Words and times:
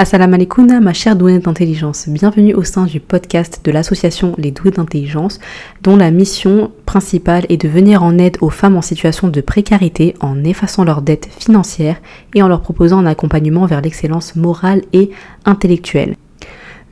Assalamu 0.00 0.36
alaikum, 0.36 0.80
ma 0.80 0.94
chère 0.94 1.14
douée 1.14 1.38
d'intelligence. 1.40 2.08
Bienvenue 2.08 2.54
au 2.54 2.62
sein 2.62 2.86
du 2.86 3.00
podcast 3.00 3.60
de 3.62 3.70
l'association 3.70 4.34
Les 4.38 4.50
Doués 4.50 4.70
d'intelligence, 4.70 5.40
dont 5.82 5.94
la 5.94 6.10
mission 6.10 6.72
principale 6.86 7.44
est 7.50 7.58
de 7.58 7.68
venir 7.68 8.02
en 8.02 8.16
aide 8.16 8.38
aux 8.40 8.48
femmes 8.48 8.78
en 8.78 8.80
situation 8.80 9.28
de 9.28 9.42
précarité 9.42 10.14
en 10.20 10.42
effaçant 10.42 10.84
leurs 10.84 11.02
dettes 11.02 11.28
financières 11.38 12.00
et 12.34 12.42
en 12.42 12.48
leur 12.48 12.62
proposant 12.62 12.96
un 12.96 13.04
accompagnement 13.04 13.66
vers 13.66 13.82
l'excellence 13.82 14.36
morale 14.36 14.80
et 14.94 15.10
intellectuelle. 15.44 16.16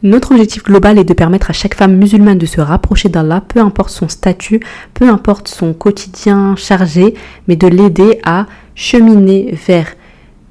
Notre 0.03 0.33
objectif 0.33 0.65
global 0.65 0.99
est 0.99 1.05
de 1.05 1.15
permettre 1.15 1.49
à 1.49 1.55
chaque 1.55 1.77
femme 1.77 1.97
musulmane 1.97 2.37
de 2.37 2.45
se 2.45 2.61
rapprocher 2.61 3.09
d'Allah, 3.09 3.41
peu 3.41 3.61
importe 3.61 3.89
son 3.89 4.11
statut, 4.11 4.61
peu 4.93 5.09
importe 5.09 5.49
son 5.49 5.73
quotidien 5.73 6.57
chargé, 6.57 7.15
mais 7.47 7.57
de 7.57 7.69
l'aider 7.69 8.21
à 8.23 8.45
cheminer 8.75 9.59
vers 9.67 9.95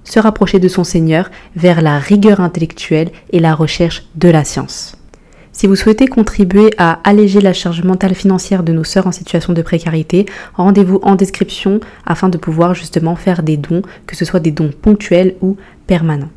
se 0.07 0.19
rapprocher 0.19 0.59
de 0.59 0.67
son 0.67 0.83
Seigneur 0.83 1.29
vers 1.55 1.81
la 1.81 1.99
rigueur 1.99 2.39
intellectuelle 2.39 3.11
et 3.31 3.39
la 3.39 3.53
recherche 3.53 4.05
de 4.15 4.29
la 4.29 4.43
science. 4.43 4.93
Si 5.51 5.65
vous 5.65 5.75
souhaitez 5.75 6.07
contribuer 6.07 6.71
à 6.77 6.99
alléger 7.03 7.41
la 7.41 7.51
charge 7.51 7.83
mentale 7.83 8.13
financière 8.13 8.63
de 8.63 8.73
nos 8.73 8.83
sœurs 8.83 9.07
en 9.07 9.11
situation 9.11 9.53
de 9.53 9.61
précarité, 9.63 10.27
rendez-vous 10.53 10.99
en 11.01 11.15
description 11.15 11.79
afin 12.05 12.29
de 12.29 12.37
pouvoir 12.37 12.75
justement 12.75 13.15
faire 13.15 13.41
des 13.41 13.57
dons, 13.57 13.81
que 14.05 14.15
ce 14.15 14.23
soit 14.23 14.39
des 14.39 14.51
dons 14.51 14.71
ponctuels 14.81 15.35
ou 15.41 15.57
permanents. 15.87 16.29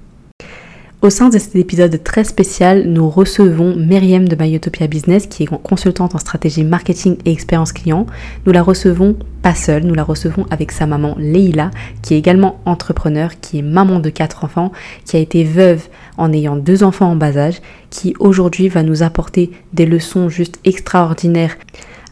Au 1.03 1.09
sein 1.09 1.31
de 1.31 1.39
cet 1.39 1.57
épisode 1.57 2.05
très 2.05 2.25
spécial, 2.25 2.85
nous 2.87 3.09
recevons 3.09 3.75
Myriam 3.75 4.29
de 4.29 4.37
Myotopia 4.37 4.87
Business, 4.87 5.27
qui 5.27 5.45
est 5.45 5.63
consultante 5.63 6.15
en 6.15 6.19
stratégie 6.19 6.63
marketing 6.63 7.17
et 7.25 7.33
expérience 7.33 7.73
client. 7.73 8.05
Nous 8.45 8.53
la 8.53 8.63
recevons 8.63 9.17
pas 9.41 9.55
seule, 9.55 9.85
nous 9.85 9.95
la 9.95 10.05
recevons 10.05 10.45
avec 10.51 10.73
sa 10.73 10.87
maman 10.87 11.15
Leila, 11.19 11.71
qui 12.03 12.13
est 12.13 12.19
également 12.19 12.61
entrepreneur, 12.67 13.31
qui 13.41 13.61
est 13.61 13.63
maman 13.63 13.99
de 13.99 14.11
quatre 14.11 14.45
enfants, 14.45 14.73
qui 15.07 15.17
a 15.17 15.21
été 15.21 15.43
veuve 15.43 15.89
en 16.19 16.35
ayant 16.35 16.57
deux 16.57 16.83
enfants 16.83 17.11
en 17.11 17.17
bas 17.17 17.39
âge, 17.39 17.63
qui 17.89 18.13
aujourd'hui 18.19 18.69
va 18.69 18.83
nous 18.83 19.03
apporter 19.03 19.53
des 19.73 19.87
leçons 19.87 20.29
juste 20.29 20.61
extraordinaires. 20.67 21.57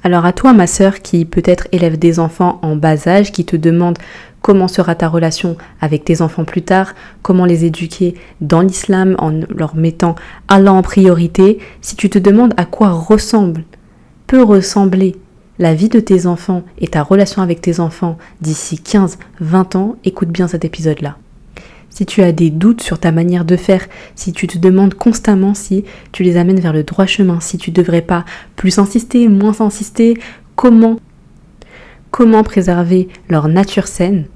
Alors 0.02 0.24
à 0.24 0.32
toi 0.32 0.54
ma 0.54 0.66
sœur 0.66 1.00
qui 1.00 1.26
peut-être 1.26 1.68
élève 1.72 1.98
des 1.98 2.20
enfants 2.20 2.58
en 2.62 2.74
bas 2.74 3.06
âge, 3.06 3.32
qui 3.32 3.44
te 3.44 3.56
demande 3.56 3.98
comment 4.42 4.68
sera 4.68 4.94
ta 4.94 5.08
relation 5.08 5.56
avec 5.80 6.04
tes 6.04 6.22
enfants 6.22 6.44
plus 6.44 6.62
tard, 6.62 6.94
comment 7.22 7.44
les 7.44 7.64
éduquer 7.64 8.14
dans 8.40 8.60
l'islam 8.60 9.16
en 9.18 9.30
leur 9.30 9.76
mettant 9.76 10.14
Allah 10.48 10.72
en 10.72 10.82
priorité, 10.82 11.58
si 11.80 11.96
tu 11.96 12.08
te 12.10 12.18
demandes 12.18 12.54
à 12.56 12.64
quoi 12.64 12.90
ressemble, 12.90 13.64
peut 14.26 14.42
ressembler 14.42 15.16
la 15.58 15.74
vie 15.74 15.88
de 15.88 16.00
tes 16.00 16.26
enfants 16.26 16.62
et 16.78 16.88
ta 16.88 17.02
relation 17.02 17.42
avec 17.42 17.60
tes 17.60 17.80
enfants 17.80 18.16
d'ici 18.40 18.76
15-20 18.76 19.76
ans, 19.76 19.96
écoute 20.04 20.28
bien 20.28 20.46
cet 20.46 20.64
épisode-là. 20.64 21.16
Si 21.90 22.06
tu 22.06 22.22
as 22.22 22.32
des 22.32 22.50
doutes 22.50 22.82
sur 22.82 23.00
ta 23.00 23.10
manière 23.10 23.44
de 23.44 23.56
faire, 23.56 23.86
si 24.14 24.32
tu 24.32 24.46
te 24.46 24.58
demandes 24.58 24.94
constamment 24.94 25.54
si 25.54 25.84
tu 26.12 26.22
les 26.22 26.36
amènes 26.36 26.60
vers 26.60 26.72
le 26.72 26.84
droit 26.84 27.06
chemin, 27.06 27.40
si 27.40 27.58
tu 27.58 27.72
devrais 27.72 28.02
pas 28.02 28.24
plus 28.54 28.78
insister, 28.78 29.26
moins 29.26 29.60
insister, 29.60 30.16
comment 30.54 30.98
comment 32.10 32.42
préserver 32.42 33.08
leur 33.28 33.48
nature 33.48 33.86
saine, 33.86 34.26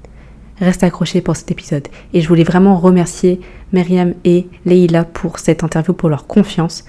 reste 0.59 0.83
accroché 0.83 1.21
pour 1.21 1.35
cet 1.35 1.51
épisode. 1.51 1.87
Et 2.13 2.21
je 2.21 2.27
voulais 2.27 2.43
vraiment 2.43 2.77
remercier 2.77 3.39
Myriam 3.71 4.13
et 4.23 4.47
Leila 4.65 5.03
pour 5.03 5.39
cette 5.39 5.63
interview, 5.63 5.93
pour 5.93 6.09
leur 6.09 6.27
confiance. 6.27 6.85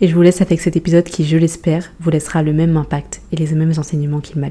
Et 0.00 0.08
je 0.08 0.14
vous 0.14 0.22
laisse 0.22 0.40
avec 0.40 0.60
cet 0.60 0.76
épisode 0.76 1.04
qui, 1.04 1.26
je 1.26 1.36
l'espère, 1.36 1.90
vous 2.00 2.10
laissera 2.10 2.42
le 2.42 2.52
même 2.52 2.76
impact 2.76 3.22
et 3.32 3.36
les 3.36 3.52
mêmes 3.54 3.72
enseignements 3.76 4.20
qu'il 4.20 4.38
m'a 4.40 4.48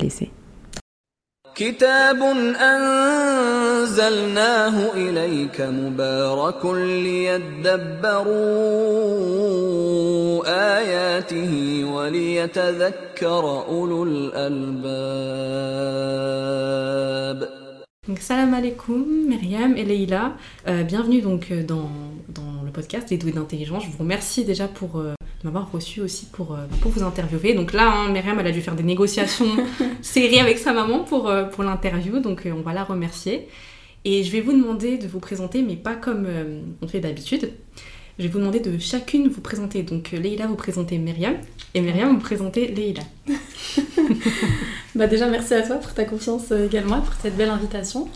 laissé. 17.39 17.47
Donc 18.07 18.19
salam 18.19 18.53
alaikum, 18.53 19.03
Myriam 19.27 19.75
et 19.75 19.83
Leïla. 19.83 20.37
Euh, 20.67 20.83
bienvenue 20.83 21.21
donc 21.21 21.51
euh, 21.51 21.61
dans, 21.63 21.89
dans, 21.89 21.89
le 21.89 22.16
podcast 22.77 23.09
Les 23.09 23.17
Doués 23.17 23.31
d'intelligence. 23.31 23.83
Je 23.85 23.89
vous 23.89 23.97
remercie 23.97 24.45
déjà 24.45 24.67
pour 24.67 24.99
euh, 24.99 25.15
m'avoir 25.43 25.71
reçu 25.71 25.99
aussi 25.99 26.27
pour, 26.27 26.55
pour 26.79 26.91
vous 26.91 27.01
interviewer. 27.01 27.55
Donc 27.55 27.73
là, 27.73 27.91
hein, 27.91 28.11
Myriam, 28.11 28.39
elle 28.39 28.45
a 28.45 28.51
dû 28.51 28.61
faire 28.61 28.75
des 28.75 28.83
négociations 28.83 29.47
serrées 30.03 30.39
avec 30.39 30.59
sa 30.59 30.73
maman 30.73 30.99
pour, 30.99 31.33
pour 31.51 31.63
l'interview. 31.63 32.19
Donc 32.19 32.43
on 32.45 32.61
va 32.61 32.73
la 32.73 32.83
remercier. 32.83 33.47
Et 34.05 34.23
je 34.23 34.31
vais 34.31 34.41
vous 34.41 34.53
demander 34.53 34.99
de 34.99 35.07
vous 35.07 35.19
présenter, 35.19 35.63
mais 35.63 35.75
pas 35.75 35.95
comme 35.95 36.27
on 36.83 36.87
fait 36.87 36.99
d'habitude. 36.99 37.51
Je 38.19 38.23
vais 38.23 38.29
vous 38.29 38.37
demander 38.37 38.59
de 38.59 38.77
chacune 38.77 39.27
vous 39.27 39.41
présenter. 39.41 39.81
Donc 39.81 40.11
Leïla, 40.11 40.45
vous 40.45 40.55
présentez 40.55 40.99
Myriam. 40.99 41.35
Et 41.73 41.81
Myriam, 41.81 42.13
vous 42.13 42.19
présentez 42.19 42.67
Leïla. 42.67 43.01
bah 44.95 45.07
déjà, 45.07 45.27
merci 45.27 45.55
à 45.55 45.63
toi 45.63 45.77
pour 45.77 45.95
ta 45.95 46.05
confiance 46.05 46.51
euh, 46.51 46.67
également, 46.67 47.01
pour 47.01 47.15
cette 47.15 47.35
belle 47.35 47.49
invitation. 47.49 48.07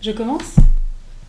Je 0.00 0.12
commence 0.12 0.56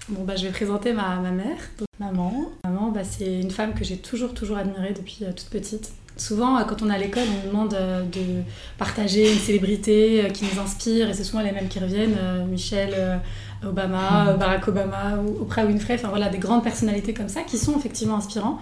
Bon, 0.09 0.23
bah, 0.23 0.35
je 0.35 0.45
vais 0.45 0.51
présenter 0.51 0.93
ma, 0.93 1.17
ma 1.17 1.31
mère, 1.31 1.57
donc, 1.77 1.87
maman. 1.99 2.49
Maman, 2.63 2.91
bah, 2.91 3.03
c'est 3.03 3.41
une 3.41 3.51
femme 3.51 3.73
que 3.73 3.83
j'ai 3.83 3.97
toujours, 3.97 4.33
toujours 4.33 4.57
admirée 4.57 4.93
depuis 4.93 5.19
euh, 5.23 5.31
toute 5.33 5.49
petite. 5.49 5.91
Souvent, 6.15 6.57
euh, 6.57 6.63
quand 6.63 6.81
on 6.81 6.89
est 6.89 6.95
à 6.95 6.97
l'école, 6.97 7.23
on 7.29 7.45
nous 7.45 7.51
demande 7.51 7.69
de 8.11 8.41
partager 8.77 9.31
une 9.31 9.39
célébrité 9.39 10.29
qui 10.33 10.45
nous 10.45 10.61
inspire, 10.61 11.09
et 11.09 11.13
c'est 11.13 11.23
souvent 11.23 11.43
les 11.43 11.51
mêmes 11.51 11.67
qui 11.67 11.79
reviennent. 11.79 12.17
Michel 12.49 13.19
Obama, 13.65 14.33
mm. 14.33 14.37
Barack 14.37 14.67
Obama, 14.67 15.17
ou 15.17 15.41
Oprah 15.41 15.65
Winfrey, 15.65 15.95
enfin 15.95 16.09
voilà, 16.09 16.29
des 16.29 16.39
grandes 16.39 16.63
personnalités 16.63 17.13
comme 17.13 17.29
ça 17.29 17.41
qui 17.41 17.57
sont 17.57 17.77
effectivement 17.77 18.15
inspirants. 18.15 18.59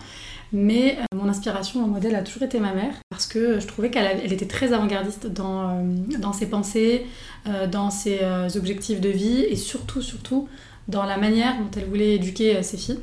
Mais 0.53 0.97
euh, 1.00 1.16
mon 1.16 1.27
inspiration, 1.27 1.81
mon 1.81 1.88
modèle 1.88 2.16
a 2.16 2.22
toujours 2.22 2.44
été 2.44 2.59
ma 2.59 2.73
mère 2.73 2.94
parce 3.09 3.25
que 3.25 3.59
je 3.59 3.67
trouvais 3.67 3.89
qu'elle 3.89 4.22
elle 4.23 4.31
était 4.31 4.47
très 4.47 4.73
avant-gardiste 4.73 5.27
dans, 5.27 5.69
euh, 5.69 5.83
dans 6.19 6.33
ses 6.33 6.45
pensées, 6.45 7.06
euh, 7.47 7.67
dans 7.67 7.89
ses 7.89 8.19
objectifs 8.56 9.01
de 9.01 9.09
vie 9.09 9.41
et 9.41 9.56
surtout, 9.56 10.01
surtout 10.01 10.47
dans 10.88 11.03
la 11.03 11.18
manière 11.18 11.57
dont 11.57 11.69
elle 11.75 11.85
voulait 11.85 12.16
éduquer 12.16 12.62
ses 12.63 12.78
filles. 12.78 13.00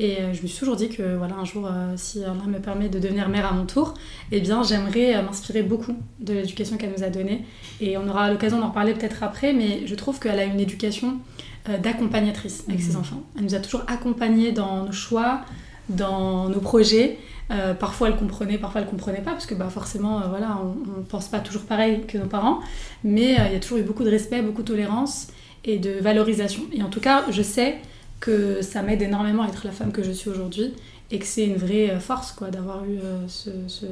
Et 0.00 0.18
je 0.32 0.42
me 0.42 0.46
suis 0.46 0.60
toujours 0.60 0.76
dit 0.76 0.88
que 0.88 1.16
voilà, 1.16 1.34
un 1.34 1.44
jour, 1.44 1.68
si 1.96 2.22
Allah 2.22 2.34
me 2.46 2.60
permet 2.60 2.88
de 2.88 3.00
devenir 3.00 3.28
mère 3.28 3.46
à 3.46 3.52
mon 3.52 3.66
tour, 3.66 3.94
eh 4.30 4.40
bien, 4.40 4.62
j'aimerais 4.62 5.20
m'inspirer 5.24 5.64
beaucoup 5.64 5.96
de 6.20 6.34
l'éducation 6.34 6.76
qu'elle 6.76 6.92
nous 6.96 7.02
a 7.02 7.08
donnée. 7.08 7.44
Et 7.80 7.98
on 7.98 8.06
aura 8.08 8.30
l'occasion 8.30 8.60
d'en 8.60 8.70
parler 8.70 8.94
peut-être 8.94 9.24
après, 9.24 9.52
mais 9.52 9.86
je 9.86 9.94
trouve 9.96 10.20
qu'elle 10.20 10.38
a 10.38 10.44
une 10.44 10.60
éducation 10.60 11.18
d'accompagnatrice 11.82 12.62
avec 12.68 12.80
ses 12.80 12.92
mmh. 12.92 13.00
enfants. 13.00 13.22
Elle 13.36 13.44
nous 13.44 13.54
a 13.56 13.58
toujours 13.58 13.82
accompagnés 13.88 14.52
dans 14.52 14.84
nos 14.84 14.92
choix, 14.92 15.40
dans 15.88 16.48
nos 16.48 16.60
projets. 16.60 17.18
Euh, 17.50 17.72
parfois 17.72 18.08
elle 18.08 18.16
comprenait, 18.16 18.58
parfois 18.58 18.82
elle 18.82 18.86
comprenait 18.86 19.22
pas, 19.22 19.30
parce 19.32 19.46
que 19.46 19.54
bah, 19.54 19.68
forcément, 19.70 20.20
euh, 20.20 20.26
voilà, 20.28 20.60
on 20.62 20.98
ne 20.98 21.04
pense 21.04 21.28
pas 21.28 21.40
toujours 21.40 21.62
pareil 21.62 22.02
que 22.06 22.18
nos 22.18 22.26
parents, 22.26 22.60
mais 23.04 23.40
euh, 23.40 23.46
il 23.46 23.52
y 23.54 23.56
a 23.56 23.60
toujours 23.60 23.78
eu 23.78 23.82
beaucoup 23.82 24.04
de 24.04 24.10
respect, 24.10 24.42
beaucoup 24.42 24.62
de 24.62 24.68
tolérance 24.68 25.28
et 25.64 25.78
de 25.78 25.90
valorisation. 25.90 26.62
Et 26.72 26.82
en 26.82 26.88
tout 26.88 27.00
cas, 27.00 27.24
je 27.30 27.42
sais 27.42 27.76
que 28.20 28.62
ça 28.62 28.82
m'aide 28.82 29.02
énormément 29.02 29.42
à 29.44 29.48
être 29.48 29.64
la 29.64 29.72
femme 29.72 29.92
que 29.92 30.02
je 30.02 30.10
suis 30.10 30.28
aujourd'hui 30.30 30.74
et 31.10 31.18
que 31.18 31.26
c'est 31.26 31.46
une 31.46 31.56
vraie 31.56 31.98
force 32.00 32.32
quoi 32.32 32.50
d'avoir 32.50 32.84
eu 32.84 32.98
ce, 33.28 33.50
ce 33.68 33.86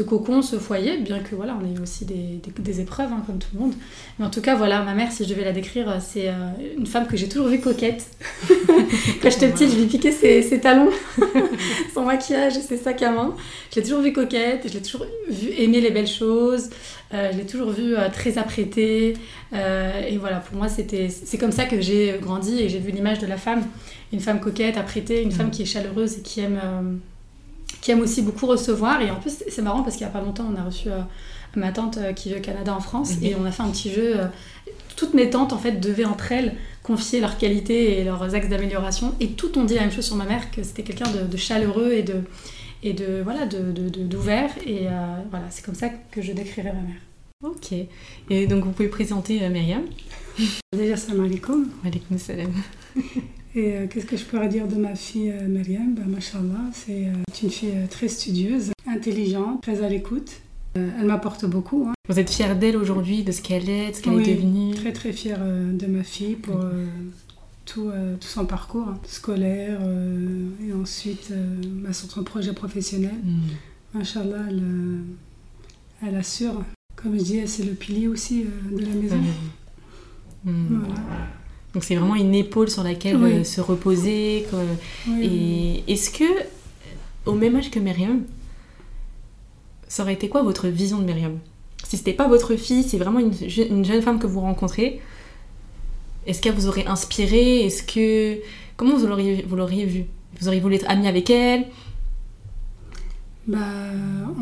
cocon, 0.00 0.40
ce 0.40 0.56
foyer, 0.56 0.96
bien 0.96 1.18
que 1.18 1.34
voilà, 1.34 1.54
on 1.60 1.66
ait 1.66 1.76
eu 1.76 1.82
aussi 1.82 2.06
des, 2.06 2.40
des, 2.58 2.80
épreuves, 2.80 3.12
hein, 3.12 3.22
comme 3.26 3.38
tout 3.38 3.48
le 3.52 3.60
monde. 3.60 3.74
Mais 4.18 4.24
en 4.24 4.30
tout 4.30 4.40
cas, 4.40 4.54
voilà, 4.54 4.80
ma 4.82 4.94
mère, 4.94 5.12
si 5.12 5.24
je 5.24 5.28
devais 5.28 5.44
la 5.44 5.52
décrire, 5.52 6.00
c'est 6.00 6.28
euh, 6.28 6.32
une 6.78 6.86
femme 6.86 7.06
que 7.06 7.14
j'ai 7.14 7.28
toujours 7.28 7.48
vue 7.48 7.60
coquette. 7.60 8.06
Quand 8.48 9.30
j'étais 9.30 9.50
petite, 9.50 9.70
je 9.70 9.76
lui 9.76 9.84
piquais 9.84 10.10
ses, 10.10 10.40
ses 10.40 10.60
talons, 10.60 10.88
son 11.94 12.06
maquillage 12.06 12.56
et 12.56 12.62
ses 12.62 12.78
sacs 12.78 13.02
à 13.02 13.10
main. 13.10 13.36
Je 13.70 13.76
l'ai 13.76 13.82
toujours 13.82 14.00
vue 14.00 14.14
coquette, 14.14 14.66
je 14.66 14.72
l'ai 14.72 14.80
toujours 14.80 15.04
vue 15.28 15.50
aimer 15.58 15.82
les 15.82 15.90
belles 15.90 16.08
choses, 16.08 16.70
euh, 17.12 17.30
je 17.30 17.36
l'ai 17.36 17.46
toujours 17.46 17.68
vue 17.68 17.94
euh, 17.94 18.08
très 18.08 18.38
apprêtée. 18.38 19.12
et 19.52 20.16
voilà, 20.16 20.38
pour 20.38 20.56
moi, 20.56 20.68
c'était, 20.68 21.10
c'est 21.10 21.36
comme 21.36 21.52
ça 21.52 21.66
que 21.66 21.82
j'ai 21.82 22.18
grandi 22.18 22.62
et 22.62 22.70
j'ai 22.70 22.78
vu 22.78 22.92
l'image 22.92 23.18
de 23.18 23.26
la 23.26 23.36
femme. 23.36 23.62
Une 24.10 24.20
femme 24.20 24.40
coquette, 24.40 24.78
apprêtée, 24.78 25.22
une 25.22 25.32
femme 25.32 25.48
mm. 25.48 25.50
qui 25.50 25.62
est 25.62 25.66
chaleureuse 25.66 26.18
et 26.18 26.22
qui 26.22 26.40
aime 26.40 26.58
qui 27.82 27.90
aime 27.90 28.00
aussi 28.00 28.22
beaucoup 28.22 28.46
recevoir. 28.46 29.02
Et 29.02 29.10
en 29.10 29.16
plus, 29.16 29.42
c'est 29.46 29.60
marrant 29.60 29.82
parce 29.82 29.96
qu'il 29.96 30.06
n'y 30.06 30.10
a 30.10 30.12
pas 30.12 30.24
longtemps, 30.24 30.46
on 30.50 30.58
a 30.58 30.64
reçu 30.64 30.88
euh, 30.88 31.00
ma 31.54 31.72
tante 31.72 31.98
euh, 31.98 32.14
qui 32.14 32.30
vit 32.30 32.36
au 32.36 32.40
Canada 32.40 32.74
en 32.74 32.80
France 32.80 33.14
et 33.20 33.34
on 33.34 33.44
a 33.44 33.50
fait 33.50 33.62
un 33.62 33.70
petit 33.70 33.92
jeu. 33.92 34.20
Euh, 34.20 34.26
toutes 34.96 35.12
mes 35.14 35.28
tantes, 35.28 35.52
en 35.52 35.58
fait, 35.58 35.72
devaient 35.72 36.04
entre 36.04 36.32
elles 36.32 36.54
confier 36.82 37.20
leurs 37.20 37.36
qualités 37.36 37.98
et 37.98 38.04
leurs 38.04 38.34
axes 38.34 38.48
d'amélioration. 38.48 39.14
Et 39.20 39.32
toutes 39.32 39.56
ont 39.56 39.64
dit 39.64 39.74
la 39.74 39.82
même 39.82 39.92
chose 39.92 40.06
sur 40.06 40.16
ma 40.16 40.24
mère, 40.24 40.50
que 40.50 40.62
c'était 40.62 40.84
quelqu'un 40.84 41.10
de, 41.10 41.36
chaleureux 41.36 41.92
et 41.92 42.02
de, 42.02 42.22
et 42.82 42.92
de 42.92 43.20
voilà 43.22 43.46
d'ouvert. 43.46 44.50
et 44.66 44.86
voilà, 45.30 45.46
c'est 45.50 45.64
comme 45.64 45.74
ça 45.74 45.88
que 45.88 46.20
je 46.20 46.32
décrirais 46.32 46.72
ma 46.72 46.80
mère. 46.80 47.00
Ok. 47.42 47.72
Et 48.30 48.46
donc, 48.46 48.64
vous 48.64 48.72
pouvez 48.72 48.88
présenter 48.88 49.48
Myriam 49.48 49.82
Déjà, 50.72 50.96
salam 50.96 51.24
alaikum. 51.24 51.68
Alaikum 51.84 52.18
salam. 52.18 52.52
Et 53.54 53.76
euh, 53.76 53.86
qu'est-ce 53.86 54.06
que 54.06 54.16
je 54.16 54.24
pourrais 54.24 54.48
dire 54.48 54.66
de 54.66 54.76
ma 54.76 54.94
fille 54.94 55.30
euh, 55.30 55.46
Myriam 55.46 55.94
bah, 55.94 56.02
Mashallah, 56.06 56.70
c'est 56.72 57.06
euh, 57.08 57.12
une 57.42 57.50
fille 57.50 57.74
très 57.90 58.08
studieuse, 58.08 58.72
intelligente, 58.86 59.62
très 59.62 59.82
à 59.82 59.88
l'écoute. 59.88 60.40
elle 60.74 61.04
m'apporte 61.04 61.44
beaucoup. 61.44 61.86
Hein. 61.88 61.92
Vous 62.08 62.18
êtes 62.18 62.30
fière 62.30 62.56
d'elle 62.56 62.76
aujourd'hui, 62.76 63.24
de 63.24 63.32
ce 63.32 63.42
qu'elle 63.42 63.68
est, 63.68 63.90
de 63.90 63.96
ce 63.96 64.02
qu'elle 64.02 64.20
est 64.20 64.34
devenue? 64.34 64.74
Très 64.74 64.92
très 64.92 65.12
fière 65.12 65.40
de 65.40 65.86
ma 65.86 66.02
fille 66.02 66.36
pour 66.36 66.60
tout, 67.66 67.90
tout, 68.20 68.26
son 68.26 68.46
parcours 68.46 68.88
hein, 68.88 68.98
scolaire 69.06 69.80
et 70.66 70.72
ensuite 70.72 71.32
bah, 71.84 71.92
sur 71.92 72.10
son 72.10 72.24
projet 72.24 72.54
professionnel. 72.54 73.14
Mm. 73.22 73.98
Machallah, 73.98 74.44
elle, 74.48 74.62
elle, 76.06 76.16
assure. 76.16 76.64
Comme 76.96 77.18
je 77.18 77.24
dis, 77.24 77.46
c'est 77.46 77.64
le 77.64 77.72
pilier 77.72 78.08
aussi 78.08 78.46
de 78.70 78.80
la 78.80 78.94
maison. 78.94 79.20
Mm. 80.44 80.84
Donc 81.74 81.84
c'est 81.84 81.94
vraiment 81.94 82.14
une 82.16 82.34
épaule 82.34 82.68
sur 82.68 82.82
laquelle 82.82 83.44
se 83.46 83.60
reposer. 83.60 84.46
et 85.20 85.84
est-ce 85.88 86.10
que, 86.10 86.24
au 87.26 87.32
même 87.32 87.56
âge 87.56 87.70
que 87.70 87.78
Myriam, 87.78 88.22
ça 89.88 90.02
aurait 90.02 90.14
été 90.14 90.28
quoi 90.28 90.42
votre 90.42 90.68
vision 90.68 90.98
de 90.98 91.04
Myriam? 91.04 91.38
Si 91.84 91.96
c'était 91.96 92.12
pas 92.12 92.28
votre 92.28 92.56
fille, 92.56 92.82
c'est 92.82 92.98
vraiment 92.98 93.18
une, 93.18 93.32
une, 93.70 93.84
jeune 93.84 94.02
femme 94.02 94.18
que 94.18 94.26
vous 94.26 94.40
rencontrez, 94.40 95.00
est-ce 96.26 96.40
qu'elle 96.40 96.54
vous 96.54 96.68
aurait 96.68 96.86
inspiré? 96.86 97.64
Est-ce 97.66 97.82
que 97.82 98.40
comment 98.76 98.96
vous 98.96 99.06
l'auriez 99.06 99.44
vous 99.46 99.56
l'auriez 99.56 99.84
vue? 99.84 100.04
Vous 100.40 100.48
auriez 100.48 100.60
voulu 100.60 100.76
être 100.76 100.88
amie 100.88 101.08
avec 101.08 101.28
elle? 101.30 101.66
Bah 103.46 103.58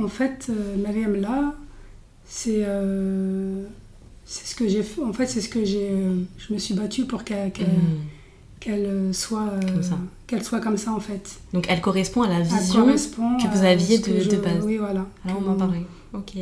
en 0.03 0.09
fait, 0.09 0.49
euh, 0.51 0.77
Myriam 0.77 1.15
là, 1.21 1.55
c'est 2.27 2.63
euh, 2.65 3.65
c'est 4.31 4.47
ce 4.47 4.55
que 4.55 4.69
j'ai 4.69 4.85
en 5.05 5.13
fait 5.13 5.27
c'est 5.27 5.41
ce 5.41 5.49
que 5.49 5.65
j'ai 5.65 5.91
euh, 5.91 6.23
je 6.39 6.55
me 6.55 6.59
suis 6.59 6.75
battue 6.75 7.05
pour 7.05 7.25
qu'elle 7.25 7.49
hmm 7.49 8.07
qu'elle 8.61 8.85
euh, 8.85 9.13
soit, 9.13 9.49
euh, 9.49 9.83
qu'elle 10.27 10.45
soit 10.45 10.61
comme 10.61 10.77
ça 10.77 10.93
en 10.93 11.01
fait. 11.01 11.41
Donc 11.53 11.67
elle 11.69 11.81
correspond 11.81 12.23
à 12.23 12.29
la 12.29 12.41
vision 12.43 12.87
que 12.87 13.49
vous 13.51 13.65
aviez 13.65 13.99
de, 13.99 14.37
base. 14.37 14.65
Oui, 14.65 14.77
voilà. 14.77 15.07
Alors 15.25 15.39
on 15.39 15.41
m'en 15.41 15.57
parlait. 15.57 15.83
Ok. 16.13 16.33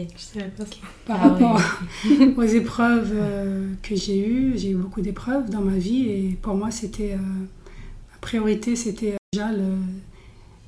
Par 1.06 1.18
ah 1.22 1.28
rapport 1.28 1.60
aux 2.36 2.42
épreuves 2.42 3.12
euh, 3.14 3.68
que 3.82 3.94
j'ai 3.94 4.26
eues, 4.26 4.54
j'ai 4.56 4.70
eu 4.70 4.74
beaucoup 4.74 5.00
d'épreuves 5.00 5.48
dans 5.48 5.60
ma 5.60 5.76
vie 5.76 6.08
et 6.08 6.38
pour 6.42 6.54
moi 6.54 6.70
c'était 6.70 7.10
la 7.10 8.18
priorité 8.20 8.76
c'était 8.76 9.14
déjà 9.32 9.50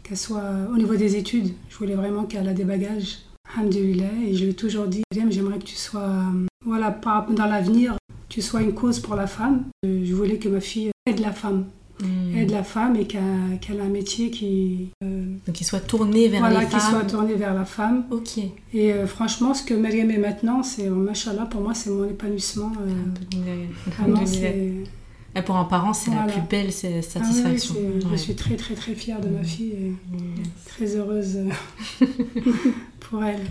qu'elle 0.02 0.19
soit 0.19 0.52
au 0.73 0.76
niveau 0.76 0.96
des 0.96 1.16
études. 1.16 1.52
Je 1.69 1.76
voulais 1.78 1.94
vraiment 1.94 2.25
qu'elle 2.25 2.49
a 2.49 2.55
des 2.55 2.64
bagages. 2.64 3.19
Et 3.58 4.37
je 4.37 4.44
lui 4.44 4.50
ai 4.50 4.55
toujours 4.55 4.87
dit, 4.87 5.02
j'aimerais 5.12 5.58
que 5.58 5.64
tu 5.64 5.75
sois, 5.75 6.23
voilà, 6.70 6.96
dans 7.31 7.46
l'avenir, 7.46 7.96
tu 8.28 8.40
sois 8.40 8.62
une 8.62 8.75
cause 8.75 9.00
pour 9.00 9.17
la 9.17 9.26
femme. 9.26 9.64
Je 9.82 10.14
voulais 10.14 10.38
que 10.38 10.49
ma 10.49 10.61
fille 10.61 10.93
aide 11.05 11.19
la 11.19 11.32
femme. 11.32 11.64
Hmm. 12.00 12.37
Aide 12.37 12.52
la 12.52 12.62
femme 12.62 12.94
et 12.94 13.06
qu'elle 13.06 13.81
a 13.81 13.82
un 13.82 13.88
métier 13.88 14.31
qui. 14.31 14.90
Euh, 15.02 15.25
Donc 15.46 15.56
qu'il 15.56 15.67
soit 15.67 15.81
tourné 15.81 16.28
vers 16.28 16.38
voilà, 16.38 16.61
femmes. 16.61 16.69
Voilà, 16.70 16.84
qu'il 16.84 16.90
soit 16.93 17.11
tourné 17.11 17.34
vers 17.34 17.55
la 17.55 17.64
femme. 17.64 18.05
Ok. 18.12 18.38
Et 18.72 18.93
euh, 18.93 19.08
franchement, 19.08 19.52
ce 19.52 19.64
que 19.64 19.75
Mariam 19.75 20.12
est 20.12 20.19
maintenant, 20.19 20.62
c'est, 20.62 20.88
oh, 20.88 20.94
machallah, 20.94 21.46
pour 21.46 21.61
moi, 21.61 21.75
c'est 21.75 21.90
mon 21.90 22.05
épanouissement. 22.05 22.70
Euh, 22.81 24.44
et 25.34 25.43
pour 25.43 25.56
un 25.56 25.64
parent, 25.64 25.93
c'est 25.93 26.14
la 26.14 26.23
plus 26.23 26.43
belle 26.49 26.69
ah 26.69 27.02
satisfaction. 27.02 27.75
Je 28.12 28.16
suis 28.16 28.37
très, 28.37 28.55
très, 28.55 28.75
très 28.75 28.94
fière 28.94 29.20
de 29.20 29.28
ma 29.28 29.43
fille 29.43 29.73
et 29.73 29.93
très 30.66 30.94
heureuse 30.94 31.37
pour 33.00 33.25
elle. 33.25 33.43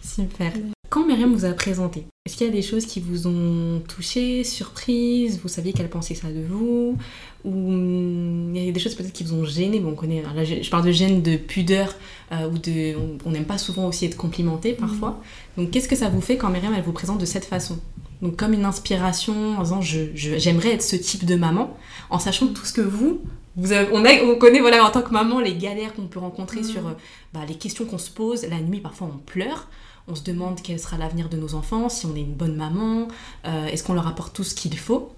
Super. 0.00 0.52
Quand 0.90 1.06
Myriam 1.06 1.34
vous 1.34 1.44
a 1.44 1.52
présenté, 1.52 2.06
est-ce 2.24 2.36
qu'il 2.36 2.46
y 2.46 2.50
a 2.50 2.52
des 2.52 2.62
choses 2.62 2.86
qui 2.86 3.00
vous 3.00 3.26
ont 3.26 3.80
touché, 3.88 4.42
surprise 4.42 5.38
Vous 5.42 5.48
saviez 5.48 5.74
qu'elle 5.74 5.90
pensait 5.90 6.14
ça 6.14 6.28
de 6.28 6.40
vous 6.40 6.96
Ou 7.44 7.50
hum, 7.50 8.52
il 8.54 8.64
y 8.64 8.68
a 8.68 8.72
des 8.72 8.80
choses 8.80 8.94
peut-être 8.94 9.12
qui 9.12 9.22
vous 9.22 9.34
ont 9.34 9.44
gêné 9.44 9.80
Bon, 9.80 9.90
on 9.90 9.94
connaît, 9.94 10.22
là, 10.22 10.44
je, 10.44 10.68
parle 10.70 10.86
de 10.86 10.92
gêne, 10.92 11.20
de 11.20 11.36
pudeur, 11.36 11.94
euh, 12.32 12.48
ou 12.48 12.56
de, 12.56 12.94
on 13.26 13.30
n'aime 13.30 13.44
pas 13.44 13.58
souvent 13.58 13.86
aussi 13.86 14.06
être 14.06 14.16
complimenté 14.16 14.72
parfois. 14.72 15.10
Mm. 15.56 15.62
Donc, 15.62 15.70
qu'est-ce 15.72 15.88
que 15.88 15.96
ça 15.96 16.08
vous 16.08 16.22
fait 16.22 16.38
quand 16.38 16.48
Myriam 16.48 16.72
elle 16.74 16.82
vous 16.82 16.92
présente 16.92 17.18
de 17.18 17.26
cette 17.26 17.44
façon? 17.44 17.78
Donc, 18.22 18.36
comme 18.36 18.54
une 18.54 18.64
inspiration, 18.64 19.58
en 19.58 19.62
disant 19.62 19.80
j'aimerais 19.82 20.72
être 20.72 20.82
ce 20.82 20.96
type 20.96 21.26
de 21.26 21.36
maman, 21.36 21.76
en 22.08 22.18
sachant 22.18 22.46
tout 22.48 22.64
ce 22.64 22.72
que 22.72 22.80
vous, 22.80 23.20
vous 23.56 23.72
on, 23.74 24.04
on, 24.04 24.34
connaît 24.36 24.60
voilà, 24.60 24.84
en 24.84 24.90
tant 24.90 25.02
que 25.02 25.10
maman 25.10 25.40
les 25.40 25.54
galères 25.54 25.92
qu'on 25.94 26.06
peut 26.06 26.20
rencontrer 26.20 26.60
mm. 26.60 26.64
sur 26.64 26.86
euh, 26.86 26.92
bah, 27.34 27.40
les 27.46 27.56
questions 27.56 27.84
qu'on 27.84 27.98
se 27.98 28.10
pose. 28.10 28.46
La 28.48 28.60
nuit, 28.60 28.80
parfois, 28.80 29.10
on 29.14 29.18
pleure 29.18 29.68
on 30.08 30.14
se 30.14 30.22
demande 30.22 30.60
quel 30.62 30.78
sera 30.78 30.96
l'avenir 30.96 31.28
de 31.28 31.36
nos 31.36 31.54
enfants, 31.54 31.88
si 31.88 32.06
on 32.06 32.14
est 32.16 32.20
une 32.20 32.34
bonne 32.34 32.56
maman, 32.56 33.08
euh, 33.46 33.66
est-ce 33.66 33.84
qu'on 33.84 33.94
leur 33.94 34.06
apporte 34.06 34.34
tout 34.34 34.44
ce 34.44 34.54
qu'il 34.54 34.76
faut. 34.78 35.12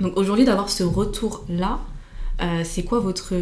Donc 0.00 0.16
aujourd'hui, 0.16 0.44
d'avoir 0.44 0.70
ce 0.70 0.84
retour-là, 0.84 1.80
euh, 2.40 2.62
c'est 2.64 2.84
quoi 2.84 3.00
votre, 3.00 3.34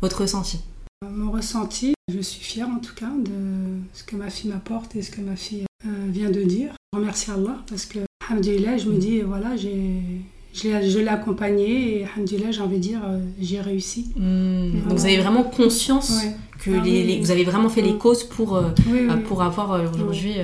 votre 0.00 0.20
ressenti? 0.20 0.60
Mon 1.04 1.30
ressenti, 1.30 1.94
je 2.08 2.20
suis 2.20 2.42
fière 2.42 2.68
en 2.68 2.78
tout 2.78 2.94
cas 2.94 3.10
de 3.18 3.80
ce 3.92 4.02
que 4.04 4.16
ma 4.16 4.30
fille 4.30 4.50
m'apporte 4.50 4.96
et 4.96 5.02
ce 5.02 5.10
que 5.10 5.20
ma 5.20 5.36
fille 5.36 5.66
euh, 5.86 6.06
vient 6.08 6.30
de 6.30 6.42
dire. 6.42 6.72
Je 6.92 6.98
remercie 6.98 7.30
Allah 7.30 7.58
parce 7.68 7.84
que, 7.84 7.98
alhamdulillah, 8.28 8.78
je 8.78 8.88
me 8.88 8.98
dis, 8.98 9.20
voilà, 9.20 9.56
j'ai 9.56 10.22
je 10.62 10.98
l'ai 10.98 11.08
accompagnée 11.08 12.00
et 12.00 12.04
alhamdulillah, 12.04 12.50
j'ai 12.50 12.60
envie 12.62 12.76
de 12.76 12.82
dire, 12.82 13.00
j'ai 13.40 13.60
réussi. 13.60 14.12
Hmm. 14.16 14.70
Donc 14.88 14.98
vous 14.98 15.04
avez 15.04 15.18
vraiment 15.18 15.42
conscience 15.42 16.22
que 16.58 16.70
ah 16.78 16.84
les, 16.84 17.20
vous 17.20 17.30
avez 17.30 17.44
vraiment 17.44 17.68
fait 17.68 17.82
les 17.82 17.96
causes 17.96 18.24
pour, 18.24 18.56
euh, 18.56 18.70
euh, 18.88 19.16
pour 19.18 19.42
avoir 19.42 19.72
euh, 19.72 19.86
aujourd'hui 19.94 20.34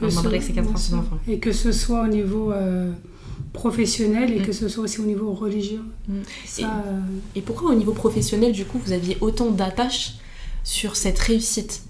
un 0.00 0.26
avec 0.26 0.42
ces 0.42 0.58
enfants. 0.94 1.18
Et 1.28 1.38
que 1.38 1.52
ce 1.52 1.72
soit 1.72 2.02
au 2.02 2.08
niveau 2.08 2.52
professionnel 3.52 4.32
et 4.32 4.40
mm. 4.40 4.42
que 4.42 4.52
ce 4.52 4.68
soit 4.68 4.84
aussi 4.84 5.00
au 5.00 5.04
niveau 5.04 5.32
religieux. 5.32 5.80
Mm. 6.08 6.14
et, 7.34 7.40
pourquoi 7.40 7.70
au 7.70 7.74
niveau 7.74 7.92
professionnel, 7.92 8.52
du 8.52 8.64
coup, 8.64 8.78
vous 8.84 8.92
aviez 8.92 9.16
autant 9.20 9.50
d'attaches 9.50 10.14
sur 10.62 10.96
cette 10.96 11.18
réussite 11.18 11.82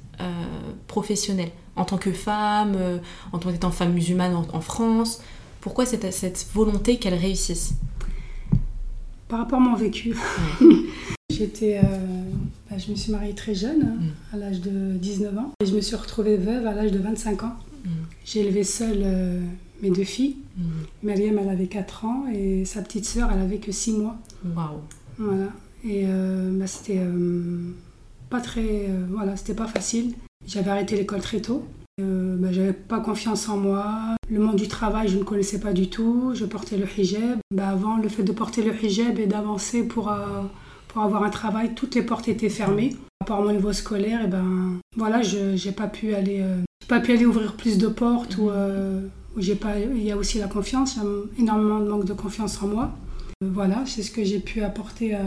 professionnelle? 0.87 1.51
En 1.75 1.85
tant 1.85 1.99
que 1.99 2.13
femme, 2.13 2.77
en 3.33 3.39
tant 3.39 3.53
qu'étant 3.53 3.71
femme 3.71 3.93
musulmane 3.93 4.35
en, 4.35 4.61
France 4.61 5.21
Pourquoi 5.67 5.85
cette, 5.85 6.13
cette 6.13 6.47
volonté 6.55 6.97
qu'elle 6.97 7.15
réussisse 7.15 7.73
Par 9.27 9.41
rapport 9.41 9.59
à 9.59 9.61
mon 9.61 9.75
vécu. 9.75 10.17
J'étais, 11.29 11.79
euh, 11.79 11.83
bah, 12.71 12.79
je 12.79 12.89
me 12.93 12.95
suis 12.95 13.11
mariée 13.11 13.35
très 13.35 13.53
jeune, 13.53 13.83
hein, 13.83 13.97
mm. 13.99 14.35
à 14.35 14.37
l'âge 14.37 14.61
de 14.61 14.97
19 14.97 15.37
ans, 15.37 15.51
et 15.61 15.67
je 15.67 15.75
me 15.75 15.81
suis 15.81 15.97
retrouvée 15.97 16.37
veuve 16.37 16.65
à 16.69 16.73
l'âge 16.73 16.93
de 16.93 17.01
25 17.01 17.43
ans. 17.43 17.57
Mm. 17.85 17.89
J'ai 18.25 18.41
élevé 18.43 18.63
seule 18.63 19.01
euh, 19.03 19.41
mes 19.83 19.91
deux 19.91 20.05
filles. 20.05 20.37
Mm. 20.57 21.09
elle 21.09 21.49
avait 21.49 21.67
4 21.67 22.05
ans 22.05 22.27
et 22.33 22.65
sa 22.65 22.81
petite 22.81 23.05
sœur, 23.05 23.33
elle 23.33 23.41
avait 23.41 23.59
que 23.59 23.73
6 23.73 23.95
mois. 23.95 24.17
Waouh. 24.45 24.79
Voilà. 25.19 25.51
Et 25.85 26.05
euh, 26.05 26.57
bah, 26.57 26.69
c'était 26.69 27.01
pas 28.31 28.41
très, 28.41 28.89
voilà, 29.11 29.37
c'était 29.37 29.55
pas 29.55 29.67
facile. 29.67 30.15
J'avais 30.47 30.71
arrêté 30.71 30.95
l'école 30.95 31.23
très 31.23 31.41
tôt. 31.41 31.67
Bah, 31.99 32.53
j'avais 32.53 32.73
pas 32.73 33.01
confiance 33.01 33.49
en 33.49 33.57
moi. 33.57 34.17
Le 34.29 34.39
monde 34.39 34.57
du 34.57 34.69
travail, 34.69 35.09
je 35.09 35.19
ne 35.19 35.25
connaissais 35.25 35.61
pas 35.61 35.73
du 35.73 35.89
tout. 35.89 36.33
Je 36.35 36.45
portais 36.45 36.77
le 36.77 36.87
hijab. 36.87 37.39
Bah, 37.51 37.69
avant, 37.71 37.97
le 37.97 38.09
fait 38.09 38.23
de 38.23 38.33
porter 38.33 38.63
le 38.63 38.75
hijab 38.85 39.19
et 39.19 39.27
d'avancer 39.27 39.83
pour 39.83 40.11
pour 40.97 41.05
avoir 41.05 41.25
un 41.25 41.29
travail, 41.31 41.75
toutes 41.75 41.95
les 41.95 42.01
portes 42.01 42.27
étaient 42.27 42.49
fermées. 42.49 42.97
Par 43.27 43.43
mon 43.43 43.53
niveau 43.53 43.73
scolaire, 43.75 44.23
et 44.23 44.25
eh 44.25 44.29
ben 44.29 44.79
voilà, 44.97 45.21
je 45.21 45.57
j'ai 45.57 45.73
pas 45.73 45.89
pu 45.89 46.15
aller, 46.15 46.41
euh, 46.41 46.63
pas 46.89 47.01
pu 47.01 47.13
aller 47.13 47.27
ouvrir 47.27 47.55
plus 47.55 47.77
de 47.77 47.89
portes 47.89 48.39
ou 48.39 48.49
euh, 48.49 49.03
j'ai 49.37 49.57
pas, 49.57 49.79
il 49.79 50.03
y 50.03 50.11
a 50.11 50.17
aussi 50.17 50.39
la 50.39 50.47
confiance, 50.47 50.99
énormément 51.39 51.81
de 51.81 51.89
manque 51.89 52.07
de 52.07 52.15
confiance 52.15 52.63
en 52.63 52.69
moi. 52.69 52.93
Euh, 53.43 53.49
voilà, 53.53 53.83
c'est 53.85 54.03
ce 54.03 54.11
que 54.11 54.25
j'ai 54.25 54.39
pu 54.39 54.63
apporter 54.63 55.15
à, 55.15 55.21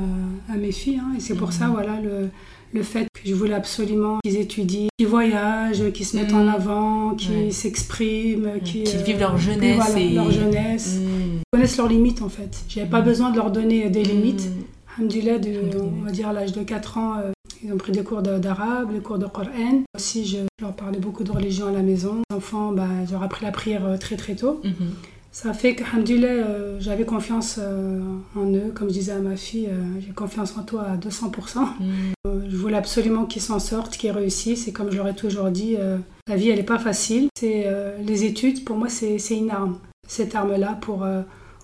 à 0.52 0.56
mes 0.56 0.72
filles, 0.72 1.02
hein, 1.04 1.14
et 1.18 1.20
c'est 1.20 1.36
pour 1.36 1.52
ça, 1.52 1.68
mhm. 1.68 1.74
voilà, 1.74 2.02
le, 2.02 2.30
le 2.74 2.84
fait 2.84 3.08
que 3.14 3.28
je 3.28 3.34
voulais 3.34 3.54
absolument 3.54 4.20
qu'ils 4.24 4.38
étudient, 4.38 4.88
qu'ils 4.98 5.08
voyagent, 5.08 5.92
qu'ils 5.92 6.06
se 6.06 6.18
mettent 6.18 6.34
en 6.34 6.44
mhm. 6.44 6.50
avant, 6.50 7.16
qu'ils 7.16 7.54
s'expriment, 7.54 8.60
qu'ils 8.64 8.86
vivent 9.04 9.20
leur 9.20 9.38
jeunesse. 9.38 9.96
et... 9.98 10.10
leur 10.10 10.32
jeunesse. 10.32 11.00
Mhm. 11.00 11.40
connaissent 11.52 11.78
leurs 11.78 11.88
limites 11.88 12.22
en 12.22 12.30
fait. 12.30 12.64
J'avais 12.68 12.90
pas 12.90 13.02
besoin 13.02 13.32
de 13.32 13.38
leur 13.38 13.52
donner 13.52 13.90
des 13.90 14.04
limites. 14.04 14.50
Alhamdulillah, 14.98 15.38
on 15.80 16.04
va 16.04 16.12
dire 16.12 16.30
à 16.30 16.34
l'âge 16.34 16.52
de 16.52 16.62
4 16.62 16.98
ans, 16.98 17.14
euh, 17.18 17.32
ils 17.64 17.72
ont 17.72 17.78
pris 17.78 17.92
des 17.92 18.04
cours 18.04 18.22
d'arabe, 18.22 18.94
des 18.94 19.00
cours 19.00 19.18
de 19.18 19.28
Coran. 19.28 19.84
Aussi, 19.96 20.26
je 20.26 20.38
leur 20.62 20.74
parlais 20.74 21.00
beaucoup 21.00 21.24
de 21.24 21.32
religion 21.32 21.68
à 21.68 21.72
la 21.72 21.82
maison. 21.82 22.22
Les 22.30 22.36
enfants, 22.36 22.72
bah, 22.72 22.88
j'aurais 23.10 23.26
appris 23.26 23.46
la 23.46 23.52
prière 23.52 23.86
euh, 23.86 23.98
très 23.98 24.18
très 24.18 24.36
tôt. 24.36 24.62
Ça 25.32 25.54
fait 25.54 25.76
que, 25.76 25.84
euh, 25.84 26.80
j'avais 26.80 27.06
confiance 27.06 27.60
en 28.36 28.54
eux. 28.54 28.72
Comme 28.74 28.90
je 28.90 28.94
disais 28.94 29.12
à 29.12 29.20
ma 29.20 29.36
fille, 29.36 29.70
j'ai 30.00 30.12
confiance 30.12 30.58
en 30.58 30.64
toi 30.64 30.84
à 30.84 30.98
200%. 30.98 31.62
Mhm. 31.80 32.50
je 32.50 32.58
voulais 32.58 32.78
absolument 32.78 33.26
qu'ils 33.26 33.42
s'en 33.42 33.60
sortent, 33.60 33.96
qu'ils 33.96 34.12
réussissent. 34.12 34.68
Et 34.68 34.72
comme 34.72 34.92
je 34.92 34.98
leur 34.98 35.08
ai 35.08 35.16
toujours 35.16 35.50
dit, 35.50 35.78
la 36.28 36.36
vie, 36.36 36.50
elle 36.50 36.58
n'est 36.58 36.64
pas 36.64 36.80
facile. 36.80 37.28
C'est 37.38 37.68
les 38.04 38.24
études, 38.24 38.66
pour 38.66 38.76
moi, 38.76 38.90
c'est 38.90 39.18
une 39.30 39.52
arme. 39.52 39.78
Cette 40.08 40.34
arme-là 40.34 40.78
pour 40.82 41.06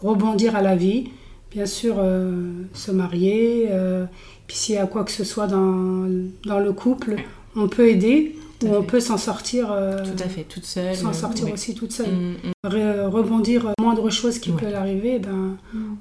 rebondir 0.02 0.56
à 0.56 0.62
la 0.62 0.76
vie 0.76 1.10
bien 1.56 1.66
sûr 1.66 1.96
euh, 2.00 2.52
se 2.74 2.92
marier. 2.92 3.68
Euh, 3.70 4.06
puis 4.46 4.58
s'il 4.58 4.76
y 4.76 4.78
a 4.78 4.86
quoi 4.86 5.06
que 5.06 5.12
ce 5.12 5.24
soit 5.24 5.48
dans, 5.48 6.06
dans 6.46 6.60
le 6.60 6.74
couple, 6.74 7.16
on 7.56 7.70
peut 7.70 7.88
aider 7.88 8.36
on 8.64 8.84
peut 8.84 9.00
s'en 9.00 9.18
sortir. 9.18 9.72
Euh, 9.72 10.04
Tout 10.04 10.24
à 10.24 10.28
fait, 10.28 10.44
toute 10.44 10.66
seule. 10.66 10.96
S'en 10.96 11.14
sortir 11.14 11.52
aussi 11.52 11.76
toute 11.76 11.92
seule. 11.92 12.12
Mm, 12.12 12.36
mm. 12.44 13.08
rebondir 13.08 13.72
moindre 13.80 14.10
chose 14.10 14.40
qui 14.40 14.52
peut 14.52 14.70
l'arriver, 14.70 15.20
ben, 15.20 15.58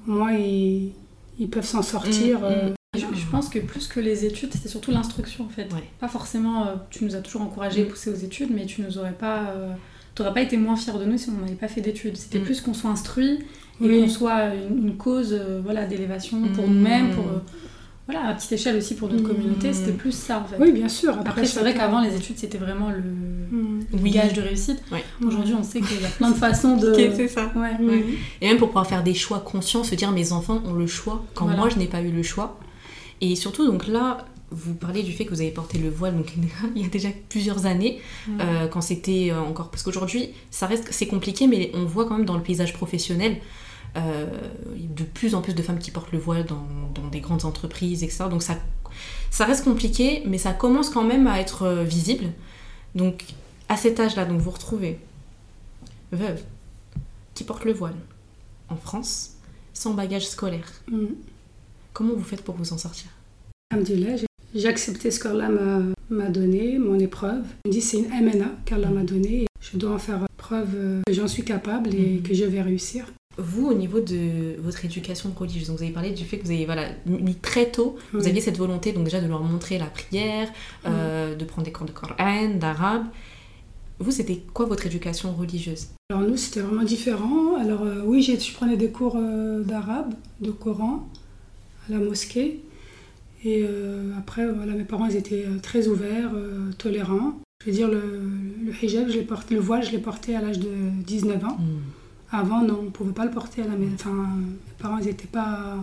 au 0.07 0.11
moins 0.11 0.33
ils, 0.33 0.91
ils 1.39 1.49
peuvent 1.49 1.65
s'en 1.65 1.81
sortir. 1.81 2.39
Mm, 2.39 2.73
je, 2.97 3.29
pense 3.29 3.49
que 3.49 3.59
plus 3.59 3.87
que 3.87 3.99
les 3.99 4.25
études, 4.25 4.53
c'était 4.53 4.69
surtout 4.69 4.91
l'instruction 4.91 5.45
en 5.45 5.49
fait. 5.49 5.67
Pas 5.99 6.07
forcément, 6.07 6.67
tu 6.89 7.03
nous 7.03 7.15
as 7.15 7.19
toujours 7.19 7.41
encouragé, 7.41 7.83
poussé 7.83 8.09
aux 8.09 8.15
études, 8.15 8.51
mais 8.53 8.65
tu 8.65 8.81
nous 8.81 8.97
aurais 8.97 9.13
pas, 9.13 9.53
t'aurais 10.15 10.33
pas 10.33 10.41
été 10.41 10.55
moins 10.57 10.77
fier 10.77 10.97
de 10.97 11.05
nous 11.05 11.17
si 11.17 11.29
on 11.29 11.41
n'avait 11.41 11.55
pas 11.55 11.67
fait 11.67 11.81
d'études. 11.81 12.15
C'était 12.15 12.39
plus 12.39 12.61
qu'on 12.61 12.73
soit 12.73 12.89
instruit 12.89 13.39
et 13.83 14.01
qu'on 14.01 14.09
soit 14.09 14.53
une, 14.69 14.95
cause 14.95 15.33
euh, 15.33 15.59
voilà, 15.63 15.85
d'élévation 15.85 16.41
pour 16.53 16.67
nous-mêmes, 16.67 17.11
pour, 17.11 17.25
voilà, 18.07 18.27
à 18.27 18.33
petite 18.35 18.51
échelle 18.51 18.75
aussi 18.77 18.95
pour 18.95 19.09
notre 19.09 19.23
Mm. 19.23 19.27
communauté, 19.27 19.73
c'était 19.73 19.91
plus 19.91 20.11
ça 20.11 20.39
en 20.39 20.45
fait. 20.45 20.57
Oui, 20.59 20.71
bien 20.71 20.87
sûr. 20.89 21.17
Après, 21.19 21.45
c'est 21.45 21.59
vrai 21.59 21.73
qu'avant, 21.73 22.01
les 22.01 22.15
études, 22.15 22.37
c'était 22.37 22.57
vraiment 22.59 22.89
le, 22.91 23.01
Mm. 23.01 23.85
Oui. 24.01 24.11
gage 24.11 24.33
de 24.33 24.41
réussite. 24.41 24.81
Ouais. 24.91 25.03
Aujourd'hui, 25.25 25.53
on 25.57 25.63
sait 25.63 25.81
qu'il 25.81 26.01
y 26.01 26.05
a 26.05 26.09
plein 26.17 26.29
de 26.31 26.35
façons 26.35 26.77
de. 26.77 26.93
C'est 26.93 27.27
ça. 27.27 27.51
Ouais. 27.55 27.73
Mm. 27.79 28.03
Et 28.41 28.47
même 28.47 28.57
pour 28.57 28.67
pouvoir 28.69 28.87
faire 28.87 29.03
des 29.03 29.13
choix 29.13 29.39
conscients, 29.39 29.83
se 29.83 29.95
dire 29.95 30.11
mes 30.11 30.31
enfants 30.33 30.61
ont 30.65 30.73
le 30.73 30.87
choix 30.87 31.23
quand 31.33 31.45
Voilà. 31.45 31.59
moi 31.59 31.69
je 31.69 31.77
n'ai 31.77 31.87
pas 31.87 32.01
eu 32.01 32.11
le 32.11 32.21
choix. 32.23 32.59
Et 33.21 33.35
surtout, 33.35 33.65
donc 33.65 33.87
là, 33.87 34.25
vous 34.51 34.75
parlez 34.75 35.01
du 35.01 35.11
fait 35.11 35.25
que 35.25 35.31
vous 35.31 35.41
avez 35.41 35.49
porté 35.51 35.77
le 35.79 35.89
voile 35.89 36.15
donc, 36.15 36.33
il 36.75 36.81
y 36.81 36.85
a 36.85 36.89
déjà 36.89 37.09
plusieurs 37.29 37.65
années, 37.65 37.99
euh, 38.39 38.67
quand 38.67 38.81
c'était 38.81 39.29
euh, 39.31 39.39
encore. 39.39 39.69
Parce 39.71 39.81
qu'aujourd'hui, 39.83 40.29
ça 40.51 40.67
reste, 40.67 40.87
c'est 40.91 41.07
compliqué, 41.07 41.47
mais 41.47 41.71
on 41.73 41.85
voit 41.85 42.05
quand 42.05 42.17
même 42.17 42.25
dans 42.25 42.35
le 42.37 42.43
paysage 42.43 42.73
professionnel 42.73 43.37
euh, 43.97 44.25
de 44.75 45.03
plus 45.03 45.35
en 45.35 45.41
plus 45.41 45.53
de 45.55 45.61
femmes 45.61 45.79
qui 45.79 45.91
portent 45.91 46.11
le 46.11 46.19
voile 46.19 46.45
dans, 46.45 46.67
dans 46.93 47.07
des 47.07 47.19
grandes 47.21 47.45
entreprises, 47.45 48.03
etc. 48.03 48.25
Donc 48.29 48.43
ça, 48.43 48.57
ça 49.31 49.45
reste 49.45 49.63
compliqué, 49.63 50.23
mais 50.25 50.37
ça 50.37 50.53
commence 50.53 50.89
quand 50.89 51.03
même 51.03 51.27
à 51.27 51.39
être 51.39 51.63
euh, 51.63 51.83
visible. 51.83 52.25
Donc 52.93 53.23
à 53.69 53.77
cet 53.77 53.99
âge-là, 53.99 54.25
donc 54.25 54.39
vous 54.41 54.51
retrouvez 54.51 54.99
veuve 56.11 56.41
qui 57.33 57.43
porte 57.43 57.65
le 57.65 57.73
voile 57.73 57.95
en 58.69 58.75
France 58.75 59.31
sans 59.73 59.93
bagage 59.93 60.27
scolaire. 60.27 60.71
Mm. 60.89 61.05
Comment 61.93 62.13
vous 62.13 62.23
faites 62.23 62.43
pour 62.43 62.55
vous 62.55 62.71
en 62.73 62.77
sortir? 62.77 63.07
Alhamdulillah, 63.71 64.15
j'ai- 64.17 64.67
accepté 64.67 65.11
ce 65.11 65.19
qu'Allah 65.19 65.49
m'a- 66.09 66.29
donné, 66.29 66.79
mon 66.79 66.97
épreuve. 66.97 67.43
Je 67.65 67.69
me 67.69 67.73
dis 67.73 67.81
c'est 67.81 67.97
une 67.97 68.09
MNA 68.09 68.45
qu'Allah 68.65 68.89
m'a 68.89 69.03
donnée. 69.03 69.47
Je 69.59 69.77
dois 69.77 69.91
en 69.91 69.97
faire 69.97 70.25
preuve 70.37 70.69
euh, 70.75 71.01
que 71.05 71.11
j'en 71.13 71.27
suis 71.27 71.43
capable 71.43 71.93
et 71.93 72.17
Mhm. 72.17 72.23
que 72.23 72.33
je 72.33 72.45
vais 72.45 72.61
réussir. 72.61 73.05
Vous, 73.37 73.67
au 73.67 73.73
niveau 73.73 73.99
de 73.99 74.55
votre 74.59 74.85
éducation 74.85 75.33
religieuse, 75.35 75.67
donc 75.67 75.77
vous 75.77 75.83
avez 75.83 75.91
parlé 75.91 76.11
du 76.11 76.23
fait 76.23 76.37
que 76.37 76.45
vous 76.45 76.51
avez 76.51 76.65
voilà, 76.65 76.87
mis 77.05 77.35
très 77.35 77.69
tôt, 77.69 77.97
vous 78.13 78.27
aviez 78.27 78.39
cette 78.39 78.57
volonté 78.57 78.93
donc 78.93 79.03
déjà 79.03 79.19
de 79.19 79.27
leur 79.27 79.43
montrer 79.43 79.77
la 79.77 79.87
prière, 79.87 80.47
euh, 80.85 81.35
de 81.35 81.43
prendre 81.43 81.65
des 81.65 81.71
cours 81.73 81.85
de 81.85 81.91
Coran, 81.91 82.15
d'arabe. 82.55 83.05
Vous, 83.99 84.11
c'était 84.11 84.41
quoi 84.53 84.65
votre 84.65 84.85
éducation 84.85 85.33
religieuse? 85.33 85.87
Alors 86.09 86.23
nous, 86.23 86.35
c'était 86.35 86.59
vraiment 86.59 86.83
différent. 86.83 87.55
Alors 87.55 87.83
euh, 87.83 88.01
oui, 88.05 88.21
je 88.21 88.53
prenais 88.53 88.75
des 88.75 88.89
cours 88.89 89.15
euh, 89.17 89.63
d'arabe, 89.63 90.13
de 90.41 90.51
Coran, 90.51 91.07
à 91.87 91.93
la 91.93 91.99
mosquée. 91.99 92.59
Et 93.43 93.63
euh, 93.63 94.11
après, 94.17 94.45
voilà, 94.47 94.73
mes 94.73 94.83
parents, 94.83 95.05
ils 95.05 95.15
étaient 95.15 95.45
très 95.61 95.87
ouverts, 95.87 96.31
tolérants. 96.77 97.39
Je 97.61 97.71
veux 97.71 97.75
dire, 97.75 97.87
le, 97.87 98.01
le 98.65 98.83
hijab, 98.83 99.09
je 99.09 99.19
porté, 99.21 99.55
le 99.55 99.61
voile, 99.61 99.83
je 99.83 99.91
l'ai 99.91 99.99
porté 99.99 100.35
à 100.35 100.41
l'âge 100.41 100.59
de 100.59 100.69
19 101.05 101.43
ans. 101.45 101.57
Avant, 102.31 102.61
non, 102.61 102.79
on 102.81 102.83
ne 102.85 102.89
pouvait 102.89 103.13
pas 103.13 103.25
le 103.25 103.31
porter 103.31 103.61
à 103.61 103.67
la 103.67 103.75
maison. 103.75 103.93
Enfin, 103.95 104.11
mes 104.11 104.55
parents, 104.79 104.97
ils 104.97 105.05
n'étaient 105.05 105.27
pas... 105.27 105.75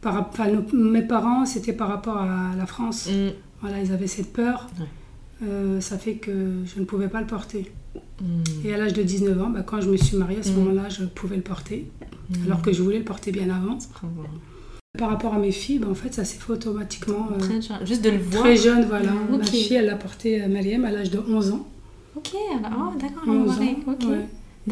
Par, 0.00 0.28
enfin, 0.30 0.48
nos- 0.48 0.64
mes 0.90 1.02
parents, 1.02 1.44
c'était 1.44 1.72
par 1.72 1.88
rapport 1.88 2.16
à 2.18 2.54
la 2.56 2.66
France. 2.66 3.08
Mm. 3.10 3.30
Voilà, 3.60 3.80
ils 3.82 3.92
avaient 3.92 4.06
cette 4.06 4.32
peur. 4.32 4.68
Ouais. 4.78 4.86
Euh, 5.46 5.80
ça 5.80 5.98
fait 5.98 6.14
que 6.14 6.62
je 6.64 6.80
ne 6.80 6.84
pouvais 6.84 7.08
pas 7.08 7.20
le 7.20 7.26
porter. 7.26 7.70
Mm. 8.20 8.42
Et 8.64 8.74
à 8.74 8.78
l'âge 8.78 8.92
de 8.92 9.02
19 9.02 9.40
ans, 9.42 9.50
bah, 9.50 9.62
quand 9.62 9.80
je 9.80 9.90
me 9.90 9.96
suis 9.96 10.16
mariée, 10.16 10.38
à 10.38 10.42
ce 10.42 10.50
Mm. 10.50 10.54
moment-là, 10.56 10.88
je 10.88 11.04
pouvais 11.04 11.36
le 11.36 11.42
porter. 11.42 11.90
Alors 12.44 12.62
que 12.62 12.72
je 12.72 12.82
voulais 12.82 12.98
le 12.98 13.04
porter 13.04 13.32
bien 13.32 13.48
avant. 13.50 13.78
Par 14.98 15.10
rapport 15.10 15.34
à 15.34 15.38
mes 15.38 15.52
filles, 15.52 15.78
bah, 15.80 15.88
en 15.90 15.94
fait, 15.94 16.12
ça 16.14 16.24
s'est 16.24 16.38
fait 16.38 16.52
automatiquement. 16.52 17.28
euh, 17.32 17.38
Très 17.38 17.60
jeune. 17.60 17.76
Juste 17.86 18.02
de 18.02 18.10
le 18.10 18.18
voir. 18.18 18.42
très 18.42 18.56
jeune, 18.56 18.84
voilà. 18.86 19.12
Mm, 19.12 19.36
Ma 19.38 19.44
fille, 19.44 19.74
elle 19.74 19.86
l'a 19.86 19.96
porté 19.96 20.40
à 20.42 20.48
Mariam 20.48 20.84
à 20.84 20.90
l'âge 20.90 21.10
de 21.10 21.18
11 21.18 21.50
ans. 21.52 21.66
Ok, 22.16 22.30
alors- 22.58 22.92
oh, 22.94 22.98
d'accord, 22.98 23.22
11 23.26 23.36
on 23.36 23.44
va 23.52 23.64
ans, 23.64 23.74
ok. 23.86 24.08
ouais. 24.10 24.26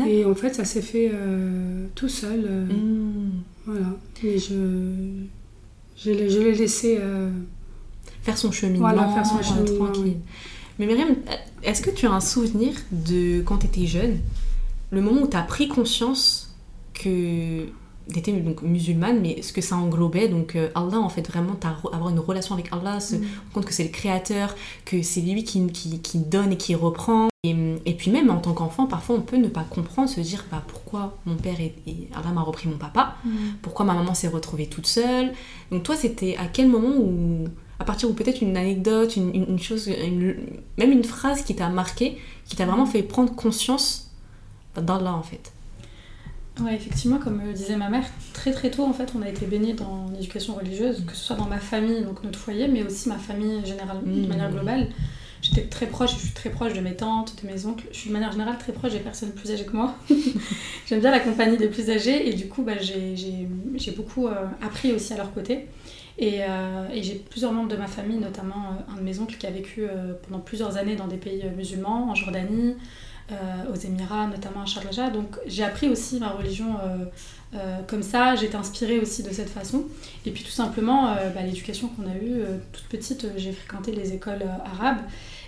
Et 0.04 0.24
en 0.24 0.34
fait, 0.34 0.54
ça 0.54 0.64
s'est 0.64 0.82
fait 0.82 1.10
euh, 1.12 1.86
tout 1.94 2.08
seul. 2.08 2.44
euh, 2.48 2.64
Mm. 2.66 3.30
Voilà. 3.66 3.86
Mais 4.22 4.38
je, 4.38 4.54
je 5.96 6.10
l'ai 6.10 6.28
je 6.30 6.38
l'ai 6.40 6.54
laissé. 6.54 6.98
euh, 7.00 7.30
Faire 8.22 8.36
son 8.38 8.50
cheminement, 8.50 8.80
Voilà, 8.88 9.08
faire 9.08 9.24
son 9.26 9.40
cheminement, 9.42 9.84
tranquille. 9.86 10.02
oui. 10.04 10.16
Mais 10.78 10.86
Myriam, 10.86 11.14
est-ce 11.62 11.80
que 11.80 11.90
tu 11.90 12.06
as 12.06 12.12
un 12.12 12.20
souvenir 12.20 12.74
de 12.92 13.40
quand 13.42 13.58
tu 13.58 13.66
étais 13.66 13.86
jeune, 13.86 14.18
le 14.90 15.00
moment 15.00 15.22
où 15.22 15.26
tu 15.28 15.36
as 15.36 15.42
pris 15.42 15.68
conscience 15.68 16.54
que 16.94 17.66
étais 18.14 18.32
donc 18.32 18.62
musulmane, 18.62 19.20
mais 19.20 19.42
ce 19.42 19.52
que 19.52 19.60
ça 19.60 19.76
englobait, 19.76 20.28
donc 20.28 20.54
euh, 20.56 20.68
Allah 20.74 20.98
en 20.98 21.08
fait 21.08 21.26
vraiment, 21.28 21.54
avoir 21.92 22.10
une 22.10 22.20
relation 22.20 22.54
avec 22.54 22.72
Allah, 22.72 23.00
se 23.00 23.16
Mm. 23.16 23.18
rendre 23.20 23.52
compte 23.54 23.64
que 23.64 23.72
c'est 23.74 23.82
le 23.84 23.90
créateur, 23.90 24.54
que 24.84 25.02
c'est 25.02 25.20
lui 25.20 25.42
qui, 25.44 25.66
qui, 25.68 26.00
qui 26.00 26.18
donne 26.18 26.52
et 26.52 26.56
qui 26.56 26.74
reprend. 26.74 27.28
Et, 27.44 27.54
et 27.84 27.94
puis 27.94 28.10
même 28.10 28.30
en 28.30 28.38
tant 28.38 28.52
qu'enfant, 28.54 28.86
parfois 28.86 29.16
on 29.16 29.20
peut 29.20 29.36
ne 29.36 29.48
pas 29.48 29.64
comprendre, 29.64 30.08
se 30.08 30.20
dire 30.20 30.44
bah, 30.50 30.62
pourquoi 30.66 31.16
mon 31.26 31.36
père 31.36 31.60
et, 31.60 31.74
et 31.86 32.08
Allah 32.14 32.30
m'a 32.32 32.42
repris 32.42 32.68
mon 32.68 32.76
papa, 32.78 33.16
pourquoi 33.62 33.84
ma 33.84 33.94
maman 33.94 34.14
s'est 34.14 34.28
retrouvée 34.28 34.66
toute 34.66 34.86
seule? 34.86 35.32
Donc 35.70 35.82
toi, 35.84 35.94
c'était 35.96 36.36
à 36.36 36.46
quel 36.46 36.68
moment 36.68 36.96
où, 36.96 37.44
à 37.78 37.84
partir 37.84 38.08
où 38.10 38.14
peut-être 38.14 38.40
une 38.42 38.56
anecdote, 38.56 39.14
une, 39.16 39.34
une- 39.34 39.46
une 39.50 39.58
chose, 39.60 39.86
une- 39.88 40.36
même 40.78 40.92
une 40.92 41.04
phrase 41.04 41.42
qui 41.42 41.54
t'a 41.54 41.68
marqué, 41.68 42.18
qui 42.46 42.56
t'a 42.56 42.66
vraiment 42.66 42.86
fait 42.86 43.02
prendre 43.02 43.34
conscience 43.34 44.10
d'Allah 44.76 45.14
en 45.14 45.22
fait? 45.22 45.52
Ouais, 46.60 46.74
effectivement, 46.74 47.18
comme 47.18 47.40
euh, 47.46 47.52
disait 47.52 47.76
ma 47.76 47.90
mère, 47.90 48.04
très 48.32 48.50
très 48.50 48.70
tôt, 48.70 48.84
en 48.84 48.92
fait, 48.94 49.12
on 49.14 49.20
a 49.20 49.28
été 49.28 49.44
baigné 49.44 49.74
dans 49.74 50.06
l'éducation 50.12 50.54
religieuse, 50.54 51.04
que 51.06 51.12
ce 51.14 51.22
soit 51.22 51.36
dans 51.36 51.44
ma 51.46 51.58
famille, 51.58 52.02
donc 52.02 52.24
notre 52.24 52.38
foyer, 52.38 52.66
mais 52.66 52.82
aussi 52.82 53.10
ma 53.10 53.18
famille 53.18 53.64
générale, 53.66 53.98
de 54.04 54.10
Mhm. 54.22 54.26
manière 54.28 54.50
globale. 54.50 54.88
J'étais 55.42 55.64
très 55.66 55.86
proche, 55.86 56.12
je 56.14 56.18
suis 56.20 56.30
très 56.32 56.48
proche 56.48 56.72
de 56.72 56.80
mes 56.80 56.94
tantes, 56.96 57.34
de 57.42 57.46
mes 57.46 57.66
oncles. 57.66 57.84
Je 57.92 57.98
suis 57.98 58.08
de 58.08 58.14
manière 58.14 58.32
générale 58.32 58.56
très 58.58 58.72
proche 58.72 58.92
des 58.92 59.00
personnes 59.00 59.32
plus 59.32 59.50
âgées 59.50 59.66
que 59.66 59.76
moi. 59.76 59.94
J'aime 60.88 61.00
bien 61.00 61.10
la 61.10 61.20
compagnie 61.20 61.58
des 61.58 61.68
plus 61.68 61.90
âgés 61.90 62.26
et 62.28 62.32
du 62.32 62.48
coup, 62.48 62.62
bah, 62.62 62.78
j'ai- 62.80 63.46
beaucoup 63.94 64.26
euh, 64.26 64.46
appris 64.64 64.92
aussi 64.92 65.12
à 65.12 65.18
leur 65.18 65.32
côté. 65.34 65.66
Et, 66.18 66.38
euh, 66.40 66.88
et 66.90 67.02
j'ai 67.02 67.16
plusieurs 67.16 67.52
membres 67.52 67.68
de 67.68 67.76
ma 67.76 67.86
famille, 67.86 68.16
notamment 68.18 68.54
euh, 68.70 68.92
un 68.94 68.96
de 68.96 69.02
mes 69.02 69.18
oncles 69.20 69.36
qui 69.36 69.46
a 69.46 69.50
vécu 69.50 69.82
euh, 69.82 70.14
pendant 70.26 70.40
plusieurs 70.40 70.78
années 70.78 70.96
dans 70.96 71.06
des 71.06 71.18
pays 71.18 71.42
euh, 71.44 71.54
musulmans, 71.54 72.08
en 72.10 72.14
Jordanie, 72.14 72.70
euh, 72.70 72.74
aux 73.72 73.74
Émirats, 73.74 74.26
notamment 74.26 74.62
à 74.62 74.66
Sharjah. 74.66 75.10
Donc 75.10 75.36
j'ai 75.46 75.64
appris 75.64 75.88
aussi 75.88 76.20
ma 76.20 76.28
religion 76.28 76.76
euh, 76.84 77.04
euh, 77.54 77.78
comme 77.86 78.02
ça, 78.02 78.34
j'ai 78.34 78.46
été 78.46 78.56
inspirée 78.56 78.98
aussi 78.98 79.22
de 79.22 79.30
cette 79.30 79.48
façon. 79.48 79.84
Et 80.24 80.30
puis 80.30 80.42
tout 80.42 80.50
simplement, 80.50 81.08
euh, 81.08 81.30
bah, 81.30 81.42
l'éducation 81.42 81.88
qu'on 81.88 82.08
a 82.08 82.14
eue, 82.14 82.40
euh, 82.40 82.58
toute 82.72 82.84
petite, 82.86 83.24
euh, 83.24 83.32
j'ai 83.36 83.52
fréquenté 83.52 83.92
les 83.92 84.12
écoles 84.12 84.42
euh, 84.42 84.70
arabes. 84.82 84.98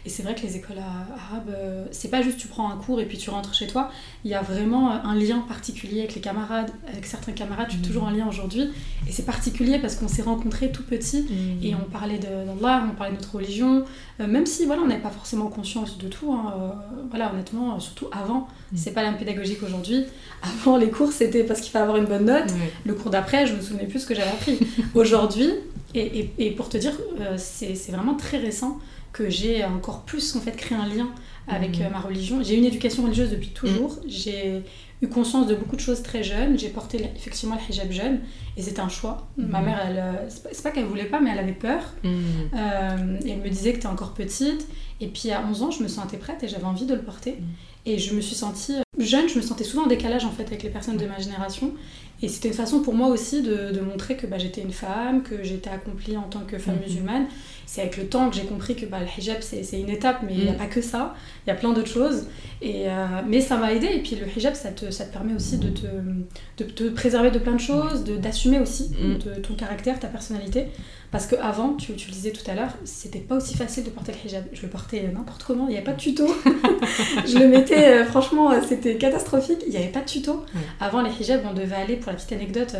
Et 0.06 0.08
c'est 0.10 0.22
vrai 0.22 0.34
que 0.34 0.42
les 0.42 0.56
écoles 0.56 0.78
arabes, 0.78 1.50
euh, 1.50 1.84
c'est 1.90 2.08
pas 2.10 2.22
juste 2.22 2.38
tu 2.38 2.48
prends 2.48 2.70
un 2.70 2.76
cours 2.76 3.00
et 3.00 3.06
puis 3.06 3.18
tu 3.18 3.30
rentres 3.30 3.54
chez 3.54 3.66
toi. 3.66 3.90
Il 4.24 4.30
y 4.30 4.34
a 4.34 4.42
vraiment 4.42 4.90
euh, 4.92 4.96
un 5.04 5.14
lien 5.14 5.40
particulier 5.48 6.00
avec 6.00 6.14
les 6.14 6.20
camarades, 6.20 6.70
avec 6.90 7.04
certains 7.06 7.32
camarades. 7.32 7.70
Suis 7.70 7.78
Mhm. 7.80 7.84
toujours 7.84 8.04
en 8.04 8.10
lien 8.10 8.26
aujourd'hui. 8.28 8.70
Et 9.08 9.12
c'est 9.12 9.24
particulier 9.24 9.78
parce 9.78 9.94
qu'on 9.96 10.08
s'est 10.08 10.22
rencontrés 10.22 10.70
tout 10.72 10.82
petits 10.84 11.26
et 11.62 11.74
on 11.74 11.90
parlait 11.90 12.18
de- 12.18 12.46
d'Allah, 12.60 12.84
on 12.90 12.94
parlait 12.94 13.12
de 13.12 13.16
notre 13.16 13.34
religion, 13.34 13.84
Euh, 14.20 14.26
même 14.26 14.46
si 14.46 14.64
voilà, 14.66 14.82
on 14.82 14.86
n'avait 14.86 15.00
pas 15.00 15.10
forcément 15.10 15.46
conscience 15.46 15.96
de 15.98 16.08
tout. 16.08 16.32
hein, 16.32 16.52
euh, 16.58 16.68
voilà, 17.10 17.32
honnêtement, 17.32 17.78
surtout 17.78 18.06
avant, 18.10 18.48
Mm. 18.72 18.76
c'est 18.76 18.90
pas 18.92 19.02
la 19.04 19.10
même 19.10 19.18
pédagogie 19.18 19.56
qu'aujourd'hui. 19.56 20.04
Avant, 20.42 20.76
les 20.76 20.90
cours, 20.90 21.12
c'était 21.12 21.44
parce 21.44 21.60
qu'il 21.60 21.70
fallait 21.70 21.84
avoir 21.84 21.98
une 21.98 22.06
bonne 22.06 22.24
note. 22.24 22.50
Le 22.84 22.94
cours 22.94 23.10
d'après, 23.12 23.46
je 23.46 23.54
me 23.54 23.60
souvenais 23.60 23.86
plus 23.86 24.00
ce 24.00 24.06
que 24.06 24.14
j'avais 24.16 24.30
appris. 24.30 24.58
Aujourd'hui, 24.94 25.50
et, 25.94 26.18
et- 26.20 26.30
et 26.38 26.50
pour 26.50 26.68
te 26.68 26.76
dire, 26.76 26.92
euh, 27.20 27.34
c'est 27.38 27.74
vraiment 27.92 28.14
très 28.14 28.38
récent 28.38 28.78
que 29.18 29.28
j'ai 29.28 29.64
encore 29.64 30.00
plus 30.02 30.36
en 30.36 30.40
fait 30.40 30.52
créé 30.52 30.76
un 30.78 30.86
lien 30.94 31.08
avec 31.48 31.78
Mhm. 31.78 31.86
euh, 31.86 31.90
ma 31.90 32.00
religion. 32.00 32.42
J'ai 32.42 32.54
eu 32.54 32.58
une 32.58 32.64
éducation 32.72 33.02
religieuse 33.04 33.30
depuis 33.30 33.48
toujours. 33.50 33.92
J'ai 34.06 34.62
eu 35.02 35.08
conscience 35.08 35.46
de 35.46 35.54
beaucoup 35.54 35.76
de 35.76 35.80
choses 35.80 36.02
très 36.02 36.22
jeune. 36.22 36.58
J'ai 36.58 36.68
porté 36.68 36.94
effectivement 37.16 37.56
le 37.56 37.62
hijab 37.74 37.90
jeune 37.90 38.20
et 38.56 38.62
c'était 38.62 38.80
un 38.80 38.88
choix. 38.98 39.26
Ma 39.36 39.58
Mhm. 39.60 39.64
mère, 39.66 39.80
elle, 39.86 39.98
euh, 39.98 40.28
c'est 40.52 40.62
pas, 40.62 40.70
qu'elle 40.70 40.84
voulait 40.84 41.04
pas, 41.14 41.20
mais 41.20 41.30
elle 41.32 41.38
avait 41.46 41.52
peur. 41.68 41.82
Euh, 42.04 43.18
et 43.24 43.30
elle 43.30 43.40
me 43.40 43.48
disait 43.48 43.72
que 43.72 43.78
t'es 43.80 43.86
encore 43.86 44.12
petite. 44.14 44.66
Et 45.00 45.06
puis 45.08 45.30
à 45.30 45.44
11 45.48 45.62
ans, 45.62 45.70
je 45.70 45.82
me 45.82 45.88
sentais 45.88 46.16
prête 46.16 46.42
et 46.42 46.48
j'avais 46.48 46.64
envie 46.64 46.86
de 46.86 46.94
le 46.94 47.02
porter. 47.02 47.36
Et 47.86 47.98
je 47.98 48.14
me 48.14 48.20
suis 48.20 48.34
sentie 48.34 48.74
jeune, 48.98 49.28
je 49.28 49.36
me 49.36 49.42
sentais 49.42 49.64
souvent 49.64 49.84
en 49.84 49.86
décalage 49.86 50.24
en 50.24 50.30
fait 50.30 50.42
avec 50.42 50.62
les 50.62 50.70
personnes 50.70 50.96
de 50.96 51.06
ma 51.06 51.18
génération. 51.18 51.72
Et 52.20 52.26
c'était 52.28 52.48
une 52.48 52.54
façon 52.54 52.80
pour 52.80 52.94
moi 52.94 53.06
aussi 53.08 53.42
de, 53.42 53.70
de 53.72 53.80
montrer 53.80 54.16
que 54.16 54.26
bah, 54.26 54.38
j'étais 54.38 54.60
une 54.60 54.72
femme, 54.72 55.22
que 55.22 55.44
j'étais 55.44 55.70
accomplie 55.70 56.16
en 56.16 56.22
tant 56.24 56.40
que 56.40 56.58
femme 56.58 56.74
Mhm. 56.76 56.82
musulmane. 56.82 57.26
C'est 57.70 57.82
avec 57.82 57.98
le 57.98 58.06
temps 58.06 58.30
que 58.30 58.36
j'ai 58.36 58.44
compris 58.46 58.74
que 58.76 58.86
bah, 58.86 58.96
le 59.00 59.06
hijab 59.22 59.42
c'est 59.42 59.78
une 59.78 59.90
étape, 59.90 60.20
mais 60.26 60.32
il 60.32 60.42
n'y 60.44 60.48
a 60.48 60.52
Mm. 60.52 60.56
pas 60.56 60.66
que 60.66 60.80
ça. 60.80 61.14
Il 61.46 61.50
y 61.50 61.52
a 61.52 61.54
plein 61.54 61.74
d'autres 61.74 61.90
choses. 61.92 62.26
Et, 62.62 62.88
euh, 62.88 62.92
mais 63.26 63.42
ça 63.42 63.58
m'a 63.58 63.74
aidé. 63.74 63.88
Et 63.88 63.98
puis 64.02 64.16
le 64.16 64.26
hijab, 64.26 64.54
ça 64.54 64.70
te, 64.70 64.90
ça 64.90 65.04
te 65.04 65.12
permet 65.12 65.34
aussi 65.34 65.58
de 65.58 65.68
te, 65.68 65.86
de 66.56 66.64
te 66.64 66.84
préserver 66.88 67.30
de 67.30 67.38
plein 67.38 67.52
de 67.52 67.60
choses, 67.60 68.04
de- 68.04 68.16
d'assumer 68.16 68.58
aussi 68.58 68.84
Mm. 68.98 69.18
de 69.18 69.40
ton 69.42 69.52
caractère, 69.52 70.00
ta 70.00 70.08
personnalité. 70.08 70.64
Parce 71.10 71.26
qu'avant, 71.26 71.74
tu, 71.74 71.92
tu 71.94 72.08
le 72.08 72.12
disais 72.14 72.30
tout 72.32 72.50
à 72.50 72.54
l'heure, 72.54 72.72
c'était 72.84 73.18
pas 73.18 73.36
aussi 73.36 73.54
facile 73.54 73.84
de 73.84 73.90
porter 73.90 74.12
le 74.12 74.18
hijab. 74.30 74.44
Je 74.54 74.62
le 74.62 74.68
portais 74.68 75.02
n'importe 75.14 75.42
comment, 75.44 75.66
il 75.68 75.72
n'y 75.72 75.76
avait 75.76 75.84
pas 75.84 75.92
de 75.92 76.00
tuto. 76.00 76.26
je 77.26 77.38
le 77.38 77.48
mettais, 77.48 77.88
euh, 78.00 78.04
franchement, 78.06 78.50
euh, 78.52 78.60
c'était 78.66 78.96
catastrophique, 78.96 79.58
il 79.66 79.70
n'y 79.70 79.76
avait 79.76 79.88
pas 79.88 80.00
de 80.00 80.06
tuto. 80.06 80.44
Avant, 80.80 81.02
les 81.02 81.10
hijabs, 81.20 81.42
on 81.48 81.54
devait 81.54 81.76
aller, 81.76 81.96
pour 81.96 82.10
la 82.12 82.16
petite 82.16 82.32
anecdote, 82.32 82.74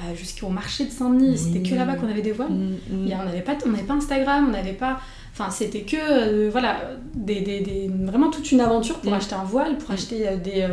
euh, 0.00 0.14
jusqu'au 0.16 0.48
marché 0.48 0.84
de 0.86 0.90
Saint-Denis. 0.90 1.38
C'était 1.38 1.68
que 1.68 1.74
là-bas 1.74 1.94
qu'on 1.94 2.08
avait 2.08 2.22
des 2.22 2.32
voiles. 2.32 2.50
Mm, 2.52 2.76
mm. 2.90 3.06
Y 3.06 3.12
a- 3.12 3.20
on 3.22 3.24
n'avait 3.24 3.42
pas, 3.42 3.56
on 3.66 3.72
pas 3.86 3.94
Instagram, 3.94 4.46
on 4.48 4.52
n'avait 4.52 4.72
pas. 4.72 5.00
Enfin, 5.32 5.50
c'était 5.50 5.82
que 5.82 5.96
euh, 5.98 6.48
voilà, 6.50 6.92
des, 7.14 7.40
des- 7.40 7.60
des- 7.60 7.90
vraiment 8.04 8.30
toute 8.30 8.50
une 8.52 8.60
aventure 8.60 8.98
pour 9.00 9.10
Mm. 9.12 9.14
acheter 9.16 9.34
un 9.34 9.44
voile, 9.44 9.78
pour 9.78 9.90
Mm. 9.90 9.94
acheter 9.94 10.28
euh, 10.28 10.36
des, 10.36 10.66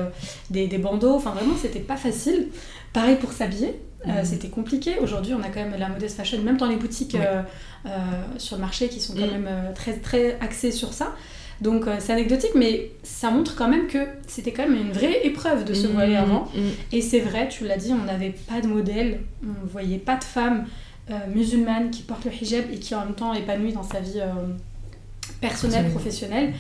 des, 0.49 0.67
des 0.67 0.77
bandeaux. 0.77 1.15
Enfin, 1.15 1.31
vraiment, 1.31 1.53
c'était 1.59 1.79
pas 1.79 1.97
facile. 1.97 2.47
Pareil 2.93 3.15
pour 3.15 3.31
s'habiller. 3.31 3.79
Euh, 4.07 4.21
c'était 4.23 4.49
compliqué. 4.49 4.97
Aujourd'hui, 4.99 5.33
on 5.35 5.41
a 5.41 5.49
quand 5.49 5.59
même 5.63 5.75
la 5.77 5.87
modest 5.87 6.17
fashion, 6.17 6.41
même 6.41 6.57
dans 6.57 6.67
les 6.67 6.75
boutiques 6.75 7.15
sur 8.37 8.55
le 8.55 8.61
marché 8.61 8.89
qui 8.89 8.99
sont 8.99 9.13
quand 9.13 9.25
Mm. 9.27 9.31
même 9.43 9.49
très, 9.75 9.93
très 9.93 10.37
axées 10.41 10.71
sur 10.71 10.93
ça. 10.93 11.13
Donc 11.62 11.86
c'est 12.00 12.12
anecdotique, 12.13 12.51
mais 12.56 12.91
ça 13.03 13.30
montre 13.32 13.56
quand 13.56 13.68
même 13.68 13.88
que 13.88 14.00
c'était 14.27 14.51
quand 14.51 14.63
même 14.68 14.75
une 14.75 14.91
vraie 14.91 15.25
épreuve 15.25 15.63
de 15.63 15.74
se 15.75 15.86
Mm. 15.88 15.91
voiler 15.91 16.15
avant. 16.15 16.46
Mm. 16.56 16.60
Et 16.91 17.01
c'est 17.01 17.20
vrai, 17.20 17.48
tu 17.50 17.65
l'as 17.68 17.77
dit, 17.77 17.94
on 17.94 18.03
n'avait 18.06 18.34
pas 18.50 18.62
de 18.62 18.68
modèle, 18.68 19.22
on 19.46 19.68
voyait 19.68 20.00
pas 20.00 20.18
de 20.18 20.24
femme 20.24 20.65
euh, 21.12 21.13
musulmane 21.34 21.91
qui 21.91 22.01
porte 22.03 22.25
le 22.25 22.32
hijab 22.34 22.65
et 22.72 22.77
qui 22.77 22.96
en 22.96 23.06
même 23.06 23.13
temps 23.15 23.34
épanouie 23.34 23.74
dans 23.74 23.84
sa 23.84 24.00
vie 24.00 24.20
euh, 24.20 24.32
personnelle, 25.39 25.89
professionnelle. 25.89 26.53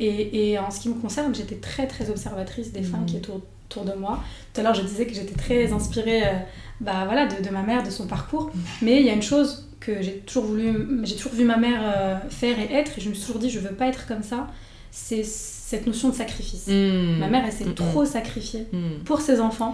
Et, 0.00 0.50
et 0.52 0.58
en 0.58 0.70
ce 0.70 0.80
qui 0.80 0.88
me 0.88 0.94
concerne, 0.94 1.34
j'étais 1.34 1.56
très 1.56 1.86
très 1.86 2.08
observatrice 2.10 2.72
des 2.72 2.82
femmes 2.82 3.00
Mhm. 3.00 3.06
qui 3.06 3.16
étaient 3.16 3.30
autour, 3.30 3.84
de 3.84 3.92
moi. 3.98 4.22
Tout 4.54 4.60
à 4.60 4.64
l'heure, 4.64 4.74
je 4.74 4.82
disais 4.82 5.04
que 5.06 5.12
j'étais 5.14 5.34
très 5.34 5.72
inspirée 5.72 6.22
euh, 6.24 6.32
bah, 6.80 7.02
voilà, 7.04 7.26
de, 7.26 7.42
de 7.44 7.50
ma 7.50 7.62
mère, 7.62 7.82
de 7.82 7.90
son 7.90 8.06
parcours. 8.06 8.50
Mais 8.80 9.00
il 9.00 9.06
y 9.06 9.10
a 9.10 9.12
une 9.12 9.22
chose 9.22 9.67
que 9.80 10.02
j'ai 10.02 10.18
toujours 10.18 10.44
voulu, 10.44 11.00
j'ai 11.04 11.16
toujours 11.16 11.32
vu 11.32 11.44
ma 11.44 11.56
mère 11.56 11.80
euh, 11.82 12.16
faire 12.30 12.58
et 12.58 12.72
être, 12.74 12.98
et 12.98 13.00
je 13.00 13.08
me 13.08 13.14
suis 13.14 13.26
toujours 13.26 13.40
dit, 13.40 13.50
je 13.50 13.58
veux 13.60 13.74
pas 13.74 13.86
être 13.86 14.06
comme 14.06 14.22
ça, 14.22 14.48
c'est 14.90 15.22
cette 15.24 15.86
notion 15.86 16.08
de 16.08 16.14
sacrifice. 16.14 16.66
Mm. 16.66 17.18
Ma 17.18 17.28
mère, 17.28 17.44
elle 17.46 17.52
s'est 17.52 17.64
Mm, 17.64 17.70
mm. 17.70 17.74
trop 17.74 18.04
sacrifiée 18.04 18.66
pour 19.04 19.20
ses 19.20 19.40
enfants, 19.40 19.72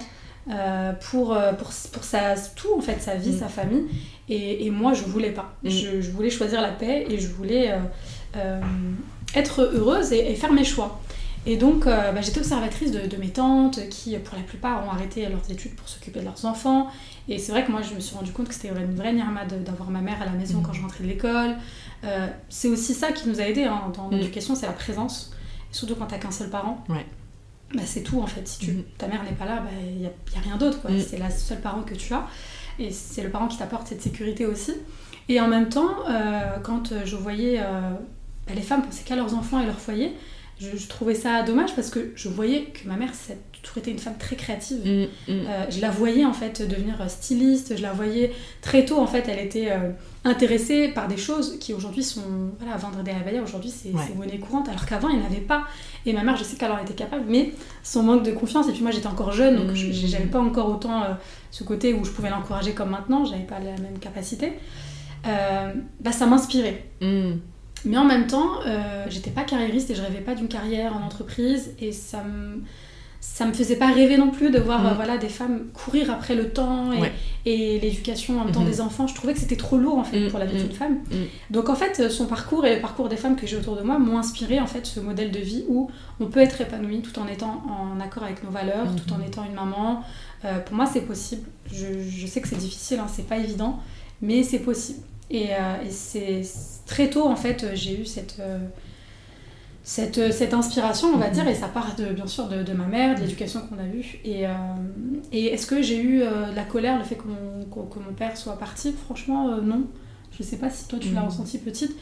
euh, 0.50 0.92
pour, 1.10 1.32
euh, 1.32 1.52
pour, 1.52 1.70
pour 1.92 2.04
sa, 2.04 2.34
tout 2.56 2.68
en 2.76 2.80
fait, 2.80 3.00
sa 3.00 3.14
vie, 3.14 3.36
sa 3.38 3.48
famille. 3.48 3.84
Et, 4.28 4.66
et 4.66 4.70
moi, 4.70 4.92
je 4.92 5.04
voulais 5.04 5.30
pas. 5.30 5.54
Je, 5.64 6.00
je 6.00 6.10
voulais 6.10 6.30
choisir 6.30 6.60
la 6.60 6.70
paix 6.72 7.06
et 7.08 7.18
je 7.18 7.28
voulais 7.28 7.70
euh, 7.72 7.76
euh, 8.36 8.60
être 9.34 9.62
heureuse 9.62 10.12
et, 10.12 10.32
et 10.32 10.34
faire 10.34 10.52
mes 10.52 10.64
choix. 10.64 11.00
Et 11.46 11.56
donc, 11.58 11.86
euh, 11.86 12.12
bah, 12.12 12.20
j'étais 12.22 12.38
observatrice 12.38 12.90
de, 12.90 13.06
de 13.06 13.16
mes 13.18 13.28
tantes 13.28 13.86
qui, 13.90 14.16
pour 14.18 14.36
la 14.36 14.42
plupart, 14.42 14.86
ont 14.86 14.90
arrêté 14.90 15.28
leurs 15.28 15.50
études 15.50 15.74
pour 15.74 15.88
s'occuper 15.88 16.20
de 16.20 16.24
leurs 16.24 16.44
enfants. 16.46 16.88
Et 17.28 17.38
c'est 17.38 17.52
vrai 17.52 17.64
que 17.64 17.70
moi, 17.70 17.82
je 17.82 17.94
me 17.94 18.00
suis 18.00 18.16
rendu 18.16 18.32
compte 18.32 18.48
que 18.48 18.54
c'était 18.54 18.68
une 18.68 18.94
vraie 18.94 19.12
nirma 19.12 19.44
de- 19.44 19.56
d'avoir 19.58 19.90
ma 19.90 20.00
mère 20.00 20.22
à 20.22 20.24
la 20.24 20.32
maison 20.32 20.58
Mm. 20.58 20.62
quand 20.62 20.72
je 20.72 20.80
rentrais 20.82 21.04
de 21.04 21.08
l'école. 21.08 21.56
Euh, 22.04 22.26
c'est 22.48 22.68
aussi 22.68 22.94
ça 22.94 23.12
qui 23.12 23.28
nous 23.28 23.40
a 23.40 23.44
aidés 23.44 23.64
hein, 23.64 23.92
dans 23.94 24.08
Mm. 24.08 24.12
l'éducation, 24.16 24.54
c'est 24.54 24.66
la 24.66 24.72
présence. 24.72 25.32
Et 25.70 25.74
surtout 25.74 25.94
quand 25.96 26.06
t'as 26.06 26.18
qu'un 26.18 26.30
seul 26.30 26.48
parent. 26.48 26.82
Ouais. 26.88 27.04
Bah, 27.74 27.82
c'est 27.84 28.02
tout 28.02 28.20
en 28.20 28.26
fait. 28.26 28.46
Si 28.48 28.58
tu, 28.60 28.70
Mhm. 28.72 28.82
ta 28.96 29.06
mère 29.08 29.22
n'est 29.24 29.32
pas 29.32 29.44
là, 29.46 29.62
il 29.86 29.96
n'y 30.00 30.06
a, 30.06 30.10
rien 30.42 30.56
d'autre. 30.56 30.78
Mm. 30.90 30.98
C'est 31.06 31.18
la 31.18 31.30
seule 31.30 31.60
parent 31.60 31.82
que 31.82 31.94
tu 31.94 32.14
as. 32.14 32.26
Et 32.78 32.90
c'est 32.90 33.22
le 33.22 33.28
parent 33.30 33.48
qui 33.48 33.58
t'apporte 33.58 33.86
cette 33.88 34.00
sécurité 34.02 34.46
aussi. 34.46 34.72
Et 35.28 35.40
en 35.40 35.48
même 35.48 35.68
temps, 35.68 35.90
euh, 36.08 36.40
quand 36.62 36.92
je 37.04 37.16
voyais 37.16 37.58
bah, 38.46 38.52
les 38.54 38.60
femmes 38.62 38.82
pensaient 38.82 39.04
qu'à 39.04 39.16
leurs 39.16 39.34
enfants 39.34 39.58
et 39.60 39.64
leur 39.66 39.78
foyer, 39.78 40.12
je, 40.60 40.76
je 40.76 40.88
trouvais 40.88 41.14
ça 41.14 41.42
dommage 41.42 41.74
parce 41.74 41.90
que 41.90 42.12
je 42.14 42.28
voyais 42.28 42.66
que 42.66 42.86
ma 42.88 42.96
mère, 42.96 43.10
c'est 43.12 43.38
toujours 43.62 43.78
été 43.78 43.90
une 43.90 43.98
femme 43.98 44.16
très 44.18 44.36
créative. 44.36 44.78
Mm, 44.84 45.02
mm. 45.02 45.08
Euh, 45.28 45.64
je 45.70 45.80
la 45.80 45.90
voyais 45.90 46.24
en 46.24 46.32
fait 46.32 46.62
devenir 46.68 46.96
styliste, 47.10 47.76
je 47.76 47.82
la 47.82 47.92
voyais 47.92 48.32
très 48.60 48.84
tôt 48.84 48.98
en 48.98 49.06
fait, 49.06 49.26
elle 49.28 49.38
était 49.44 49.70
euh, 49.72 49.90
intéressée 50.24 50.88
par 50.88 51.08
des 51.08 51.16
choses 51.16 51.58
qui 51.58 51.72
aujourd'hui 51.74 52.04
sont. 52.04 52.22
Voilà, 52.60 52.76
vendre 52.76 53.02
des 53.02 53.10
abayas 53.10 53.42
aujourd'hui 53.42 53.70
c'est 53.70 53.90
Ouais. 53.90 54.14
monnaie 54.16 54.38
courante 54.38 54.68
alors 54.68 54.86
qu'avant 54.86 55.08
il 55.08 55.18
n'y 55.18 55.22
en 55.22 55.26
avait 55.26 55.36
pas. 55.40 55.64
Et 56.06 56.12
ma 56.12 56.22
mère, 56.22 56.36
je 56.36 56.44
sais 56.44 56.56
qu'elle 56.56 56.70
en 56.72 56.78
était 56.78 56.94
capable, 56.94 57.24
mais 57.28 57.52
son 57.82 58.02
manque 58.02 58.22
de 58.22 58.32
confiance, 58.32 58.68
et 58.68 58.72
puis 58.72 58.82
moi 58.82 58.90
j'étais 58.90 59.06
encore 59.06 59.32
jeune 59.32 59.56
donc 59.56 59.74
je- 59.74 59.90
j'avais 59.92 60.26
pas 60.26 60.40
encore 60.40 60.68
autant 60.70 61.02
euh, 61.02 61.06
ce 61.50 61.64
côté 61.64 61.94
où 61.94 62.04
je 62.04 62.10
pouvais 62.10 62.30
l'encourager 62.30 62.72
comme 62.72 62.90
maintenant, 62.90 63.24
j'avais 63.24 63.42
pas 63.44 63.58
la 63.58 63.72
même 63.82 63.98
capacité. 64.00 64.52
Euh, 65.26 65.72
bah, 66.00 66.12
ça 66.12 66.26
m'inspirait. 66.26 66.84
Mais 67.84 67.96
en 67.98 68.04
même 68.04 68.26
temps, 68.26 68.60
euh, 68.66 69.04
j'étais 69.08 69.30
pas 69.30 69.42
carriériste 69.42 69.90
et 69.90 69.94
je 69.94 70.02
rêvais 70.02 70.20
pas 70.20 70.34
d'une 70.34 70.48
carrière 70.48 70.96
en 70.96 71.04
entreprise 71.04 71.72
et 71.80 71.92
ça 71.92 72.22
me 72.24 72.62
ça 73.26 73.46
me 73.46 73.54
faisait 73.54 73.76
pas 73.76 73.90
rêver 73.90 74.18
non 74.18 74.30
plus 74.30 74.50
de 74.50 74.58
voir 74.58 74.82
Mm. 74.82 74.86
euh, 74.86 74.92
voilà 74.94 75.16
des 75.16 75.30
femmes 75.30 75.68
courir 75.72 76.10
après 76.10 76.34
le 76.34 76.50
temps 76.50 76.92
et, 76.92 77.00
Ouais. 77.00 77.12
et 77.46 77.80
l'éducation 77.80 78.38
en 78.38 78.44
même 78.44 78.52
temps 78.52 78.60
Mhm. 78.60 78.66
des 78.66 78.80
enfants. 78.82 79.06
Je 79.06 79.14
trouvais 79.14 79.32
que 79.32 79.40
c'était 79.40 79.56
trop 79.56 79.78
lourd 79.78 79.96
en 79.96 80.04
fait 80.04 80.20
Mm, 80.20 80.28
pour 80.30 80.38
la 80.38 80.44
vie 80.44 80.56
mm, 80.58 80.66
d'une 80.66 80.76
femme. 80.76 80.94
mm. 81.10 81.14
Donc 81.54 81.70
en 81.70 81.74
fait, 81.74 82.10
son 82.10 82.26
parcours 82.26 82.66
et 82.66 82.74
le 82.74 82.82
parcours 82.82 83.08
des 83.08 83.16
femmes 83.16 83.34
que 83.36 83.46
j'ai 83.46 83.56
autour 83.56 83.76
de 83.76 83.82
moi 83.82 83.98
m'ont 83.98 84.18
inspiré 84.18 84.60
en 84.60 84.66
fait 84.66 84.84
ce 84.84 85.00
modèle 85.00 85.30
de 85.30 85.38
vie 85.38 85.64
où 85.68 85.90
on 86.20 86.26
peut 86.26 86.40
être 86.40 86.60
épanoui 86.60 87.00
tout 87.00 87.18
en 87.18 87.26
étant 87.26 87.62
en 87.66 87.98
accord 87.98 88.24
avec 88.24 88.44
nos 88.44 88.50
valeurs, 88.50 88.88
tout 88.94 89.10
en 89.14 89.20
étant 89.26 89.44
une 89.46 89.54
maman. 89.54 90.02
Euh, 90.44 90.58
pour 90.58 90.76
moi, 90.76 90.84
c'est 90.84 91.00
possible. 91.06 91.46
Je, 91.72 91.86
je 92.06 92.26
sais 92.26 92.42
que 92.42 92.48
c'est 92.48 92.58
difficile, 92.58 92.98
hein, 92.98 93.06
c'est 93.10 93.26
pas 93.26 93.38
évident, 93.38 93.78
mais 94.20 94.42
c'est 94.42 94.58
possible. 94.58 94.98
Et, 95.30 95.46
euh, 95.54 95.82
et 95.86 95.90
c'est 95.90 96.42
très 96.86 97.08
tôt 97.10 97.26
en 97.26 97.36
fait, 97.36 97.66
j'ai 97.74 98.00
eu 98.00 98.04
cette 98.06 98.36
euh, 98.40 98.58
cette, 99.82 100.16
euh, 100.16 100.30
cette 100.32 100.54
inspiration, 100.54 101.08
on 101.14 101.18
va 101.18 101.26
Mhm. 101.28 101.32
dire, 101.34 101.48
et 101.48 101.54
ça 101.54 101.68
part 101.68 101.94
de, 101.96 102.06
bien 102.06 102.26
sûr 102.26 102.48
de, 102.48 102.62
de 102.62 102.72
ma 102.72 102.86
mère, 102.86 103.16
de 103.16 103.20
l'éducation 103.20 103.60
qu'on 103.60 103.78
a 103.78 103.86
eue. 103.86 104.18
Et, 104.24 104.46
euh, 104.46 104.50
et 105.30 105.46
est-ce 105.52 105.66
que 105.66 105.82
j'ai 105.82 105.98
eu 106.00 106.22
euh, 106.22 106.50
de 106.50 106.56
la 106.56 106.64
colère, 106.64 106.96
le 106.98 107.04
fait 107.04 107.16
que 107.16 107.24
mon, 107.26 107.64
que, 107.66 107.92
que 107.94 107.98
mon 107.98 108.14
père 108.14 108.34
soit 108.36 108.58
parti? 108.58 108.92
Franchement, 109.04 109.50
euh, 109.50 109.60
non. 109.60 109.82
Je 110.36 110.42
sais 110.42 110.56
pas 110.56 110.70
si 110.70 110.88
toi 110.88 110.98
tu 110.98 111.12
l'as 111.14 111.20
Mhm. 111.20 111.26
ressenti 111.28 111.58
petite. 111.58 111.94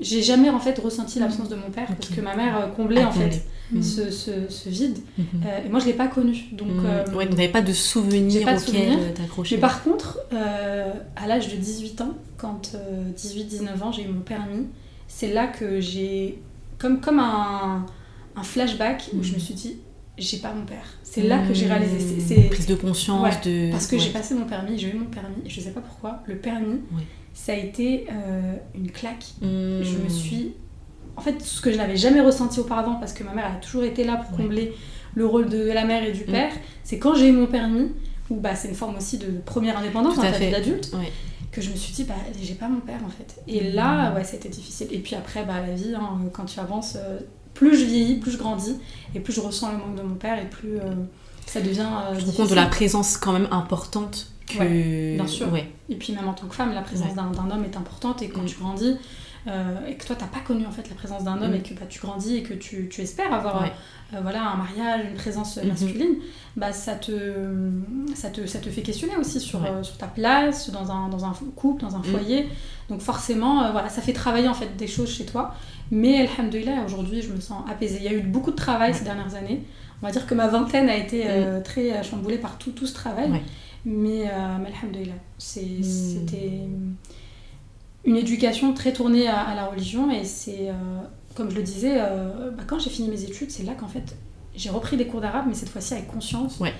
J'ai 0.00 0.22
jamais 0.22 0.48
en 0.50 0.60
fait 0.60 0.78
ressenti 0.78 1.18
l'absence 1.18 1.48
de 1.48 1.56
mon 1.56 1.70
père 1.70 1.88
parce 1.88 2.08
que 2.08 2.20
ma 2.20 2.36
mère 2.36 2.56
euh, 2.56 2.66
comblait 2.68 3.04
en 3.04 3.10
fait 3.12 3.42
Mhm. 3.70 3.82
ce, 3.82 4.10
ce, 4.10 4.30
ce 4.48 4.68
vide. 4.70 4.98
Mhm. 5.18 5.24
Euh, 5.44 5.66
et 5.66 5.68
moi 5.68 5.78
je 5.80 5.86
l'ai 5.86 5.92
pas 5.92 6.06
connu. 6.08 6.44
Donc, 6.52 6.68
Mm. 6.68 6.86
euh, 6.86 7.04
ouais, 7.14 7.26
donc 7.26 7.34
t'avais 7.36 7.48
pas 7.48 7.60
de 7.60 7.66
j'ai 7.66 7.72
souvenirs 7.74 8.44
pas 8.46 8.54
de 8.54 8.58
souvenirs. 8.60 8.98
euh, 8.98 9.12
t'accrocher. 9.14 9.56
mais 9.56 9.60
par 9.60 9.82
contre, 9.82 10.18
euh, 10.32 10.92
à 11.16 11.26
l'âge 11.26 11.48
de 11.48 11.56
18 11.56 12.00
ans, 12.00 12.14
quand 12.38 12.76
18-19 13.16 13.82
ans, 13.82 13.92
j'ai 13.92 14.04
eu 14.04 14.08
mon 14.08 14.20
permis, 14.20 14.66
c'est 15.06 15.32
là 15.32 15.46
que 15.48 15.80
j'ai, 15.80 16.38
comme, 16.78 17.00
comme 17.00 17.18
un, 17.18 17.84
un 18.36 18.42
flashback, 18.42 19.10
où 19.14 19.22
je 19.22 19.30
me 19.32 19.34
Mhm. 19.34 19.40
suis 19.40 19.54
dit, 19.54 19.76
j'ai 20.18 20.38
pas 20.38 20.52
mon 20.52 20.64
père. 20.64 20.84
C'est 21.02 21.22
là 21.22 21.38
que 21.46 21.54
j'ai 21.54 21.66
Mm. 21.66 21.70
réalisé. 21.72 22.20
c'est- 22.20 22.48
Prise 22.50 22.66
de 22.66 22.74
conscience, 22.74 23.22
Ouais, 23.22 23.40
de. 23.44 23.70
Parce 23.70 23.86
que 23.86 23.96
ouais. 23.96 24.02
j'ai 24.02 24.10
passé 24.10 24.34
mon 24.34 24.44
permis, 24.46 24.78
j'ai 24.78 24.90
eu 24.90 24.94
mon 24.94 25.06
permis, 25.06 25.36
je 25.46 25.60
sais 25.60 25.70
pas 25.70 25.80
pourquoi, 25.80 26.22
le 26.26 26.36
permis, 26.36 26.80
Ouais. 26.92 27.02
ça 27.34 27.52
a 27.52 27.56
été 27.56 28.06
euh, 28.10 28.54
une 28.74 28.90
claque. 28.90 29.24
Mm. 29.40 29.82
Je 29.82 29.96
me 30.04 30.08
suis. 30.08 30.54
En 31.16 31.20
fait, 31.20 31.40
ce 31.42 31.60
que 31.60 31.72
je 31.72 31.76
n'avais 31.76 31.96
jamais 31.96 32.20
ressenti 32.20 32.60
auparavant, 32.60 32.94
parce 32.96 33.12
que 33.12 33.24
ma 33.24 33.32
mère 33.34 33.46
a 33.46 33.56
toujours 33.56 33.82
été 33.84 34.04
là 34.04 34.16
pour 34.16 34.36
combler 34.36 34.72
le 35.14 35.26
rôle 35.26 35.48
de 35.48 35.70
la 35.72 35.84
mère 35.84 36.04
et 36.04 36.12
du 36.12 36.22
Mm. 36.22 36.32
père, 36.32 36.52
c'est 36.84 36.98
quand 36.98 37.14
j'ai 37.14 37.28
eu 37.28 37.32
mon 37.32 37.46
permis, 37.46 37.90
où 38.30 38.36
bah, 38.36 38.54
c'est 38.54 38.68
une 38.68 38.74
forme 38.74 38.96
aussi 38.96 39.18
de 39.18 39.26
première 39.44 39.78
indépendance 39.78 40.16
dans 40.16 40.22
ta 40.22 40.30
vie 40.32 40.50
d'adulte, 40.50 40.92
que 41.50 41.62
je 41.62 41.70
me 41.70 41.76
suis 41.76 41.92
dit, 41.94 42.04
bah, 42.04 42.14
j'ai 42.40 42.54
pas 42.54 42.68
mon 42.68 42.80
père 42.80 43.00
en 43.04 43.08
fait. 43.08 43.40
Et 43.48 43.72
là, 43.72 44.14
ouais, 44.14 44.22
c'était 44.22 44.50
difficile. 44.50 44.86
Et 44.92 44.98
puis 44.98 45.14
après, 45.16 45.44
bah, 45.44 45.54
la 45.66 45.74
vie, 45.74 45.94
hein, 45.94 46.20
quand 46.32 46.44
tu 46.44 46.60
avances, 46.60 46.96
euh, 46.96 47.18
plus 47.58 47.76
je 47.78 47.84
vieillis, 47.84 48.16
plus 48.16 48.30
je 48.32 48.38
grandis, 48.38 48.76
et 49.14 49.20
plus 49.20 49.32
je 49.32 49.40
ressens 49.40 49.72
le 49.72 49.78
manque 49.78 49.96
de 49.96 50.02
mon 50.02 50.14
père, 50.14 50.38
et 50.40 50.46
plus 50.48 50.76
euh, 50.78 50.92
ça 51.46 51.60
devient. 51.60 51.80
euh, 51.80 52.18
Je 52.18 52.24
me 52.24 52.30
rends 52.30 52.36
compte 52.38 52.50
de 52.50 52.54
la 52.54 52.66
présence 52.66 53.16
quand 53.16 53.32
même 53.32 53.48
importante 53.50 54.28
que. 54.46 55.14
bien 55.16 55.26
sûr. 55.26 55.52
Ouais. 55.52 55.70
Et 55.88 55.96
puis 55.96 56.12
même 56.14 56.28
en 56.28 56.34
tant 56.34 56.46
que 56.46 56.54
femme, 56.54 56.72
la 56.72 56.82
présence 56.82 57.08
Ouais. 57.08 57.14
d'un 57.14 57.30
d'un 57.30 57.50
homme 57.54 57.64
est 57.64 57.76
importante 57.76 58.22
et 58.22 58.28
quand 58.28 58.42
Mm. 58.42 58.46
tu 58.46 58.56
grandis 58.58 58.94
euh, 59.46 59.86
et 59.86 59.94
que 59.96 60.04
toi 60.06 60.16
t'as 60.18 60.26
pas 60.26 60.40
connu 60.40 60.66
en 60.66 60.70
fait 60.70 60.88
la 60.88 60.94
présence 60.96 61.24
d'un 61.24 61.40
homme 61.40 61.52
Mm. 61.52 61.54
et 61.54 61.62
que 61.62 61.74
bah, 61.74 61.86
tu 61.88 62.00
grandis 62.00 62.36
et 62.38 62.42
que 62.42 62.54
tu, 62.54 62.88
tu 62.90 63.00
espères 63.00 63.32
avoir 63.32 63.62
Ouais. 63.62 63.72
euh, 64.14 64.18
voilà 64.20 64.42
un 64.42 64.56
mariage, 64.56 65.06
une 65.08 65.14
présence 65.16 65.56
euh, 65.58 65.62
Mhm. 65.62 65.68
masculine, 65.68 66.14
bah 66.56 66.72
ça 66.72 66.94
te, 66.94 67.12
ça 68.14 68.30
te 68.30 68.46
ça 68.46 68.58
te 68.58 68.68
fait 68.70 68.82
questionner 68.82 69.16
aussi 69.16 69.38
sur, 69.40 69.62
Ouais. 69.62 69.70
euh, 69.70 69.82
sur 69.82 69.96
ta 69.96 70.06
place 70.06 70.70
dans 70.70 70.90
un, 70.90 71.08
dans 71.08 71.24
un 71.24 71.32
couple, 71.56 71.82
dans 71.82 71.94
un 71.96 72.00
Mm. 72.00 72.04
foyer. 72.04 72.48
Donc 72.90 73.00
forcément 73.00 73.62
euh, 73.62 73.70
voilà 73.72 73.88
ça 73.88 74.02
fait 74.02 74.12
travailler 74.12 74.48
en 74.48 74.54
fait 74.54 74.76
des 74.76 74.86
choses 74.86 75.10
chez 75.10 75.24
toi. 75.26 75.54
Mais 75.90 76.26
alhamdoulilah 76.26 76.84
aujourd'hui 76.84 77.22
je 77.22 77.32
me 77.32 77.40
sens 77.40 77.62
apaisée. 77.70 77.98
Il 77.98 78.04
y 78.04 78.08
a 78.08 78.12
eu 78.12 78.20
beaucoup 78.22 78.50
de 78.50 78.56
travail 78.56 78.92
ces 78.94 79.04
dernières 79.04 79.34
années. 79.34 79.62
On 80.02 80.06
va 80.06 80.12
dire 80.12 80.26
que 80.26 80.34
ma 80.34 80.46
vingtaine 80.48 80.88
a 80.88 80.96
été 80.96 81.24
euh, 81.26 81.60
très 81.60 81.92
euh, 81.92 82.02
chamboulée 82.02 82.38
par 82.38 82.56
tout, 82.58 82.70
tout 82.72 82.86
ce 82.86 82.94
travail. 82.94 83.30
Mais, 83.84 84.24
euh, 84.26 84.58
mais 84.62 84.70
alhamdoulilah, 84.80 85.14
Mm. 85.14 85.38
c'était 85.38 86.60
une 88.04 88.16
éducation 88.16 88.72
très 88.74 88.92
tournée 88.92 89.28
à, 89.28 89.40
à 89.40 89.54
la 89.54 89.66
religion 89.66 90.10
et 90.10 90.24
c'est, 90.24 90.68
euh, 90.70 90.72
comme 91.34 91.50
je 91.50 91.56
le 91.56 91.62
disais, 91.62 91.96
euh, 91.98 92.50
bah, 92.56 92.62
quand 92.66 92.78
j'ai 92.78 92.90
fini 92.90 93.08
mes 93.08 93.22
études, 93.24 93.50
c'est 93.50 93.64
là 93.64 93.72
qu'en 93.74 93.88
fait 93.88 94.16
j'ai 94.56 94.70
repris 94.70 94.96
des 94.96 95.06
cours 95.06 95.20
d'arabe, 95.20 95.44
mais 95.48 95.54
cette 95.54 95.68
fois-ci 95.68 95.94
avec 95.94 96.08
conscience. 96.08 96.58
Ouais. 96.58 96.72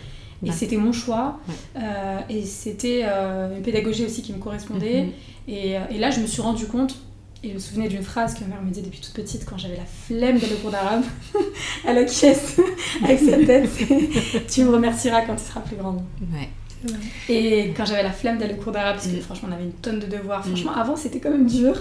Et 0.45 0.47
Ouais. 0.51 0.53
c'était 0.53 0.77
mon 0.77 0.93
choix. 0.93 1.39
Ouais. 1.49 1.55
Euh, 1.83 2.19
et 2.29 2.43
c'était 2.45 3.03
une 3.05 3.63
pédagogie 3.63 4.05
aussi 4.05 4.23
qui 4.23 4.33
me 4.33 4.39
correspondait. 4.39 5.05
Mhm. 5.05 5.13
Et, 5.49 5.71
et 5.91 5.99
là, 5.99 6.11
je 6.11 6.21
me 6.21 6.27
suis 6.27 6.43
rendu 6.43 6.67
compte, 6.67 6.97
et 7.45 7.51
je 7.51 7.55
me 7.55 7.59
souvenais 7.61 7.89
d'une 7.89 8.03
phrase 8.03 8.35
que 8.35 8.41
ma 8.41 8.47
mère 8.49 8.63
me 8.63 8.71
disait 8.71 8.85
depuis 8.85 9.01
toute 9.01 9.13
petite 9.15 9.45
quand 9.45 9.59
j'avais 9.59 9.77
la 9.77 9.85
flemme 9.85 10.39
d'aller 10.39 10.55
au 10.55 10.59
cours 10.59 10.73
d'arabe. 10.73 11.03
Elle 11.87 11.99
acquiesce 11.99 12.61
avec 13.05 13.21
sa 13.21 13.37
tête. 13.45 13.71
tu 14.51 14.65
me 14.65 14.71
remercieras 14.71 15.23
quand 15.23 15.37
tu 15.37 15.45
seras 15.45 15.61
plus 15.61 15.77
grande. 15.77 16.03
Ouais. 16.33 16.49
Et 17.29 17.73
quand 17.77 17.85
j'avais 17.85 18.03
la 18.03 18.13
flemme 18.13 18.39
d'aller 18.39 18.55
au 18.55 18.57
cours 18.63 18.73
d'arabe, 18.73 18.97
parce 18.97 19.09
que 19.09 19.17
Mm. 19.17 19.21
franchement 19.21 19.49
on 19.51 19.55
avait 19.55 19.65
une 19.65 19.73
tonne 19.73 19.99
de 20.01 20.07
devoirs, 20.07 20.45
franchement 20.45 20.73
avant 20.75 20.97
c'était 20.97 21.21
quand 21.21 21.31
même 21.31 21.47
dur. 21.47 21.75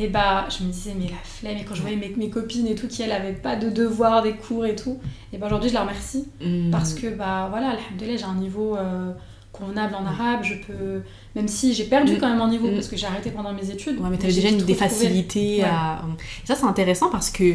Et 0.00 0.06
bah 0.08 0.46
je 0.56 0.62
me 0.64 0.70
disais 0.70 0.94
mais 0.96 1.06
la 1.06 1.16
flemme, 1.24 1.56
et 1.56 1.64
quand 1.64 1.74
je 1.74 1.80
voyais 1.80 1.96
mes, 1.96 2.12
mes 2.16 2.30
copines 2.30 2.66
et 2.68 2.74
tout 2.74 2.86
qui 2.86 3.02
elles 3.02 3.10
avaient 3.10 3.32
pas 3.32 3.56
de 3.56 3.68
devoirs, 3.70 4.22
des 4.22 4.34
cours 4.34 4.64
et 4.66 4.76
tout, 4.76 4.98
et 5.32 5.38
bah 5.38 5.46
aujourd'hui 5.46 5.70
je 5.70 5.74
la 5.74 5.80
remercie 5.80 6.26
Mm. 6.40 6.70
parce 6.70 6.94
que 6.94 7.08
bah 7.08 7.48
voilà, 7.50 7.70
alhamdoulilah 7.70 8.16
j'ai 8.16 8.24
un 8.24 8.34
niveau 8.34 8.76
euh, 8.76 9.12
convenable 9.50 9.94
en 9.96 10.06
arabe, 10.06 10.44
je 10.44 10.54
peux, 10.54 11.02
même 11.34 11.48
si 11.48 11.74
j'ai 11.74 11.84
perdu 11.84 12.12
Mm. 12.12 12.18
quand 12.18 12.28
même 12.28 12.40
en 12.40 12.48
niveau 12.48 12.68
Mm. 12.70 12.74
parce 12.74 12.86
que 12.88 12.96
j'ai 12.96 13.06
arrêté 13.06 13.30
pendant 13.30 13.52
mes 13.52 13.70
études. 13.70 13.98
Ouais, 13.98 14.08
mais 14.10 14.18
t'avais 14.18 14.32
déjà 14.32 14.50
une, 14.50 14.58
des 14.58 14.74
facilités 14.74 15.58
Ouais. 15.62 15.64
à. 15.64 16.02
Et 16.44 16.46
ça, 16.46 16.54
c'est 16.54 16.66
intéressant 16.66 17.08
parce 17.10 17.30
que, 17.30 17.54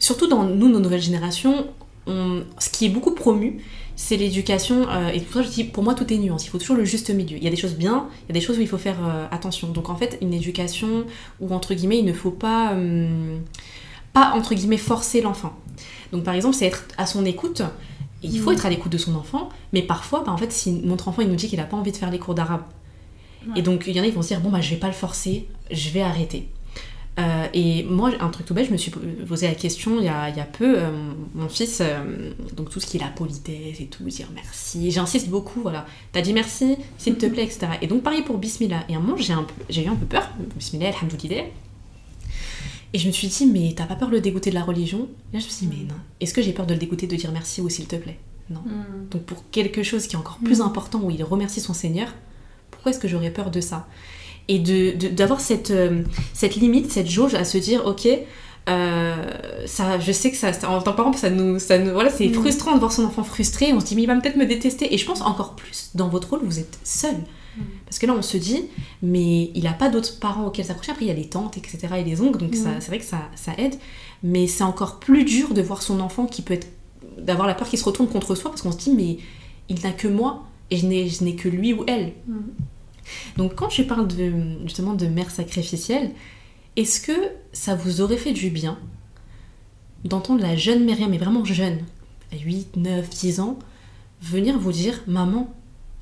surtout 0.00 0.26
dans 0.26 0.42
nous, 0.42 0.68
nos 0.68 0.80
nouvelles 0.80 1.00
générations, 1.02 1.66
ce 2.08 2.70
qui 2.70 2.86
est 2.86 2.88
beaucoup 2.88 3.12
promu, 3.12 3.58
c'est 3.96 4.18
l'éducation. 4.18 4.88
Euh, 4.88 5.08
et 5.08 5.20
pour 5.20 5.34
ça, 5.34 5.42
je 5.42 5.48
dis, 5.48 5.64
pour 5.64 5.82
moi, 5.82 5.94
tout 5.94 6.10
est 6.12 6.18
nuance. 6.18 6.46
Il 6.46 6.50
faut 6.50 6.58
toujours 6.58 6.76
le 6.76 6.84
juste 6.84 7.10
milieu. 7.10 7.36
Il 7.36 7.42
y 7.42 7.48
a 7.48 7.50
des 7.50 7.56
choses 7.56 7.74
bien, 7.74 8.06
il 8.24 8.28
y 8.28 8.32
a 8.32 8.38
des 8.38 8.44
choses 8.44 8.58
où 8.58 8.60
il 8.60 8.68
faut 8.68 8.78
faire 8.78 8.98
euh, 9.02 9.26
attention. 9.30 9.68
Donc, 9.68 9.88
en 9.88 9.96
fait, 9.96 10.18
une 10.20 10.34
éducation 10.34 11.04
où, 11.40 11.52
entre 11.52 11.74
guillemets, 11.74 11.98
il 11.98 12.04
ne 12.04 12.12
faut 12.12 12.30
pas, 12.30 12.72
hum, 12.72 13.40
pas 14.12 14.32
entre 14.34 14.54
guillemets, 14.54 14.76
forcer 14.76 15.22
l'enfant. 15.22 15.54
Donc, 16.12 16.22
par 16.22 16.34
exemple, 16.34 16.54
c'est 16.54 16.66
être 16.66 16.84
à 16.98 17.06
son 17.06 17.24
écoute. 17.24 17.62
il 18.22 18.38
faut 18.38 18.50
mm. 18.50 18.54
être 18.54 18.66
à 18.66 18.70
l'écoute 18.70 18.92
de 18.92 18.98
son 18.98 19.14
enfant, 19.16 19.48
mais 19.72 19.82
parfois, 19.82 20.22
bah, 20.24 20.30
en 20.30 20.36
fait, 20.36 20.52
si 20.52 20.72
notre 20.72 21.08
enfant 21.08 21.22
il 21.22 21.28
nous 21.28 21.36
dit 21.36 21.48
qu'il 21.48 21.58
n'a 21.58 21.64
pas 21.64 21.76
envie 21.76 21.92
de 21.92 21.96
faire 21.96 22.10
les 22.10 22.18
cours 22.18 22.34
d'arabe, 22.34 22.62
et 23.54 23.62
donc 23.62 23.84
il 23.86 23.96
y 23.96 24.00
en 24.00 24.02
a, 24.02 24.06
ils 24.06 24.12
vont 24.12 24.22
se 24.22 24.28
dire, 24.28 24.40
bon, 24.40 24.50
bah, 24.50 24.60
je 24.60 24.70
vais 24.70 24.80
pas 24.80 24.88
le 24.88 24.92
forcer, 24.92 25.48
je 25.70 25.90
vais 25.90 26.02
arrêter. 26.02 26.48
Euh, 27.18 27.46
et 27.54 27.82
moi, 27.84 28.10
un 28.20 28.28
truc 28.28 28.44
tout 28.44 28.52
bête, 28.52 28.66
je 28.66 28.72
me 28.72 28.76
suis 28.76 28.90
posé 28.90 29.48
la 29.48 29.54
question 29.54 29.98
il 29.98 30.04
y 30.04 30.08
a, 30.08 30.28
il 30.28 30.36
y 30.36 30.40
a 30.40 30.44
peu, 30.44 30.78
euh, 30.78 30.90
mon 31.34 31.48
fils, 31.48 31.80
euh, 31.80 32.32
donc 32.54 32.68
tout 32.68 32.78
ce 32.78 32.86
qui 32.86 32.98
est 32.98 33.00
la 33.00 33.08
politesse 33.08 33.80
et 33.80 33.86
tout, 33.86 34.04
dire 34.04 34.28
merci, 34.34 34.90
j'insiste 34.90 35.28
beaucoup, 35.28 35.62
voilà, 35.62 35.86
t'as 36.12 36.20
dit 36.20 36.34
merci, 36.34 36.76
s'il 36.98 37.16
te 37.16 37.24
plaît, 37.24 37.44
etc. 37.44 37.68
Et 37.80 37.86
donc 37.86 38.02
pareil 38.02 38.22
pour 38.22 38.36
Bismillah. 38.36 38.84
Et 38.90 38.94
à 38.94 38.98
un 38.98 39.00
moment, 39.00 39.16
j'ai 39.16 39.32
eu 39.84 39.88
un 39.88 39.94
peu 39.94 40.06
peur, 40.06 40.30
Bismillah, 40.56 40.88
alhamdoulilah. 40.88 41.44
Et 42.92 42.98
je 42.98 43.06
me 43.06 43.12
suis 43.12 43.28
dit, 43.28 43.46
mais 43.46 43.74
t'as 43.74 43.86
pas 43.86 43.96
peur 43.96 44.08
de 44.08 44.14
le 44.14 44.20
dégoûter 44.20 44.50
de 44.50 44.54
la 44.54 44.62
religion? 44.62 45.08
Et 45.32 45.36
là, 45.36 45.40
je 45.40 45.46
me 45.46 45.50
suis 45.50 45.66
dit, 45.66 45.76
mais 45.76 45.84
non. 45.84 45.98
Est-ce 46.20 46.32
que 46.32 46.40
j'ai 46.40 46.52
peur 46.52 46.66
de 46.66 46.72
le 46.72 46.78
dégoûter 46.78 47.06
de 47.06 47.16
dire 47.16 47.32
merci 47.32 47.60
ou 47.60 47.68
s'il 47.68 47.86
te 47.86 47.96
plaît? 47.96 48.18
Non. 48.48 48.60
Hmm. 48.60 49.08
Donc 49.10 49.22
pour 49.22 49.44
quelque 49.50 49.82
chose 49.82 50.06
qui 50.06 50.16
est 50.16 50.18
encore 50.18 50.38
plus 50.38 50.60
hmm. 50.60 50.62
important, 50.62 51.00
où 51.02 51.10
il 51.10 51.22
remercie 51.24 51.60
son 51.60 51.74
Seigneur, 51.74 52.08
pourquoi 52.70 52.92
est-ce 52.92 53.00
que 53.00 53.08
j'aurais 53.08 53.32
peur 53.32 53.50
de 53.50 53.60
ça? 53.60 53.86
Et 54.48 54.58
d'avoir 54.58 55.38
de, 55.38 55.44
cette, 55.44 55.70
euh, 55.70 56.02
cette 56.32 56.56
limite, 56.56 56.90
cette 56.90 57.10
jauge 57.10 57.34
à 57.34 57.44
se 57.44 57.58
dire, 57.58 57.84
ok, 57.84 58.08
euh, 58.68 59.14
ça, 59.66 59.98
je 59.98 60.12
sais 60.12 60.30
que 60.30 60.36
ça, 60.36 60.50
en 60.68 60.80
tant 60.82 60.92
que 60.92 60.96
parent, 60.96 61.12
ça 61.12 61.30
nous, 61.30 61.58
ça 61.58 61.78
nous 61.78 61.92
voilà, 61.92 62.10
c'est 62.10 62.28
mm. 62.28 62.34
frustrant 62.34 62.74
de 62.74 62.80
voir 62.80 62.92
son 62.92 63.04
enfant 63.04 63.22
frustré. 63.22 63.72
On 63.72 63.80
se 63.80 63.86
dit, 63.86 63.96
mais 63.96 64.02
il 64.02 64.06
va 64.06 64.16
peut-être 64.16 64.36
me 64.36 64.46
détester. 64.46 64.92
Et 64.92 64.98
je 64.98 65.06
pense 65.06 65.20
encore 65.20 65.54
plus, 65.54 65.90
dans 65.94 66.08
votre 66.08 66.30
rôle, 66.30 66.40
vous 66.42 66.58
êtes 66.58 66.78
seul. 66.82 67.14
Mm. 67.14 67.62
Parce 67.84 67.98
que 67.98 68.06
là, 68.06 68.14
on 68.16 68.22
se 68.22 68.36
dit, 68.36 68.64
mais 69.02 69.50
il 69.54 69.64
n'a 69.64 69.72
pas 69.72 69.88
d'autres 69.88 70.18
parents 70.18 70.46
auxquels 70.46 70.64
s'accrocher. 70.64 70.92
Après, 70.92 71.04
il 71.04 71.08
y 71.08 71.12
a 71.12 71.14
les 71.14 71.28
tantes, 71.28 71.56
etc. 71.56 71.78
et 71.98 72.04
les 72.04 72.20
oncles, 72.20 72.38
donc 72.38 72.54
mm. 72.54 72.80
c'est 72.80 72.88
vrai 72.88 72.98
que 72.98 73.04
ça, 73.04 73.28
ça 73.36 73.52
aide. 73.58 73.74
Mais 74.22 74.46
c'est 74.46 74.64
encore 74.64 74.98
plus 74.98 75.24
dur 75.24 75.54
de 75.54 75.62
voir 75.62 75.82
son 75.82 76.00
enfant 76.00 76.26
qui 76.26 76.42
peut 76.42 76.54
être. 76.54 76.68
d'avoir 77.18 77.46
la 77.46 77.54
peur 77.54 77.68
qu'il 77.68 77.78
se 77.78 77.84
retourne 77.84 78.08
contre 78.08 78.34
soi, 78.34 78.50
parce 78.50 78.62
qu'on 78.62 78.72
se 78.72 78.78
dit, 78.78 78.90
mais 78.90 79.18
il 79.68 79.80
n'a 79.82 79.92
que 79.92 80.08
moi, 80.08 80.44
et 80.70 80.76
je 80.76 80.86
n'ai 81.24 81.36
que 81.36 81.48
lui 81.48 81.72
ou 81.72 81.84
elle. 81.86 82.12
Donc 83.36 83.54
quand 83.54 83.70
je 83.70 83.82
parle 83.82 84.08
de, 84.08 84.32
justement 84.64 84.94
de 84.94 85.06
mère 85.06 85.30
sacrificielle, 85.30 86.10
est-ce 86.76 87.00
que 87.00 87.12
ça 87.52 87.74
vous 87.74 88.00
aurait 88.00 88.16
fait 88.16 88.32
du 88.32 88.50
bien 88.50 88.78
d'entendre 90.04 90.42
la 90.42 90.56
jeune 90.56 90.84
Myriam, 90.84 91.10
mais 91.10 91.18
vraiment 91.18 91.44
jeune, 91.44 91.78
à 92.32 92.36
8, 92.36 92.76
9, 92.76 93.08
10 93.08 93.40
ans, 93.40 93.58
venir 94.20 94.58
vous 94.58 94.72
dire 94.72 95.02
Maman, 95.06 95.52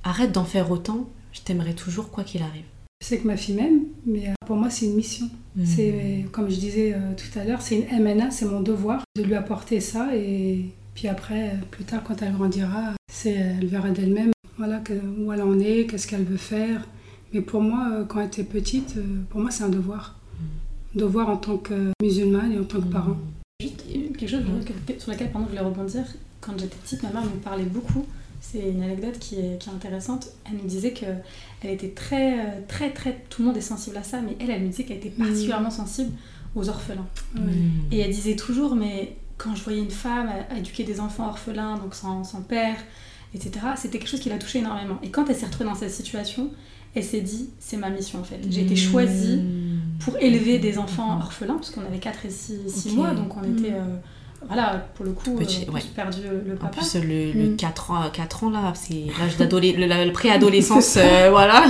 arrête 0.03 0.33
d'en 0.33 0.45
faire 0.45 0.71
autant, 0.71 1.09
je 1.33 1.41
t'aimerais 1.41 1.75
toujours 1.75 2.11
quoi 2.11 2.25
qu'il 2.25 2.43
arrive? 2.43 2.65
Je 3.01 3.09
sais 3.09 3.19
que 3.19 3.27
ma 3.27 3.37
fille 3.37 3.55
m'aime, 3.55 3.83
mais 4.07 4.29
euh, 4.29 4.35
pour 4.47 4.57
moi 4.57 4.71
c'est 4.71 4.87
une 4.87 4.95
mission. 4.95 5.27
Hmm. 5.57 5.65
C'est, 5.65 6.27
comme 6.33 6.51
je 6.51 6.57
disais 6.57 6.95
euh, 6.95 7.13
tout 7.17 7.39
à 7.39 7.45
l'heure, 7.45 7.63
c'est 7.63 7.77
une 7.77 8.03
MNA, 8.03 8.31
c'est 8.31 8.47
mon 8.47 8.61
devoir 8.61 9.03
de 9.17 9.23
lui 9.23 9.35
apporter 9.35 9.81
ça 9.81 10.15
et 10.15 10.71
puis 10.95 11.09
après, 11.09 11.55
plus 11.71 11.85
tard, 11.85 12.03
quand 12.05 12.23
elle 12.23 12.33
grandira, 12.33 12.95
c'est, 13.13 13.33
elle 13.33 13.67
verra 13.67 13.91
d'elle-même 13.91 14.31
voilà, 14.57 14.81
où 15.19 15.33
elle 15.33 15.43
en 15.43 15.59
est, 15.59 15.87
qu'est-ce 15.87 16.07
qu'elle 16.07 16.25
veut 16.25 16.37
faire. 16.37 16.87
Mais 17.35 17.41
pour 17.41 17.61
moi, 17.61 17.89
euh, 17.93 18.05
quand 18.05 18.21
elle 18.21 18.29
était 18.29 18.45
petite, 18.45 18.97
euh, 18.97 19.03
pour 19.29 19.41
moi, 19.41 19.51
c'est 19.51 19.65
un 19.65 19.69
devoir. 19.69 20.15
Mm. 20.95 20.99
Devoir 21.01 21.29
en 21.29 21.37
tant 21.37 21.59
que 21.59 21.91
musulmane 22.01 22.53
et 22.53 22.59
en 22.59 22.65
tant 22.65 22.81
que 22.81 22.87
parent. 22.87 23.17
Juste 23.61 23.85
quelque 24.17 24.29
chose 24.29 24.43
sur 24.99 25.11
laquelle 25.11 25.31
pardon, 25.33 25.49
je 25.49 25.51
voulais 25.51 25.69
rebondir. 25.69 26.05
Quand 26.41 26.53
j'étais 26.57 26.77
petite, 26.77 27.03
ma 27.03 27.11
mère 27.11 27.25
me 27.25 27.41
parlait 27.43 27.65
beaucoup. 27.65 28.07
C'est 28.41 28.71
une 28.71 28.83
anecdote 28.83 29.19
qui 29.19 29.37
est, 29.37 29.59
qui 29.59 29.69
est, 29.69 29.73
intéressante. 29.73 30.29
Elle 30.45 30.59
nous 30.59 30.69
disait 30.69 30.93
qu'elle 30.93 31.23
était 31.65 31.89
très, 31.89 32.39
euh, 32.39 32.61
très, 32.69 32.93
très. 32.93 33.25
Tout 33.31 33.43
le 33.43 33.49
monde 33.49 33.57
est 33.57 33.63
sensible 33.63 33.97
à 33.97 34.05
ça, 34.05 34.21
mais 34.21 34.37
elle, 34.39 34.51
elle 34.51 34.63
me 34.63 34.69
disait 34.69 34.85
qu'elle 34.85 34.99
était 34.99 35.13
mm. 35.17 35.25
particulièrement 35.25 35.71
sensible 35.71 36.13
aux 36.55 36.69
orphelins. 36.69 37.07
Et 37.91 37.99
elle 37.99 38.13
disait 38.13 38.37
toujours, 38.37 38.77
mais 38.77 39.17
quand 39.39 39.57
je 39.57 39.65
voyais 39.65 39.81
une 39.81 39.91
femme 39.91 40.31
éduquer 40.57 40.85
des 40.85 41.01
enfants 41.01 41.27
orphelins, 41.27 41.79
donc 41.79 41.97
sans, 41.97 42.23
sans 42.23 42.43
père, 42.43 42.77
etc., 43.35 43.67
c'était 43.77 43.99
quelque 43.99 44.09
chose 44.09 44.21
qui 44.21 44.29
l'a 44.29 44.39
touchée 44.39 44.61
énormément. 44.61 45.01
Et 45.03 45.11
quand 45.11 45.29
elle 45.29 45.35
s'est 45.35 45.47
retrouvée 45.47 45.69
dans 45.69 45.75
cette 45.75 45.91
situation, 45.91 46.51
elle 46.95 47.05
s'est 47.05 47.21
dit 47.21 47.51
c'est 47.59 47.77
ma 47.77 47.91
mission 47.91 48.21
en 48.21 48.25
fait. 48.25 48.41
J'ai 48.49 48.63
été 48.63 48.77
choisie 48.77 49.41
pour 50.01 50.17
élever 50.19 50.59
des 50.59 50.79
enfants 50.79 51.17
orphelins, 51.17 51.55
parce 51.55 51.71
qu'on 51.71 51.83
avait 51.83 51.99
4 51.99 52.27
et 52.27 52.31
6, 52.31 52.95
mois, 52.95 53.11
donc 53.13 53.37
on 53.37 53.43
était. 53.43 53.71
Mm. 53.71 53.75
Euh, 53.75 53.97
voilà, 54.47 54.87
pour 54.95 55.07
le 55.07 55.13
coup, 55.13 55.37
Petit, 55.37 55.67
euh, 55.67 55.79
perdu 55.97 56.21
le 56.47 56.55
papa. 56.55 56.67
En 56.67 56.79
plus, 56.79 56.97
le, 56.97 57.57
4, 57.57 57.91
mm. 57.91 57.95
ans, 57.95 58.11
4 58.13 58.45
ans 58.45 58.51
là, 58.51 58.73
c'est 58.75 59.07
l'âge 59.19 59.39
d'adolescence, 59.39 59.79
le, 59.79 60.13
préadolescence, 60.13 60.97
euh, 61.01 61.31
voilà. 61.31 61.65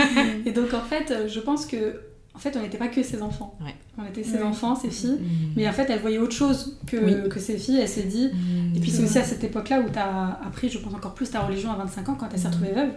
et 0.46 0.50
donc 0.50 0.74
en 0.74 0.82
fait, 0.82 1.26
je 1.26 1.40
pense 1.40 1.64
que 1.64 2.00
en 2.38 2.40
fait, 2.40 2.56
on 2.56 2.62
n'était 2.62 2.78
pas 2.78 2.86
que 2.86 3.02
ses 3.02 3.20
enfants. 3.20 3.58
On 3.98 4.06
était 4.06 4.22
ses 4.22 4.40
enfants, 4.44 4.76
ses 4.76 4.90
filles. 4.90 5.18
Mm. 5.18 5.54
Mais 5.56 5.68
en 5.68 5.72
fait, 5.72 5.90
elle 5.90 5.98
voyait 5.98 6.18
autre 6.18 6.36
chose 6.36 6.78
que, 6.86 7.26
que 7.26 7.40
ses 7.40 7.56
filles. 7.58 7.80
Elle 7.80 7.88
s'est 7.88 8.04
dit. 8.04 8.28
Mm. 8.28 8.76
Et 8.76 8.78
puis, 8.78 8.92
c'est 8.92 9.02
aussi 9.02 9.18
à 9.18 9.24
cette 9.24 9.42
époque-là 9.42 9.80
où 9.80 9.90
tu 9.90 9.98
as 9.98 10.38
appris, 10.46 10.68
je 10.68 10.78
pense, 10.78 10.94
encore 10.94 11.14
plus 11.14 11.28
ta 11.28 11.40
religion 11.40 11.72
à 11.72 11.74
25 11.74 12.10
ans 12.10 12.14
quand 12.14 12.28
elle 12.32 12.38
s'est 12.38 12.46
retrouvée 12.46 12.70
veuve. 12.70 12.90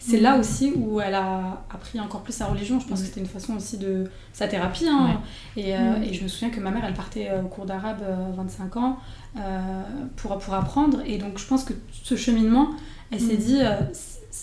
C'est 0.00 0.18
là 0.18 0.40
aussi 0.40 0.72
où 0.74 1.00
elle 1.00 1.14
a 1.14 1.62
appris 1.72 2.00
encore 2.00 2.22
plus 2.22 2.32
sa 2.32 2.46
religion. 2.46 2.80
Je 2.80 2.88
pense 2.88 3.00
que 3.00 3.06
c'était 3.06 3.20
une 3.20 3.26
façon 3.26 3.54
aussi 3.54 3.78
de 3.78 4.10
sa 4.32 4.48
thérapie. 4.48 4.88
Hein. 4.88 5.20
Et, 5.56 5.76
euh, 5.76 6.02
et, 6.02 6.12
je 6.12 6.24
me 6.24 6.28
souviens 6.28 6.50
que 6.50 6.58
ma 6.58 6.72
mère, 6.72 6.82
elle 6.84 6.94
partait 6.94 7.28
euh, 7.30 7.42
au 7.42 7.46
cours 7.46 7.66
d'arabe 7.66 8.02
à 8.02 8.34
25 8.34 8.76
ans 8.76 8.98
euh, 9.36 9.82
pour, 10.16 10.36
pour 10.38 10.54
apprendre. 10.54 11.00
Et 11.06 11.18
donc, 11.18 11.38
je 11.38 11.46
pense 11.46 11.62
que 11.62 11.74
ce 11.92 12.16
cheminement, 12.16 12.70
elle 13.12 13.20
s'est 13.20 13.36
dit. 13.36 13.60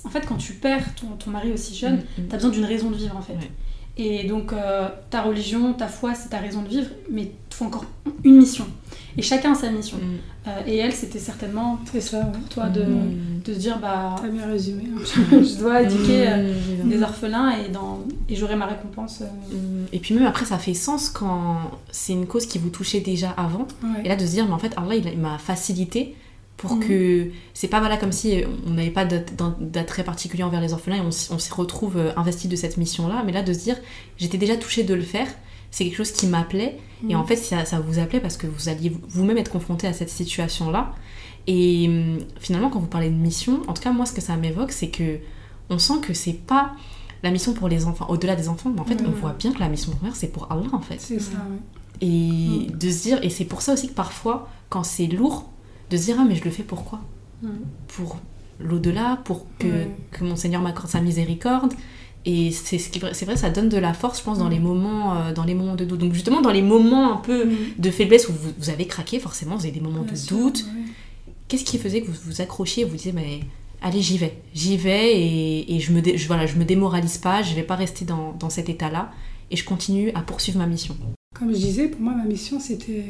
en 0.06 0.10
fait, 0.10 0.26
quand 0.26 0.38
tu 0.38 0.54
perds 0.54 0.96
ton, 0.96 1.18
ton 1.18 1.32
mari 1.32 1.52
aussi 1.52 1.76
jeune, 1.76 2.02
tu 2.16 2.34
as 2.34 2.38
besoin 2.38 2.52
d'une 2.52 2.64
raison 2.64 2.92
de 2.92 2.96
vivre, 2.96 3.18
en 3.18 3.22
fait. 3.22 3.36
Et 3.98 4.26
donc, 4.26 4.54
euh, 4.54 4.88
ta 5.10 5.22
religion, 5.24 5.74
ta 5.74 5.88
foi, 5.88 6.14
c'est 6.14 6.30
ta 6.30 6.38
raison 6.38 6.62
de 6.62 6.68
vivre, 6.68 6.90
mais 7.10 7.24
il 7.24 7.54
faut 7.54 7.66
encore 7.66 7.86
une 8.24 8.38
mission. 8.38 8.66
Et 9.18 9.24
chacun 9.24 9.54
a 9.54 9.56
sa 9.56 9.72
mission. 9.72 9.98
Mm. 9.98 10.48
Euh, 10.48 10.62
et 10.68 10.78
elle, 10.78 10.94
c'était 10.94 11.18
certainement 11.18 11.80
ça, 12.00 12.22
pour 12.26 12.50
toi 12.50 12.68
de, 12.68 12.84
mm. 12.84 13.42
de, 13.44 13.54
se 13.54 13.58
dire 13.58 13.80
bah. 13.80 14.16
T'as 14.22 14.28
bien 14.28 14.46
résumé. 14.46 14.84
Hein. 14.96 15.02
je 15.32 15.60
dois 15.60 15.82
éduquer 15.82 16.28
euh, 16.28 16.54
mm. 16.84 16.90
des 16.90 17.02
orphelins 17.02 17.50
et, 17.58 17.70
dans, 17.70 18.02
et 18.30 18.36
j'aurai 18.36 18.56
ma 18.56 18.68
récompense. 18.68 19.24
Et 19.92 19.98
puis, 19.98 20.14
même 20.14 20.28
après, 20.28 20.46
ça 20.46 20.60
fait 20.60 20.76
sens 20.76 21.10
quand 21.10 21.58
c'est 21.90 22.14
une 22.14 22.28
cause 22.28 22.46
qui 22.46 22.60
vous 22.60 22.70
touchait 22.70 23.00
déjà 23.00 23.32
avant. 23.32 23.68
Et 24.04 24.08
là, 24.08 24.16
de 24.16 24.26
se 24.26 24.32
dire, 24.32 24.46
mais 24.46 24.54
en 24.54 24.60
fait, 24.60 24.74
Allah, 24.78 24.96
il 24.96 25.20
m'a 25.20 25.40
facilité 25.40 26.16
pour 26.58 26.76
mhm. 26.76 26.88
que 26.88 27.28
c'est 27.54 27.68
pas 27.68 27.80
voilà 27.80 27.98
comme 27.98 28.12
si 28.12 28.44
on 28.66 28.72
n'avait 28.72 28.90
pas 28.90 29.06
d'attrait 29.06 30.04
particulier 30.04 30.44
envers 30.44 30.60
les 30.60 30.74
orphelins 30.74 30.98
et 30.98 31.02
on, 31.02 31.10
on 31.36 31.40
s'y 31.40 31.54
retrouve 31.54 31.98
euh, 31.98 32.12
investi 32.18 32.48
de 32.48 32.56
cette 32.56 32.78
mission 32.78 33.08
là 33.08 33.24
mais 33.26 33.32
là 33.32 33.44
de 33.44 33.54
se 33.54 33.60
dire 33.60 33.78
j'étais 34.18 34.40
déjà 34.40 34.58
touchée 34.58 34.84
de 34.84 34.94
le 34.94 35.04
faire 35.04 35.28
c'est 35.70 35.84
quelque 35.84 35.98
chose 35.98 36.12
qui 36.12 36.28
m'appelait 36.28 36.78
et 37.08 37.16
en 37.16 37.22
mhm. 37.22 37.28
fait 37.28 37.36
ça, 37.36 37.66
ça, 37.66 37.80
vous 37.80 38.00
appelait 38.00 38.20
parce 38.20 38.38
que 38.38 38.48
vous 38.48 38.70
alliez 38.70 38.92
vous-même 39.08 39.38
être 39.38 39.52
confronté 39.52 39.86
à 39.86 39.94
cette 39.94 40.10
situation 40.10 40.72
là 40.72 40.96
et 41.46 41.88
hum, 41.88 42.20
finalement 42.40 42.70
quand 42.70 42.80
vous 42.80 42.88
parlez 42.88 43.10
de 43.10 43.16
mission 43.16 43.62
en 43.68 43.74
tout 43.74 43.82
cas 43.82 43.92
moi 43.92 44.06
ce 44.06 44.14
que 44.14 44.22
ça 44.22 44.36
m'évoque 44.36 44.72
c'est 44.72 44.90
que 44.90 45.20
on 45.70 45.78
sent 45.78 46.02
que 46.02 46.14
c'est 46.14 46.34
pas 46.34 46.72
la 47.22 47.30
mission 47.30 47.54
pour 47.54 47.68
les 47.68 47.86
enfants 47.86 48.08
au-delà 48.10 48.36
des 48.36 48.50
enfants 48.50 48.72
mais 48.74 48.82
en 48.82 48.86
fait 48.86 49.00
on 49.06 49.12
voit 49.12 49.34
bien 49.34 49.54
que 49.54 49.60
la 49.60 49.70
mission 49.70 49.92
première 49.92 50.16
c'est 50.16 50.32
pour 50.32 50.52
Allah 50.52 50.70
en 50.74 50.82
fait 50.82 51.00
c'est 51.00 51.20
ça 51.20 51.38
et 52.02 52.08
mm. 52.08 52.78
de 52.78 52.90
se 52.90 53.02
dire 53.04 53.20
et 53.24 53.30
c'est 53.30 53.46
pour 53.46 53.62
ça 53.62 53.74
aussi 53.74 53.90
que 53.90 53.94
parfois 53.94 54.50
quand 54.70 54.84
c'est 54.84 55.08
lourd 55.08 55.52
de 55.90 55.98
se 55.98 56.04
dire 56.04 56.18
ah 56.20 56.26
mais 56.28 56.36
je 56.36 56.44
le 56.44 56.52
fais 56.52 56.64
pourquoi 56.64 57.02
mm. 57.42 57.50
Pour 57.88 58.18
l'au-delà, 58.60 59.20
pour 59.24 59.46
que, 59.60 59.86
que 60.12 60.24
mon 60.24 60.36
Seigneur 60.36 60.62
m'accorde 60.62 60.90
sa 60.90 61.02
miséricorde. 61.02 61.74
Et 62.26 62.52
c'est 62.52 62.78
ce 62.78 62.90
qui 62.90 63.00
c'est 63.14 63.26
vrai, 63.26 63.38
ça 63.38 63.50
donne 63.50 63.70
de 63.70 63.78
la 63.78 63.94
force, 63.94 64.20
je 64.20 64.24
pense, 64.24 64.40
dans 64.40 64.50
les 64.50 64.60
moments, 64.60 65.16
euh, 65.16 65.34
dans 65.34 65.46
les 65.46 65.54
moments 65.54 65.76
de 65.76 65.86
doute. 65.86 66.00
Donc 66.00 66.14
justement, 66.14 66.42
dans 66.42 66.52
les 66.52 66.62
moments 66.62 67.14
un 67.14 67.18
peu 67.18 67.46
mm. 67.46 67.56
de 67.78 67.92
faiblesse 67.92 68.28
où 68.28 68.34
vous, 68.34 68.50
vous, 68.58 68.70
avez 68.70 68.86
craqué, 68.86 69.20
forcément, 69.20 69.56
vous 69.56 69.64
avez 69.64 69.72
des 69.72 69.80
moments 69.80 70.04
de 70.04 70.28
doute. 70.28 70.66
Qu'est-ce 71.48 71.64
qui 71.64 71.78
faisait 71.78 72.02
que 72.02 72.08
vous 72.08 72.18
vous 72.26 72.42
accrochiez 72.42 72.84
et 72.84 72.86
vous 72.86 72.98
disiez, 72.98 73.14
mais 73.14 73.40
allez, 73.82 74.02
j'y 74.02 74.18
vais, 74.18 74.42
j'y 74.54 74.76
vais 74.76 75.18
et, 75.18 75.76
et, 75.76 75.80
je 75.80 75.94
me 75.94 76.02
je, 76.04 76.28
voilà, 76.28 76.46
je 76.46 76.56
me 76.58 76.66
démoralise 76.66 77.18
pas, 77.18 77.42
je 77.44 77.56
vais 77.56 77.64
pas 77.64 77.76
rester 77.76 78.04
dans, 78.04 78.34
dans 78.34 78.50
cet 78.50 78.68
état-là 78.68 79.12
et 79.50 79.56
je 79.56 79.64
continue 79.64 80.12
à 80.12 80.22
poursuivre 80.22 80.58
ma 80.58 80.68
mission. 80.68 80.98
Comme 81.34 81.54
je 81.54 81.60
disais, 81.60 81.88
pour 81.88 82.02
moi, 82.02 82.14
ma 82.14 82.26
mission, 82.26 82.60
c'était 82.60 83.06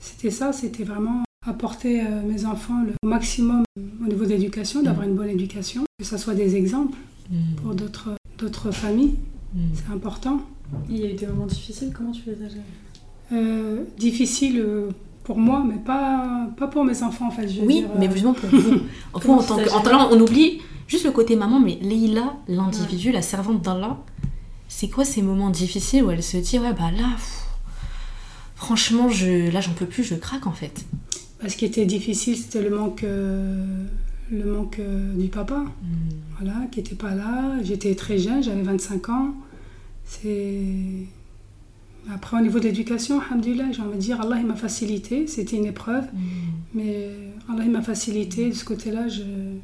c'était 0.00 0.30
ça, 0.30 0.52
c'était 0.52 0.84
vraiment 0.84 1.22
apporter 1.46 2.00
à 2.00 2.10
mes 2.20 2.44
enfants 2.44 2.84
le 2.84 3.08
maximum 3.08 3.64
au 3.78 4.06
niveau 4.06 4.24
de 4.24 4.30
l'éducation, 4.30 4.82
d'avoir 4.82 5.06
une 5.06 5.14
bonne 5.14 5.30
éducation, 5.30 5.84
que 5.98 6.04
ce 6.04 6.18
soit 6.18 6.34
des 6.34 6.54
exemples 6.54 6.98
mm. 7.30 7.54
pour 7.62 7.74
d'autres, 7.74 8.10
d'autres 8.38 8.70
familles. 8.70 9.14
Mm. 9.54 9.60
C'est 9.74 9.92
important. 9.92 10.42
Il 10.88 10.98
y 10.98 11.04
a 11.04 11.10
eu 11.10 11.14
des 11.14 11.26
moments 11.26 11.46
difficiles, 11.46 11.92
comment 11.96 12.12
tu 12.12 12.22
les 12.26 12.34
as 12.44 12.48
gérés? 12.48 12.60
Euh, 13.32 13.84
Difficiles 13.96 14.60
euh, 14.60 14.90
pour 15.24 15.38
moi, 15.38 15.64
mais 15.66 15.78
pas, 15.82 16.48
pas 16.58 16.66
pour 16.66 16.84
mes 16.84 17.02
enfants 17.02 17.28
en 17.28 17.30
fait. 17.30 17.48
Je 17.48 17.62
oui, 17.62 17.86
mais 17.98 18.08
euh, 18.08 18.12
justement 18.12 18.34
pour 18.34 18.50
vous. 18.52 18.80
en, 19.14 19.18
en, 19.18 19.42
tant 19.42 19.56
que, 19.56 19.70
en 19.70 20.12
on 20.12 20.20
oublie 20.20 20.60
juste 20.88 21.06
le 21.06 21.12
côté 21.12 21.36
maman, 21.36 21.58
mais 21.58 21.78
Leïla, 21.80 22.36
l'individu, 22.48 23.12
la 23.12 23.22
servante 23.22 23.62
d'Allah, 23.62 23.96
c'est 24.68 24.88
quoi 24.88 25.04
ces 25.06 25.22
moments 25.22 25.50
difficiles 25.50 26.04
où 26.04 26.10
elle 26.10 26.22
se 26.22 26.36
dit, 26.36 26.58
ouais, 26.58 26.72
bah 26.72 26.90
là, 26.96 27.08
franchement, 28.56 29.08
je, 29.08 29.50
là, 29.50 29.60
j'en 29.60 29.72
peux 29.72 29.86
plus, 29.86 30.04
je 30.04 30.14
craque 30.16 30.46
en 30.46 30.52
fait? 30.52 30.84
Bah, 31.42 31.48
ce 31.48 31.56
qui 31.56 31.64
était 31.64 31.86
difficile, 31.86 32.36
c'était 32.36 32.62
le 32.62 32.70
manque, 32.76 33.02
euh, 33.04 33.84
le 34.30 34.44
manque 34.44 34.78
euh, 34.78 35.14
du 35.14 35.28
papa, 35.28 35.60
Mm. 35.60 35.86
voilà, 36.38 36.66
qui 36.70 36.80
n'était 36.80 36.94
pas 36.96 37.14
là. 37.14 37.54
J'étais 37.62 37.94
très 37.94 38.18
jeune, 38.18 38.42
j'avais 38.42 38.62
25 38.62 39.08
ans. 39.08 39.34
C'est... 40.04 40.60
Après, 42.12 42.38
au 42.38 42.40
niveau 42.40 42.58
de 42.58 42.64
l'éducation, 42.64 43.20
alhamdoulilah, 43.20 43.72
j'ai 43.72 43.82
envie 43.82 43.96
de 43.96 44.00
dire, 44.02 44.20
Allah 44.20 44.36
il 44.40 44.46
m'a 44.46 44.56
facilité. 44.56 45.26
C'était 45.26 45.56
une 45.56 45.66
épreuve, 45.66 46.04
Mm. 46.12 46.18
mais 46.74 47.08
Allah 47.48 47.64
il 47.64 47.70
m'a 47.70 47.82
facilité. 47.82 48.48
De 48.50 48.54
ce 48.54 48.64
côté-là, 48.64 49.08
je 49.08 49.22
ne 49.22 49.58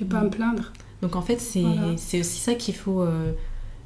vais 0.00 0.06
pas 0.06 0.22
me 0.22 0.30
plaindre. 0.30 0.72
Donc 1.02 1.14
en 1.16 1.22
fait, 1.22 1.38
c'est 1.40 1.60
Voilà. 1.62 1.96
c'est 1.96 2.20
aussi 2.20 2.40
ça 2.40 2.54
qu'il 2.54 2.74
faut. 2.74 3.02
euh, 3.02 3.32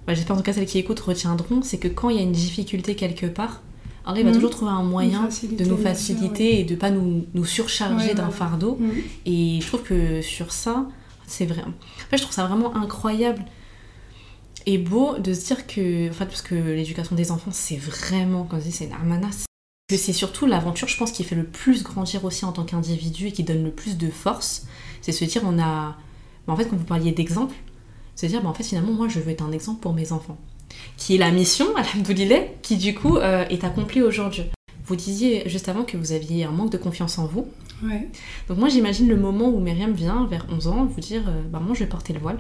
bah, 0.07 0.15
J'espère 0.15 0.37
en 0.37 0.39
tout 0.39 0.45
cas 0.45 0.53
celles 0.53 0.67
qui 0.67 0.79
écoutent 0.79 1.01
retiendront 1.01 1.61
c'est 1.63 1.79
que 1.79 1.89
quand 1.89 2.09
il 2.11 2.17
y 2.17 2.19
a 2.21 2.23
une 2.23 2.33
difficulté 2.33 2.95
quelque 2.95 3.27
part, 3.27 3.63
Allah 4.07 4.21
il 4.21 4.25
va 4.25 4.31
Mhm. 4.31 4.35
toujours 4.37 4.51
trouver 4.51 4.71
un 4.73 4.83
moyen 4.83 5.29
de 5.43 5.65
nous 5.65 5.77
sûr, 5.77 5.79
faciliter 5.81 6.61
et 6.61 6.65
de 6.65 6.75
pas 6.75 6.91
nous, 6.91 7.27
nous 7.35 7.45
surcharger 7.45 8.09
Ouais, 8.09 8.15
d'un 8.15 8.31
fardeau. 8.31 8.77
Mm. 8.81 8.91
Et 9.27 9.59
je 9.61 9.67
trouve 9.67 9.83
que 9.83 10.23
sur 10.23 10.53
ça, 10.53 10.87
c'est 11.27 11.47
vrai. 11.47 11.63
En 11.63 11.73
fait, 12.11 12.17
je 12.17 12.23
trouve 12.23 12.35
ça 12.35 12.47
vraiment 12.47 12.75
incroyable 12.77 13.45
et 14.67 14.79
beau 14.79 15.17
de 15.19 15.33
se 15.33 15.47
dire 15.47 15.67
que, 15.67 16.09
en 16.11 16.13
fait, 16.13 16.27
parce 16.27 16.43
que 16.43 16.55
l'éducation 16.55 17.17
des 17.17 17.31
enfants, 17.31 17.51
c'est 17.53 17.77
vraiment, 17.77 18.45
comme 18.45 18.59
je 18.61 18.65
dis, 18.67 18.73
c'est 18.73 18.87
une 18.87 18.93
amanas. 18.93 19.45
Que 19.89 19.97
c'est 19.97 20.13
surtout 20.13 20.47
l'aventure, 20.47 20.87
je 20.89 20.97
pense, 20.97 21.11
qui 21.13 21.25
fait 21.25 21.35
le 21.35 21.45
plus 21.45 21.83
grandir 21.83 22.25
aussi 22.25 22.45
en 22.45 22.53
tant 22.53 22.65
qu'individu 22.65 23.27
et 23.29 23.33
qui 23.33 23.43
donne 23.43 23.65
le 23.65 23.71
plus 23.71 23.97
de 23.99 24.09
force. 24.09 24.67
C'est 25.03 25.13
se 25.13 25.25
dire, 25.25 25.43
on 25.45 25.59
a. 25.59 25.97
bah, 26.47 26.53
en 26.53 26.57
fait, 26.57 26.67
quand 26.67 26.77
vous 26.77 26.85
parliez 26.85 27.13
d'exemple, 27.13 27.55
se 28.17 28.27
dire, 28.27 28.43
bah, 28.43 28.49
en 28.51 28.55
fait, 28.55 28.63
finalement, 28.65 28.93
moi, 28.93 29.09
je 29.09 29.19
veux 29.19 29.31
être 29.31 29.43
un 29.43 29.51
exemple 29.53 29.81
pour 29.81 29.93
mes 29.95 30.13
enfants. 30.13 30.39
Qui 30.97 31.15
est 31.15 31.19
la 31.19 31.31
mission, 31.31 31.67
alhamdoulilah, 31.77 32.41
qui 32.63 32.77
du 32.77 32.95
coup 32.95 33.17
euh, 33.17 33.45
est 33.49 33.65
accomplie 33.65 34.03
aujourd'hui. 34.03 34.45
Vous 34.87 34.97
disiez 34.97 35.49
juste 35.49 35.69
avant 35.69 35.85
que 35.85 35.97
vous 35.97 36.13
aviez 36.13 36.45
un 36.45 36.51
manque 36.51 36.73
de 36.73 36.79
confiance 36.79 37.19
en 37.19 37.27
vous. 37.27 37.47
Ouais. 37.85 38.09
Donc 38.49 38.59
moi 38.59 38.69
j'imagine 38.69 39.09
le 39.09 39.17
moment 39.17 39.49
où 39.49 39.59
Myriam 39.61 39.93
vient 39.93 40.27
vers 40.27 40.47
11 40.51 40.67
ans 40.67 40.85
vous 40.85 41.01
dire 41.01 41.23
euh, 41.29 41.43
bah 41.51 41.61
moi 41.65 41.75
je 41.75 41.81
vais 41.81 41.87
porter 41.89 42.13
le 42.13 42.19
voile. 42.21 42.39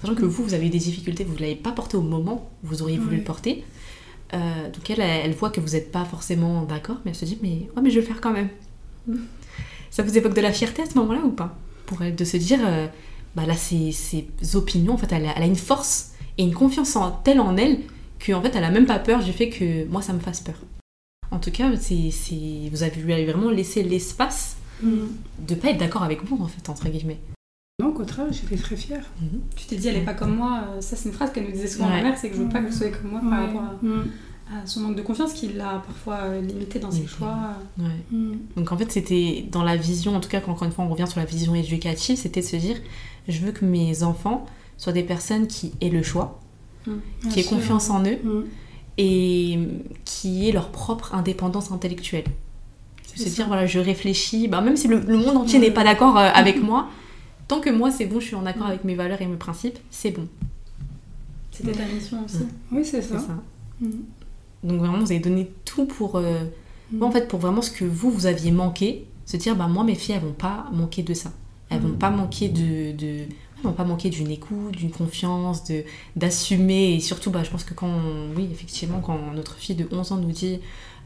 Sachant 0.00 0.14
que 0.14 0.24
vous 0.24 0.42
vous 0.44 0.54
avez 0.54 0.66
eu 0.66 0.70
des 0.70 0.78
difficultés, 0.78 1.24
vous 1.24 1.34
ne 1.34 1.38
l'avez 1.40 1.54
pas 1.54 1.72
porté 1.72 1.96
au 1.96 2.02
moment 2.02 2.50
où 2.62 2.66
vous 2.68 2.82
auriez 2.82 2.96
voulu 2.98 3.12
Ouais. 3.12 3.16
le 3.18 3.24
porter. 3.24 3.64
Euh, 4.32 4.70
donc 4.70 4.90
elle, 4.90 5.00
elle 5.00 5.32
voit 5.34 5.50
que 5.50 5.60
vous 5.60 5.70
n'êtes 5.70 5.92
pas 5.92 6.04
forcément 6.04 6.62
d'accord, 6.62 6.96
mais 7.04 7.12
elle 7.12 7.16
se 7.16 7.24
dit 7.24 7.38
mais 7.42 7.68
ouais 7.76 7.82
mais 7.82 7.90
je 7.90 7.96
vais 7.96 8.00
le 8.00 8.06
faire 8.06 8.20
quand 8.20 8.32
même. 8.32 8.48
Ça 9.90 10.02
vous 10.02 10.16
évoque 10.16 10.34
de 10.34 10.40
la 10.40 10.52
fierté 10.52 10.82
à 10.82 10.86
ce 10.86 10.96
moment-là 10.98 11.20
ou 11.24 11.30
pas? 11.30 11.56
Pour 11.86 12.02
elle 12.02 12.16
de 12.16 12.24
se 12.24 12.36
dire 12.36 12.58
euh, 12.66 12.86
bah 13.36 13.44
là 13.46 13.54
ses, 13.54 13.92
ses 13.92 14.26
opinions 14.54 14.94
en 14.94 14.96
fait 14.96 15.12
elle 15.12 15.26
a, 15.26 15.32
elle 15.36 15.42
a 15.42 15.46
une 15.46 15.54
force 15.56 16.12
et 16.38 16.42
une 16.44 16.54
confiance 16.54 16.96
en, 16.96 17.10
telle 17.10 17.40
en 17.40 17.56
elle 17.56 17.78
qu'en 18.24 18.40
fait 18.42 18.54
elle 18.54 18.64
a 18.64 18.70
même 18.70 18.86
pas 18.86 18.98
peur 18.98 19.22
du 19.22 19.32
fait 19.32 19.50
que 19.50 19.84
moi 19.86 20.02
ça 20.02 20.12
me 20.12 20.18
fasse 20.20 20.40
peur. 20.40 20.56
En 21.30 21.38
tout 21.38 21.50
cas 21.50 21.70
c'est, 21.76 22.10
c'est- 22.10 22.68
vous 22.70 22.82
avez 22.82 23.00
lui 23.00 23.12
avez 23.12 23.26
vraiment 23.26 23.50
laissé 23.50 23.82
l'espace 23.82 24.56
Mm. 24.82 25.06
de 25.46 25.54
pas 25.54 25.68
être 25.70 25.78
d'accord 25.78 26.02
avec 26.02 26.24
vous 26.24 26.36
en 26.42 26.48
fait 26.48 26.68
entre 26.68 26.88
guillemets. 26.88 27.20
Non, 27.80 27.88
au 27.88 27.92
contraire, 27.92 28.26
j'étais 28.32 28.56
très 28.56 28.76
fière. 28.76 29.04
Tu 29.56 29.66
t'es 29.66 29.76
dit, 29.76 29.86
elle 29.88 29.96
est 29.96 30.04
pas 30.04 30.14
comme 30.14 30.34
moi. 30.36 30.62
euh, 30.76 30.80
Ça, 30.80 30.96
c'est 30.96 31.08
une 31.08 31.14
phrase 31.14 31.32
qu'elle 31.32 31.44
nous 31.44 31.52
disait 31.52 31.66
souvent, 31.68 31.86
Ouais. 31.86 31.96
ma 31.96 32.02
mère, 32.02 32.18
c'est 32.18 32.28
que 32.30 32.36
je 32.36 32.42
veux 32.42 32.48
pas 32.48 32.60
que 32.60 32.66
vous 32.68 32.76
soyez 32.76 32.92
comme 32.92 33.10
moi 33.12 33.20
par 33.20 33.46
rapport 33.46 33.62
à, 33.62 33.74
Mm. 33.82 34.04
à 34.52 34.66
son 34.66 34.80
manque 34.80 34.96
de 34.96 35.02
confiance 35.02 35.32
qui 35.32 35.48
l'a 35.52 35.82
parfois 35.86 36.18
euh, 36.24 36.40
limité 36.40 36.80
dans 36.80 36.90
ses 36.90 37.06
choix. 37.06 37.36
Ouais. 37.78 37.84
Mm. 38.10 38.32
Donc 38.56 38.72
en 38.72 38.76
fait 38.76 38.90
c'était 38.92 39.46
dans 39.50 39.62
la 39.62 39.76
vision, 39.76 40.14
en 40.16 40.20
tout 40.20 40.28
cas 40.28 40.40
quand 40.40 40.50
encore 40.52 40.66
une 40.66 40.72
fois 40.74 40.84
on 40.84 40.88
revient 40.88 41.06
sur 41.08 41.20
la 41.20 41.24
vision 41.26 41.54
éducative, 41.54 42.16
c'était 42.16 42.40
de 42.40 42.46
se 42.46 42.56
dire 42.56 42.76
je 43.28 43.38
veux 43.40 43.52
que 43.52 43.64
mes 43.64 44.02
enfants 44.02 44.44
soient 44.76 44.92
des 44.92 45.02
personnes 45.02 45.46
qui 45.46 45.72
aient 45.80 45.90
le 45.90 46.02
choix, 46.02 46.40
Bien 46.86 46.96
qui 47.30 47.40
aient 47.40 47.42
sûr. 47.42 47.56
confiance 47.56 47.90
en 47.90 48.02
eux 48.04 48.18
Mm. 48.22 48.42
et 48.98 49.58
qui 50.04 50.48
aient 50.48 50.52
leur 50.52 50.68
propre 50.70 51.14
indépendance 51.14 51.70
intellectuelle. 51.72 52.24
Se 53.14 53.22
C'est 53.24 53.30
dire 53.30 53.46
voilà 53.46 53.66
je 53.66 53.78
réfléchis, 53.78 54.48
bah, 54.48 54.60
même 54.60 54.76
si 54.76 54.88
le, 54.88 54.98
le 55.00 55.16
monde 55.18 55.36
entier 55.36 55.58
n'est 55.60 55.70
pas 55.70 55.84
d'accord 55.84 56.18
euh, 56.18 56.28
avec 56.34 56.60
moi, 56.62 56.88
tant 57.48 57.60
que 57.60 57.70
moi 57.70 57.90
c'est 57.90 58.06
bon, 58.06 58.18
je 58.20 58.26
suis 58.26 58.34
en 58.36 58.44
accord 58.46 58.66
avec 58.66 58.84
mes 58.84 58.94
valeurs 58.96 59.22
et 59.22 59.26
mes 59.26 59.36
principes, 59.36 59.78
c'est 59.90 60.10
bon. 60.10 60.26
C'était 61.52 61.72
ta 61.72 61.84
mission 61.86 62.24
aussi. 62.24 62.38
Mm. 62.38 62.48
Oui, 62.76 62.84
c'est 62.84 63.02
ça. 63.02 63.18
ça. 63.18 63.36
Mm. 63.80 63.90
Donc 64.64 64.78
vraiment 64.80 64.98
vous 64.98 65.10
avez 65.12 65.20
donné 65.20 65.50
tout 65.64 65.86
pour 65.86 66.16
euh, 66.16 66.44
Mm. 66.92 67.02
En 67.02 67.10
fait, 67.10 67.28
pour 67.28 67.40
vraiment 67.40 67.62
ce 67.62 67.70
que 67.70 67.84
vous, 67.86 68.10
vous 68.10 68.26
aviez 68.26 68.50
manqué, 68.52 69.06
se 69.24 69.38
dire, 69.38 69.56
bah 69.56 69.68
moi, 69.68 69.84
mes 69.84 69.94
filles, 69.94 70.16
elles 70.16 70.20
vont 70.22 70.32
pas 70.34 70.66
manquer 70.70 71.02
de 71.02 71.14
ça. 71.14 71.32
Elles 71.70 71.80
vont 71.80 71.88
Mm. 71.88 71.98
pas 71.98 72.10
manquer 72.10 72.48
de... 72.50 72.92
de... 72.92 73.24
Pas 73.72 73.84
manquer 73.84 74.10
d'une 74.10 74.30
écoute, 74.30 74.76
d'une 74.76 74.90
confiance, 74.90 75.64
de 75.64 75.84
d'assumer. 76.16 76.94
Et 76.94 77.00
surtout, 77.00 77.30
bah, 77.30 77.42
je 77.44 77.50
pense 77.50 77.64
que 77.64 77.74
quand... 77.74 77.88
on- 77.88 78.34
Oui, 78.36 78.48
effectivement, 78.52 79.00
quand 79.00 79.18
notre 79.34 79.54
fille 79.56 79.76
de 79.76 79.88
11 79.90 80.12
ans 80.12 80.16
nous 80.16 80.32
dit... 80.32 80.60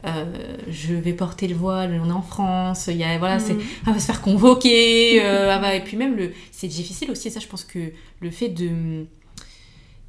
euh, 0.05 0.25
je 0.69 0.93
vais 0.93 1.11
porter 1.13 1.47
le 1.47 1.55
voile, 1.55 1.99
on 2.03 2.07
est 2.09 2.13
en 2.13 2.21
France, 2.21 2.87
il 2.87 2.95
y 2.97 3.03
a, 3.03 3.17
voilà, 3.17 3.39
c'est, 3.39 3.53
Mm. 3.55 3.61
elle 3.87 3.93
va 3.93 3.99
se 3.99 4.05
faire 4.05 4.21
convoquer, 4.21 5.21
euh, 5.21 5.51
elle 5.55 5.61
va- 5.61 5.75
et 5.75 5.83
puis 5.83 5.97
même, 5.97 6.15
le, 6.15 6.31
c'est 6.51 6.67
difficile 6.69 7.11
aussi, 7.11 7.29
ça 7.31 7.39
je 7.41 7.47
pense 7.47 7.65
que 7.65 7.79
le 8.21 8.31
fait 8.31 8.47
de 8.49 9.05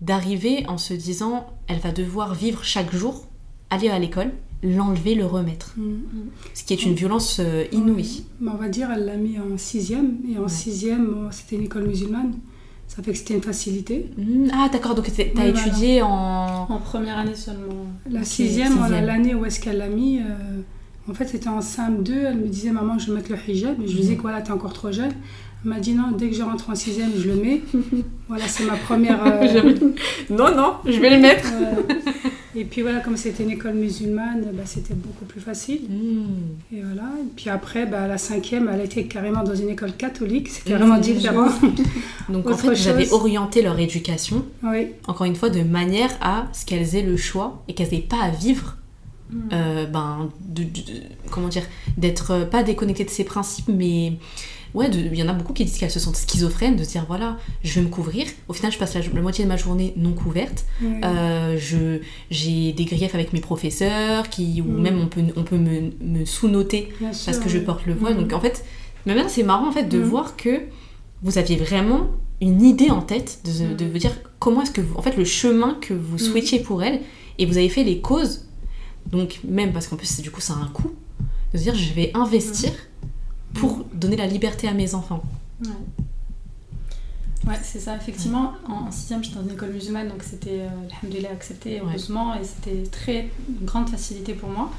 d'arriver 0.00 0.64
en 0.68 0.78
se 0.78 0.94
disant, 0.94 1.46
elle 1.68 1.78
va 1.78 1.92
devoir 1.92 2.34
vivre 2.34 2.64
chaque 2.64 2.94
jour, 2.94 3.26
aller 3.68 3.88
à 3.90 3.98
l'école, 3.98 4.32
l'enlever, 4.62 5.14
le 5.14 5.24
remettre. 5.26 5.74
Mm. 5.76 5.98
Ce 6.54 6.64
qui 6.64 6.72
est 6.72 6.82
une 6.84 6.94
violence 6.94 7.38
euh, 7.40 7.64
inouïe. 7.72 8.24
On 8.46 8.54
va 8.56 8.68
dire, 8.68 8.88
elle 8.94 9.06
l'a 9.06 9.16
mis 9.16 9.38
en 9.38 9.56
sixième. 9.56 10.16
Et 10.30 10.38
en 10.38 10.42
Ouais. 10.42 10.48
sixième, 10.48 11.06
bon, 11.06 11.28
c'était 11.30 11.56
une 11.56 11.64
école 11.64 11.86
musulmane. 11.86 12.32
Ça 12.88 13.02
fait 13.04 13.12
que 13.12 13.18
c'était 13.18 13.34
une 13.34 13.42
facilité. 13.42 14.10
Ah 14.52 14.68
d'accord, 14.72 14.96
donc 14.96 15.06
Oui, 15.16 15.24
voilà. 15.34 15.50
étudié 15.50 16.02
en... 16.02 16.08
En 16.68 16.78
première 16.78 17.18
année 17.18 17.36
seulement. 17.36 17.86
La 18.10 18.24
sixième, 18.24 18.78
l'année 18.90 19.34
où 19.34 19.44
est-ce 19.46 19.60
qu'elle 19.60 19.78
l'a 19.78 19.88
mis, 19.88 20.18
euh, 20.18 20.60
en 21.08 21.14
fait, 21.14 21.26
c'était 21.28 21.48
en 21.48 21.60
CM2. 21.60 22.10
Elle 22.12 22.38
me 22.38 22.48
disait, 22.48 22.72
maman, 22.72 22.98
je 22.98 23.06
vais 23.12 23.16
mettre 23.18 23.30
le 23.30 23.38
hijab. 23.48 23.80
Et 23.80 23.86
je 23.86 23.92
lui 23.94 24.00
disais 24.02 24.16
voilà, 24.20 24.42
t'es 24.42 24.50
encore 24.50 24.72
trop 24.72 24.90
jeune. 24.90 25.12
Elle 25.64 25.70
m'a 25.70 25.80
dit, 25.80 25.94
non, 25.94 26.12
dès 26.12 26.28
que 26.30 26.36
je 26.36 26.42
rentre 26.42 26.70
en 26.70 26.74
sixième, 26.74 27.10
je 27.16 27.28
le 27.28 27.36
mets. 27.36 27.62
voilà, 28.28 28.46
c'est 28.48 28.64
ma 28.64 28.76
première. 28.76 29.20
euh, 29.26 29.72
Non, 30.30 30.54
non, 30.54 30.74
je 30.86 30.98
vais 30.98 31.10
le 31.10 31.20
mettre. 31.20 31.48
Et 32.56 32.64
puis 32.64 32.82
voilà, 32.82 32.98
comme 32.98 33.16
c'était 33.16 33.44
une 33.44 33.50
école 33.50 33.74
musulmane, 33.74 34.48
bah, 34.52 34.64
c'était 34.64 34.94
beaucoup 34.94 35.24
plus 35.24 35.40
facile. 35.40 35.82
Hmm. 35.88 36.74
Et 36.76 36.82
voilà. 36.82 37.08
Et 37.20 37.28
puis 37.36 37.48
après, 37.48 37.86
bah, 37.86 38.08
la 38.08 38.18
cinquième, 38.18 38.68
elle 38.72 38.80
était 38.80 39.04
carrément 39.04 39.44
dans 39.44 39.54
une 39.54 39.68
école 39.68 39.92
catholique. 39.92 40.48
C'était 40.48 40.74
vraiment 40.74 40.98
différent. 40.98 41.48
Donc 42.28 42.50
en 42.50 42.56
fait, 42.56 42.74
vous 42.74 42.88
avez 42.88 43.04
chose. 43.04 43.12
orienté 43.12 43.62
leur 43.62 43.78
éducation, 43.78 44.44
oui. 44.64 44.88
encore 45.06 45.26
une 45.26 45.36
fois, 45.36 45.48
de 45.48 45.62
manière 45.62 46.10
à 46.20 46.48
ce 46.52 46.66
qu'elles 46.66 46.96
aient 46.96 47.02
le 47.02 47.16
choix 47.16 47.62
et 47.68 47.74
qu'elles 47.74 47.90
n'aient 47.92 48.00
pas 48.00 48.20
à 48.20 48.30
vivre, 48.30 48.76
Mm. 49.32 49.38
euh, 49.52 49.86
ben, 49.86 50.28
de, 50.40 50.64
comment 51.30 51.48
dire, 51.48 51.62
d'être 51.96 52.48
pas 52.50 52.62
déconnectées 52.62 53.04
de 53.04 53.10
ses 53.10 53.24
principes, 53.24 53.68
mais 53.68 54.14
ouais, 54.74 54.88
il 54.90 55.14
y 55.16 55.22
en 55.22 55.28
a 55.28 55.32
beaucoup 55.32 55.52
qui 55.52 55.64
disent 55.64 55.78
qu'elles 55.78 55.90
se 55.90 55.98
sentent 56.00 56.16
schizophrènes, 56.16 56.76
de 56.76 56.84
se 56.84 56.90
dire 56.90 57.04
voilà, 57.06 57.38
je 57.62 57.74
vais 57.74 57.82
me 57.86 57.90
couvrir. 57.90 58.26
Au 58.48 58.52
final, 58.52 58.70
je 58.72 58.78
passe 58.78 58.94
la, 58.94 59.00
la 59.12 59.20
moitié 59.22 59.44
de 59.44 59.48
ma 59.48 59.56
journée 59.56 59.92
non 59.96 60.12
couverte. 60.12 60.64
Euh, 60.82 61.56
je, 61.58 62.00
j'ai 62.30 62.72
des 62.72 62.84
griefs 62.84 63.14
avec 63.14 63.32
mes 63.32 63.40
professeurs, 63.40 64.28
qui, 64.28 64.60
ou 64.60 64.64
même 64.70 64.98
on 65.00 65.06
peut, 65.06 65.22
on 65.36 65.42
peut 65.42 65.58
me, 65.58 65.90
me 66.00 66.24
sous-noter 66.24 66.92
Bien 67.00 67.12
sûr, 67.12 67.26
parce 67.32 67.38
que 67.42 67.48
je 67.48 67.58
porte 67.58 67.86
le 67.86 67.94
voile. 67.94 68.14
Mm. 68.16 68.20
Donc 68.22 68.32
en 68.32 68.40
fait, 68.40 68.64
mais 69.06 69.14
maintenant 69.14 69.30
c'est 69.30 69.42
marrant 69.42 69.68
en 69.68 69.72
fait 69.72 69.84
de 69.84 69.98
Mm. 69.98 70.02
voir 70.02 70.36
que 70.36 70.60
vous 71.22 71.36
aviez 71.38 71.56
vraiment 71.56 72.08
une 72.40 72.62
idée 72.62 72.90
en 72.90 73.02
tête 73.02 73.40
de, 73.44 73.50
Mm. 73.72 73.76
de 73.76 73.84
vous 73.86 73.98
dire 73.98 74.12
comment 74.38 74.62
est-ce 74.62 74.70
que 74.70 74.80
vous, 74.80 74.96
en 74.96 75.02
fait 75.02 75.16
le 75.16 75.24
chemin 75.24 75.76
que 75.80 75.92
vous 75.94 76.16
souhaitiez 76.18 76.60
pour 76.60 76.82
elle 76.82 77.00
et 77.38 77.46
vous 77.46 77.56
avez 77.58 77.68
fait 77.68 77.84
les 77.84 78.00
causes. 78.00 78.46
Donc 79.10 79.40
même 79.46 79.72
parce 79.72 79.86
qu'en 79.88 79.96
plus 79.96 80.20
du 80.20 80.30
coup 80.30 80.40
ça 80.40 80.52
a 80.54 80.56
un 80.56 80.68
coût 80.68 80.90
de 81.52 81.58
se 81.58 81.62
dire 81.64 81.74
je 81.74 81.92
vais 81.94 82.10
investir 82.14 82.70
pour 83.54 83.84
donner 83.94 84.16
la 84.16 84.26
liberté 84.26 84.68
à 84.68 84.72
mes 84.74 84.94
enfants. 84.94 85.22
Ouais. 85.64 85.70
Ouais, 87.46 87.58
c'est 87.62 87.80
ça, 87.80 87.96
effectivement. 87.96 88.52
En, 88.68 88.86
en 88.88 88.90
sixième, 88.90 89.24
j'étais 89.24 89.36
dans 89.36 89.42
une 89.44 89.52
école 89.52 89.70
musulmane, 89.72 90.08
donc 90.08 90.22
c'était, 90.22 90.60
euh, 90.60 90.68
alhamdoulilah, 91.02 91.30
accepté, 91.30 91.80
heureusement, 91.82 92.34
et 92.34 92.44
c'était 92.44 92.82
très 92.90 93.30
une 93.48 93.64
grande 93.66 93.88
facilité 93.88 94.34
pour 94.34 94.50
moi. 94.50 94.70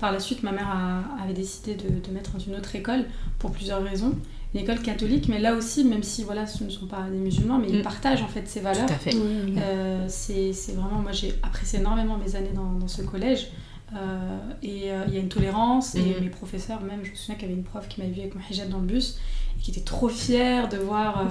Par 0.00 0.10
la 0.12 0.18
suite, 0.20 0.42
ma 0.42 0.50
mère 0.52 0.68
a- 0.68 1.22
avait 1.22 1.32
décidé 1.32 1.74
de, 1.74 1.88
de 1.88 2.12
mettre 2.12 2.32
dans 2.32 2.38
une 2.40 2.56
autre 2.56 2.74
école 2.74 3.04
pour 3.38 3.52
plusieurs 3.52 3.82
raisons. 3.82 4.14
Une 4.54 4.60
école 4.60 4.80
catholique, 4.80 5.28
mais 5.28 5.38
là 5.38 5.54
aussi, 5.54 5.84
même 5.84 6.02
si 6.02 6.24
voilà, 6.24 6.46
ce 6.46 6.64
ne 6.64 6.70
sont 6.70 6.86
pas 6.86 7.02
des 7.10 7.18
musulmans, 7.18 7.58
mais 7.58 7.68
ils 7.68 7.80
Mm. 7.80 7.82
partagent 7.82 8.22
en 8.22 8.28
fait 8.28 8.48
ces 8.48 8.60
valeurs. 8.60 8.86
Tout 8.86 8.92
à 8.94 8.96
fait. 8.96 9.14
Euh, 9.14 10.04
c'est 10.08 10.52
c'est 10.52 10.72
vraiment, 10.72 11.00
moi 11.00 11.12
j'ai 11.12 11.34
apprécié 11.42 11.78
énormément 11.80 12.16
mes 12.16 12.34
années 12.34 12.52
dans, 12.54 12.72
dans 12.72 12.88
ce 12.88 13.02
collège. 13.02 13.48
Euh, 13.96 14.38
et 14.62 14.90
euh, 14.92 15.04
il 15.08 15.14
y 15.14 15.16
a 15.16 15.20
une 15.20 15.28
tolérance, 15.28 15.94
et 15.94 16.00
Mhm. 16.00 16.20
mes 16.24 16.28
professeurs, 16.28 16.80
même, 16.82 17.00
je 17.04 17.10
me 17.10 17.16
souviens 17.16 17.34
qu'il 17.36 17.44
y 17.48 17.50
avait 17.52 17.58
une 17.58 17.64
prof 17.64 17.88
qui 17.88 18.00
m'avait 18.00 18.12
vu 18.12 18.20
avec 18.20 18.34
mon 18.34 18.40
hijab 18.50 18.68
dans 18.68 18.78
le 18.80 18.86
bus, 18.86 19.18
et 19.58 19.62
qui 19.62 19.70
était 19.70 19.80
trop 19.80 20.08
fière 20.08 20.68
de 20.68 20.76
voir. 20.76 21.20
euh, 21.20 21.24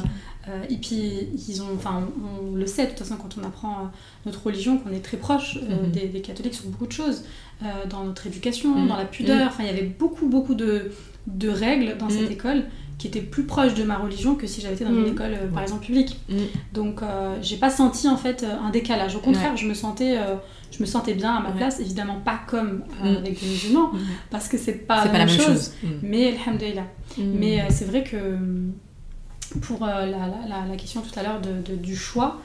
euh, 0.50 0.64
et 0.70 0.78
puis, 0.78 1.28
ils 1.48 1.62
ont, 1.62 1.68
enfin, 1.76 2.02
on, 2.44 2.52
on 2.52 2.56
le 2.56 2.66
sait 2.66 2.86
de 2.86 2.90
toute 2.92 3.00
façon 3.00 3.16
quand 3.18 3.36
on 3.40 3.44
apprend 3.46 3.74
euh, 3.74 3.88
notre 4.26 4.44
religion, 4.46 4.78
qu'on 4.80 4.92
est 4.92 5.02
très 5.04 5.18
proche 5.18 5.58
euh, 5.58 5.86
Mhm. 5.86 5.92
des, 5.92 6.08
des 6.08 6.22
catholiques 6.22 6.56
sur 6.56 6.66
beaucoup 6.68 6.88
de 6.88 6.92
choses, 6.92 7.24
dans 7.90 8.04
notre 8.04 8.28
éducation, 8.28 8.70
Mhm. 8.76 8.88
dans 8.88 8.98
la 8.98 9.06
pudeur. 9.06 9.48
Enfin, 9.48 9.64
il 9.64 9.68
y 9.68 9.70
avait 9.72 9.82
beaucoup, 9.88 10.28
beaucoup 10.28 10.54
de, 10.56 10.92
de 11.26 11.50
règles 11.50 11.98
dans 11.98 12.08
cette 12.10 12.30
école 12.32 12.66
qui 13.00 13.08
était 13.08 13.22
plus 13.22 13.44
proche 13.46 13.74
de 13.76 13.84
ma 13.84 13.98
religion 13.98 14.36
que 14.36 14.46
si 14.48 14.62
j'avais 14.62 14.76
été 14.76 14.84
dans 14.86 14.92
une 14.96 15.08
école, 15.08 15.36
par 15.54 15.62
exemple, 15.64 15.84
publique. 15.86 16.20
Donc, 16.74 17.02
j'ai 17.42 17.58
pas 17.58 17.70
senti 17.72 18.08
en 18.08 18.18
fait 18.18 18.44
un 18.44 18.70
décalage. 18.70 19.16
Au 19.16 19.20
contraire, 19.20 19.58
je 19.58 19.66
me 19.68 19.74
sentais, 19.74 20.18
je 20.78 20.82
me 20.84 20.86
sentais 20.88 21.14
bien 21.16 21.36
à 21.36 21.40
ma 21.42 21.50
Ouais. 21.50 21.58
place. 21.58 21.80
Évidemment, 21.80 22.20
pas 22.24 22.40
comme 22.48 22.84
euh, 23.04 23.14
Mm. 23.14 23.18
avec 23.18 23.40
des 23.42 23.48
musulmans, 23.48 23.92
Mm. 23.94 23.98
parce 24.30 24.48
que 24.48 24.58
c'est 24.58 24.74
pas, 24.88 25.04
C'est 25.04 25.10
pas 25.12 25.18
la 25.18 25.26
même 25.26 25.40
chose. 25.40 25.72
Mm. 25.84 25.88
Mais 26.04 26.36
alhamdoulilah. 26.46 26.88
Mais 27.18 27.60
euh, 27.62 27.64
Mm. 27.64 27.72
c'est 27.72 27.86
vrai 27.86 28.04
que 28.04 28.18
pour 29.62 29.84
euh, 29.84 30.06
la, 30.06 30.06
la- 30.06 30.48
la- 30.48 30.66
la 30.70 30.76
question 30.76 31.02
tout 31.02 31.18
à 31.18 31.24
l'heure 31.24 31.40
de, 31.42 31.62
de- 31.72 31.78
du 31.78 31.96
choix, 31.96 32.42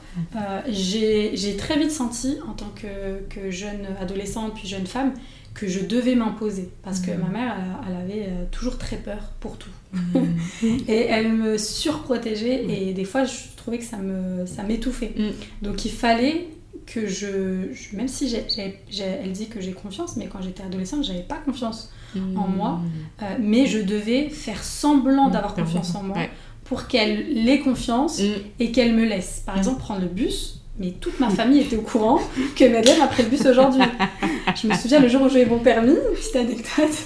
j'ai 0.69 1.55
très 1.57 1.77
vite 1.77 1.91
senti 1.91 2.37
en 2.47 2.53
tant 2.53 2.71
que, 2.75 3.23
que 3.29 3.51
jeune 3.51 3.85
adolescente 3.99 4.53
puis 4.55 4.67
jeune 4.67 4.85
femme 4.87 5.13
que 5.53 5.67
je 5.67 5.81
devais 5.85 6.15
m'imposer 6.15 6.69
parce 6.81 6.99
que 6.99 7.11
ma 7.11 7.27
mère 7.27 7.55
elle, 7.87 7.91
elle 7.95 8.01
avait 8.01 8.29
toujours 8.51 8.77
très 8.77 8.97
peur 8.97 9.31
pour 9.39 9.57
tout 9.57 9.69
Mm. 9.93 10.17
et 10.87 11.05
elle 11.05 11.31
me 11.33 11.55
surprotégeait 11.59 12.65
et 12.67 12.93
des 12.93 13.05
fois 13.05 13.25
je 13.25 13.33
trouvais 13.55 13.77
que 13.77 13.83
ça 13.83 13.97
me 13.97 14.47
ça 14.47 14.63
m'étouffait 14.63 15.13
Mhm. 15.15 15.31
donc 15.61 15.85
il 15.85 15.91
fallait 15.91 16.47
que 16.85 17.07
je, 17.07 17.71
je- 17.73 17.95
même 17.95 18.07
si 18.07 18.35
elle 18.35 19.31
dit 19.31 19.47
que 19.47 19.61
j'ai 19.61 19.71
confiance 19.73 20.15
mais 20.17 20.27
quand 20.27 20.41
j'étais 20.41 20.63
adolescente 20.63 21.03
j'avais 21.03 21.23
pas 21.23 21.37
confiance 21.45 21.89
en 22.15 22.47
moi. 22.47 22.79
euh, 23.21 23.25
mais 23.39 23.65
je 23.65 23.79
devais 23.79 24.29
faire 24.29 24.63
semblant 24.63 25.29
d'avoir 25.29 25.53
Mm. 25.53 25.61
confiance 25.63 25.95
en 25.95 26.03
moi 26.03 26.17
Ouais. 26.17 26.29
pour 26.63 26.87
qu'elle 26.87 27.47
ait 27.49 27.59
confiance 27.59 28.19
Mm. 28.19 28.23
et 28.59 28.71
qu'elle 28.71 28.93
me 28.93 29.05
laisse. 29.05 29.41
Par 29.45 29.57
exemple, 29.57 29.79
prendre 29.79 30.01
le 30.01 30.07
bus, 30.07 30.59
mais 30.79 30.91
toute 30.91 31.19
ma 31.19 31.29
famille 31.29 31.61
était 31.61 31.75
au 31.75 31.81
courant 31.81 32.19
que 32.55 32.65
Madeleine 32.65 33.01
a 33.01 33.07
pris 33.07 33.23
le 33.23 33.29
bus 33.29 33.45
aujourd'hui. 33.45 33.81
Je 34.61 34.67
me 34.67 34.73
souviens 34.75 34.99
le 34.99 35.07
jour 35.07 35.21
où 35.23 35.29
j'ai 35.29 35.41
eu 35.43 35.45
mon 35.47 35.59
permis, 35.59 35.95
petite 36.15 36.35
anecdote. 36.35 36.97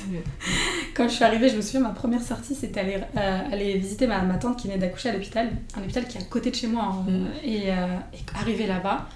Quand 0.95 1.07
je 1.07 1.13
suis 1.13 1.23
arrivée, 1.23 1.47
je 1.49 1.55
me 1.55 1.61
souviens, 1.61 1.81
ma 1.81 1.89
première 1.89 2.21
sortie, 2.21 2.55
c'était 2.55 2.79
aller, 2.79 2.97
euh, 3.15 3.39
aller 3.51 3.77
visiter 3.77 4.07
ma, 4.07 4.21
ma 4.23 4.35
tante 4.35 4.57
qui 4.57 4.67
venait 4.67 4.79
d'accoucher 4.79 5.09
à 5.09 5.13
l'hôpital, 5.13 5.49
un 5.75 5.81
hôpital 5.81 6.05
qui 6.07 6.17
est 6.17 6.21
à 6.21 6.23
côté 6.25 6.49
de 6.49 6.55
chez 6.55 6.67
moi. 6.67 6.83
hein. 7.07 7.11
Et, 7.45 7.69
euh, 7.71 7.85
et 8.13 8.17
arriver 8.39 8.65
là-bas, 8.67 9.07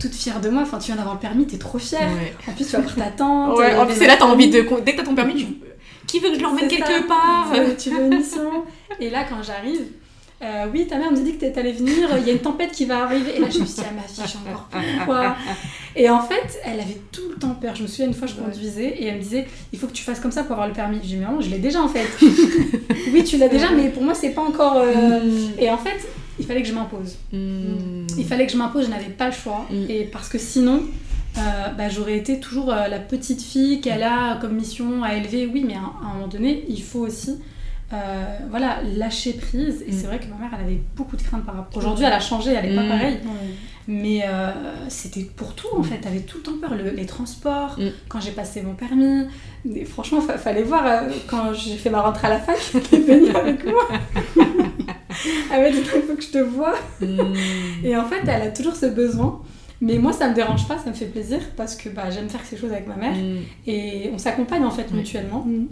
toute 0.00 0.14
fière 0.14 0.40
de 0.40 0.48
moi, 0.48 0.62
enfin, 0.62 0.78
tu 0.78 0.86
viens 0.86 0.96
d'avoir 0.96 1.14
le 1.14 1.20
permis, 1.20 1.46
t'es 1.46 1.58
trop 1.58 1.78
fière. 1.78 2.08
Ouais. 2.12 2.32
En 2.48 2.52
plus, 2.54 2.64
tu 2.64 2.72
vas 2.72 2.80
voir 2.80 2.94
ta 2.94 3.10
tante. 3.10 3.58
Ouais, 3.58 3.74
en 3.76 3.86
plus, 3.86 3.96
c'est 3.96 4.06
là, 4.06 4.16
t'as 4.18 4.24
envie 4.26 4.48
de. 4.50 4.60
Dès 4.84 4.92
que 4.92 4.98
t'as 4.98 5.04
ton 5.04 5.14
permis, 5.14 5.34
tu. 5.34 5.46
Qui 6.06 6.18
veut 6.20 6.30
que 6.30 6.36
je 6.36 6.42
l'emmène 6.42 6.68
quelque 6.68 6.86
ça. 6.86 7.02
part? 7.08 7.52
Tu 7.78 7.90
veux- 7.90 8.02
une 8.04 8.16
mission? 8.18 8.50
Et 9.00 9.08
là, 9.10 9.24
quand 9.28 9.42
j'arrive, 9.42 9.80
euh, 10.42 10.66
oui, 10.72 10.86
ta 10.86 10.98
mère 10.98 11.10
nous 11.12 11.18
a 11.18 11.22
dit 11.22 11.36
que 11.36 11.46
t'allais 11.46 11.72
venir, 11.72 12.08
il 12.18 12.26
y 12.26 12.30
a 12.30 12.32
une 12.32 12.40
tempête 12.40 12.72
qui 12.72 12.84
va 12.84 13.04
arriver. 13.04 13.36
Et 13.36 13.40
là, 13.40 13.46
je 13.48 13.60
me 13.60 13.64
suis 13.64 13.76
dit, 13.76 13.82
ah 13.88 13.92
ma 13.94 14.02
fille, 14.02 14.24
j'ai 14.26 14.50
encore 14.50 14.68
pourquoi? 14.96 15.36
Et 15.94 16.10
en 16.10 16.20
fait, 16.20 16.58
elle 16.64 16.80
avait 16.80 17.00
tout 17.12 17.28
le 17.30 17.36
temps 17.36 17.54
peur. 17.60 17.74
Je 17.76 17.82
me 17.82 17.86
souviens, 17.86 18.06
une 18.06 18.14
fois, 18.14 18.26
je 18.26 18.34
conduisais 18.34 18.88
et 18.98 19.06
elle 19.06 19.16
me 19.16 19.20
disait, 19.22 19.46
il 19.72 19.78
faut 19.78 19.86
que 19.86 19.92
tu 19.92 20.02
fasses 20.02 20.20
comme 20.20 20.32
ça 20.32 20.42
pour 20.42 20.52
avoir 20.52 20.66
le 20.68 20.74
permis. 20.74 20.98
J'ai 21.02 21.08
dit, 21.08 21.16
mais 21.16 21.26
maman, 21.26 21.40
je 21.40 21.48
l'ai 21.50 21.58
déjà 21.58 21.80
en 21.80 21.88
fait. 21.88 22.06
oui, 23.12 23.24
tu 23.24 23.36
l'as 23.36 23.48
déjà, 23.48 23.70
mais 23.70 23.88
pour 23.88 24.02
moi, 24.02 24.14
c'est 24.14 24.30
pas 24.30 24.42
encore. 24.42 24.76
euh, 24.78 25.20
Et 25.58 25.70
en 25.70 25.78
fait, 25.78 26.06
il 26.38 26.46
fallait 26.46 26.62
que 26.62 26.68
je 26.68 26.74
m'impose. 26.74 27.16
Mm. 27.32 28.06
Il 28.18 28.24
fallait 28.24 28.46
que 28.46 28.52
je 28.52 28.56
m'impose, 28.58 28.86
je 28.86 28.90
n'avais 28.90 29.10
pas 29.10 29.26
le 29.26 29.32
choix. 29.32 29.66
Mm. 29.70 29.90
Et 29.90 30.04
parce 30.04 30.28
que 30.28 30.38
sinon, 30.38 30.82
euh, 31.38 31.40
bah, 31.78 31.88
j'aurais 31.88 32.16
été 32.16 32.40
toujours 32.40 32.70
euh, 32.72 32.88
la 32.88 32.98
petite 32.98 33.42
fille 33.42 33.80
qu'elle 33.80 34.02
a 34.02 34.36
comme 34.40 34.52
mission 34.54 35.02
à 35.02 35.14
élever. 35.14 35.46
Oui, 35.46 35.64
mais 35.66 35.74
à, 35.74 35.78
un- 35.78 36.06
à 36.06 36.10
un 36.10 36.14
moment 36.14 36.28
donné, 36.28 36.64
il 36.68 36.82
faut 36.82 37.00
aussi 37.00 37.38
euh, 37.92 38.24
voilà, 38.50 38.78
lâcher 38.96 39.34
prise. 39.34 39.84
Et 39.86 39.92
c'est 39.92 40.06
vrai 40.06 40.18
que 40.18 40.24
ma 40.26 40.36
mère, 40.36 40.50
elle 40.58 40.64
avait 40.64 40.80
beaucoup 40.96 41.16
de 41.16 41.22
craintes 41.22 41.44
par 41.44 41.54
rapport. 41.56 41.76
Aujourd'hui, 41.76 42.04
elle 42.06 42.12
a 42.14 42.20
changé, 42.20 42.52
elle 42.52 42.70
n'est 42.70 42.76
pas 42.76 42.88
pareille. 42.88 43.18
Mais 43.88 44.22
c'était 44.88 45.24
pour 45.24 45.54
tout 45.54 45.66
en 45.76 45.82
fait. 45.82 45.98
T'avais 45.98 46.20
tout 46.20 46.38
le 46.38 46.42
temps 46.44 46.52
peur. 46.60 46.74
Le- 46.74 46.90
les 46.90 47.04
transports, 47.04 47.76
quand 48.08 48.20
j'ai 48.20 48.30
passé 48.30 48.62
mon 48.62 48.74
permis. 48.74 49.24
Et 49.74 49.84
franchement, 49.84 50.20
fa- 50.22 50.38
fallait 50.38 50.62
voir 50.62 51.02
quand 51.28 51.52
j'ai 51.52 51.76
fait 51.76 51.90
ma 51.90 52.00
rentrée 52.00 52.28
à 52.28 52.30
la 52.30 52.40
fac, 52.40 52.56
elle 52.74 52.98
est 53.00 53.02
venue 53.02 53.36
avec 53.36 53.64
moi. 53.66 53.88
elle 55.52 55.62
m'a 55.62 55.70
dit 55.70 55.78
il 55.78 56.02
faut 56.02 56.14
que 56.14 56.22
je 56.22 56.30
te 56.30 56.38
vois. 56.38 56.74
Mm. 57.00 57.06
Et 57.84 57.96
en 57.96 58.04
fait, 58.04 58.20
elle 58.22 58.42
a 58.42 58.50
toujours 58.50 58.76
ce 58.76 58.86
besoin. 58.86 59.40
Mais 59.80 59.98
moi, 59.98 60.12
ça 60.12 60.28
me 60.28 60.34
dérange 60.34 60.68
pas, 60.68 60.78
ça 60.78 60.90
me 60.90 60.94
fait 60.94 61.06
plaisir 61.06 61.40
parce 61.56 61.74
que 61.74 61.88
bah, 61.88 62.08
j'aime 62.10 62.28
faire 62.28 62.44
ces 62.44 62.56
choses 62.56 62.70
avec 62.72 62.86
ma 62.86 62.94
mère 62.96 63.14
Mm. 63.16 63.38
et 63.66 64.10
on 64.14 64.18
s'accompagne 64.18 64.64
en 64.64 64.70
fait 64.70 64.82
Ouais. 64.90 64.98
mutuellement. 64.98 65.44
Mm. 65.44 65.66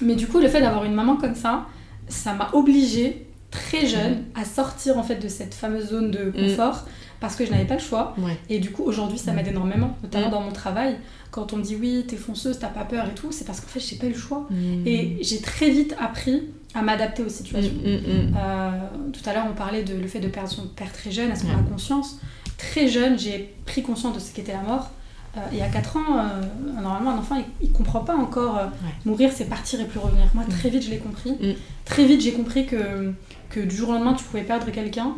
Mais 0.00 0.14
du 0.16 0.26
coup, 0.26 0.40
le 0.40 0.48
fait 0.48 0.60
d'avoir 0.60 0.84
une 0.84 0.94
maman 0.94 1.16
comme 1.16 1.34
ça, 1.36 1.66
ça 2.08 2.34
m'a 2.34 2.50
obligée 2.54 3.26
très 3.52 3.86
jeune 3.86 4.24
à 4.34 4.44
sortir 4.44 4.98
en 4.98 5.02
fait 5.02 5.16
de 5.16 5.28
cette 5.28 5.54
fameuse 5.54 5.90
zone 5.90 6.10
de 6.10 6.30
confort 6.30 6.86
parce 7.20 7.36
que 7.36 7.44
je 7.46 7.52
n'avais 7.52 7.66
pas 7.66 7.74
le 7.74 7.80
choix. 7.80 8.16
Ouais. 8.18 8.36
Et 8.48 8.58
du 8.58 8.70
coup, 8.72 8.82
aujourd'hui, 8.82 9.18
ça 9.18 9.30
m'aide 9.32 9.46
énormément, 9.46 9.96
notamment 10.02 10.28
Mm. 10.28 10.32
dans 10.32 10.40
mon 10.40 10.50
travail. 10.52 10.96
Quand 11.30 11.52
on 11.52 11.58
me 11.58 11.62
dit 11.62 11.76
oui, 11.80 12.04
t'es 12.08 12.16
fonceuse, 12.16 12.58
t'as 12.58 12.66
pas 12.66 12.84
peur 12.84 13.06
et 13.06 13.14
tout, 13.14 13.30
c'est 13.30 13.44
parce 13.46 13.60
qu'en 13.60 13.68
fait, 13.68 13.78
j'ai 13.80 13.96
pas 13.96 14.06
eu 14.06 14.10
le 14.12 14.18
choix. 14.18 14.48
Et 14.84 15.18
j'ai 15.20 15.40
très 15.40 15.70
vite 15.70 15.94
appris 16.00 16.42
à 16.74 16.82
m'adapter 16.82 17.22
aux 17.22 17.26
Mm, 17.26 17.30
situations. 17.30 17.72
mm, 17.72 17.88
mm. 17.88 18.34
Euh, 18.36 18.70
tout 19.12 19.20
à 19.28 19.34
l'heure, 19.34 19.46
on 19.50 19.54
parlait 19.54 19.82
de 19.82 19.94
le 19.94 20.06
fait 20.06 20.20
de 20.20 20.28
perdre 20.28 20.48
son 20.50 20.66
père 20.68 20.92
très 20.92 21.10
jeune. 21.10 21.30
Est-ce 21.30 21.42
qu'on 21.42 21.48
Ouais. 21.50 21.54
a 21.66 21.70
conscience 21.70 22.18
Très 22.58 22.88
jeune, 22.88 23.18
j'ai 23.18 23.54
pris 23.66 23.82
conscience 23.82 24.14
de 24.14 24.20
ce 24.20 24.32
qu'était 24.32 24.52
la 24.52 24.60
mort. 24.62 24.90
Euh, 25.36 25.40
et 25.56 25.62
à 25.62 25.68
4 25.68 25.96
ans, 25.96 26.18
euh, 26.18 26.80
normalement, 26.82 27.10
un 27.12 27.18
enfant, 27.18 27.36
il, 27.36 27.66
il 27.68 27.72
comprend 27.72 28.00
pas 28.00 28.14
encore 28.14 28.58
euh, 28.58 28.66
mourir, 29.06 29.30
c'est 29.34 29.46
partir 29.46 29.80
et 29.80 29.86
plus 29.86 29.98
revenir. 29.98 30.26
Moi, 30.34 30.44
très 30.48 30.68
vite, 30.68 30.82
je 30.84 30.90
l'ai 30.90 30.98
compris. 30.98 31.30
Mm. 31.32 31.52
Très 31.86 32.04
vite, 32.04 32.20
j'ai 32.20 32.32
compris 32.32 32.66
que, 32.66 33.12
que 33.50 33.60
du 33.60 33.74
jour 33.74 33.88
au 33.88 33.92
lendemain, 33.94 34.12
tu 34.14 34.24
pouvais 34.24 34.42
perdre 34.42 34.70
quelqu'un. 34.70 35.14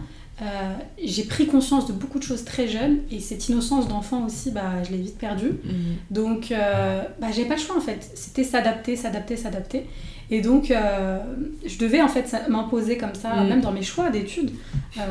J'ai 1.02 1.24
pris 1.24 1.46
conscience 1.46 1.86
de 1.86 1.92
beaucoup 1.92 2.18
de 2.18 2.24
choses 2.24 2.44
très 2.44 2.68
jeune. 2.68 2.98
Et 3.10 3.20
cette 3.20 3.48
innocence 3.48 3.88
d'enfant 3.88 4.24
aussi, 4.26 4.50
bah, 4.50 4.82
je 4.84 4.90
l'ai 4.92 4.98
vite 4.98 5.18
perdue. 5.18 5.52
Mm. 5.64 5.70
Donc, 6.10 6.48
bah, 6.50 7.28
j'avais 7.30 7.46
pas 7.48 7.54
le 7.54 7.60
choix 7.60 7.76
en 7.76 7.80
fait. 7.80 8.08
C'était 8.14 8.44
s'adapter, 8.44 8.96
s'adapter, 8.96 9.36
s'adapter. 9.36 9.86
Et 10.30 10.40
donc, 10.40 10.70
euh, 10.70 11.18
je 11.66 11.78
devais 11.78 12.00
en 12.02 12.08
fait 12.08 12.34
m'imposer 12.48 12.96
comme 12.98 13.14
ça, 13.14 13.34
Mm. 13.34 13.48
même 13.48 13.60
dans 13.60 13.72
mes 13.72 13.82
choix 13.82 14.10
d'études. 14.10 14.52
Euh, 14.98 15.02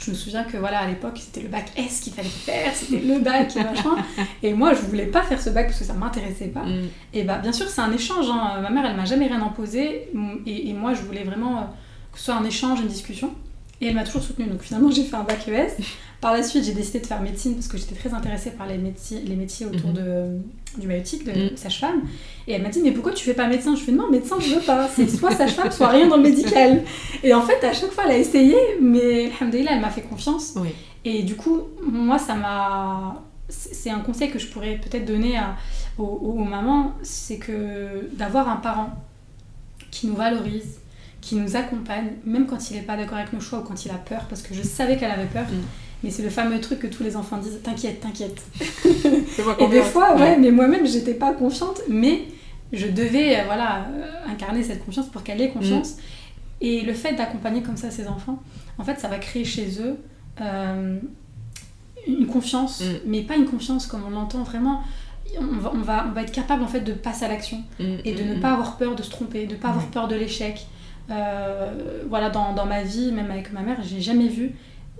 je 0.00 0.10
me 0.10 0.16
souviens 0.16 0.42
que 0.42 0.56
voilà, 0.56 0.80
à 0.80 0.86
l'époque, 0.88 1.18
c'était 1.20 1.42
le 1.42 1.48
bac 1.48 1.66
S 1.76 2.00
qu'il 2.00 2.12
fallait 2.12 2.28
faire, 2.28 2.72
c'était 2.74 3.00
le 3.00 3.20
bac 3.20 3.54
et 3.56 3.62
machin. 3.62 3.94
Et 4.42 4.52
moi, 4.54 4.74
je 4.74 4.80
voulais 4.80 5.06
pas 5.06 5.22
faire 5.22 5.40
ce 5.40 5.50
bac 5.50 5.66
parce 5.66 5.78
que 5.78 5.84
ça 5.84 5.92
m'intéressait 5.94 6.48
pas. 6.48 6.64
Mm. 6.64 6.88
Et 7.14 7.22
bah, 7.22 7.38
bien 7.38 7.52
sûr, 7.52 7.68
c'est 7.68 7.80
un 7.82 7.92
échange. 7.92 8.26
hein. 8.28 8.60
Ma 8.62 8.70
mère, 8.70 8.84
elle 8.86 8.96
m'a 8.96 9.04
jamais 9.04 9.26
rien 9.28 9.40
imposé. 9.42 10.08
Et, 10.46 10.70
et 10.70 10.72
moi, 10.72 10.94
je 10.94 11.02
voulais 11.02 11.22
vraiment 11.22 11.58
euh, 11.58 11.62
que 12.12 12.18
ce 12.18 12.24
soit 12.26 12.34
un 12.34 12.44
échange, 12.44 12.80
une 12.80 12.88
discussion. 12.88 13.32
Et 13.82 13.86
elle 13.88 13.94
m'a 13.94 14.04
toujours 14.04 14.22
soutenue. 14.22 14.46
Donc 14.46 14.62
finalement, 14.62 14.90
j'ai 14.90 15.02
fait 15.02 15.16
un 15.16 15.24
bac 15.24 15.46
ES. 15.48 15.82
Par 16.20 16.32
la 16.32 16.42
suite, 16.44 16.62
j'ai 16.64 16.72
décidé 16.72 17.00
de 17.00 17.06
faire 17.06 17.20
médecine 17.20 17.54
parce 17.54 17.66
que 17.66 17.76
j'étais 17.76 17.96
très 17.96 18.14
intéressée 18.14 18.52
par 18.52 18.66
les 18.68 18.78
métiers, 18.78 19.20
les 19.26 19.34
métiers 19.34 19.66
autour 19.66 19.88
Mhm. 19.90 19.94
de, 19.96 20.80
du 20.80 20.86
maïeutique, 20.86 21.24
de 21.24 21.32
Mhm. 21.50 21.56
sage-femme. 21.56 22.02
Et 22.46 22.52
elle 22.52 22.62
m'a 22.62 22.68
dit, 22.68 22.80
mais 22.80 22.92
pourquoi 22.92 23.12
tu 23.12 23.24
fais 23.24 23.34
pas 23.34 23.48
médecin? 23.48 23.74
Je 23.74 23.82
fais, 23.82 23.90
non, 23.92 24.08
médecin, 24.08 24.36
je 24.40 24.54
veux 24.54 24.60
pas. 24.60 24.88
C'est 24.88 25.08
soit 25.08 25.32
sage-femme, 25.32 25.72
soit 25.72 25.88
rien 25.88 26.06
dans 26.06 26.16
le 26.16 26.22
médical. 26.22 26.82
Et 27.24 27.34
en 27.34 27.42
fait, 27.42 27.62
à 27.66 27.72
chaque 27.72 27.90
fois, 27.90 28.04
elle 28.06 28.12
a 28.12 28.18
essayé, 28.18 28.54
mais 28.80 29.32
alhamdoulilah, 29.40 29.72
elle 29.72 29.80
m'a 29.80 29.90
fait 29.90 30.02
confiance. 30.02 30.52
Oui. 30.56 30.68
Et 31.04 31.24
du 31.24 31.34
coup, 31.34 31.58
moi, 31.82 32.18
ça 32.20 32.34
m'a. 32.36 33.20
C'est 33.48 33.74
c'est 33.74 33.90
un 33.90 33.98
conseil 33.98 34.30
que 34.30 34.38
je 34.38 34.46
pourrais 34.46 34.76
peut-être 34.76 35.04
donner 35.04 35.36
à- 35.36 35.56
aux, 35.98 36.04
aux 36.04 36.44
mamans, 36.44 36.92
c'est 37.02 37.36
que 37.38 38.08
d'avoir 38.12 38.48
un 38.48 38.56
parent 38.56 38.90
qui 39.90 40.06
nous 40.06 40.14
valorise, 40.14 40.78
qui 41.22 41.36
nous 41.36 41.56
accompagne, 41.56 42.10
même 42.26 42.46
quand 42.46 42.70
il 42.70 42.76
n'est 42.76 42.82
pas 42.82 42.96
d'accord 42.96 43.16
avec 43.16 43.32
nos 43.32 43.40
choix 43.40 43.60
ou 43.60 43.62
quand 43.62 43.86
il 43.86 43.90
a 43.90 43.94
peur, 43.94 44.26
parce 44.28 44.42
que 44.42 44.52
je 44.52 44.62
savais 44.62 44.98
qu'elle 44.98 45.10
avait 45.10 45.26
peur. 45.26 45.44
Mm. 45.44 45.62
Mais 46.02 46.10
c'est 46.10 46.22
le 46.24 46.30
fameux 46.30 46.60
truc 46.60 46.80
que 46.80 46.88
tous 46.88 47.04
les 47.04 47.16
enfants 47.16 47.38
disent 47.38 47.60
T'inquiète, 47.62 48.00
t'inquiète. 48.00 48.42
Et 49.60 49.68
des 49.68 49.82
fois, 49.82 50.16
ouais, 50.16 50.36
mais 50.36 50.50
moi-même, 50.50 50.84
j'étais 50.84 51.14
pas 51.14 51.32
confiante, 51.32 51.80
mais 51.88 52.24
je 52.72 52.88
devais 52.88 53.38
euh, 53.38 53.44
voilà, 53.46 53.86
euh, 53.94 54.32
incarner 54.32 54.64
cette 54.64 54.84
confiance 54.84 55.06
pour 55.06 55.22
qu'elle 55.22 55.40
ait 55.40 55.50
confiance. 55.50 55.96
Et 56.60 56.82
le 56.82 56.92
fait 56.92 57.14
d'accompagner 57.14 57.62
comme 57.62 57.76
ça 57.76 57.90
ses 57.90 58.08
enfants, 58.08 58.42
en 58.78 58.84
fait, 58.84 58.98
ça 58.98 59.06
va 59.06 59.18
créer 59.18 59.44
chez 59.44 59.80
eux 59.80 59.96
euh, 60.40 60.98
une 62.08 62.26
confiance, 62.26 62.80
Mm. 62.80 62.86
mais 63.06 63.22
pas 63.22 63.36
une 63.36 63.46
confiance 63.46 63.86
comme 63.86 64.02
on 64.04 64.10
l'entend 64.10 64.42
vraiment. 64.42 64.82
On 65.38 65.58
va, 65.58 65.72
on, 65.72 65.80
va, 65.82 66.06
on 66.10 66.12
va 66.12 66.22
être 66.22 66.32
capable 66.32 66.62
en 66.62 66.66
fait 66.66 66.80
de 66.80 66.92
passer 66.92 67.24
à 67.24 67.28
l'action 67.28 67.62
Mm, 67.78 67.84
et 68.04 68.12
de 68.12 68.22
mm, 68.24 68.28
ne 68.28 68.34
mm. 68.34 68.40
pas 68.40 68.52
avoir 68.52 68.76
peur 68.76 68.96
de 68.96 69.02
se 69.04 69.10
tromper, 69.10 69.46
de 69.46 69.52
ne 69.54 69.58
pas 69.58 69.68
avoir 69.68 69.86
peur 69.86 70.08
de 70.08 70.16
l'échec. 70.16 70.66
Euh, 71.10 72.02
voilà, 72.08 72.30
dans, 72.30 72.52
dans 72.54 72.66
ma 72.66 72.82
vie, 72.82 73.12
même 73.12 73.30
avec 73.30 73.52
ma 73.52 73.60
mère, 73.62 73.78
j'ai 73.82 74.00
jamais 74.00 74.28
vu 74.28 74.52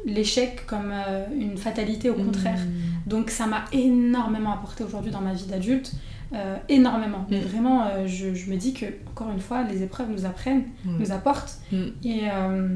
l'échec 0.04 0.66
comme 0.66 0.90
euh, 0.92 1.24
une 1.38 1.56
fatalité, 1.56 2.10
au 2.10 2.14
contraire. 2.14 2.58
Mm. 2.58 3.08
Donc 3.08 3.30
ça 3.30 3.46
m'a 3.46 3.64
énormément 3.72 4.52
apporté 4.52 4.82
aujourd'hui 4.84 5.10
dans 5.12 5.20
ma 5.20 5.32
vie 5.32 5.46
d'adulte, 5.46 5.92
euh, 6.34 6.56
énormément. 6.68 7.24
Mais 7.30 7.38
Mm. 7.38 7.44
vraiment, 7.44 7.84
euh, 7.84 8.06
je, 8.06 8.34
je 8.34 8.50
me 8.50 8.56
dis 8.56 8.74
que, 8.74 8.86
encore 9.10 9.30
une 9.30 9.40
fois, 9.40 9.62
les 9.62 9.82
épreuves 9.82 10.10
nous 10.10 10.26
apprennent, 10.26 10.64
Mm. 10.84 10.98
nous 10.98 11.12
apportent. 11.12 11.54
Mm. 11.70 11.76
Et, 12.04 12.20
euh, 12.32 12.68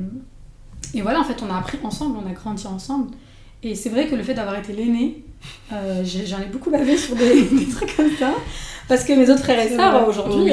et 0.94 1.02
voilà, 1.02 1.20
en 1.20 1.24
fait, 1.24 1.42
on 1.46 1.52
a 1.52 1.58
appris 1.58 1.78
ensemble, 1.82 2.16
on 2.24 2.30
a 2.30 2.32
grandi 2.32 2.66
ensemble. 2.66 3.10
Et 3.62 3.74
c'est 3.74 3.88
vrai 3.90 4.06
que 4.06 4.14
le 4.14 4.22
fait 4.22 4.34
d'avoir 4.34 4.56
été 4.56 4.72
l'aîné, 4.72 5.24
j'en 5.72 6.40
ai 6.40 6.46
beaucoup 6.52 6.70
bavé 6.70 6.96
sur 6.96 7.16
des, 7.16 7.42
des 7.52 7.66
trucs 7.68 7.96
comme 7.96 8.10
ça. 8.18 8.32
Parce 8.88 9.02
que 9.02 9.12
mes 9.14 9.28
autres 9.28 9.42
frères 9.42 9.58
et 9.58 9.74
sœurs, 9.74 10.06
aujourd'hui, 10.08 10.52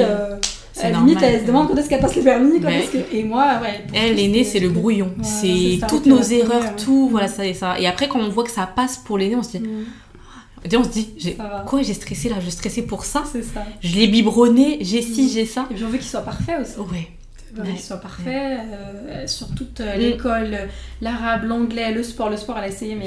C'est 0.76 0.92
limite, 0.92 1.22
elles 1.22 1.42
se 1.42 1.46
demandent 1.46 1.68
quand 1.68 1.76
est-ce 1.76 1.88
qu'elles 1.88 2.00
passent 2.00 2.16
les 2.16 2.22
permis. 2.22 2.60
Quand 2.60 2.66
Mais- 2.68 2.80
est-ce 2.82 2.90
que... 2.90 3.14
Et 3.14 3.22
moi, 3.22 3.60
ouais. 3.62 3.84
Elle, 3.94 4.44
c'est 4.44 4.58
le 4.58 4.68
brouillon. 4.70 5.06
Ouais, 5.16 5.24
c'est 5.24 5.86
toutes 5.86 6.06
nos 6.06 6.20
erreurs, 6.20 6.58
première. 6.58 6.76
tout. 6.76 7.08
Voilà, 7.10 7.28
ça 7.28 7.46
et 7.46 7.54
ça. 7.54 7.78
Et 7.78 7.86
après, 7.86 8.08
quand 8.08 8.18
on 8.20 8.28
voit 8.28 8.42
que 8.44 8.50
ça 8.50 8.66
passe 8.66 8.96
pour 8.98 9.16
l'aîné, 9.16 9.36
on 9.36 9.42
se 9.44 9.56
dit, 9.56 9.60
Mm. 9.60 9.84
et 10.72 10.76
on 10.76 10.82
se 10.84 10.88
dit, 10.88 11.10
j'ai- 11.16 11.36
quoi, 11.66 11.82
j'ai 11.82 11.94
stressé 11.94 12.28
là, 12.28 12.36
je 12.44 12.50
stressais 12.50 12.82
pour 12.82 13.04
ça. 13.04 13.22
C'est 13.30 13.42
ça. 13.42 13.62
Je 13.80 13.94
l'ai 13.94 14.08
biberonné, 14.08 14.78
j'ai 14.80 15.00
ci, 15.00 15.26
Mm. 15.26 15.28
j'ai 15.28 15.46
ça. 15.46 15.68
Et 15.70 15.82
on 15.84 15.88
veut 15.88 15.98
qu'il 15.98 16.08
soit 16.08 16.20
parfait 16.22 16.56
aussi. 16.60 16.76
Ouais. 16.90 17.08
Pas 17.54 17.62
qu'il 17.62 17.80
soit 17.80 17.96
parfait. 17.96 18.58
Euh, 19.08 19.26
sur 19.26 19.54
toute 19.54 19.80
euh, 19.80 19.96
l'école, 19.96 20.56
l'arabe, 21.00 21.44
l'anglais, 21.44 21.92
le 21.92 22.02
sport. 22.02 22.30
Le 22.30 22.36
sport, 22.36 22.58
elle 22.58 22.64
a 22.64 22.68
essayé, 22.68 22.94
mais 22.94 23.06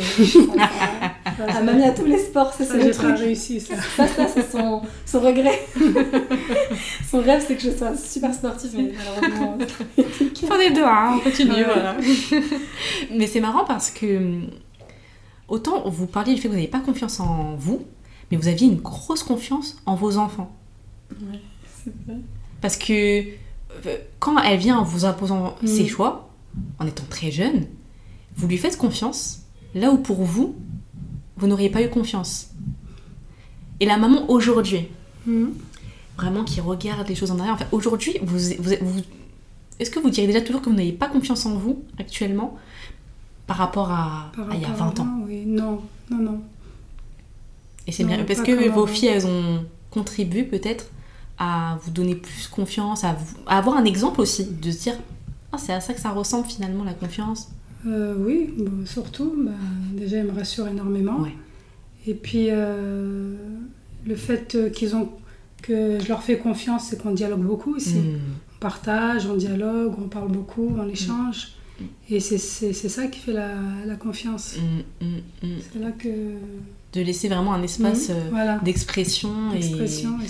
elle 1.58 1.64
m'a 1.64 1.74
mis 1.74 1.84
à 1.84 1.92
tous 1.92 2.06
les 2.06 2.18
sports. 2.18 2.54
Ça, 2.54 2.66
c'est 2.66 2.84
le 2.84 2.92
truc. 2.92 3.18
réussi, 3.18 3.60
ça. 3.60 3.76
Ça, 3.96 4.08
ça 4.08 4.28
c'est 4.28 4.50
son, 4.50 4.82
son 5.06 5.20
regret. 5.20 5.60
son 7.10 7.22
rêve, 7.22 7.44
c'est 7.46 7.56
que 7.56 7.62
je 7.62 7.72
sois 7.72 7.96
super 7.96 8.34
sportive, 8.34 8.72
mais 8.76 8.94
malheureusement. 8.98 9.58
Prenez 10.48 10.72
deux, 10.72 10.84
hein, 10.84 11.16
on 11.16 11.20
continue. 11.20 11.64
voilà. 11.64 11.96
mais 13.16 13.28
c'est 13.28 13.42
marrant 13.42 13.66
parce 13.66 13.92
que 13.92 14.42
autant 15.48 15.90
vous 15.90 16.08
parliez 16.08 16.36
du 16.36 16.42
fait 16.42 16.48
que 16.48 16.54
vous 16.54 16.60
n'avez 16.60 16.70
pas 16.70 16.80
confiance 16.80 17.20
en 17.20 17.56
vous, 17.56 17.86
mais 18.32 18.38
vous 18.38 18.48
aviez 18.48 18.68
une 18.68 18.80
grosse 18.80 19.24
confiance 19.24 19.78
en 19.86 19.96
vos 19.96 20.18
enfants. 20.18 20.56
Ouais, 21.12 21.40
c'est 21.84 21.94
vrai. 22.06 22.20
Parce 22.62 22.78
que 22.78 23.22
euh, 23.22 23.24
quand 24.20 24.38
elle 24.40 24.60
vient 24.60 24.78
en 24.78 24.84
vous 24.84 25.06
imposant 25.06 25.56
mm. 25.62 25.68
ses 25.68 25.88
choix, 25.88 26.30
en 26.80 26.88
étant 26.88 27.06
très 27.10 27.32
jeune, 27.32 27.66
vous 28.36 28.48
lui 28.48 28.58
faites 28.58 28.78
confiance, 28.78 29.44
là 29.74 29.92
où 29.92 29.98
pour 29.98 30.24
vous, 30.24 30.56
vous 31.38 31.48
n'auriez 31.48 31.70
pas 31.70 31.82
eu 31.82 31.90
confiance. 31.90 32.50
Et 33.80 33.86
la 33.86 33.98
maman 33.98 34.30
aujourd'hui, 34.30 34.88
mm. 35.26 35.48
vraiment 36.18 36.44
qui 36.44 36.62
regarde 36.62 37.08
les 37.08 37.16
choses 37.16 37.32
en 37.32 37.40
arrière, 37.40 37.54
enfin, 37.54 37.68
aujourd'hui, 37.72 38.18
vous, 38.22 38.38
vous, 38.60 39.02
est-ce 39.80 39.92
que 39.92 40.00
vous 40.00 40.10
direz 40.10 40.28
déjà 40.28 40.42
toujours 40.42 40.62
que 40.62 40.70
vous 40.70 40.76
n'avez 40.76 40.92
pas 40.92 41.08
confiance 41.08 41.46
en 41.46 41.56
vous 41.56 41.84
actuellement 42.00 42.58
par 43.46 43.58
rapport 43.58 43.92
à, 43.92 44.32
il 44.54 44.62
y 44.62 44.66
a 44.66 44.70
20 44.70 45.00
ans? 45.00 45.08
Oui, 45.26 45.44
non, 45.46 45.82
non, 46.10 46.18
non. 46.18 46.42
Et 47.86 47.92
c'est 47.92 48.04
bien, 48.04 48.24
parce 48.26 48.42
que 48.42 48.70
vos 48.70 48.86
filles, 48.86 49.10
elles 49.10 49.28
ont 49.28 49.64
contribué 49.92 50.44
peut-être 50.44 50.88
à 51.38 51.78
vous 51.84 51.92
donner 51.92 52.16
plus 52.16 52.48
confiance, 52.48 53.04
à, 53.04 53.18
avoir 53.48 53.78
un 53.78 53.86
exemple 53.86 54.22
aussi, 54.22 54.46
de 54.46 54.72
se 54.72 54.84
dire 54.84 54.96
ah, 55.52 55.58
c'est 55.58 55.74
à 55.74 55.82
ça 55.82 55.94
que 55.94 56.00
ça 56.00 56.12
ressemble 56.12 56.48
finalement 56.48 56.84
la 56.84 56.94
confiance. 56.94 57.50
Euh, 57.86 58.16
oui, 58.18 58.54
surtout, 58.86 59.34
bah, 59.38 59.52
déjà, 59.94 60.18
elle 60.18 60.28
me 60.28 60.34
rassure 60.34 60.68
énormément. 60.68 61.26
Et 62.06 62.14
puis, 62.14 62.48
euh, 62.50 63.36
le 64.06 64.16
fait 64.16 64.72
qu'ils 64.74 64.96
ont, 64.96 65.10
que 65.62 66.00
je 66.00 66.08
leur 66.08 66.24
fais 66.24 66.38
confiance, 66.38 66.88
c'est 66.90 67.02
qu'on 67.02 67.12
dialogue 67.12 67.42
beaucoup 67.42 67.76
aussi. 67.76 68.00
Hmm. 68.00 68.20
On 68.56 68.60
partage, 68.60 69.28
on 69.28 69.36
dialogue, 69.36 69.94
on 69.98 70.08
parle 70.08 70.32
beaucoup, 70.32 70.74
on 70.78 70.88
échange. 70.88 71.54
Hmm. 71.80 71.86
Et 72.10 72.20
c'est 72.20 72.38
ça 72.38 73.08
qui 73.08 73.20
fait 73.20 73.34
la, 73.34 73.56
la 73.86 73.96
confiance. 73.96 74.56
Hmm, 75.02 75.08
c'est 75.72 75.80
là 75.80 75.92
que 75.92 76.10
de 76.94 77.02
laisser 77.02 77.28
vraiment 77.28 77.54
un 77.54 77.64
espace 77.64 78.10
euh, 78.10 78.58
d'expression. 78.62 79.30
Et... 79.54 79.60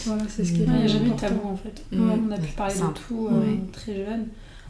voilà, 0.06 0.24
c'est 0.28 0.44
ce 0.46 0.54
qui 0.54 0.62
est 0.62 0.66
Il 0.66 0.72
n'y 0.72 0.84
a 0.84 0.88
jamais 0.88 1.10
de 1.10 1.20
tabou 1.20 1.48
en 1.48 1.56
fait. 1.56 1.84
On 1.94 2.32
a 2.32 2.38
pu 2.38 2.52
parler 2.54 2.74
de 2.74 3.08
tout 3.08 3.28
euh, 3.32 3.56
très 3.72 3.96
jeune. 3.96 4.28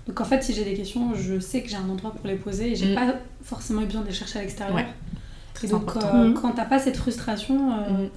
Donc 0.07 0.21
en 0.21 0.25
fait, 0.25 0.41
si 0.41 0.53
j'ai 0.53 0.63
des 0.63 0.73
questions, 0.73 1.13
je 1.15 1.39
sais 1.39 1.61
que 1.61 1.69
j'ai 1.69 1.75
un 1.75 1.89
endroit 1.89 2.11
pour 2.11 2.27
les 2.27 2.35
poser 2.35 2.71
et 2.71 2.75
j'ai 2.75 2.93
mm. 2.93 2.95
pas 2.95 3.15
forcément 3.43 3.81
eu 3.81 3.85
besoin 3.85 4.01
de 4.01 4.07
les 4.07 4.13
chercher 4.13 4.39
à 4.39 4.41
l'extérieur. 4.41 4.85
Et 5.63 5.67
donc 5.67 5.95
euh, 5.95 6.33
quand 6.33 6.51
t'as 6.51 6.65
pas 6.65 6.79
cette 6.79 6.97
frustration, 6.97 7.71
mm 7.71 8.09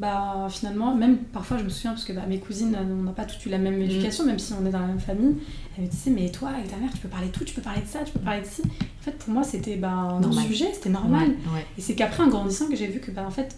bah 0.00 0.48
finalement, 0.48 0.94
même 0.94 1.18
parfois 1.18 1.58
je 1.58 1.64
me 1.64 1.68
souviens, 1.68 1.90
parce 1.90 2.04
que 2.04 2.14
bah, 2.14 2.22
mes 2.26 2.38
cousines, 2.38 2.74
on 2.80 3.02
n'a 3.02 3.12
pas 3.12 3.26
toutes 3.26 3.44
eu 3.44 3.50
la 3.50 3.58
même 3.58 3.78
mm. 3.78 3.82
éducation, 3.82 4.24
même 4.24 4.38
si 4.38 4.54
on 4.54 4.64
est 4.64 4.70
dans 4.70 4.80
la 4.80 4.86
même 4.86 4.98
famille, 4.98 5.36
elles 5.76 5.84
me 5.84 5.90
disaient, 5.90 6.10
mais 6.10 6.30
toi, 6.30 6.48
avec 6.48 6.70
ta 6.70 6.76
mère, 6.78 6.90
tu 6.90 6.98
peux 6.98 7.08
parler 7.08 7.26
de 7.26 7.32
tout, 7.32 7.44
tu 7.44 7.54
peux 7.54 7.60
parler 7.60 7.82
de 7.82 7.86
ça, 7.86 7.98
tu 8.00 8.12
peux 8.12 8.20
parler 8.20 8.40
de 8.40 8.46
ci. 8.46 8.62
En 8.62 9.02
fait, 9.02 9.12
pour 9.12 9.30
moi, 9.30 9.44
c'était 9.44 9.76
bah, 9.76 10.18
un 10.22 10.32
sujet, 10.32 10.70
c'était 10.72 10.88
normal. 10.88 11.32
Et 11.76 11.82
c'est 11.82 11.94
qu'après, 11.94 12.22
en 12.22 12.28
grandissant, 12.28 12.68
que 12.68 12.76
j'ai 12.76 12.86
vu 12.86 13.00
que, 13.00 13.10
bah, 13.10 13.24
en 13.26 13.30
fait, 13.30 13.56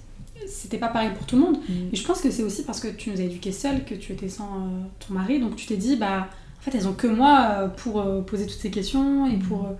c'était 0.49 0.79
pas 0.79 0.89
pareil 0.89 1.11
pour 1.17 1.27
tout 1.27 1.37
le 1.37 1.43
monde. 1.43 1.59
Mm. 1.69 1.73
Et 1.93 1.97
je 1.97 2.05
pense 2.05 2.21
que 2.21 2.31
c'est 2.33 2.43
aussi 2.43 2.65
parce 2.65 2.81
que 2.81 2.89
tu 2.89 3.11
nous 3.11 3.21
as 3.21 3.25
éduqués 3.25 3.53
seuls, 3.53 3.85
que 3.85 3.95
tu 3.95 4.13
étais 4.13 4.29
sans 4.29 4.45
euh, 4.45 4.69
ton 5.07 5.15
mari, 5.15 5.39
donc 5.39 5.55
tu 5.55 5.67
t'es 5.67 5.77
dit, 5.77 5.95
bah, 5.95 6.29
en 6.59 6.63
fait, 6.63 6.77
elles 6.77 6.89
ont 6.89 6.93
que 6.93 7.07
moi 7.07 7.51
euh, 7.51 7.69
pour 7.69 8.01
euh, 8.01 8.21
poser 8.21 8.47
toutes 8.47 8.61
ces 8.61 8.71
questions 8.71 9.27
et 9.27 9.37
pour, 9.37 9.63
mm. 9.63 9.77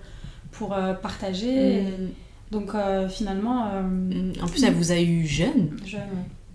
pour 0.51 0.69
partager. 1.01 1.83
Donc 2.51 2.71
finalement. 3.09 3.67
En 4.41 4.47
plus, 4.47 4.63
elle 4.63 4.75
vous 4.75 4.93
a 4.93 5.01
eu 5.01 5.25
jeune. 5.25 5.75
Jeune, 5.85 6.01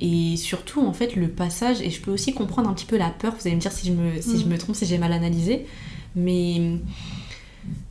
et 0.00 0.36
surtout, 0.36 0.80
en 0.80 0.92
fait, 0.92 1.16
le 1.16 1.28
passage, 1.28 1.80
et 1.80 1.90
je 1.90 2.00
peux 2.00 2.12
aussi 2.12 2.32
comprendre 2.32 2.68
un 2.68 2.74
petit 2.74 2.86
peu 2.86 2.96
la 2.96 3.10
peur, 3.10 3.34
vous 3.34 3.46
allez 3.46 3.56
me 3.56 3.60
dire 3.60 3.72
si 3.72 3.88
je 3.88 3.92
me, 3.92 4.20
si 4.20 4.38
je 4.38 4.46
mm. 4.46 4.48
me 4.48 4.58
trompe, 4.58 4.76
si 4.76 4.86
j'ai 4.86 4.98
mal 4.98 5.12
analysé, 5.12 5.66
mais 6.14 6.78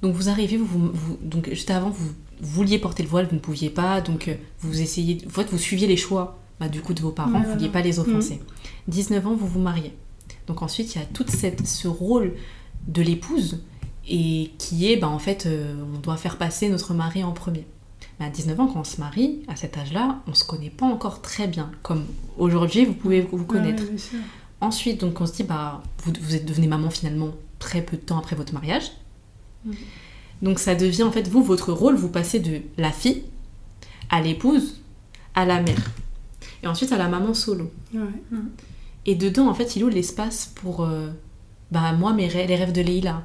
donc 0.01 0.15
vous 0.15 0.29
arrivez, 0.29 0.57
vous, 0.57 0.91
donc 1.21 1.49
juste 1.49 1.69
avant, 1.69 1.89
vous 1.89 2.11
vouliez 2.39 2.79
porter 2.79 3.03
le 3.03 3.09
voile, 3.09 3.27
vous 3.27 3.35
ne 3.35 3.41
pouviez 3.41 3.69
pas, 3.69 3.99
donc 3.99 4.27
euh, 4.29 4.35
vous 4.61 4.81
essayez, 4.81 5.17
en 5.27 5.29
fait, 5.29 5.49
vous 5.49 5.57
suiviez 5.57 5.87
les 5.87 5.97
choix 5.97 6.39
bah, 6.59 6.69
du 6.69 6.81
coup 6.81 6.93
de 6.93 7.01
vos 7.01 7.11
parents, 7.11 7.39
vous 7.39 7.49
ne 7.49 7.53
vouliez 7.53 7.69
pas 7.69 7.81
les 7.81 7.99
offenser. 7.99 8.39
19 8.87 9.23
mm. 9.23 9.27
ans, 9.27 9.35
vous 9.35 9.47
vous 9.47 9.59
mariez. 9.59 9.93
Donc 10.47 10.61
ensuite, 10.61 10.95
il 10.95 10.99
y 10.99 11.01
a 11.01 11.05
tout 11.05 11.25
cette, 11.27 11.67
ce 11.67 11.87
rôle 11.89 12.35
de 12.87 13.01
l'épouse, 13.01 13.59
et 14.07 14.51
qui 14.57 14.89
est, 14.89 14.95
bah, 14.95 15.09
en 15.09 15.19
fait, 15.19 15.45
euh, 15.45 15.75
on 15.93 15.99
doit 15.99 16.15
faire 16.15 16.37
passer 16.37 16.69
notre 16.69 16.93
mari 16.93 17.23
en 17.23 17.33
premier. 17.33 17.65
Mais 18.19 18.25
à 18.25 18.29
19 18.29 18.59
ans, 18.59 18.67
quand 18.67 18.79
on 18.79 18.83
se 18.83 18.99
marie, 18.99 19.43
à 19.47 19.55
cet 19.55 19.77
âge-là, 19.77 20.21
on 20.27 20.33
se 20.33 20.43
connaît 20.43 20.69
pas 20.69 20.85
encore 20.85 21.21
très 21.21 21.47
bien. 21.47 21.71
Comme 21.83 22.05
aujourd'hui, 22.37 22.85
vous 22.85 22.93
pouvez 22.93 23.21
vous 23.21 23.45
connaître. 23.45 23.83
Ensuite, 24.59 25.01
donc, 25.01 25.21
on 25.21 25.25
se 25.25 25.33
dit, 25.33 25.43
bah, 25.43 25.83
vous, 26.03 26.13
vous 26.21 26.35
êtes 26.35 26.45
devenue 26.45 26.67
maman 26.67 26.89
finalement 26.89 27.31
très 27.59 27.81
peu 27.81 27.95
de 27.95 28.01
temps 28.01 28.17
après 28.17 28.35
votre 28.35 28.53
mariage. 28.53 28.91
Donc, 30.41 30.59
ça 30.59 30.73
devient 30.75 31.03
en 31.03 31.11
fait, 31.11 31.27
vous, 31.27 31.43
votre 31.43 31.71
rôle, 31.71 31.95
vous 31.95 32.09
passez 32.09 32.39
de 32.39 32.61
la 32.77 32.91
fille 32.91 33.23
à 34.09 34.21
l'épouse 34.21 34.81
à 35.35 35.45
la 35.45 35.61
mère. 35.61 35.91
Et 36.63 36.67
ensuite 36.67 36.91
à 36.91 36.97
la 36.97 37.07
maman 37.07 37.33
solo. 37.33 37.71
Et 39.05 39.15
dedans, 39.15 39.47
en 39.47 39.53
fait, 39.53 39.75
il 39.75 39.83
ouvre 39.83 39.93
l'espace 39.93 40.51
pour 40.55 40.83
euh, 40.83 41.09
bah, 41.71 41.93
moi, 41.93 42.13
mes 42.13 42.27
rêves, 42.27 42.49
les 42.49 42.55
rêves 42.55 42.71
de 42.71 42.81
Leïla, 42.81 43.23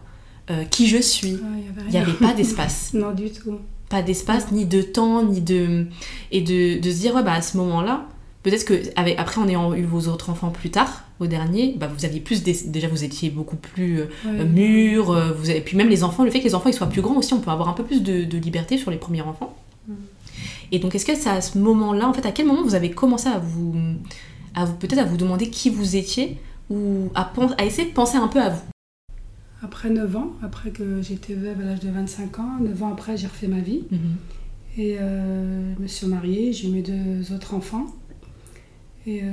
euh, 0.51 0.65
qui 0.65 0.87
je 0.87 0.99
suis? 0.99 1.39
Il 1.87 1.91
n'y 1.91 1.97
avait 1.97 2.13
pas 2.13 2.35
d'espace. 2.35 2.93
non, 2.95 3.13
du 3.13 3.31
tout 3.31 3.59
pas 3.93 4.03
d'espace, 4.03 4.51
ni 4.51 4.65
de 4.65 4.81
temps, 4.81 5.23
ni 5.23 5.43
de. 5.43 5.87
Et 6.33 6.41
de, 6.41 6.81
de 6.81 6.91
se 6.91 6.99
dire, 6.99 7.15
ouais, 7.15 7.23
bah 7.23 7.35
à 7.35 7.43
ce 7.43 7.59
moment-là, 7.59 8.07
peut-être 8.43 8.65
que 8.65 8.75
avec, 8.97 9.19
après 9.19 9.39
en 9.41 9.47
ayant 9.47 9.75
eu 9.75 9.85
vos 9.85 10.09
autres 10.09 10.31
enfants 10.31 10.49
plus 10.49 10.71
tard, 10.71 11.05
au 11.21 11.27
dernier, 11.27 11.75
bah, 11.77 11.89
vous 11.95 12.05
aviez 12.07 12.21
plus. 12.21 12.43
Déjà, 12.43 12.89
vous 12.89 13.05
étiez 13.05 13.29
beaucoup 13.29 13.57
plus 13.57 14.01
euh, 14.01 14.47
mûr. 14.47 15.11
Euh, 15.11 15.33
vous 15.33 15.51
avez, 15.51 15.61
puis 15.61 15.77
même 15.77 15.91
les 15.91 16.03
enfants, 16.05 16.25
le 16.25 16.31
fait 16.31 16.41
que 16.41 16.45
les 16.45 16.55
enfants 16.55 16.71
ils 16.71 16.75
soient 16.75 16.89
plus 16.89 17.03
grands 17.03 17.17
aussi, 17.17 17.35
on 17.35 17.41
peut 17.41 17.51
avoir 17.51 17.69
un 17.69 17.75
peu 17.75 17.85
plus 17.85 18.03
de, 18.03 18.25
de 18.25 18.39
liberté 18.39 18.79
sur 18.79 18.91
les 18.91 18.97
premiers 18.97 19.23
enfants. 19.23 19.55
Mm. 19.87 19.93
Et 20.73 20.79
donc, 20.79 20.95
est-ce 20.95 21.05
que 21.05 21.15
c'est 21.15 21.29
à 21.29 21.43
ce 21.43 21.59
moment-là, 21.59 22.09
en 22.09 22.15
fait, 22.15 22.25
à 22.25 22.33
quel 22.33 22.47
moment 22.47 22.63
vous 22.63 22.75
avez 22.75 22.91
commencé 22.91 23.29
à 23.29 23.39
vous. 23.39 23.75
À 24.55 24.65
vous 24.65 24.75
peut-être 24.75 24.99
à 24.99 25.05
vous 25.05 25.19
demander 25.19 25.49
qui 25.51 25.71
vous 25.71 25.97
étiez 25.97 26.39
ou 26.71 27.11
à, 27.15 27.31
à 27.59 27.65
essayer 27.65 27.89
de 27.89 27.95
penser 27.95 28.17
un 28.17 28.29
peu 28.29 28.41
à 28.41 28.49
vous? 28.49 28.63
Après 29.63 29.91
9 29.91 30.17
ans, 30.17 30.33
après 30.43 30.71
que 30.71 31.01
j'étais 31.03 31.35
veuve 31.35 31.61
à 31.61 31.65
l'âge 31.65 31.81
de 31.81 31.91
25 31.91 32.39
ans, 32.41 32.59
9 32.61 32.83
ans 32.83 32.93
après, 32.93 33.17
j'ai 33.17 33.29
refait 33.29 33.47
ma 33.47 33.61
vie. 33.61 33.85
Mhm. 33.91 33.99
Et 34.77 34.99
euh, 34.99 35.75
je 35.77 35.83
me 35.83 35.87
suis 35.87 36.07
mariée, 36.07 36.53
j'ai 36.53 36.69
eu 36.69 36.73
mes 36.73 36.83
deux 36.83 37.33
autres 37.33 37.55
enfants. 37.55 37.87
Et 39.07 39.21
euh, 39.23 39.27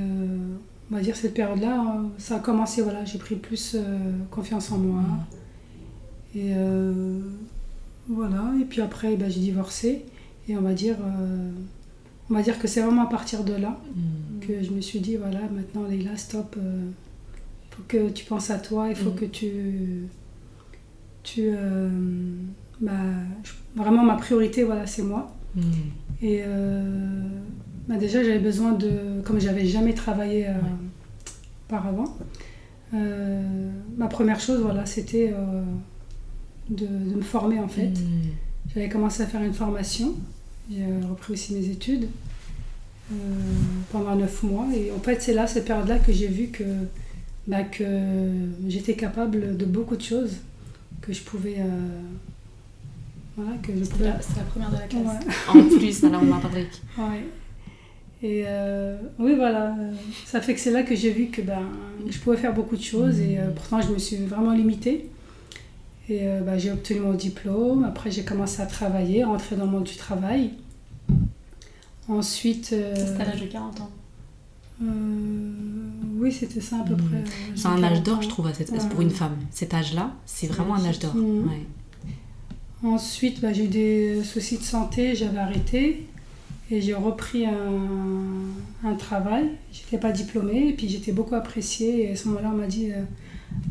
on 0.90 0.94
va 0.94 1.00
dire 1.00 1.16
cette 1.16 1.34
période-là, 1.34 1.80
euh, 1.80 2.08
ça 2.18 2.36
a 2.36 2.38
commencé, 2.38 2.82
voilà, 2.82 3.04
j'ai 3.04 3.18
pris 3.18 3.36
plus 3.36 3.76
confiance 4.30 4.70
en 4.70 4.78
moi. 4.78 5.02
Mhm. 5.02 6.40
Et 6.40 6.54
voilà, 8.08 8.52
et 8.60 8.64
puis 8.64 8.80
après, 8.82 9.16
ben, 9.16 9.28
j'ai 9.28 9.40
divorcé. 9.40 10.04
Et 10.48 10.56
on 10.56 10.62
va 10.62 10.74
dire, 10.74 10.96
on 12.28 12.34
va 12.34 12.42
dire 12.42 12.58
que 12.58 12.68
c'est 12.68 12.82
vraiment 12.82 13.02
à 13.02 13.06
partir 13.06 13.42
de 13.42 13.54
là 13.54 13.80
mhm. 13.96 14.46
que 14.46 14.62
je 14.62 14.70
me 14.70 14.80
suis 14.80 15.00
dit, 15.00 15.16
voilà, 15.16 15.40
maintenant, 15.52 15.84
Leïla, 15.88 16.16
stop. 16.16 16.56
Il 16.56 17.74
faut 17.74 17.82
que 17.88 18.10
tu 18.10 18.24
penses 18.24 18.50
à 18.50 18.58
toi, 18.58 18.88
il 18.88 18.94
faut 18.94 19.10
que 19.10 19.24
tu 19.24 20.08
tu, 21.22 21.42
euh, 21.46 21.88
bah, 22.80 22.92
vraiment 23.76 24.04
ma 24.04 24.16
priorité, 24.16 24.64
voilà, 24.64 24.86
c'est 24.86 25.02
moi. 25.02 25.34
Hmm. 25.54 25.62
Et 26.22 26.42
euh, 26.44 27.22
bah, 27.88 27.96
déjà, 27.96 28.22
j'avais 28.22 28.38
besoin 28.38 28.72
de, 28.72 29.20
comme 29.24 29.40
j'avais 29.40 29.66
jamais 29.66 29.94
travaillé 29.94 30.48
euh, 30.48 30.52
auparavant, 31.68 32.16
ma 32.92 34.08
première 34.08 34.40
chose, 34.40 34.60
voilà, 34.62 34.84
c'était 34.84 35.32
de, 36.68 36.86
me 36.86 37.22
former 37.22 37.60
en 37.60 37.68
fait. 37.68 37.88
Hmm. 37.88 38.30
J'avais 38.74 38.88
commencé 38.88 39.22
à 39.22 39.26
faire 39.26 39.42
une 39.42 39.54
formation, 39.54 40.14
j'ai 40.70 40.84
repris 41.08 41.34
aussi 41.34 41.54
mes 41.54 41.68
études 41.68 42.08
pendant 43.90 44.16
neuf 44.16 44.42
mois. 44.42 44.66
Et 44.74 44.90
en 44.90 44.98
fait, 45.00 45.22
c'est 45.22 45.34
là, 45.34 45.46
cette 45.46 45.66
période-là, 45.66 45.98
que 45.98 46.12
j'ai 46.12 46.26
vu 46.26 46.48
que, 46.48 46.64
bah, 47.46 47.62
que 47.62 47.84
j'étais 48.68 48.94
capable 48.94 49.56
de 49.56 49.64
beaucoup 49.64 49.96
de 49.96 50.02
choses 50.02 50.38
que 51.00 51.12
je 51.12 51.22
pouvais. 51.22 51.56
Euh, 51.58 52.02
voilà, 53.36 53.56
que 53.62 53.72
je 53.72 53.88
pouvais. 53.88 54.12
C'est 54.20 54.36
la 54.36 54.42
première 54.44 54.70
de 54.70 54.76
la 54.76 54.86
classe. 54.86 55.24
en 55.48 55.78
plus, 55.78 56.04
alors 56.04 56.22
on 56.22 56.40
Patrick. 56.40 56.82
Ouais. 56.98 57.24
Et 58.22 58.44
euh, 58.46 58.98
oui, 59.18 59.34
voilà, 59.34 59.74
ça 60.26 60.42
fait 60.42 60.52
que 60.52 60.60
c'est 60.60 60.72
là 60.72 60.82
que 60.82 60.94
j'ai 60.94 61.10
vu 61.10 61.28
que 61.28 61.40
ben, 61.40 61.62
je 62.06 62.18
pouvais 62.18 62.36
faire 62.36 62.52
beaucoup 62.52 62.76
de 62.76 62.82
choses 62.82 63.18
et 63.18 63.38
euh, 63.38 63.50
pourtant 63.50 63.80
je 63.80 63.90
me 63.90 63.98
suis 63.98 64.16
vraiment 64.16 64.52
limitée. 64.52 65.08
Et 66.10 66.26
ben, 66.44 66.58
j'ai 66.58 66.70
obtenu 66.72 67.00
mon 67.00 67.14
diplôme, 67.14 67.84
après 67.84 68.10
j'ai 68.10 68.24
commencé 68.24 68.60
à 68.60 68.66
travailler, 68.66 69.24
rentrer 69.24 69.56
dans 69.56 69.64
le 69.64 69.70
monde 69.70 69.84
du 69.84 69.96
travail. 69.96 70.50
Ensuite. 72.08 72.66
C'était 72.66 73.22
à 73.22 73.24
l'âge 73.24 73.40
de 73.40 73.46
40 73.46 73.80
ans 73.80 73.90
Oui, 74.80 76.32
c'était 76.32 76.60
ça 76.60 76.76
à 76.80 76.84
peu 76.84 76.94
Mm. 76.94 76.96
près. 76.96 77.16
euh, 77.16 77.52
C'est 77.54 77.68
un 77.68 77.82
âge 77.82 78.02
40 78.02 78.02
d'or, 78.04 78.22
je 78.22 78.28
trouve, 78.28 78.46
à 78.46 78.54
cette- 78.54 78.70
Ouais. 78.70 78.78
pour 78.90 79.00
une 79.00 79.10
femme. 79.10 79.36
Cet 79.50 79.74
âge-là, 79.74 80.14
c'est 80.26 80.46
vraiment 80.46 80.74
un 80.74 80.84
âge 80.84 80.98
d'or. 80.98 81.14
Ouais. 81.16 81.66
Ensuite, 82.82 83.40
bah, 83.40 83.52
j'ai 83.52 83.64
eu 83.64 83.68
des 83.68 84.22
soucis 84.24 84.56
de 84.58 84.62
santé, 84.62 85.14
j'avais 85.14 85.38
arrêté 85.38 86.06
et 86.70 86.80
j'ai 86.80 86.94
repris 86.94 87.44
un, 87.46 88.88
un 88.88 88.94
travail. 88.94 89.50
J'étais 89.72 89.98
pas 89.98 90.12
diplômée 90.12 90.68
et 90.68 90.72
puis 90.72 90.88
j'étais 90.88 91.12
beaucoup 91.12 91.34
appréciée. 91.34 92.04
Et 92.08 92.12
à 92.12 92.16
ce 92.16 92.28
moment-là, 92.28 92.50
on 92.54 92.56
m'a 92.56 92.66
dit 92.66 92.90
euh, 92.90 93.02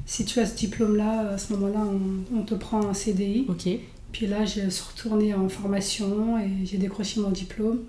si 0.06 0.26
tu 0.26 0.40
as 0.40 0.46
ce 0.46 0.56
diplôme-là, 0.56 1.32
à 1.32 1.38
ce 1.40 1.54
moment-là, 1.54 1.80
on, 1.88 2.38
on 2.38 2.42
te 2.44 2.54
prend 2.54 2.86
un 2.88 2.94
CDI. 2.94 3.46
Ok. 3.50 3.68
Puis 4.12 4.28
là, 4.28 4.44
je 4.46 4.70
suis 4.70 4.84
retournée 4.96 5.34
en 5.34 5.50
formation 5.50 6.38
et 6.40 6.66
j'ai 6.66 6.78
décroché 6.78 7.20
mon 7.22 7.30
diplôme. 7.32 7.80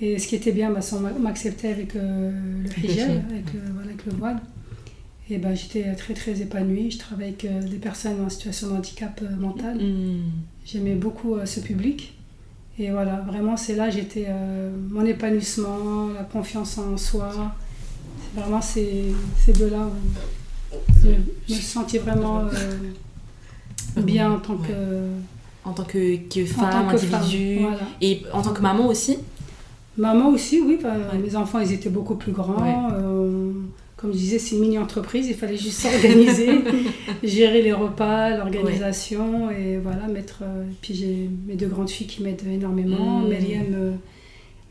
Et 0.00 0.18
ce 0.18 0.26
qui 0.28 0.34
était 0.36 0.52
bien, 0.52 0.70
bah, 0.70 0.80
c'est 0.82 0.96
m'acceptait 1.00 1.68
avec 1.68 1.96
euh, 1.96 2.30
le 2.64 2.84
hijab, 2.84 3.10
avec, 3.30 3.52
le- 3.54 3.60
voilà, 3.72 3.88
avec 3.88 4.06
le 4.06 4.12
voile. 4.12 4.40
Et 5.30 5.38
bah, 5.38 5.54
j'étais 5.54 5.92
très 5.94 6.12
très 6.14 6.40
épanouie. 6.42 6.90
Je 6.90 6.98
travaille 6.98 7.28
avec 7.28 7.44
euh, 7.46 7.62
des 7.62 7.78
personnes 7.78 8.20
en 8.24 8.28
situation 8.28 8.68
de 8.68 8.74
handicap 8.76 9.20
euh, 9.22 9.34
mental. 9.36 9.76
Mm. 9.78 10.20
J'aimais 10.66 10.94
beaucoup 10.94 11.34
euh, 11.34 11.46
ce 11.46 11.60
public. 11.60 12.12
Et 12.78 12.90
voilà, 12.90 13.16
vraiment, 13.26 13.56
c'est 13.56 13.74
là 13.74 13.88
j'étais 13.88 14.26
euh, 14.28 14.70
mon 14.90 15.04
épanouissement, 15.06 16.08
la 16.14 16.24
confiance 16.24 16.76
en 16.76 16.96
soi. 16.98 17.30
C'est 18.34 18.40
vraiment 18.40 18.60
ces, 18.60 19.04
ces 19.44 19.54
deux-là 19.54 19.88
où 20.74 20.78
je 21.48 21.54
me 21.54 21.60
sentais 21.60 21.98
vraiment 21.98 22.40
euh, 22.40 24.00
bien 24.02 24.30
en 24.32 24.38
tant 24.40 24.56
que, 24.58 24.72
En 25.64 25.72
tant 25.72 25.84
que, 25.84 26.16
que 26.16 26.42
en 26.42 26.46
femme, 26.46 26.86
tant 26.86 26.92
que 26.92 26.98
femme. 26.98 27.14
individu. 27.22 27.58
Voilà. 27.62 27.78
Et 28.02 28.22
en 28.32 28.42
tant 28.42 28.52
que 28.52 28.60
maman 28.60 28.86
aussi. 28.88 29.16
Maman 29.98 30.28
aussi, 30.28 30.60
oui. 30.60 30.78
bah, 30.82 30.92
Ouais. 31.12 31.18
Mes 31.18 31.36
enfants, 31.36 31.60
ils 31.60 31.72
étaient 31.72 31.88
beaucoup 31.90 32.16
plus 32.16 32.32
grands. 32.32 32.62
Ouais. 32.62 32.74
Euh, 32.94 33.52
comme 33.96 34.12
je 34.12 34.18
disais, 34.18 34.38
c'est 34.38 34.56
une 34.56 34.60
mini-entreprise. 34.62 35.26
Il 35.28 35.34
fallait 35.34 35.56
juste 35.56 35.80
s'organiser, 35.80 36.50
gérer 37.22 37.62
les 37.62 37.72
repas, 37.72 38.36
l'organisation. 38.36 39.50
Et 39.50 39.78
voilà, 39.78 40.06
mettre... 40.06 40.40
euh, 40.42 40.64
puis 40.82 40.94
j'ai 40.94 41.30
mes 41.46 41.54
deux 41.54 41.68
grandes 41.68 41.88
filles 41.90 42.06
qui 42.06 42.22
m'aident 42.22 42.46
énormément. 42.46 43.20
Mm. 43.20 43.28
Myriam, 43.28 43.66
euh, 43.74 43.92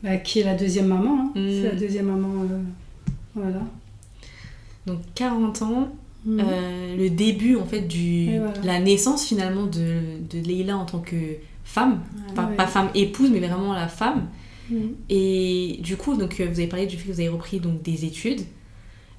bah, 0.02 0.16
qui 0.18 0.40
est 0.40 0.44
la 0.44 0.54
deuxième 0.54 0.86
maman. 0.86 1.32
hein. 1.34 1.38
Mm. 1.40 1.48
C'est 1.50 1.68
la 1.68 1.74
deuxième 1.74 2.06
maman. 2.06 2.28
voilà. 3.34 3.60
Donc 4.86 4.98
40 5.14 5.62
ans, 5.62 5.88
Mm. 6.24 6.40
euh, 6.40 6.96
le 6.96 7.08
début 7.08 7.54
en 7.54 7.64
fait 7.66 7.82
du 7.82 8.36
voilà. 8.38 8.52
la 8.64 8.80
naissance 8.80 9.24
finalement 9.26 9.66
de, 9.66 10.00
de 10.28 10.44
Leïla 10.44 10.76
en 10.76 10.84
tant 10.84 10.98
que 10.98 11.14
femme, 11.62 12.00
pas 12.34 12.66
femme 12.66 12.88
épouse 12.96 13.30
mais 13.32 13.38
vraiment 13.38 13.72
la 13.72 13.86
femme. 13.86 14.26
Mm. 14.70 14.76
Et 15.08 15.78
du 15.82 15.96
coup 15.96 16.16
donc 16.16 16.40
euh, 16.40 16.46
vous 16.46 16.58
avez 16.58 16.66
parlé 16.68 16.86
du 16.86 16.96
fait 16.96 17.06
que 17.08 17.12
vous 17.12 17.20
avez 17.20 17.28
repris 17.28 17.60
donc 17.60 17.82
des 17.82 18.04
études 18.04 18.42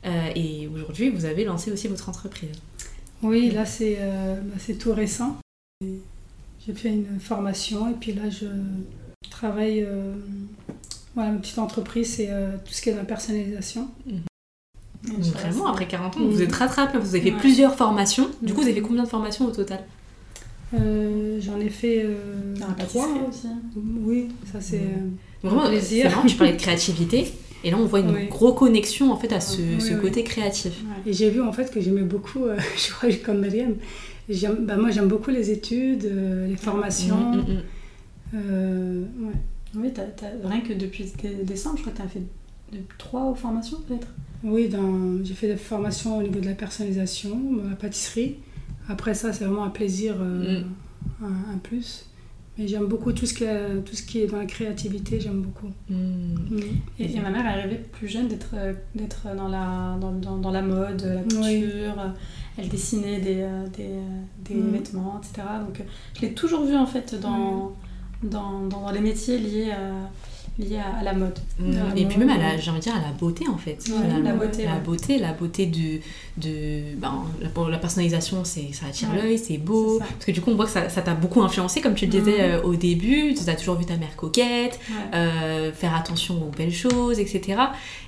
euh, 0.06 0.30
et 0.36 0.68
aujourd'hui 0.68 1.10
vous 1.10 1.26
avez 1.26 1.44
lancé 1.46 1.72
aussi 1.72 1.88
votre 1.88 2.10
entreprise. 2.10 2.50
Oui, 3.24 3.50
là, 3.52 3.66
c'est 3.66 3.98
euh, 4.00 4.40
bah, 4.42 4.56
c'est 4.60 4.76
tout 4.78 4.94
récent. 4.94 5.38
J'ai 5.82 6.74
fait 6.74 6.90
une 6.90 7.20
formation 7.20 7.90
et 7.90 7.94
puis 7.94 8.14
là, 8.14 8.30
je 8.30 8.46
travaille. 9.30 9.82
euh, 9.84 10.14
voilà, 11.16 11.32
ma 11.32 11.38
petite 11.40 11.58
entreprise, 11.58 12.14
c'est 12.14 12.28
euh, 12.30 12.58
tout 12.64 12.74
ce 12.74 12.82
qui 12.82 12.90
est 12.90 12.96
la 12.96 13.04
personnalisation. 13.06 13.88
Donc 14.06 15.20
vraiment 15.20 15.68
après 15.68 15.88
40 15.88 16.18
ans 16.18 16.20
Mm. 16.20 16.30
vous 16.30 16.42
êtes 16.44 16.52
rattrapé, 16.54 16.98
vous 17.00 17.16
avez 17.16 17.22
fait 17.22 17.32
Ouais. 17.32 17.40
plusieurs 17.40 17.76
formations. 17.76 18.30
Du 18.42 18.54
coup 18.54 18.60
Mm. 18.60 18.64
vous 18.64 18.70
avez 18.70 18.74
fait 18.76 18.82
combien 18.82 19.04
de 19.04 19.10
formations 19.10 19.46
au 19.46 19.52
total? 19.52 19.84
Euh, 20.74 21.40
J'en 21.42 21.60
ai 21.60 21.70
fait 21.70 22.04
euh, 22.06 22.54
Dans 22.60 22.68
la 22.68 22.74
trois. 22.74 23.08
aussi. 23.30 23.48
Oui, 23.76 24.28
ça 24.52 24.60
c'est. 24.62 24.80
euh, 24.82 25.10
Vraiment 25.44 25.68
plaisir. 25.68 26.06
c'est 26.10 26.16
marrant, 26.16 26.28
tu 26.28 26.36
parlais 26.36 26.54
de 26.54 26.60
créativité 26.60 27.28
et 27.64 27.72
là 27.72 27.78
on 27.78 27.86
voit 27.86 28.00
une 28.00 28.28
grosse 28.30 28.58
connexion 28.58 29.12
en 29.12 29.18
fait 29.18 29.32
à 29.34 29.40
ce, 29.40 29.62
Oui, 29.62 29.82
ce 29.82 29.94
oui. 29.94 30.02
côté 30.02 30.24
créatif. 30.24 30.74
Et 31.06 31.14
j'ai 31.14 31.30
vu 31.30 31.42
en 31.42 31.52
fait 31.54 31.72
que 31.72 31.80
j'aimais 31.82 32.02
beaucoup, 32.04 32.46
euh, 32.46 32.58
je 32.78 32.92
crois 32.94 33.10
que 33.10 33.24
comme 33.26 33.42
Myriam, 33.42 33.76
j'aime- 34.30 34.66
bah, 34.66 34.78
moi 34.78 34.90
j'aime 34.92 35.08
beaucoup 35.08 35.30
les 35.32 35.52
études, 35.52 36.06
euh, 36.06 36.48
les 36.48 36.56
formations. 36.58 37.34
Mm, 37.34 37.38
mm, 37.38 37.54
mm. 37.54 37.62
euh, 38.36 39.02
ouais. 39.22 39.34
Oui, 39.76 39.92
t'as- 39.94 40.04
t'as- 40.04 40.48
rien 40.48 40.62
que 40.62 40.74
depuis 40.74 41.06
dé- 41.22 41.44
décembre, 41.44 41.78
je 41.78 41.82
crois 41.82 41.94
que 41.94 41.98
tu 41.98 42.04
as 42.04 42.08
fait 42.10 42.22
de- 42.72 42.80
trois 42.98 43.34
formations 43.36 43.78
peut-être? 43.88 44.08
Oui, 44.44 44.68
dans- 44.70 45.24
j'ai 45.24 45.34
fait 45.34 45.48
des 45.48 45.56
formations 45.58 46.18
au 46.18 46.24
niveau 46.24 46.40
de 46.40 46.46
la 46.46 46.54
personnalisation, 46.54 47.40
la 47.70 47.76
pâtisserie. 47.76 48.36
Après 48.90 49.14
ça, 49.14 49.34
c'est 49.34 49.46
vraiment 49.46 49.64
un 49.66 49.70
plaisir, 49.70 50.16
euh, 50.20 50.62
un, 51.22 51.54
un 51.54 51.58
plus. 51.58 52.06
Mais 52.58 52.68
j'aime 52.68 52.86
beaucoup 52.88 53.12
tout 53.14 53.26
ce, 53.26 53.34
qui 53.34 53.44
est, 53.44 53.82
tout 53.86 53.96
ce 53.96 54.02
qui 54.04 54.22
est 54.22 54.28
dans 54.28 54.38
la 54.38 54.46
créativité, 54.46 55.20
j'aime 55.20 55.42
beaucoup. 55.42 55.68
Mm. 55.90 55.96
Mm. 55.96 56.60
Et, 57.00 57.16
et 57.16 57.20
ma 57.20 57.30
mère 57.30 57.46
est 57.46 57.60
arrivée 57.60 57.76
plus 57.92 58.08
jeune 58.08 58.28
d'être 58.28 58.56
d'être 58.96 59.28
dans 59.36 59.48
la, 59.48 59.98
dans, 60.02 60.12
dans, 60.12 60.38
dans 60.38 60.52
la 60.52 60.62
mode, 60.62 61.04
la 61.04 61.22
couture. 61.24 61.42
Oui. 61.44 61.64
Elle 62.58 62.70
dessinait 62.70 63.20
des, 63.20 63.42
euh, 63.42 63.68
des, 63.78 63.84
euh, 63.84 64.22
des 64.44 64.56
Mm. 64.56 64.72
vêtements, 64.72 65.20
etc. 65.22 65.48
Donc 65.66 65.80
euh, 65.80 65.84
je 66.16 66.22
l'ai 66.22 66.34
toujours 66.34 66.64
vue 66.66 66.76
en 66.76 66.88
fait 66.88 67.14
dans, 67.22 67.74
dans, 68.24 68.62
dans, 68.68 68.82
dans 68.82 68.92
les 68.92 69.02
métiers 69.02 69.38
liés 69.38 69.72
à, 69.72 70.10
liés 70.60 70.78
à, 70.78 70.98
à 71.00 71.04
la 71.04 71.14
mode. 71.14 71.38
Mm. 71.60 71.74
Et 71.96 72.06
puis 72.06 72.18
même 72.18 72.30
à 72.30 72.38
la, 72.38 72.56
ouais. 72.56 72.60
j'ai 72.60 72.70
envie 72.72 72.80
de 72.80 72.84
dire 72.84 72.96
à 72.96 73.02
la 73.02 73.12
beauté 73.12 73.46
en 73.48 73.58
fait. 73.58 73.78
Ouais, 73.90 74.22
la 74.24 74.34
beauté, 74.34 74.64
la 74.66 74.74
ouais. 74.74 74.80
beauté, 74.80 75.18
la 75.20 75.34
beauté 75.34 75.66
de, 75.68 76.00
de 76.38 76.96
ben, 76.98 77.24
la, 77.42 77.70
la 77.70 77.78
personnalisation, 77.78 78.44
c'est 78.44 78.74
ça 78.74 78.88
attire 78.88 79.10
Ouais. 79.12 79.22
l'œil, 79.22 79.38
c'est 79.38 79.58
beau. 79.58 80.00
Parce 80.00 80.26
que 80.26 80.32
du 80.32 80.42
coup 80.42 80.52
on 80.52 80.56
voit 80.56 80.66
que 80.66 80.72
ça 80.72 80.88
t'a 80.90 81.14
beaucoup 81.14 81.42
influencé 81.42 81.82
comme 81.82 81.94
tu 81.96 82.06
le 82.06 82.12
disais 82.12 82.32
Mhm. 82.38 82.40
euh, 82.42 82.64
au 82.64 82.76
début. 82.76 83.34
Tu 83.36 83.50
as 83.50 83.56
toujours 83.56 83.76
vu 83.76 83.86
ta 83.86 83.98
mère 83.98 84.16
coquette, 84.16 84.80
euh, 85.14 85.72
faire 85.74 85.96
attention 85.96 86.42
aux 86.48 86.52
belles 86.52 86.74
choses, 86.74 87.20
etc. 87.20 87.60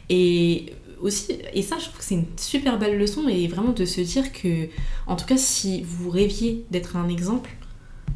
Et 0.10 0.74
aussi, 1.02 1.34
et 1.54 1.62
ça 1.62 1.78
je 1.80 1.86
trouve 1.86 1.98
que 2.00 2.04
c'est 2.04 2.16
une 2.16 2.26
super 2.36 2.78
belle 2.78 2.98
leçon 2.98 3.28
et 3.30 3.48
vraiment 3.48 3.72
de 3.72 3.86
se 3.86 4.02
dire 4.02 4.34
que, 4.34 4.68
en 5.08 5.16
tout 5.16 5.26
cas 5.26 5.38
si 5.38 5.82
vous 5.84 6.10
rêviez 6.10 6.66
d'être 6.72 6.98
un 6.98 7.08
exemple, 7.08 7.50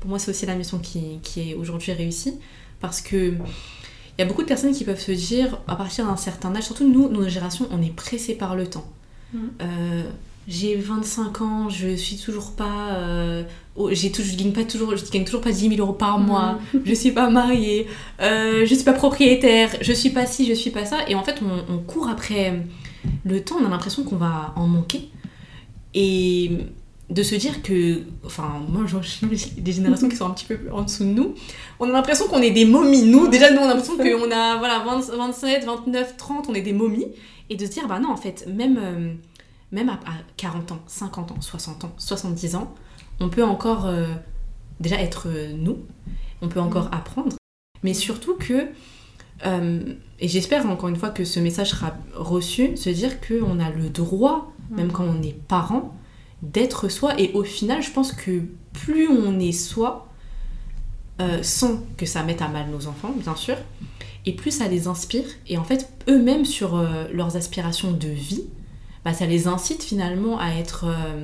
pour 0.01 0.09
moi 0.09 0.19
c'est 0.19 0.31
aussi 0.31 0.45
la 0.45 0.55
mission 0.55 0.79
qui, 0.79 1.19
qui 1.23 1.51
est 1.51 1.53
aujourd'hui 1.53 1.93
réussie 1.93 2.33
parce 2.81 2.99
que 2.99 3.35
il 4.17 4.21
y 4.21 4.23
a 4.23 4.27
beaucoup 4.27 4.41
de 4.43 4.47
personnes 4.47 4.73
qui 4.73 4.83
peuvent 4.83 4.99
se 4.99 5.11
dire 5.11 5.57
à 5.67 5.75
partir 5.75 6.05
d'un 6.05 6.17
certain 6.17 6.55
âge, 6.55 6.63
surtout 6.63 6.87
nous, 6.87 7.09
nos 7.09 7.27
générations, 7.27 7.67
on 7.71 7.81
est 7.81 7.95
pressé 7.95 8.35
par 8.35 8.55
le 8.55 8.67
temps. 8.67 8.85
Mhm. 9.33 9.49
Euh, 9.61 10.03
j'ai 10.47 10.75
25 10.75 11.41
ans, 11.41 11.69
je 11.69 11.95
suis 11.95 12.17
toujours 12.17 12.51
pas. 12.51 12.89
euh, 12.95 13.43
oh, 13.77 13.89
j'ai 13.93 14.11
tout- 14.11 14.21
je 14.21 14.35
gagne 14.35 14.51
pas 14.51 14.65
toujours, 14.65 14.95
je 14.97 15.09
gagne 15.09 15.23
toujours 15.23 15.41
pas 15.41 15.51
10 15.51 15.69
000 15.69 15.75
euros 15.79 15.93
par 15.93 16.19
mois. 16.19 16.59
Je 16.85 16.93
suis 16.93 17.11
pas 17.11 17.29
mariée, 17.29 17.87
euh, 18.21 18.65
je 18.65 18.75
suis 18.75 18.83
pas 18.83 18.91
propriétaire, 18.93 19.69
je 19.81 19.93
suis 19.93 20.09
pas 20.09 20.25
ci, 20.25 20.45
je 20.45 20.53
suis 20.53 20.69
pas 20.69 20.83
ça. 20.85 20.97
Et 21.07 21.15
en 21.15 21.23
fait, 21.23 21.41
on, 21.41 21.73
on 21.73 21.77
court 21.79 22.09
après 22.09 22.61
le 23.25 23.41
temps, 23.41 23.55
on 23.61 23.65
a 23.65 23.69
l'impression 23.69 24.03
qu'on 24.03 24.17
va 24.17 24.53
en 24.57 24.67
manquer. 24.67 25.09
Et 25.93 26.51
de 27.13 27.21
se 27.21 27.35
dire 27.35 27.61
que, 27.61 28.01
enfin, 28.25 28.61
moi, 28.67 28.85
je 28.87 28.97
suis 29.01 29.27
des 29.57 29.71
générations 29.71 30.09
qui 30.09 30.15
sont 30.15 30.25
un 30.25 30.31
petit 30.31 30.45
peu 30.45 30.59
en 30.71 30.81
dessous 30.81 31.03
de 31.03 31.09
nous, 31.09 31.35
on 31.79 31.87
a 31.87 31.91
l'impression 31.91 32.27
qu'on 32.27 32.41
est 32.41 32.51
des 32.51 32.65
momies. 32.65 33.03
Nous, 33.03 33.27
déjà, 33.27 33.51
nous, 33.51 33.59
on 33.59 33.65
a 33.65 33.67
l'impression 33.67 33.97
qu'on 33.97 34.31
a, 34.31 34.57
voilà, 34.57 34.79
20 34.79 35.15
27, 35.15 35.65
29, 35.65 36.17
30, 36.17 36.49
on 36.49 36.53
est 36.55 36.61
des 36.61 36.73
momies. 36.73 37.07
Et 37.49 37.55
de 37.55 37.65
se 37.65 37.71
dire, 37.71 37.87
bah 37.87 37.99
non, 37.99 38.09
en 38.09 38.17
fait, 38.17 38.47
même, 38.47 38.79
euh, 38.81 39.13
même 39.71 39.89
à, 39.89 39.93
à 39.93 40.13
40 40.37 40.71
ans, 40.71 40.79
50 40.87 41.31
ans, 41.31 41.41
60 41.41 41.83
ans, 41.83 41.93
70 41.97 42.55
ans, 42.55 42.73
on 43.19 43.29
peut 43.29 43.43
encore 43.43 43.85
euh, 43.85 44.07
déjà 44.79 44.99
être 44.99 45.27
euh, 45.27 45.53
nous, 45.55 45.77
on 46.41 46.47
peut 46.47 46.59
encore 46.59 46.89
apprendre, 46.91 47.35
mais 47.83 47.93
surtout 47.93 48.35
que, 48.35 48.69
euh, 49.45 49.93
et 50.19 50.27
j'espère 50.27 50.67
encore 50.67 50.89
une 50.89 50.95
fois 50.95 51.09
que 51.09 51.25
ce 51.25 51.39
message 51.39 51.69
sera 51.69 51.93
reçu, 52.15 52.75
se 52.75 52.89
dire 52.89 53.19
qu'on 53.21 53.59
a 53.59 53.69
le 53.69 53.89
droit, 53.89 54.51
même 54.71 54.91
quand 54.91 55.05
on 55.05 55.21
est 55.21 55.35
parent, 55.47 55.93
d'être 56.43 56.89
soi, 56.89 57.19
et 57.19 57.31
au 57.33 57.43
final, 57.43 57.81
je 57.81 57.91
pense 57.91 58.11
que 58.11 58.41
plus 58.73 59.07
on 59.07 59.39
est 59.39 59.53
soi, 59.53 60.09
euh, 61.21 61.41
sans 61.41 61.79
que 61.97 62.05
ça 62.05 62.23
mette 62.23 62.41
à 62.41 62.49
mal 62.49 62.69
nos 62.69 62.87
enfants, 62.87 63.13
bien 63.15 63.35
sûr, 63.35 63.55
et 64.25 64.33
plus 64.33 64.51
ça 64.51 64.67
les 64.67 64.87
inspire, 64.87 65.25
et 65.47 65.57
en 65.57 65.63
fait, 65.63 65.89
eux-mêmes, 66.09 66.45
sur 66.45 66.75
euh, 66.75 67.05
leurs 67.13 67.37
aspirations 67.37 67.91
de 67.91 68.09
vie, 68.09 68.43
bah, 69.05 69.13
ça 69.13 69.25
les 69.25 69.47
incite 69.47 69.83
finalement 69.83 70.37
à 70.37 70.49
être, 70.51 70.85
euh, 70.87 71.23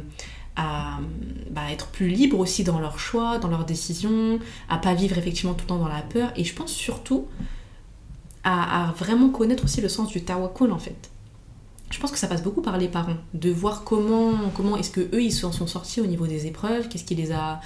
à, 0.55 0.99
bah, 1.51 1.70
être 1.72 1.88
plus 1.88 2.07
libres 2.07 2.39
aussi 2.39 2.63
dans 2.63 2.80
leurs 2.80 2.99
choix, 2.99 3.39
dans 3.39 3.49
leurs 3.49 3.65
décisions, 3.65 4.39
à 4.70 4.78
pas 4.78 4.93
vivre 4.93 5.17
effectivement 5.17 5.53
tout 5.53 5.63
le 5.63 5.67
temps 5.67 5.80
dans 5.80 5.88
la 5.88 6.01
peur, 6.01 6.32
et 6.38 6.43
je 6.45 6.53
pense 6.55 6.72
surtout 6.72 7.28
à, 8.43 8.88
à 8.88 8.91
vraiment 8.93 9.30
connaître 9.30 9.65
aussi 9.65 9.82
le 9.82 9.89
sens 9.89 10.07
du 10.09 10.24
tawakkul 10.24 10.72
en 10.72 10.80
fait. 10.80 11.09
Je 11.89 11.99
pense 11.99 12.11
que 12.11 12.19
ça 12.19 12.27
passe 12.27 12.43
beaucoup 12.43 12.61
par 12.61 12.77
les 12.77 12.87
parents, 12.87 13.17
de 13.33 13.49
voir 13.49 13.83
comment, 13.83 14.33
comment 14.55 14.77
est-ce 14.77 14.91
que 14.91 15.01
eux 15.01 15.23
ils 15.23 15.31
s'en 15.31 15.51
sont 15.51 15.67
sortis 15.67 16.01
au 16.01 16.05
niveau 16.05 16.27
des 16.27 16.45
épreuves, 16.45 16.87
qu'est-ce 16.87 17.03
qui 17.03 17.15
les 17.15 17.31
a 17.31 17.61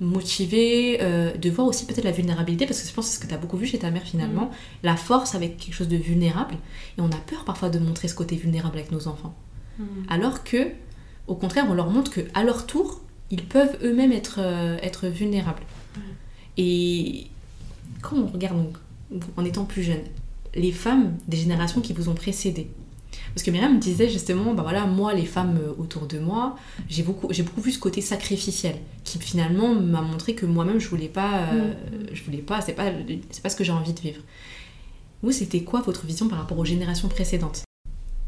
motivés, 0.00 0.98
euh, 1.00 1.36
de 1.36 1.50
voir 1.50 1.66
aussi 1.66 1.86
peut-être 1.86 2.04
la 2.04 2.12
vulnérabilité, 2.12 2.66
parce 2.66 2.80
que 2.82 2.88
je 2.88 2.92
pense 2.92 3.06
que 3.06 3.10
c'est 3.12 3.16
ce 3.18 3.24
que 3.24 3.28
tu 3.28 3.34
as 3.34 3.38
beaucoup 3.38 3.56
vu 3.56 3.66
chez 3.66 3.78
ta 3.78 3.90
mère 3.90 4.02
finalement, 4.02 4.50
la 4.82 4.96
force 4.96 5.34
avec 5.34 5.56
quelque 5.58 5.74
chose 5.74 5.88
de 5.88 5.96
vulnérable, 5.96 6.56
et 6.96 7.00
on 7.00 7.10
a 7.10 7.16
peur 7.16 7.44
parfois 7.44 7.68
de 7.68 7.78
montrer 7.78 8.08
ce 8.08 8.14
côté 8.14 8.36
vulnérable 8.36 8.78
avec 8.78 8.92
nos 8.92 9.08
enfants. 9.08 9.34
Mm. 9.78 9.84
Alors 10.08 10.44
que, 10.44 10.68
au 11.26 11.34
contraire, 11.34 11.66
on 11.68 11.74
leur 11.74 11.90
montre 11.90 12.10
que 12.10 12.20
à 12.34 12.44
leur 12.44 12.66
tour, 12.66 13.00
ils 13.30 13.44
peuvent 13.44 13.76
eux-mêmes 13.82 14.12
être, 14.12 14.38
euh, 14.38 14.78
être 14.82 15.08
vulnérables. 15.08 15.62
Et 16.56 17.26
quand 18.02 18.16
on 18.16 18.26
regarde 18.26 18.56
donc, 18.56 19.22
en 19.36 19.44
étant 19.44 19.64
plus 19.64 19.82
jeune, 19.82 20.02
les 20.54 20.72
femmes 20.72 21.16
des 21.28 21.36
générations 21.36 21.80
qui 21.80 21.92
vous 21.92 22.08
ont 22.08 22.14
précédé, 22.14 22.70
Parce 23.38 23.46
que 23.46 23.52
Myriam 23.52 23.76
me 23.76 23.78
disait 23.78 24.08
justement, 24.08 24.52
bah 24.52 24.64
voilà, 24.64 24.84
moi, 24.84 25.14
les 25.14 25.24
femmes 25.24 25.60
euh, 25.62 25.72
autour 25.80 26.08
de 26.08 26.18
moi, 26.18 26.56
j'ai 26.88 27.04
beaucoup, 27.04 27.28
j'ai 27.30 27.44
beaucoup 27.44 27.60
vu 27.60 27.70
ce 27.70 27.78
côté 27.78 28.00
sacrificiel, 28.00 28.74
qui 29.04 29.20
finalement 29.20 29.76
m'a 29.76 30.02
montré 30.02 30.34
que 30.34 30.44
moi-même, 30.44 30.80
je 30.80 30.88
voulais 30.88 31.06
pas, 31.06 31.42
euh, 31.52 31.72
je 32.12 32.20
voulais 32.24 32.38
pas, 32.38 32.60
c'est 32.62 32.72
pas, 32.72 32.90
c'est 33.30 33.40
pas 33.40 33.48
ce 33.48 33.54
que 33.54 33.62
j'ai 33.62 33.70
envie 33.70 33.92
de 33.92 34.00
vivre. 34.00 34.22
Vous, 35.22 35.30
c'était 35.30 35.60
quoi 35.60 35.82
votre 35.82 36.04
vision 36.04 36.26
par 36.26 36.38
rapport 36.38 36.58
aux 36.58 36.64
générations 36.64 37.06
précédentes? 37.06 37.62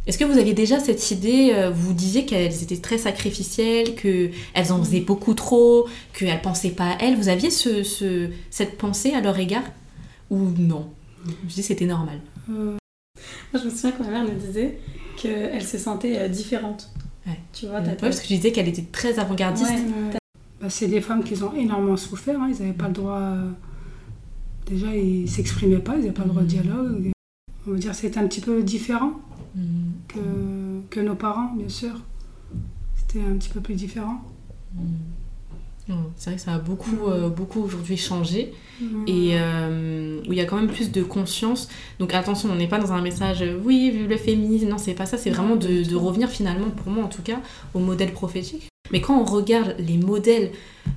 Est-ce 0.07 0.17
que 0.17 0.23
vous 0.23 0.39
aviez 0.39 0.55
déjà 0.55 0.79
cette 0.79 1.11
idée, 1.11 1.51
euh, 1.55 1.71
vous 1.71 1.93
disiez 1.93 2.25
qu'elles 2.25 2.63
étaient 2.63 2.77
très 2.77 2.97
sacrificielles, 2.97 3.97
qu'elles 3.97 4.71
en 4.71 4.81
faisaient 4.81 5.01
beaucoup 5.01 5.35
trop, 5.35 5.89
qu'elles 6.13 6.41
pensaient 6.41 6.71
pas 6.71 6.93
à 6.93 6.99
elles? 7.01 7.17
Vous 7.17 7.29
aviez 7.29 7.51
ce, 7.51 8.31
cette 8.51 8.79
pensée 8.79 9.13
à 9.13 9.21
leur 9.21 9.37
égard? 9.41 9.65
Ou 10.31 10.39
non? 10.57 10.89
Je 11.27 11.49
disais 11.49 11.63
c'était 11.63 11.87
normal. 11.87 12.21
Euh, 12.49 12.77
moi 13.53 13.61
je 13.61 13.65
me 13.65 13.71
souviens 13.71 13.91
quand 13.91 14.05
ma 14.05 14.11
mère 14.11 14.23
me 14.23 14.39
disait 14.39 14.79
qu'elle 15.21 15.63
se 15.63 15.79
sentait 15.79 16.19
euh, 16.19 16.29
différente. 16.29 16.91
Ouais. 17.27 17.39
Tu 17.53 17.67
vois, 17.67 17.81
parce 17.81 18.21
que 18.21 18.29
je 18.29 18.35
disais 18.35 18.53
qu'elle 18.53 18.69
était 18.69 18.87
très 18.91 19.19
avant-gardiste. 19.19 19.71
Bah, 20.61 20.69
c'est 20.69 20.89
des 20.89 21.01
femmes 21.01 21.23
qui 21.23 21.43
ont 21.43 21.55
énormément 21.55 21.97
souffert, 21.97 22.41
hein. 22.41 22.51
ils 22.51 22.61
n'avaient 22.61 22.77
pas 22.77 22.89
le 22.89 22.95
droit... 22.95 23.35
Déjà, 24.67 24.95
ils 24.95 25.29
s'exprimaient 25.29 25.79
pas, 25.79 25.97
ils 25.97 26.03
n'avaient 26.03 26.13
pas 26.13 26.25
le 26.25 26.31
droit 26.31 26.43
de 26.43 26.47
mm. 26.47 26.51
dialogue. 26.51 27.11
On 27.67 27.73
va 27.73 27.79
dire 27.79 27.91
que 27.91 27.97
c'était 27.97 28.19
un 28.19 28.27
petit 28.27 28.41
peu 28.41 28.63
différent 28.63 29.13
que, 30.09 30.19
que, 30.91 31.01
nos 31.01 31.15
parents, 31.15 31.53
bien 31.55 31.69
sûr. 31.69 31.93
C'était 32.97 33.25
un 33.25 33.37
petit 33.37 33.49
peu 33.49 33.61
plus 33.61 33.75
différent. 33.75 34.23
Mm. 34.75 34.81
C'est 36.17 36.31
vrai 36.31 36.37
que 36.37 36.43
ça 36.43 36.55
a 36.55 36.59
beaucoup, 36.59 36.91
mm. 36.91 37.09
euh, 37.09 37.29
beaucoup 37.29 37.63
aujourd'hui 37.63 37.97
changé 37.97 38.53
mm. 38.81 39.05
et 39.07 39.31
euh, 39.33 40.21
où 40.29 40.33
il 40.33 40.39
y 40.39 40.41
a 40.41 40.45
quand 40.45 40.57
même 40.57 40.71
plus 40.71 40.91
de 40.91 41.03
conscience. 41.03 41.69
Donc 41.99 42.15
attention, 42.15 42.49
on 42.51 42.57
n'est 42.57 42.69
pas 42.69 42.79
dans 42.79 42.93
un 42.93 43.03
message 43.03 43.45
oui, 43.65 43.91
vive 43.91 44.09
le 44.09 44.17
féminisme, 44.17 44.69
non, 44.69 44.79
c'est 44.79 44.95
pas 44.95 45.07
ça, 45.07 45.19
c'est 45.19 45.31
vraiment 45.31 45.57
de, 45.57 45.89
de, 45.89 45.97
revenir 45.97 46.29
finalement, 46.29 46.71
pour 46.71 46.93
moi 46.93 47.05
en 47.05 47.09
tout 47.09 47.23
cas, 47.23 47.41
au 47.75 47.79
modèle 47.79 48.13
prophétique. 48.13 48.69
Mais 48.93 49.01
quand 49.01 49.21
on 49.21 49.25
regarde 49.25 49.77
les 49.79 49.99
modèles 49.99 50.51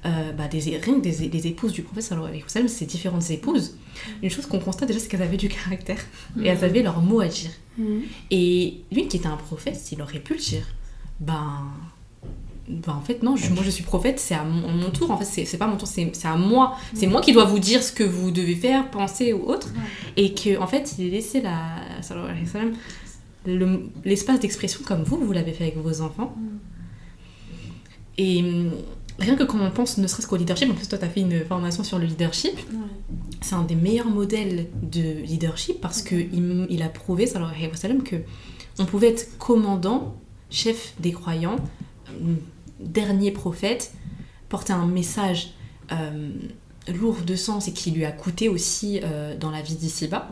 euh, 0.05 0.31
bah, 0.31 0.47
des, 0.47 0.59
rien 0.77 0.97
des, 0.97 1.29
des, 1.29 1.47
épouses 1.47 1.71
du 1.71 1.83
prophète, 1.83 2.11
ces 2.67 2.85
différentes 2.85 3.29
épouses, 3.29 3.77
une 4.21 4.29
chose 4.29 4.45
qu'on 4.47 4.59
constate 4.59 4.87
déjà, 4.87 4.99
c'est 4.99 5.07
qu'elles 5.07 5.21
avaient 5.21 5.37
du 5.37 5.49
caractère 5.49 5.99
et 6.41 6.47
elles 6.47 6.63
avaient 6.63 6.81
leur 6.81 7.01
mot 7.01 7.21
à 7.21 7.27
dire. 7.27 7.51
Mm. 7.77 7.99
Et 8.31 8.81
lui 8.91 9.07
qui 9.07 9.17
était 9.17 9.27
un 9.27 9.37
prophète, 9.37 9.75
s'il 9.75 10.01
aurait 10.01 10.19
pu 10.19 10.33
le 10.33 10.39
dire, 10.39 10.65
ben, 11.19 11.67
ben 12.67 12.93
en 12.93 13.01
fait 13.01 13.23
non, 13.23 13.31
moi 13.31 13.63
je 13.63 13.69
suis 13.69 13.83
prophète, 13.83 14.19
c'est 14.19 14.35
à 14.35 14.43
mon, 14.43 14.89
tour, 14.89 15.11
en 15.11 15.17
fait 15.17 15.45
c'est 15.45 15.57
pas 15.57 15.67
mon 15.67 15.75
tour, 15.75 15.87
c'est 15.87 16.11
à 16.23 16.35
moi, 16.35 16.77
c'est 16.93 17.07
moi 17.07 17.21
qui 17.21 17.33
dois 17.33 17.43
vous 17.45 17.59
dire 17.59 17.83
ce 17.83 17.91
que 17.91 18.03
vous 18.03 18.31
devez 18.31 18.55
faire, 18.55 18.89
penser 18.89 19.33
ou 19.33 19.43
autre, 19.43 19.67
et 20.15 20.33
que 20.33 20.57
en 20.57 20.67
fait 20.67 20.95
il 20.97 21.07
a 21.07 21.11
laissé 21.11 21.41
la, 21.41 21.59
l'espace 24.05 24.39
d'expression 24.39 24.81
comme 24.85 25.03
vous, 25.03 25.17
vous 25.17 25.33
l'avez 25.33 25.51
fait 25.51 25.65
avec 25.65 25.77
vos 25.77 26.01
enfants. 26.01 26.35
Mm. 26.37 26.57
Et 28.17 28.43
rien 29.19 29.35
que 29.35 29.43
quand 29.43 29.59
on 29.59 29.71
pense 29.71 29.97
ne 29.97 30.07
serait-ce 30.07 30.27
qu'au 30.27 30.37
leadership, 30.37 30.69
en 30.71 30.73
plus 30.73 30.87
toi 30.87 30.97
tu 30.97 31.05
as 31.05 31.09
fait 31.09 31.21
une 31.21 31.43
formation 31.43 31.83
sur 31.83 31.99
le 31.99 32.05
leadership, 32.05 32.57
c'est 33.41 33.55
un 33.55 33.63
des 33.63 33.75
meilleurs 33.75 34.09
modèles 34.09 34.67
de 34.81 35.21
leadership 35.25 35.81
parce 35.81 36.01
qu'il 36.01 36.67
il 36.69 36.81
a 36.81 36.87
prouvé, 36.89 37.25
que 37.25 38.15
on 38.79 38.85
pouvait 38.85 39.09
être 39.09 39.37
commandant, 39.37 40.15
chef 40.49 40.93
des 40.99 41.11
croyants, 41.11 41.57
dernier 42.83 43.31
prophète, 43.31 43.93
porter 44.49 44.73
un 44.73 44.85
message 44.85 45.53
euh, 45.91 46.29
lourd 46.93 47.17
de 47.25 47.35
sens 47.35 47.67
et 47.67 47.73
qui 47.73 47.91
lui 47.91 48.05
a 48.05 48.11
coûté 48.11 48.49
aussi 48.49 48.99
euh, 49.03 49.35
dans 49.37 49.51
la 49.51 49.61
vie 49.61 49.75
d'ici-bas, 49.75 50.29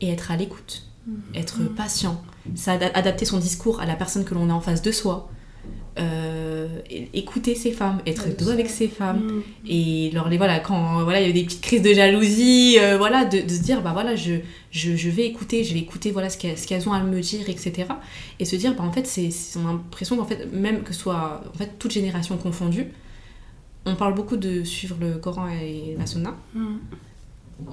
et 0.00 0.10
être 0.10 0.30
à 0.30 0.36
l'écoute, 0.36 0.88
mm. 1.06 1.12
être 1.34 1.58
patient, 1.74 2.22
ça 2.54 2.72
adapter 2.72 3.24
son 3.24 3.38
discours 3.38 3.80
à 3.80 3.86
la 3.86 3.96
personne 3.96 4.24
que 4.24 4.34
l'on 4.34 4.50
a 4.50 4.52
en 4.52 4.60
face 4.60 4.82
de 4.82 4.92
soi, 4.92 5.30
euh, 5.98 6.68
écouter 7.12 7.54
ces 7.54 7.72
femmes, 7.72 8.00
être 8.06 8.34
doux 8.36 8.50
avec 8.50 8.68
ces 8.68 8.88
femmes. 8.88 9.20
Mm. 9.20 9.42
et 9.68 10.10
leur 10.12 10.28
les 10.28 10.38
voilà 10.38 10.60
quand 10.60 11.02
voilà 11.04 11.20
il 11.20 11.26
y 11.26 11.30
a 11.30 11.32
des 11.32 11.44
petites 11.44 11.60
crises 11.60 11.82
de 11.82 11.92
jalousie, 11.92 12.76
euh, 12.78 12.96
voilà 12.96 13.24
de, 13.24 13.40
de, 13.40 13.48
se 13.48 13.62
dire 13.62 13.82
bah 13.82 13.90
voilà 13.92 14.14
je, 14.14 14.34
je, 14.70 14.94
je, 14.96 15.10
vais 15.10 15.26
écouter, 15.26 15.64
je 15.64 15.74
vais 15.74 15.80
écouter 15.80 16.10
voilà 16.10 16.30
ce 16.30 16.38
qu'elles 16.38 16.88
ont 16.88 16.92
à 16.92 17.02
me 17.02 17.20
dire 17.20 17.48
etc 17.48 17.88
et 18.38 18.44
se 18.44 18.56
dire 18.56 18.74
bah 18.74 18.84
en 18.84 18.92
fait 18.92 19.06
c'est 19.06 19.30
on 19.56 19.68
a 19.68 19.72
l'impression 19.72 20.16
qu'en 20.16 20.24
fait 20.24 20.46
même 20.52 20.82
que 20.82 20.92
ce 20.92 21.00
soit 21.00 21.42
en 21.52 21.58
fait 21.58 21.78
toute 21.78 21.90
génération 21.90 22.36
confondue, 22.36 22.86
on 23.86 23.96
parle 23.96 24.14
beaucoup 24.14 24.36
de 24.36 24.62
suivre 24.64 24.96
le 25.00 25.18
Coran 25.18 25.48
et 25.48 25.96
la 25.98 26.06
Sunna 26.06 26.36
mm. 26.54 26.76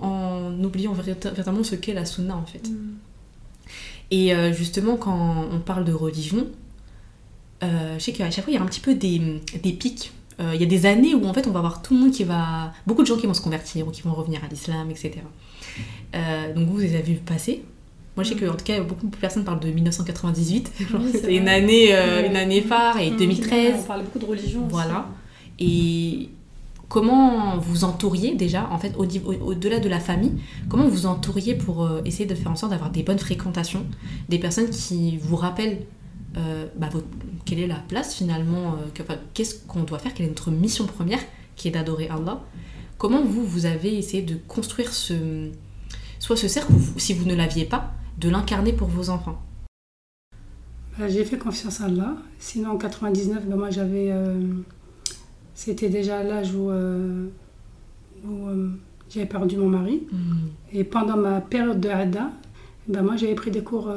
en 0.01 0.63
oubliant 0.63 0.93
véritablement 0.93 1.63
ce 1.63 1.75
qu'est 1.75 1.93
la 1.93 2.05
Sunna 2.05 2.35
en 2.35 2.45
fait. 2.45 2.69
Mm. 2.69 2.95
Et 4.09 4.33
euh, 4.33 4.53
justement 4.53 4.95
quand 4.95 5.47
on 5.51 5.59
parle 5.59 5.85
de 5.85 5.93
religion 5.93 6.47
euh, 7.63 7.97
je 7.97 8.03
sais 8.03 8.13
qu'à 8.13 8.29
chaque 8.29 8.43
fois, 8.43 8.53
il 8.53 8.55
y 8.55 8.59
a 8.59 8.61
un 8.61 8.67
petit 8.67 8.79
peu 8.79 8.95
des, 8.95 9.41
des 9.61 9.73
pics. 9.73 10.11
Euh, 10.39 10.51
il 10.53 10.61
y 10.61 10.63
a 10.63 10.67
des 10.67 10.85
années 10.85 11.15
où 11.15 11.25
en 11.25 11.33
fait 11.33 11.47
on 11.47 11.51
va 11.51 11.61
voir 11.61 11.81
tout 11.81 11.95
le 11.95 11.99
monde 12.01 12.11
qui 12.11 12.23
va. 12.23 12.71
beaucoup 12.85 13.01
de 13.01 13.07
gens 13.07 13.17
qui 13.17 13.25
vont 13.25 13.33
se 13.33 13.41
convertir 13.41 13.87
ou 13.87 13.91
qui 13.91 14.03
vont 14.03 14.13
revenir 14.13 14.43
à 14.43 14.47
l'islam, 14.47 14.91
etc. 14.91 15.13
Euh, 16.15 16.53
donc 16.53 16.67
vous, 16.67 16.73
vous 16.73 16.79
les 16.79 16.95
avez 16.95 17.13
vu 17.13 17.15
passer. 17.15 17.63
Moi, 18.15 18.23
je 18.23 18.29
sais 18.29 18.35
qu'en 18.35 18.55
tout 18.55 18.65
cas, 18.65 18.81
beaucoup 18.81 19.07
de 19.07 19.15
personnes 19.15 19.43
parlent 19.43 19.59
de 19.59 19.69
1998. 19.69 20.71
c'est 21.11 21.35
une 21.35 21.47
année, 21.47 21.91
une 21.91 22.35
année 22.35 22.61
phare 22.61 22.99
et 22.99 23.11
2013. 23.11 23.75
On 23.77 23.83
parle 23.83 24.03
beaucoup 24.03 24.19
de 24.19 24.25
religion. 24.25 24.65
Voilà. 24.67 25.07
Et 25.59 26.29
comment 26.89 27.59
vous 27.59 27.83
entouriez 27.83 28.33
déjà, 28.33 28.67
en 28.71 28.79
fait, 28.79 28.95
au-delà 28.97 29.79
de 29.79 29.87
la 29.87 29.99
famille, 29.99 30.33
comment 30.67 30.87
vous 30.87 31.05
entouriez 31.05 31.53
pour 31.53 31.87
essayer 32.05 32.25
de 32.25 32.33
faire 32.33 32.51
en 32.51 32.55
sorte 32.55 32.71
d'avoir 32.71 32.89
des 32.89 33.03
bonnes 33.03 33.19
fréquentations, 33.19 33.85
des 34.29 34.39
personnes 34.39 34.71
qui 34.71 35.17
vous 35.17 35.35
rappellent 35.35 35.77
euh, 36.37 36.67
bah, 36.75 36.89
quelle 37.45 37.59
est 37.59 37.67
la 37.67 37.79
place 37.87 38.15
finalement, 38.15 38.75
euh, 38.75 39.03
qu'est-ce 39.33 39.55
qu'on 39.67 39.83
doit 39.83 39.97
faire, 39.97 40.13
quelle 40.13 40.27
est 40.27 40.29
notre 40.29 40.51
mission 40.51 40.85
première, 40.85 41.19
qui 41.55 41.67
est 41.67 41.71
d'adorer 41.71 42.09
Allah. 42.09 42.41
Comment 42.97 43.23
vous, 43.23 43.43
vous 43.43 43.65
avez 43.65 43.95
essayé 43.97 44.23
de 44.23 44.35
construire 44.47 44.91
ce, 44.91 45.49
soit 46.19 46.35
ce 46.35 46.47
cercle, 46.47 46.71
ou 46.73 46.99
si 46.99 47.13
vous 47.13 47.25
ne 47.25 47.35
l'aviez 47.35 47.65
pas, 47.65 47.91
de 48.17 48.29
l'incarner 48.29 48.73
pour 48.73 48.87
vos 48.87 49.09
enfants? 49.09 49.39
Bah, 50.97 51.07
J'ai 51.07 51.23
fait 51.23 51.37
confiance 51.37 51.81
à 51.81 51.85
Allah. 51.85 52.15
Sinon, 52.39 52.71
en 52.71 52.77
99, 52.77 53.45
bah, 53.45 53.55
moi 53.55 53.69
j'avais. 53.69 54.11
Euh, 54.11 54.41
c'était 55.53 55.89
déjà 55.89 56.23
l'âge 56.23 56.53
où, 56.55 56.71
j'avais 59.09 59.27
perdu 59.27 59.57
mon 59.57 59.69
mari. 59.69 60.07
Hmm. 60.11 60.47
Et 60.73 60.83
pendant 60.83 61.17
ma 61.17 61.39
période 61.39 61.79
de 61.79 61.89
Hadda, 61.89 62.31
moi 62.89 63.15
j'avais 63.15 63.35
pris 63.35 63.51
des 63.51 63.61
cours, 63.61 63.91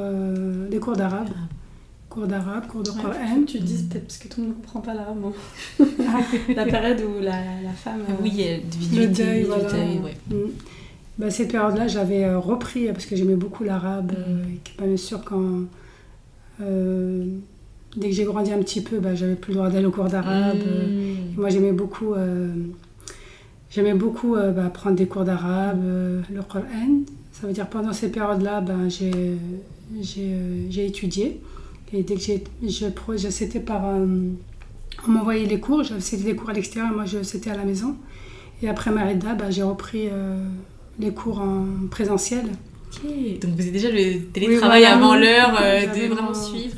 des 0.70 0.78
cours 0.78 0.96
d'arabe. 0.96 1.30
Ah 1.34 1.59
cours 2.10 2.26
d'arabe, 2.26 2.66
cours 2.66 2.82
de 2.82 2.90
Coran. 2.90 3.44
tu 3.46 3.60
dis 3.60 3.84
peut-être 3.84 4.06
parce 4.06 4.18
que 4.18 4.28
tout 4.28 4.40
le 4.40 4.48
monde 4.48 4.56
ne 4.56 4.60
comprend 4.60 4.80
pas 4.80 4.94
l'arabe. 4.94 5.18
la 6.54 6.66
période 6.66 7.00
où 7.02 7.22
la, 7.22 7.62
la 7.62 7.72
femme. 7.72 8.00
Euh, 8.10 8.12
oui, 8.20 8.46
le 8.92 9.06
deuil, 9.06 9.44
voilà. 9.44 9.68
Mm. 9.72 10.34
Bah, 11.18 11.30
cette 11.30 11.52
période-là, 11.52 11.86
j'avais 11.86 12.24
euh, 12.24 12.38
repris 12.38 12.86
parce 12.88 13.06
que 13.06 13.14
j'aimais 13.14 13.36
beaucoup 13.36 13.62
l'arabe. 13.62 14.12
Mm. 14.12 14.82
Euh, 14.82 14.86
bien 14.86 14.96
sûr, 14.96 15.22
quand. 15.24 15.66
dès 16.58 18.08
que 18.08 18.14
j'ai 18.14 18.24
grandi 18.24 18.52
un 18.52 18.58
petit 18.58 18.80
peu, 18.80 18.98
bah, 18.98 19.14
j'avais 19.14 19.36
plus 19.36 19.52
le 19.52 19.58
droit 19.58 19.70
d'aller 19.70 19.86
au 19.86 19.92
cours 19.92 20.08
d'arabe. 20.08 20.58
Mm. 20.58 21.40
Moi, 21.40 21.48
j'aimais 21.48 21.72
beaucoup. 21.72 22.14
J'aimais 23.70 23.94
beaucoup 23.94 24.34
bah, 24.34 24.68
prendre 24.74 24.96
des 24.96 25.06
cours 25.06 25.24
d'arabe, 25.24 25.80
le 26.28 26.42
Coran. 26.42 26.64
Ça 27.30 27.46
veut 27.46 27.52
dire 27.52 27.68
pendant 27.68 27.92
ces 27.92 28.10
périodes-là, 28.10 28.62
ben, 28.62 28.88
j'ai 28.90 30.86
étudié. 30.86 31.40
Et 31.92 32.02
dès 32.02 32.14
que 32.14 32.20
j'ai, 32.20 32.44
je, 32.62 33.28
c'était 33.30 33.60
par. 33.60 33.82
Euh, 33.86 34.06
on 35.06 35.10
m'envoyait 35.10 35.46
les 35.46 35.60
cours, 35.60 35.82
c'était 35.98 36.24
des 36.24 36.36
cours 36.36 36.50
à 36.50 36.52
l'extérieur, 36.52 36.92
moi 36.92 37.04
c'était 37.22 37.50
à 37.50 37.56
la 37.56 37.64
maison. 37.64 37.96
Et 38.62 38.68
après 38.68 38.90
Marida, 38.90 39.34
bah, 39.34 39.50
j'ai 39.50 39.62
repris 39.62 40.08
euh, 40.10 40.36
les 40.98 41.12
cours 41.12 41.40
en 41.40 41.64
présentiel. 41.90 42.44
Donc 43.40 43.52
vous 43.54 43.60
avez 43.60 43.70
déjà 43.70 43.88
le 43.88 44.26
télétravail 44.26 44.84
avant 44.84 45.14
l'heure 45.14 45.56
euh, 45.60 45.86
de 45.86 46.12
vraiment 46.12 46.34
suivre 46.34 46.76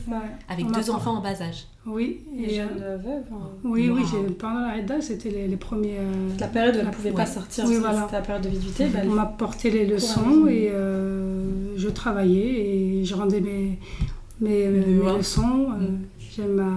avec 0.48 0.66
deux 0.70 0.90
enfants 0.90 1.16
en 1.16 1.22
bas 1.22 1.40
âge. 1.42 1.66
Oui, 1.84 2.20
et, 2.38 2.54
jeune 2.54 2.78
veuve. 2.78 3.24
Hein. 3.32 3.48
Oui, 3.64 3.90
oui, 3.90 4.02
pendant 4.38 4.60
la 4.60 4.74
Reda, 4.74 5.00
c'était 5.00 5.30
les, 5.30 5.56
premiers. 5.56 5.96
la 6.38 6.46
période 6.46 6.76
où 6.76 6.78
elle 6.78 6.86
ne 6.86 6.92
pouvait 6.92 7.10
pas 7.10 7.26
sortir, 7.26 7.66
c'était 7.66 7.80
la 7.80 8.20
période 8.20 8.44
de 8.44 8.50
viduité. 8.50 8.86
Bah, 8.86 9.00
on 9.04 9.10
m'a 9.10 9.26
porté 9.26 9.70
les 9.70 9.84
leçons 9.84 10.46
et 10.46 10.70
je 11.76 11.88
travaillais 11.88 13.00
et 13.00 13.04
je 13.04 13.14
rendais 13.14 13.40
mes, 13.40 13.78
mes, 14.42 14.66
mes 14.66 15.16
leçons. 15.16 15.68
Euh. 15.70 15.86
J'ai 16.34 16.44
ma, 16.44 16.70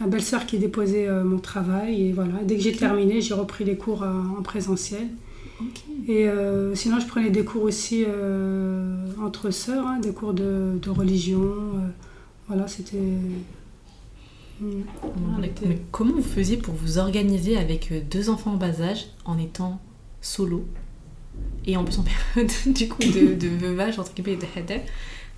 ma 0.00 0.06
belle-sœur 0.06 0.46
qui 0.46 0.58
déposait 0.58 1.08
euh, 1.08 1.24
mon 1.24 1.38
travail. 1.38 2.08
Et 2.08 2.12
voilà, 2.12 2.42
dès 2.44 2.56
que 2.56 2.62
j'ai 2.62 2.72
terminé, 2.72 3.20
j'ai 3.20 3.34
repris 3.34 3.64
les 3.64 3.76
cours 3.76 4.02
euh, 4.02 4.12
en 4.38 4.42
présentiel. 4.42 5.08
Et 6.08 6.28
sinon, 6.74 6.98
je 7.00 7.06
prenais 7.06 7.30
des 7.30 7.44
cours 7.44 7.62
aussi 7.62 8.04
entre 9.22 9.50
sœurs, 9.50 9.86
hein, 9.86 10.00
des 10.00 10.12
cours 10.12 10.34
de, 10.34 10.78
de 10.82 10.90
religion. 10.90 11.54
voilà, 12.48 12.66
c'était. 12.66 12.98
Mm. 14.60 14.82
Mais 15.40 15.52
comment 15.90 16.14
vous 16.14 16.22
faisiez 16.22 16.56
pour 16.56 16.74
vous 16.74 16.98
organiser 16.98 17.56
avec 17.56 17.92
deux 18.10 18.30
enfants 18.30 18.54
en 18.54 18.56
bas 18.56 18.82
âge 18.82 19.06
en 19.24 19.38
étant 19.38 19.80
solo 20.20 20.66
et 21.66 21.76
en 21.76 21.84
plus 21.84 21.98
en 21.98 22.04
période 22.34 22.52
du 22.66 22.88
coup 22.88 23.02
de, 23.02 23.34
de 23.34 23.48
veuvage 23.48 23.98
entre 23.98 24.12
guillemets 24.12 24.36
de 24.36 24.46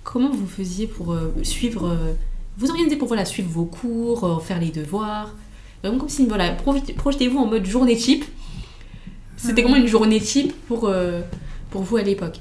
comment 0.07 0.29
vous 0.31 0.47
faisiez 0.47 0.87
pour 0.87 1.13
euh, 1.13 1.33
suivre. 1.43 1.87
euh, 1.89 2.13
vous 2.57 2.69
organisez 2.71 2.95
pour 2.95 3.07
voilà, 3.07 3.25
suivre 3.25 3.49
vos 3.49 3.65
cours, 3.65 4.23
euh, 4.23 4.39
faire 4.39 4.59
les 4.59 4.71
devoirs 4.71 5.35
Vraiment 5.83 5.99
comme 5.99 6.09
si, 6.09 6.25
voilà, 6.25 6.53
projetez-vous 6.53 7.37
en 7.37 7.45
mode 7.45 7.65
journée 7.65 7.95
type. 7.95 8.25
C'était 9.35 9.61
comment 9.61 9.75
une 9.75 9.85
journée 9.85 10.19
type 10.19 10.51
pour, 10.67 10.91
pour 11.69 11.83
vous 11.83 11.97
à 11.97 12.01
l'époque? 12.01 12.39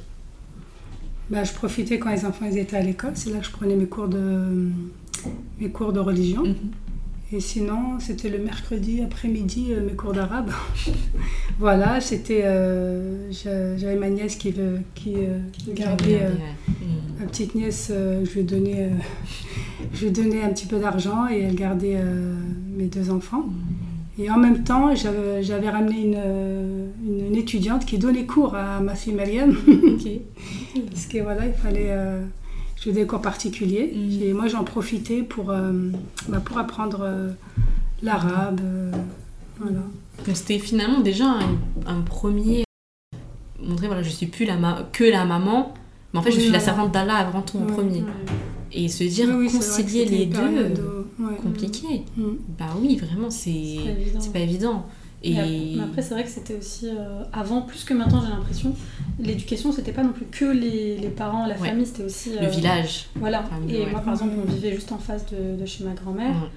Bah, 1.29 1.45
je 1.45 1.53
profitais 1.53 1.99
quand 1.99 2.11
les 2.11 2.25
enfants 2.25 2.47
ils 2.51 2.57
étaient 2.57 2.79
à 2.79 2.83
l'école, 2.83 3.11
c'est 3.15 3.31
là 3.31 3.41
que 3.41 3.45
je 3.45 3.51
prenais 3.51 3.77
mes 3.77 3.85
cours 3.85 4.09
de, 4.09 4.71
mes 5.61 5.69
cours 5.69 5.93
de 5.93 6.01
religion. 6.01 6.45
Mhm. 6.45 6.57
Et 7.33 7.41
sinon, 7.41 7.99
c'était 7.99 8.29
le 8.29 8.39
mercredi 8.39 9.03
après-midi, 9.03 9.69
euh, 9.73 9.85
mes 9.85 9.95
cours 9.95 10.13
d'arabe. 10.13 10.51
voilà, 11.59 12.01
c'était. 12.01 12.43
euh, 12.45 13.31
j'a- 13.33 13.77
J'avais 13.77 13.97
ma 13.97 14.11
nièce 14.11 14.37
qui, 14.37 14.53
qui 14.95 15.15
euh, 15.17 15.39
gardait. 15.75 16.21
euh, 16.23 16.31
ma 17.19 17.27
petite 17.27 17.55
nièce, 17.57 17.89
euh, 17.91 18.25
je 18.25 18.35
lui 18.39 18.45
donnais, 18.45 18.91
euh, 18.91 18.91
je 19.93 20.05
lui 20.05 20.13
donnais 20.13 20.43
un 20.43 20.51
petit 20.51 20.67
peu 20.67 20.79
d'argent 20.79 21.27
et 21.29 21.41
elle 21.41 21.57
gardait 21.57 21.97
euh, 21.97 22.35
mes 22.77 22.85
deux 22.87 23.11
enfants. 23.11 23.47
Et 24.19 24.31
en 24.31 24.39
même 24.39 24.63
temps, 24.63 24.95
j'avais 24.95 25.69
ramené 25.69 26.01
une, 26.07 26.15
euh, 26.17 26.87
une, 27.05 27.27
une 27.27 27.37
étudiante 27.37 27.85
qui 27.85 27.99
donnait 27.99 28.25
cours 28.25 28.55
à 28.55 28.81
ma 28.81 28.95
fille 28.95 29.13
Mariam. 29.13 29.55
Parce 30.91 31.07
que 31.07 31.19
voilà, 31.23 31.47
il 31.47 31.53
fallait. 31.55 31.91
Des 32.93 33.07
cours 33.07 33.21
particuliers. 33.21 33.93
Mhm. 33.95 34.23
Et 34.23 34.33
moi, 34.33 34.47
j'en 34.49 34.63
profitais 34.65 35.23
pour, 35.23 35.51
euh, 35.51 35.73
bah, 36.29 36.41
pour 36.41 36.57
apprendre 36.59 37.01
euh, 37.03 37.31
l'arabe. 38.03 38.61
euh, 38.63 38.93
voilà. 39.59 39.81
Donc 40.27 40.37
c'était 40.37 40.59
finalement 40.59 41.01
déjà 41.01 41.27
un, 41.27 41.57
un 41.87 42.01
premier 42.03 42.65
montrer 43.63 43.87
voilà 43.87 44.03
je 44.03 44.09
suis 44.11 44.27
plus 44.27 44.45
la 44.45 44.57
ma- 44.57 44.87
que 44.93 45.05
la 45.05 45.25
maman 45.25 45.73
mais 46.13 46.21
en 46.21 46.23
fait 46.23 46.31
je 46.31 46.41
suis 46.41 46.51
la 46.51 46.61
servante 46.61 46.93
d'Allah 46.93 47.17
avant 47.17 47.43
tout 47.43 47.59
en 47.59 47.67
Ouais. 47.67 47.73
premier 47.73 48.05
et 48.73 48.89
se 48.89 49.05
dire 49.05 49.29
Oui, 49.31 49.47
oui, 49.47 49.53
concilier 49.53 50.05
les 50.05 50.27
deux 50.27 51.07
compliqué 51.43 52.05
Mhm. 52.17 52.37
bah 52.59 52.67
oui 52.81 52.97
vraiment 52.97 53.31
c'est 53.31 53.77
C'est 54.19 54.33
pas 54.33 54.39
évident. 54.41 54.87
Et 55.23 55.79
après, 55.83 56.03
c'est 56.03 56.15
vrai 56.15 56.23
que 56.25 56.31
c'était 56.31 56.55
aussi 56.55 56.89
euh, 56.89 57.23
avant, 57.33 57.63
plus 57.63 57.85
que 57.85 57.95
maintenant, 57.95 58.21
j'ai 58.23 58.31
l'impression. 58.31 58.75
L'éducation, 59.19 59.73
c'était 59.73 59.93
pas 59.93 60.03
non 60.05 60.13
plus 60.13 60.27
que 60.27 60.45
les, 60.45 60.99
les 60.99 61.09
parents, 61.09 61.47
la 61.47 61.59
Ouais. 61.59 61.69
famille, 61.69 61.87
c'était 61.87 62.05
aussi. 62.05 62.31
le 62.31 62.47
euh, 62.47 62.49
village 62.49 63.07
Voilà. 63.17 63.43
Famille, 63.45 63.75
Et 63.77 63.85
ouais. 63.85 63.91
moi, 63.91 64.01
par 64.01 64.13
exemple, 64.15 64.35
on 64.47 64.51
vivait 64.51 64.75
juste 64.75 64.93
en 64.93 64.99
face 64.99 65.25
de, 65.33 65.59
de 65.61 65.67
chez 65.67 65.85
ma 65.85 65.95
grand-mère. 65.95 66.29
Ouais. 66.35 66.49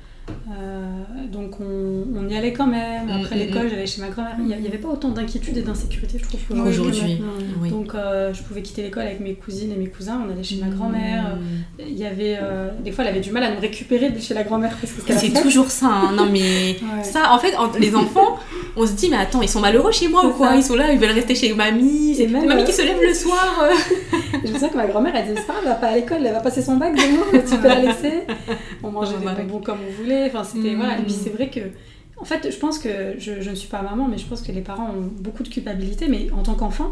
Euh, 0.49 1.27
donc, 1.31 1.59
on, 1.61 2.05
on 2.17 2.27
y 2.27 2.35
allait 2.35 2.53
quand 2.53 2.67
même. 2.67 3.09
Après 3.09 3.35
Mm, 3.35 3.39
mm, 3.39 3.41
l'école, 3.41 3.69
j'allais 3.69 3.85
chez 3.85 4.01
ma 4.01 4.07
grand-mère. 4.09 4.35
Il 4.39 4.45
n'y 4.45 4.67
avait 4.67 4.77
pas 4.77 4.87
autant 4.89 5.09
d'inquiétude 5.09 5.57
et 5.57 5.61
d'insécurité, 5.61 6.17
je 6.17 6.23
trouve, 6.23 6.39
Oui, 6.51 6.59
Aujourd'hui. 6.69 7.21
oui 7.61 7.69
Donc, 7.69 7.93
euh, 7.95 8.33
je 8.33 8.41
pouvais 8.43 8.61
quitter 8.61 8.81
l'école 8.83 9.03
avec 9.03 9.19
mes 9.19 9.33
cousines 9.35 9.71
et 9.71 9.75
mes 9.75 9.87
cousins. 9.87 10.21
On 10.27 10.31
allait 10.31 10.43
chez 10.43 10.57
ma 10.57 10.67
grand-mère. 10.69 11.35
Mmh. 11.35 11.81
Il 11.87 11.97
y 11.97 12.05
avait, 12.05 12.37
euh, 12.41 12.69
des 12.83 12.91
fois, 12.91 13.03
elle 13.03 13.11
avait 13.11 13.19
du 13.19 13.31
mal 13.31 13.43
à 13.43 13.51
nous 13.53 13.59
récupérer 13.61 14.09
de 14.09 14.19
chez 14.19 14.33
la 14.33 14.43
grand-mère 14.43 14.75
parce 14.79 14.93
que 14.93 15.13
c'est 15.13 15.41
toujours 15.41 15.69
ça 15.71 15.87
hein. 15.87 16.11
non 16.15 16.27
mais 16.31 16.39
Ouais. 16.81 17.03
ça 17.03 17.31
en 17.33 17.39
fait 17.39 17.55
en- 17.57 17.71
les 17.79 17.95
enfants 17.95 18.37
on 18.81 18.87
se 18.87 18.93
dit 18.93 19.09
mais 19.09 19.17
attends 19.17 19.41
ils 19.41 19.49
sont 19.49 19.59
malheureux 19.59 19.91
chez 19.91 20.07
moi 20.07 20.25
ou 20.25 20.31
quoi 20.31 20.49
ça. 20.49 20.55
ils 20.55 20.63
sont 20.63 20.75
là 20.75 20.91
ils 20.91 20.97
veulent 20.99 21.11
rester 21.11 21.35
chez 21.35 21.53
mamie 21.53 22.15
c'est 22.15 22.27
mamie 22.27 22.47
euh, 22.51 22.63
qui 22.63 22.71
se 22.73 22.81
lève 22.81 22.97
le 23.01 23.13
soir. 23.13 23.59
Je 24.33 24.47
me 24.47 24.53
souviens 24.53 24.69
que 24.69 24.77
ma 24.77 24.87
grand-mère, 24.87 25.13
elle 25.15 25.23
disait, 25.27 25.37
c'est 25.41 25.47
pas 25.47 25.53
grave, 25.53 25.63
elle 25.65 25.69
va 25.71 25.75
pas 25.75 25.87
à 25.87 25.95
l'école, 25.95 26.25
elle 26.25 26.33
va 26.33 26.39
passer 26.39 26.61
son 26.61 26.77
bac 26.77 26.93
demain, 26.95 27.43
tu 27.49 27.57
peux 27.57 27.67
la 27.67 27.79
laisser. 27.81 28.23
On 28.83 28.89
mangeait 28.91 29.17
des 29.17 29.25
bonbons 29.43 29.59
comme 29.59 29.79
on 29.87 30.01
voulait, 30.01 30.25
enfin 30.27 30.43
c'était, 30.43 30.71
Mm. 30.75 30.77
voilà. 30.77 30.97
Et 30.99 31.01
puis 31.01 31.11
c'est 31.11 31.29
vrai 31.31 31.49
que, 31.49 31.59
en 32.17 32.23
fait, 32.25 32.49
je 32.51 32.57
pense 32.57 32.79
que, 32.79 33.15
je, 33.17 33.41
je 33.41 33.49
ne 33.49 33.55
suis 33.55 33.67
pas 33.67 33.81
maman, 33.81 34.07
mais 34.09 34.17
je 34.17 34.25
pense 34.25 34.41
que 34.41 34.51
les 34.53 34.61
parents 34.61 34.91
ont 34.91 35.09
beaucoup 35.19 35.43
de 35.43 35.49
culpabilité, 35.49 36.07
mais 36.07 36.27
en 36.31 36.41
tant 36.43 36.53
qu'enfant, 36.53 36.91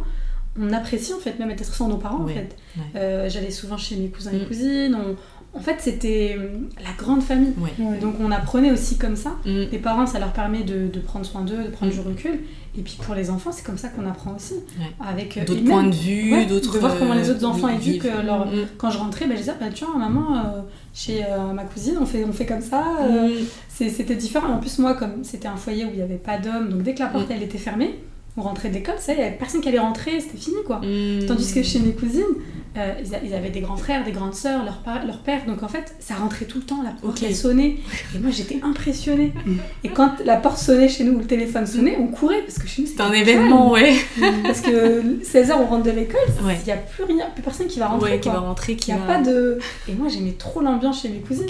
on 0.59 0.73
apprécie 0.73 1.13
en 1.13 1.19
fait 1.19 1.37
même 1.39 1.51
être 1.51 1.63
sans 1.63 1.87
nos 1.87 1.97
parents 1.97 2.23
Ouais, 2.23 2.33
en 2.33 2.35
fait. 2.35 2.55
ouais. 2.77 2.83
Euh, 2.95 3.29
J'allais 3.29 3.51
souvent 3.51 3.77
chez 3.77 3.95
mes 3.95 4.07
cousins 4.09 4.31
et 4.33 4.37
Mm. 4.43 4.47
cousines, 4.47 4.95
on- 4.99 5.15
en 5.57 5.61
fait 5.61 5.77
c'était 5.79 6.35
hum, 6.37 6.67
la 6.83 6.91
grande 6.97 7.21
famille. 7.23 7.53
ouais 7.57 7.71
Ouais. 7.79 7.97
Donc 7.99 8.15
on 8.21 8.31
apprenait 8.31 8.71
aussi 8.71 8.97
comme 8.97 9.15
ça. 9.15 9.31
Mmh. 9.45 9.63
Les 9.71 9.79
parents, 9.79 10.05
ça 10.05 10.19
leur 10.19 10.31
permet 10.33 10.63
de, 10.63 10.87
de 10.87 10.99
prendre 10.99 11.25
soin 11.25 11.41
d'eux, 11.41 11.63
de 11.63 11.69
prendre 11.69 11.91
Mm. 11.91 11.95
du 11.95 12.01
recul. 12.01 12.39
Et 12.79 12.81
puis 12.81 12.97
pour 13.03 13.15
les 13.15 13.31
enfants, 13.31 13.51
c'est 13.51 13.65
comme 13.65 13.77
ça 13.77 13.87
qu'on 13.89 14.05
apprend 14.07 14.35
aussi. 14.35 14.53
Ouais. 14.53 14.85
Avec 15.07 15.35
euh, 15.37 15.45
d'autres 15.45 15.63
points 15.63 15.83
de 15.83 15.95
vue 15.95 16.31
Ouais, 16.33 16.45
d'autres 16.45 16.73
de 16.75 16.79
voir 16.79 16.95
comment 16.99 17.15
les 17.15 17.27
euh, 17.29 17.33
autres 17.33 17.45
enfants 17.45 17.67
vivent 17.69 17.93
vivent. 17.93 18.03
que 18.03 18.25
leur- 18.25 18.45
Mmh. 18.45 18.67
quand 18.77 18.91
je 18.91 18.97
rentrais, 18.99 19.25
bah, 19.25 19.33
je 19.33 19.39
disais, 19.39 19.53
bah, 19.59 19.65
tu 19.73 19.83
vois, 19.83 19.97
maman, 19.97 20.35
euh, 20.37 20.61
chez 20.93 21.23
euh, 21.23 21.53
ma 21.53 21.63
cousine, 21.63 21.95
on 21.99 22.05
fait, 22.05 22.23
on 22.23 22.31
fait 22.33 22.45
comme 22.45 22.61
ça. 22.61 22.83
euh, 23.01 23.29
c'est- 23.67 23.89
C'était 23.89 24.15
différent. 24.15 24.49
En 24.53 24.57
plus, 24.59 24.77
moi, 24.77 24.93
comme 24.93 25.23
c'était 25.23 25.47
un 25.47 25.55
foyer 25.57 25.85
où 25.85 25.89
il 25.91 25.95
n'y 25.95 26.01
avait 26.03 26.15
pas 26.17 26.37
d'hommes, 26.37 26.69
donc 26.69 26.83
dès 26.83 26.93
que 26.93 26.99
la 26.99 27.07
porte 27.07 27.29
Mm. 27.29 27.33
elle 27.33 27.43
était 27.43 27.57
fermée, 27.57 27.99
on 28.39 28.41
rentrait 28.43 28.69
de 28.69 28.75
l'école, 28.75 28.95
ça, 28.99 29.13
il 29.13 29.17
n'y 29.17 29.23
avait 29.23 29.35
personne 29.35 29.61
qui 29.61 29.69
allait 29.69 29.79
rentrer, 29.79 30.19
c'était 30.19 30.37
fini 30.37 30.57
quoi. 30.67 30.79
Tandis 31.27 31.51
que 31.51 31.63
chez 31.63 31.79
mes 31.79 31.93
cousines, 31.93 32.21
euh, 32.77 32.93
ils, 33.03 33.15
a- 33.15 33.19
ils 33.23 33.33
avaient 33.33 33.49
des 33.49 33.61
grands 33.61 33.77
frères, 33.77 34.03
des 34.03 34.11
grandes 34.11 34.35
sœurs, 34.35 34.63
leur, 34.63 35.17
père, 35.19 35.45
donc 35.45 35.63
en 35.63 35.67
fait, 35.67 35.95
ça 35.99 36.15
rentrait 36.15 36.45
tout 36.45 36.59
le 36.59 36.63
temps, 36.63 36.81
la 36.83 36.91
porte 36.91 37.17
Ok. 37.17 37.23
elle 37.27 37.35
sonnait. 37.35 37.77
Et 38.15 38.19
moi, 38.19 38.31
j'étais 38.31 38.59
impressionnée. 38.63 39.33
Mm. 39.45 39.55
Et 39.83 39.89
quand 39.89 40.11
la 40.25 40.37
porte 40.37 40.57
sonnait 40.59 40.89
chez 40.89 41.03
nous 41.03 41.13
ou 41.13 41.19
le 41.19 41.25
téléphone 41.25 41.65
sonnait, 41.65 41.97
on 41.99 42.07
courait 42.07 42.41
parce 42.41 42.59
que 42.59 42.67
chez 42.67 42.81
nous, 42.83 42.87
c'est 42.87 43.01
un 43.01 43.09
c'était 43.11 43.21
événement 43.21 43.71
ouais 43.71 43.95
calme. 44.19 44.35
Parce 44.43 44.61
que 44.61 45.01
16h, 45.23 45.53
on 45.59 45.65
rentre 45.65 45.83
de 45.83 45.91
l'école, 45.91 46.19
il 46.39 46.45
ouais 46.45 46.57
n'y 46.65 46.71
a 46.71 46.77
plus 46.77 47.03
rien, 47.03 47.25
plus 47.33 47.43
personne 47.43 47.67
qui 47.67 47.79
va 47.79 47.87
rentrer. 47.87 48.11
ouais 48.11 48.19
qui 48.19 48.29
va 48.29 48.39
rentrer 48.39 48.75
qui 48.75 48.91
a 48.91 48.97
pas 48.97 49.21
de. 49.21 49.59
Et 49.87 49.93
moi, 49.93 50.07
j'aimais 50.07 50.35
trop 50.37 50.61
l'ambiance 50.61 51.01
chez 51.01 51.09
mes 51.09 51.19
cousines. 51.19 51.45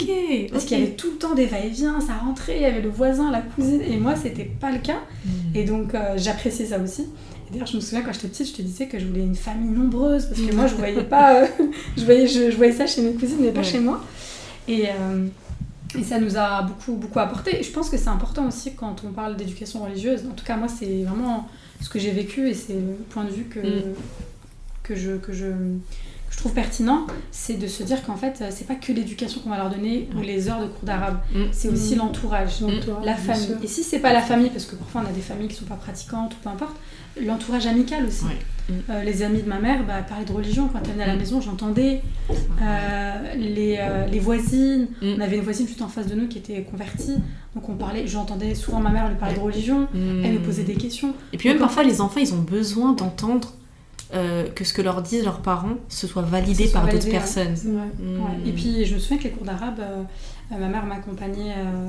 Parce 0.50 0.64
qu'il 0.64 0.78
y 0.78 0.82
avait 0.82 0.92
tout 0.92 1.10
le 1.10 1.16
temps 1.18 1.34
des 1.34 1.46
va-et-vient, 1.46 2.00
ça 2.00 2.14
rentrait, 2.14 2.56
il 2.56 2.62
y 2.62 2.66
avait 2.66 2.80
le 2.80 2.88
voisin, 2.88 3.30
la 3.30 3.40
cousine, 3.40 3.80
et 3.82 3.96
moi, 3.96 4.14
c'était 4.16 4.44
pas 4.44 4.70
le 4.70 4.78
cas. 4.78 5.00
Mmh. 5.24 5.28
Et 5.54 5.64
donc, 5.64 5.94
euh, 5.94 6.14
j'appréciais 6.16 6.66
ça 6.66 6.78
aussi. 6.78 7.06
D'ailleurs, 7.50 7.66
je 7.66 7.76
me 7.76 7.80
souviens 7.80 8.02
quand 8.02 8.12
j'étais 8.12 8.28
petite, 8.28 8.48
je 8.48 8.52
te 8.54 8.62
disais 8.62 8.86
que 8.88 8.98
je 8.98 9.06
voulais 9.06 9.22
une 9.22 9.34
famille 9.36 9.70
nombreuse, 9.70 10.26
parce 10.26 10.40
que 10.40 10.54
moi, 10.54 10.66
je 10.66 10.74
voyais 10.74 11.04
pas. 11.04 11.42
euh, 11.42 11.46
je, 11.96 12.04
voyais, 12.04 12.26
je, 12.26 12.50
je 12.50 12.56
voyais 12.56 12.72
ça 12.72 12.86
chez 12.86 13.02
mes 13.02 13.12
cousines, 13.14 13.38
mais 13.40 13.50
pas 13.52 13.60
Ouais. 13.60 13.64
chez 13.66 13.80
moi. 13.80 14.02
Et. 14.66 14.86
euh, 14.88 15.26
et 15.98 16.04
ça 16.04 16.18
nous 16.20 16.36
a 16.36 16.60
beaucoup, 16.64 16.92
beaucoup 16.96 17.18
apporté. 17.18 17.58
Et 17.60 17.62
je 17.62 17.70
pense 17.72 17.88
que 17.88 17.96
c'est 17.96 18.08
important 18.08 18.46
aussi 18.46 18.74
quand 18.74 18.96
on 19.08 19.12
parle 19.12 19.36
d'éducation 19.38 19.82
religieuse. 19.82 20.20
En 20.30 20.34
tout 20.34 20.44
cas, 20.44 20.58
moi, 20.58 20.68
c'est 20.68 21.04
vraiment 21.04 21.48
ce 21.80 21.88
que 21.88 21.98
j'ai 21.98 22.10
vécu 22.10 22.46
et 22.46 22.52
c'est 22.52 22.74
le 22.74 22.92
point 23.08 23.24
de 23.24 23.30
vue 23.30 23.44
que, 23.44 23.58
Mm. 23.60 23.82
que, 24.82 24.94
je, 24.94 25.12
que, 25.12 25.32
je, 25.32 25.46
que 25.46 25.52
je 26.30 26.36
trouve 26.36 26.52
pertinent. 26.52 27.06
C'est 27.30 27.54
de 27.54 27.66
se 27.66 27.82
dire 27.84 28.04
qu'en 28.04 28.16
fait, 28.16 28.44
c'est 28.50 28.66
pas 28.66 28.74
que 28.74 28.92
l'éducation 28.92 29.40
qu'on 29.40 29.48
va 29.48 29.56
leur 29.56 29.70
donner 29.70 30.10
ou 30.14 30.20
les 30.20 30.50
heures 30.50 30.60
de 30.60 30.66
cours 30.66 30.84
d'arabe. 30.84 31.20
Mm. 31.34 31.44
C'est 31.52 31.68
aussi 31.68 31.94
Mm. 31.94 31.98
l'entourage. 32.00 32.50
La 33.02 33.14
famille. 33.16 33.56
Et 33.62 33.66
si 33.66 33.82
c'est 33.82 34.00
pas 34.00 34.12
la 34.12 34.20
famille, 34.20 34.50
parce 34.50 34.66
que 34.66 34.76
parfois 34.76 35.02
on 35.06 35.08
a 35.08 35.12
des 35.12 35.22
familles 35.22 35.48
qui 35.48 35.54
sont 35.56 35.64
pas 35.64 35.76
pratiquantes 35.76 36.34
ou 36.34 36.36
peu 36.42 36.50
importe, 36.50 36.76
l'entourage 37.24 37.66
amical 37.66 38.06
aussi. 38.06 38.24
Ouais. 38.24 38.30
Mm. 38.68 38.72
Euh, 38.90 39.02
les 39.02 39.22
amis 39.22 39.42
de 39.42 39.48
ma 39.48 39.58
mère 39.58 39.84
bah, 39.86 40.02
parlaient 40.06 40.24
de 40.26 40.32
religion. 40.32 40.68
Quand 40.68 40.80
elle 40.84 40.92
venait 40.92 41.04
à 41.04 41.06
la 41.08 41.14
Mm. 41.14 41.18
maison, 41.18 41.40
j'entendais. 41.40 42.02
Euh, 42.62 43.34
les, 43.36 43.76
euh, 43.80 44.06
les 44.06 44.18
voisines, 44.18 44.88
Mm. 45.00 45.14
on 45.16 45.20
avait 45.20 45.36
une 45.36 45.42
voisine 45.44 45.66
juste 45.66 45.82
en 45.82 45.88
face 45.88 46.06
de 46.06 46.14
nous 46.14 46.28
qui 46.28 46.38
était 46.38 46.62
convertie. 46.62 47.16
Donc 47.54 47.68
on 47.68 47.74
parlait, 47.74 48.06
j'entendais 48.06 48.54
souvent 48.54 48.80
ma 48.80 48.90
mère 48.90 49.08
lui 49.08 49.16
parler 49.16 49.34
de 49.36 49.40
religion. 49.40 49.88
Mmh. 49.94 50.24
Elle 50.24 50.32
me 50.34 50.38
posait 50.40 50.64
des 50.64 50.74
questions. 50.74 51.14
Et 51.32 51.38
puis 51.38 51.48
même 51.48 51.56
Donc, 51.58 51.66
parfois 51.66 51.82
les 51.82 52.00
enfants 52.00 52.20
ils 52.20 52.32
ont 52.34 52.42
besoin 52.42 52.92
d'entendre 52.92 53.54
euh, 54.14 54.48
que 54.54 54.64
ce 54.64 54.72
que 54.72 54.80
leur 54.82 55.02
disent 55.02 55.24
leurs 55.24 55.40
parents 55.42 55.74
ce 55.88 56.06
soit 56.06 56.22
validé 56.22 56.66
soit 56.66 56.80
par 56.80 56.90
d'autres 56.90 57.10
personnes. 57.10 57.54
Mmh. 57.64 57.76
Ouais. 58.20 58.48
Et 58.48 58.52
puis 58.52 58.84
je 58.84 58.94
me 58.94 58.98
souviens 59.00 59.18
que 59.18 59.24
les 59.24 59.30
cours 59.30 59.44
d'arabe, 59.46 59.80
euh, 59.80 60.02
ma 60.50 60.68
mère 60.68 60.86
m'accompagnait, 60.86 61.54
euh, 61.58 61.88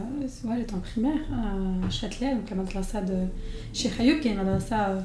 ouais, 0.49 0.55
j'étais 0.57 0.74
en 0.74 0.80
primaire 0.80 1.20
à 1.32 1.89
Châtelet, 1.89 2.36
donc 2.36 2.49
la 2.49 2.55
madrasa 2.57 3.01
de 3.01 3.16
Cheikh 3.74 3.99
Ayoub, 3.99 4.20
qui 4.20 4.28
est 4.28 4.32
une 4.32 4.38
madrasa 4.38 4.89
euh, 4.89 4.99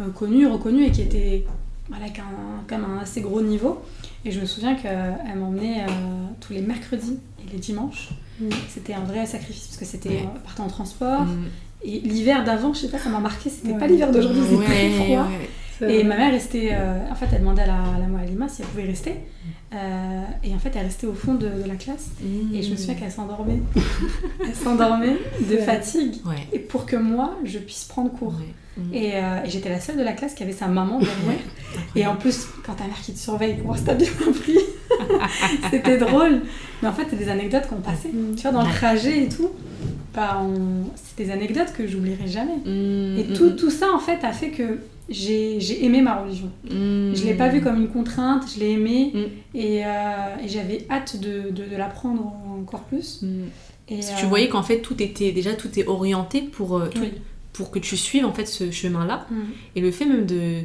euh, 0.00 0.08
connue, 0.10 0.46
reconnue 0.46 0.84
et 0.84 0.90
qui 0.90 1.02
était 1.02 1.44
voilà, 1.88 2.06
un, 2.06 2.62
quand 2.68 2.78
même 2.78 2.88
un 2.88 2.98
assez 2.98 3.20
gros 3.20 3.42
niveau. 3.42 3.82
Et 4.24 4.30
je 4.30 4.40
me 4.40 4.46
souviens 4.46 4.74
qu'elle 4.76 5.36
m'emmenait 5.38 5.82
euh, 5.82 5.88
tous 6.40 6.52
les 6.52 6.60
mercredis 6.62 7.18
et 7.44 7.52
les 7.52 7.58
dimanches. 7.58 8.10
Mm. 8.40 8.48
C'était 8.68 8.94
un 8.94 9.00
vrai 9.04 9.26
sacrifice 9.26 9.66
parce 9.66 9.78
que 9.78 9.84
c'était 9.84 10.20
euh, 10.24 10.38
partant 10.44 10.64
en 10.64 10.68
transport. 10.68 11.22
Mmh. 11.22 11.44
Et 11.82 12.00
l'hiver 12.00 12.44
d'avant, 12.44 12.72
je 12.74 12.80
sais 12.80 12.88
pas, 12.88 12.98
ça 12.98 13.08
m'a 13.08 13.20
marqué, 13.20 13.48
c'était 13.50 13.72
Ouais. 13.72 13.78
pas 13.78 13.86
l'hiver 13.86 14.12
d'aujourd'hui, 14.12 14.42
c'était 14.48 14.64
très 14.64 14.90
froid. 14.90 15.22
ouais. 15.26 15.48
C'est 15.80 15.92
Et 15.92 16.04
ma 16.04 16.16
mère 16.16 16.30
restait. 16.32 16.70
euh, 16.72 17.10
en 17.10 17.14
fait, 17.14 17.26
elle 17.32 17.40
demandait 17.40 17.62
à 17.62 17.66
la, 17.66 17.74
à 17.74 17.98
la 17.98 18.06
Moalima 18.06 18.48
si 18.48 18.62
elle 18.62 18.68
pouvait 18.68 18.84
rester. 18.84 19.14
Euh, 19.72 20.22
et 20.44 20.54
en 20.54 20.58
fait, 20.58 20.72
elle 20.74 20.84
restait 20.84 21.06
au 21.06 21.14
fond 21.14 21.34
de, 21.34 21.46
de 21.48 21.68
la 21.68 21.76
classe. 21.76 22.10
Mmh. 22.20 22.54
Et 22.54 22.62
je 22.62 22.70
me 22.72 22.76
souviens 22.76 22.94
qu'elle 22.94 23.10
s'endormait. 23.10 23.60
elle 24.44 24.54
s'endormait 24.54 25.16
de 25.48 25.56
fatigue. 25.58 26.14
Ouais. 26.26 26.46
Et 26.52 26.58
pour 26.58 26.86
que 26.86 26.96
moi, 26.96 27.36
je 27.44 27.58
puisse 27.58 27.84
prendre 27.84 28.10
cours. 28.10 28.34
Ouais. 28.34 28.82
Mmh. 28.82 28.94
Et, 28.94 29.10
euh, 29.14 29.44
et 29.44 29.50
j'étais 29.50 29.68
la 29.68 29.80
seule 29.80 29.96
de 29.96 30.02
la 30.02 30.12
classe 30.12 30.34
qui 30.34 30.42
avait 30.42 30.52
sa 30.52 30.66
maman 30.66 30.98
derrière. 30.98 31.40
Et 31.96 32.06
en 32.06 32.16
plus, 32.16 32.46
quand 32.64 32.74
ta 32.74 32.84
mère 32.84 33.00
qui 33.00 33.12
te 33.12 33.18
surveille, 33.18 33.56
comment 33.58 33.74
ça 33.74 33.84
t'a 33.84 33.94
bien 33.94 34.10
compris 34.24 34.58
C'était 35.70 35.98
drôle. 35.98 36.42
Mais 36.82 36.88
en 36.88 36.92
fait, 36.92 37.06
c'est 37.08 37.16
des 37.16 37.28
anecdotes 37.28 37.68
qu'on 37.68 37.80
passait. 37.80 38.08
Mm. 38.08 38.34
Tu 38.36 38.42
vois, 38.42 38.52
dans 38.52 38.62
le 38.62 38.72
trajet 38.72 39.24
et 39.24 39.28
tout, 39.28 39.50
bah, 40.14 40.42
on... 40.42 40.90
c'est 40.96 41.24
des 41.24 41.30
anecdotes 41.30 41.72
que 41.76 41.86
j'oublierai 41.86 42.26
jamais. 42.26 42.56
Mmh. 42.64 43.18
Et 43.18 43.26
tout, 43.34 43.50
tout 43.50 43.70
ça, 43.70 43.86
en 43.94 43.98
fait, 44.00 44.24
a 44.24 44.32
fait 44.32 44.50
que 44.50 44.78
j'ai 45.10 45.84
aimé 45.84 46.00
ma 46.02 46.20
religion. 46.22 46.50
Mmh. 46.64 47.14
Je 47.14 47.24
l'ai 47.26 47.34
pas 47.34 47.48
vue 47.48 47.60
comme 47.60 47.76
une 47.80 47.88
contrainte, 47.88 48.44
je 48.54 48.60
l'ai 48.60 48.70
aimée 48.70 49.10
Mm. 49.14 49.18
et, 49.58 49.84
euh, 49.84 50.36
et 50.44 50.48
j'avais 50.48 50.86
hâte 50.90 51.18
de, 51.20 51.50
de, 51.50 51.64
de 51.68 51.76
l'apprendre 51.76 52.32
encore 52.60 52.84
plus. 52.84 53.20
Mmh. 53.22 53.26
Et, 53.88 53.94
Parce 53.96 54.08
que 54.10 54.12
euh, 54.14 54.20
tu 54.20 54.26
voyais 54.26 54.48
qu'en 54.48 54.62
fait 54.62 54.80
tout 54.80 55.02
était 55.02 55.32
déjà 55.32 55.54
tout 55.54 55.76
est 55.78 55.86
orienté 55.88 56.42
pour 56.42 56.78
euh, 56.78 56.86
tout- 56.88 57.00
Oui. 57.00 57.12
pour 57.52 57.70
que 57.72 57.80
tu 57.80 57.96
suives 57.96 58.24
en 58.24 58.32
fait 58.32 58.46
ce 58.46 58.70
chemin 58.70 59.04
là 59.04 59.26
Mm. 59.30 59.34
et 59.76 59.80
le 59.80 59.90
fait 59.90 60.06
même 60.06 60.26
de 60.26 60.60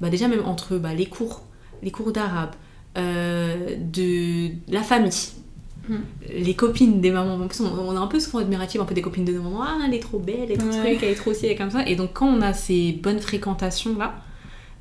bah 0.00 0.10
déjà 0.10 0.28
même 0.28 0.44
entre 0.46 0.78
bah, 0.78 0.94
les 0.94 1.06
cours 1.06 1.42
les 1.82 1.90
cours 1.90 2.12
d'arabe 2.12 2.50
de 2.96 4.50
la 4.72 4.82
famille. 4.82 5.12
Mm. 5.88 5.94
Les 6.44 6.54
copines 6.54 7.00
des 7.00 7.10
mamans, 7.10 7.34
en 7.42 7.48
plus, 7.48 7.60
on, 7.60 7.66
on 7.66 7.96
a 7.96 8.00
un 8.00 8.06
peu 8.06 8.20
souvent 8.20 8.38
admiratif 8.38 8.80
un 8.80 8.84
peu 8.84 8.94
des 8.94 9.02
copines 9.02 9.24
de 9.24 9.32
nos 9.32 9.42
mamans, 9.42 9.62
ah 9.62 9.78
elle 9.86 9.94
est 9.94 10.00
trop 10.00 10.18
belle, 10.18 10.36
elle 10.44 10.52
est 10.52 10.56
trop 10.56 10.68
Ouais. 10.68 10.84
truc, 10.94 10.98
elle 11.02 11.10
est 11.10 11.14
trop 11.14 11.32
ci, 11.34 11.46
elle 11.46 11.52
est 11.52 11.56
comme 11.56 11.70
ça. 11.70 11.86
Et 11.86 11.96
donc 11.96 12.10
quand 12.14 12.26
on 12.28 12.40
a 12.42 12.52
ces 12.52 12.92
bonnes 12.92 13.20
fréquentations 13.20 13.96
là, 13.98 14.22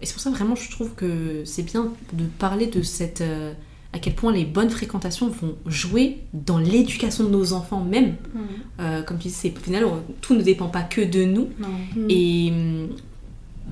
et 0.02 0.06
c'est 0.06 0.14
pour 0.14 0.22
ça 0.22 0.30
vraiment 0.30 0.56
je 0.56 0.70
trouve 0.70 0.94
que 0.96 1.42
c'est 1.46 1.64
bien 1.64 1.92
de 2.14 2.26
parler 2.38 2.68
de 2.68 2.82
cette 2.84 3.22
euh, 3.22 3.54
à 3.94 4.00
quel 4.00 4.14
point 4.14 4.32
les 4.34 4.46
bonnes 4.46 4.70
fréquentations 4.70 5.28
vont 5.30 5.56
jouer 5.66 6.20
dans 6.34 6.58
l'éducation 6.60 7.24
de 7.24 7.30
nos 7.30 7.54
enfants 7.54 7.82
même. 7.84 8.10
Mm. 8.34 8.40
Euh, 8.82 9.02
comme 9.02 9.18
tu 9.18 9.30
dis, 9.30 9.34
c'est- 9.34 9.54
au 9.58 9.62
final 9.62 9.86
tout 10.22 10.36
ne 10.36 10.42
dépend 10.44 10.68
pas 10.68 10.84
que 10.84 11.02
de 11.02 11.24
nous 11.24 11.48
Mm. 11.96 12.08
et 12.10 12.54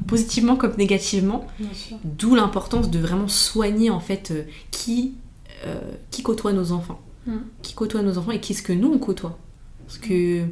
positivement 0.07 0.55
comme 0.55 0.73
négativement. 0.77 1.45
D'où 2.03 2.35
l'importance 2.35 2.89
de 2.89 2.99
vraiment 2.99 3.27
soigner 3.27 3.89
en 3.89 3.99
fait 3.99 4.31
euh, 4.31 4.43
qui, 4.71 5.13
euh, 5.65 5.79
qui 6.11 6.21
côtoie 6.23 6.53
nos 6.53 6.71
enfants. 6.71 6.99
Mm. 7.25 7.37
Qui 7.61 7.73
côtoie 7.73 8.01
nos 8.01 8.17
enfants 8.17 8.31
et 8.31 8.39
qu'est-ce 8.39 8.61
que 8.61 8.73
nous 8.73 8.91
on 8.91 8.97
côtoie. 8.97 9.37
Parce 9.85 9.97
que 9.97 10.45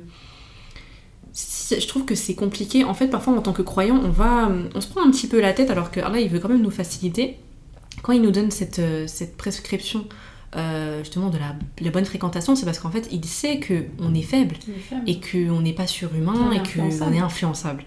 je 1.34 1.88
trouve 1.88 2.05
que 2.05 2.15
c'est 2.15 2.36
compliqué. 2.36 2.84
En 2.84 2.93
fait, 2.93 3.07
parfois 3.07 3.34
en 3.34 3.41
tant 3.41 3.53
que 3.53 3.61
croyant, 3.61 3.99
on 4.03 4.09
va, 4.09 4.51
on 4.76 4.82
se 4.82 4.88
prend 4.88 5.05
un 5.05 5.11
petit 5.11 5.28
peu 5.28 5.39
la 5.41 5.53
tête 5.53 5.69
alors 5.69 5.91
que 5.91 5.99
Allah 5.99 6.19
il 6.19 6.30
veut 6.30 6.39
quand 6.39 6.49
même 6.49 6.61
nous 6.61 6.71
faciliter. 6.71 7.38
Quand 8.01 8.13
il 8.13 8.21
nous 8.21 8.32
donne 8.32 8.51
cette, 8.51 8.80
euh, 8.80 9.05
cette 9.07 9.38
prescription 9.38 10.05
euh, 10.55 10.99
justement 10.99 11.30
de 11.30 11.38
la, 11.38 11.55
la 11.80 11.89
bonne 11.89 12.05
fréquentation, 12.05 12.55
c'est 12.55 12.65
parce 12.65 12.80
qu'en 12.80 12.91
fait 12.91 13.07
il 13.11 13.26
sait 13.26 13.59
que 13.59 13.86
on 13.99 14.13
est 14.13 14.21
faible 14.24 14.55
Les 14.67 14.74
femmes. 14.74 15.03
et 15.07 15.19
qu'on 15.19 15.61
n'est 15.61 15.74
pas 15.74 15.88
surhumain 15.88 16.51
est 16.51 16.57
et 16.57 16.80
qu'on 16.80 17.11
est 17.13 17.19
influençable. 17.19 17.86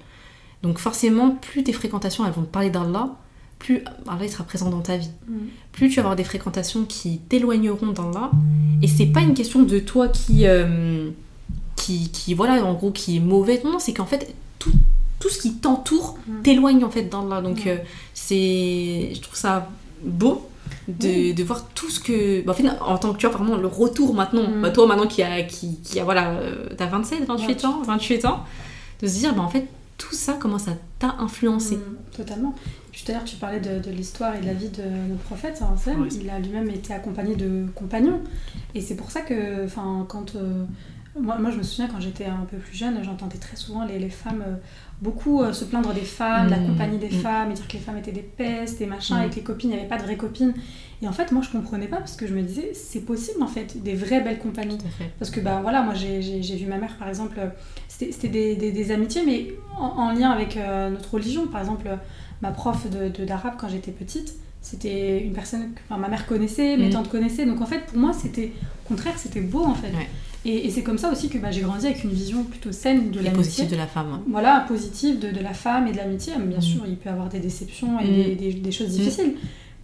Donc 0.63 0.79
forcément, 0.79 1.31
plus 1.31 1.63
tes 1.63 1.73
fréquentations 1.73 2.25
elles 2.25 2.33
vont 2.33 2.43
te 2.43 2.51
parler 2.51 2.71
d'Allah, 2.71 3.17
plus 3.59 3.83
Allah 4.07 4.25
il 4.25 4.31
sera 4.31 4.45
présent 4.45 4.71
dans 4.71 4.81
ta 4.81 4.97
vie. 4.97 5.11
Mm. 5.29 5.35
Plus 5.73 5.89
tu 5.89 5.97
vas 5.97 6.03
avoir 6.03 6.17
des 6.17 6.25
fréquentations 6.25 6.85
qui 6.85 7.19
t'éloigneront 7.29 7.89
d'Allah. 7.93 8.31
Et 8.83 8.89
c'est 8.89 9.07
pas 9.07 9.21
une 9.21 9.35
question 9.35 9.63
de 9.63 9.79
toi 9.79 10.09
qui, 10.09 10.47
euh, 10.47 11.11
qui, 11.77 12.11
qui, 12.11 12.35
voilà, 12.35 12.65
en 12.65 12.75
gros, 12.75 12.91
qui 12.91 13.17
est 13.17 13.21
mauvais. 13.21 13.61
Non, 13.65 13.79
c'est 13.79 13.93
qu'en 13.95 14.07
fait, 14.07 14.35
tout, 14.59 14.73
tout 15.21 15.29
ce 15.29 15.39
qui 15.39 15.55
t'entoure 15.55 16.19
Mm. 16.27 16.43
t'éloigne 16.43 16.85
en 16.85 16.91
fait 16.91 17.05
d'Allah. 17.05 17.41
Donc 17.41 17.65
Mm. 17.65 17.69
euh, 17.69 17.77
c'est... 18.15 19.11
Je 19.15 19.21
trouve 19.21 19.37
ça 19.37 19.71
beau 20.05 20.47
de, 20.89 21.43
voir 21.43 21.65
tout 21.75 21.91
ce 21.91 22.01
que... 22.01 22.43
bah, 22.45 22.53
en, 22.53 22.55
fait, 22.55 22.69
en 22.81 22.99
tant 22.99 23.13
que 23.13 23.19
tu 23.19 23.27
vois, 23.27 23.37
vraiment, 23.37 23.57
le 23.57 23.67
retour 23.67 24.15
maintenant, 24.15 24.49
Mm. 24.49 24.63
bah, 24.63 24.71
toi 24.71 24.87
maintenant 24.87 25.07
qui 25.07 25.23
a, 25.23 25.43
qui, 25.43 25.81
qui 25.81 25.99
a 26.01 26.05
voilà, 26.05 26.31
euh, 26.31 26.69
t'as 26.77 26.87
27, 26.87 27.25
28 27.27 27.65
ans, 27.65 27.83
28 27.83 28.25
ans, 28.27 28.45
de 29.03 29.07
se 29.07 29.19
dire, 29.19 29.35
bah, 29.35 29.43
en 29.43 29.49
fait, 29.49 29.67
tout 29.99 30.15
ça, 30.15 30.35
comment 30.39 30.59
ça 30.59 30.73
t'a 30.99 31.17
influencé. 31.19 31.79
Totalement. 32.17 32.55
Et 32.97 33.05
tout 33.05 33.11
à 33.13 33.15
l'heure, 33.15 33.25
tu 33.25 33.37
parlais 33.37 33.61
de, 33.61 33.79
de 33.79 33.91
l'histoire 33.91 34.35
et 34.35 34.41
de 34.41 34.47
la 34.47 34.55
vie 34.55 34.71
de 34.71 34.83
notre 35.11 35.23
prophète, 35.25 35.57
sallallahu 35.59 35.79
alayhi 35.87 35.99
wa 36.01 36.09
sallam. 36.11 36.25
Ouais. 36.25 36.25
il 36.25 36.31
a 36.31 36.39
lui-même 36.39 36.71
été 36.71 36.95
accompagné 36.95 37.37
de 37.37 37.67
compagnons. 37.75 38.21
Et 38.75 38.81
c'est 38.81 38.97
pour 38.97 39.11
ça 39.11 39.21
que, 39.21 39.65
enfin, 39.67 40.07
quand. 40.09 40.35
euh, 40.37 40.65
moi, 41.19 41.39
moi, 41.39 41.51
je 41.51 41.57
me 41.57 41.63
souviens 41.63 41.89
quand 41.89 41.99
j'étais 42.01 42.27
un 42.27 42.45
peu 42.51 42.59
plus 42.59 42.77
jeune, 42.77 43.03
j'entendais 43.03 43.39
très 43.39 43.57
souvent 43.57 43.87
les, 43.87 43.99
les 43.99 44.11
femmes 44.11 44.43
euh, 44.47 44.55
beaucoup 45.01 45.41
euh, 45.43 45.51
se 45.55 45.65
plaindre 45.65 45.95
des 45.95 46.03
femmes, 46.03 46.45
de 46.47 46.51
la 46.51 46.59
compagnie 46.59 46.99
des 46.99 47.09
mm. 47.09 47.21
femmes, 47.23 47.51
et 47.51 47.55
dire 47.55 47.67
que 47.67 47.73
les 47.73 47.79
femmes 47.79 47.97
étaient 47.97 48.13
des 48.13 48.21
pestes, 48.21 48.79
des 48.79 48.85
machins, 48.87 49.17
Mm. 49.17 49.23
et 49.25 49.31
que 49.31 49.37
les 49.37 49.43
copines, 49.43 49.71
il 49.71 49.75
n'y 49.75 49.79
avait 49.79 49.89
pas 49.89 49.97
de 49.97 50.03
vraies 50.03 50.19
copines. 50.19 50.53
Et 51.01 51.09
en 51.09 51.13
fait, 51.13 51.33
moi, 51.33 51.41
je 51.43 51.49
comprenais 51.51 51.87
pas 51.89 51.97
parce 51.99 52.17
que 52.17 52.27
je 52.27 52.35
me 52.35 52.43
disais, 52.43 52.73
c'est 52.75 53.01
possible 53.01 53.43
en 53.43 53.47
fait, 53.47 53.83
des 53.83 53.95
vraies 53.95 54.21
belles 54.21 54.39
compagnies. 54.39 54.77
Tout 54.77 54.87
à 54.87 54.91
fait. 54.91 55.11
Parce 55.19 55.31
que 55.31 55.41
bah 55.41 55.61
voilà, 55.63 55.83
moi 55.83 55.95
j'ai- 55.95 56.21
vu 56.41 56.67
ma 56.67 56.77
mère 56.79 56.97
par 56.99 57.09
exemple, 57.09 57.39
c'était 57.89 58.13
c'était 58.13 58.29
des, 58.29 58.57
des- 58.57 58.73
des 58.73 58.91
amitiés, 58.91 59.23
mais 59.25 59.49
en, 59.79 59.87
en 59.87 60.13
lien 60.13 60.31
avec 60.31 60.57
euh, 60.59 60.91
notre 60.91 61.15
religion. 61.15 61.47
Par 61.47 61.61
exemple, 61.63 61.87
euh, 61.89 61.97
ma 62.43 62.51
prof 62.51 62.89
de 62.91 63.09
de- 63.09 63.25
d'arabe 63.25 63.55
quand 63.59 63.69
j'étais 63.69 63.93
petite, 63.93 64.35
c'était 64.63 65.23
une 65.23 65.33
personne 65.33 65.73
que 65.75 65.81
enfin, 65.89 66.01
ma 66.01 66.09
mère 66.09 66.27
connaissait, 66.27 66.77
mes 66.77 66.87
Mhm. 66.87 66.93
tantes 66.93 67.09
connaissaient. 67.09 67.47
Donc 67.47 67.61
en 67.61 67.67
fait, 67.67 67.81
pour 67.87 67.99
moi, 67.99 68.13
c'était 68.13 68.53
au 68.85 68.89
contraire, 68.89 69.15
c'était 69.19 69.41
beau 69.41 69.65
en 69.65 69.75
fait. 69.75 69.89
Ouais. 69.89 70.09
Et, 70.45 70.67
et 70.67 70.71
c'est 70.71 70.83
comme 70.83 70.99
ça 70.99 71.11
aussi 71.11 71.29
que 71.29 71.39
bah, 71.39 71.51
j'ai 71.51 71.61
grandi 71.63 71.87
avec 71.87 72.05
une 72.05 72.11
vision 72.11 72.45
plutôt 72.45 72.71
saine 72.71 73.11
de 73.11 73.17
l'amitié. 73.17 73.33
positifs 73.37 73.69
de 73.71 73.77
la 73.77 73.87
femme. 73.89 74.07
hein. 74.13 74.23
Voilà, 74.29 74.65
positive 74.69 75.19
de, 75.19 75.31
de 75.33 75.41
la 75.41 75.53
femme 75.55 75.89
et 75.89 75.93
de 75.93 75.97
l'amitié. 75.97 76.35
Bien 76.39 76.57
Mhm. 76.59 76.63
sûr, 76.63 76.83
il 76.87 76.97
peut 76.97 77.09
y 77.09 77.13
avoir 77.13 77.29
des 77.29 77.41
déceptions 77.41 77.99
et 78.01 78.07
des, 78.07 78.35
des- 78.37 78.53
des 78.55 78.73
choses 78.73 78.91
difficiles. 78.91 79.35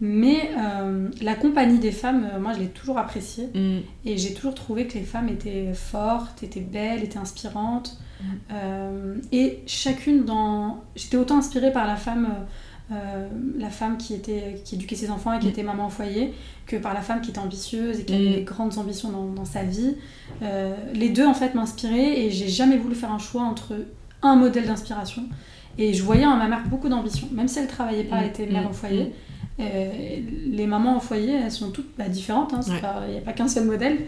Mais 0.05 0.51
euh, 0.59 1.09
la 1.21 1.37
compagnie 1.37 1.79
des 1.79 1.93
femmes, 1.93 2.29
euh, 2.35 2.41
moi, 2.41 2.53
je 2.55 2.59
l'ai 2.59 2.67
toujours 2.67 2.99
appréciée. 2.99 3.47
Mm. 3.55 3.79
Et 4.05 4.19
j'ai 4.19 4.35
toujours 4.35 4.57
trouvé 4.57 4.89
que 4.89 4.95
les 4.95 5.05
femmes 5.05 5.29
étaient 5.29 5.73
fortes, 5.75 6.43
étaient 6.43 6.59
belles, 6.59 7.05
étaient 7.05 7.21
inspirantes. 7.21 7.99
Mm. 8.21 8.25
Euh, 8.53 9.15
et 9.31 9.61
chacune 9.69 10.25
dans... 10.25 10.83
J'étais 10.97 11.17
autant 11.17 11.39
inspirée 11.39 11.71
par 11.71 11.87
la 11.87 11.95
femme, 11.95 12.29
la 13.59 13.71
femme 13.71 13.97
qui, 13.97 14.13
était, 14.13 14.61
qui 14.65 14.75
éduquait 14.75 14.97
ses 14.97 15.09
enfants 15.09 15.33
et 15.33 15.39
qui 15.39 15.47
Mm. 15.47 15.51
était 15.51 15.63
maman 15.63 15.87
au 15.87 15.91
foyer, 15.91 16.35
que 16.67 16.75
par 16.75 16.95
la 16.95 17.01
femme 17.01 17.21
qui 17.21 17.31
était 17.31 17.39
ambitieuse 17.39 18.01
et 18.01 18.05
qui 18.05 18.13
avait 18.13 18.35
des 18.35 18.43
grandes 18.43 18.79
ambitions 18.79 19.11
dans, 19.11 19.27
dans 19.27 19.45
sa 19.45 19.63
vie. 19.63 19.95
Les 20.95 21.11
deux, 21.11 21.27
en 21.27 21.35
fait, 21.35 21.55
m'inspiraient 21.55 22.23
et 22.23 22.31
j'ai 22.33 22.49
jamais 22.49 22.77
voulu 22.77 22.97
faire 22.97 23.13
un 23.13 23.21
choix 23.21 23.43
entre 23.43 23.75
un 24.21 24.35
modèle 24.35 24.67
d'inspiration. 24.67 25.23
Et 25.79 25.95
je 25.95 26.03
voyais 26.03 26.27
en 26.27 26.37
ma 26.37 26.49
mère 26.49 26.65
beaucoup 26.67 26.89
d'ambition, 26.89 27.29
même 27.31 27.47
si 27.49 27.61
elle 27.61 27.69
travaillait 27.69 28.05
pas, 28.05 28.17
elle 28.19 28.29
était 28.29 28.47
mère 28.47 28.69
au 28.69 28.73
foyer. 28.73 29.13
Euh, 29.61 29.91
les 30.51 30.67
mamans 30.67 30.97
au 30.97 31.01
foyer, 31.01 31.35
elles 31.35 31.51
sont 31.51 31.71
toutes 31.71 31.91
bah, 31.99 32.09
différentes, 32.09 32.55
hein, 32.55 32.61
Ouais. 32.69 32.81
il 33.09 33.13
n'y 33.13 33.19
a 33.19 33.23
pas 33.23 33.33
qu'un 33.33 33.49
seul 33.49 33.65
modèle. 33.67 33.99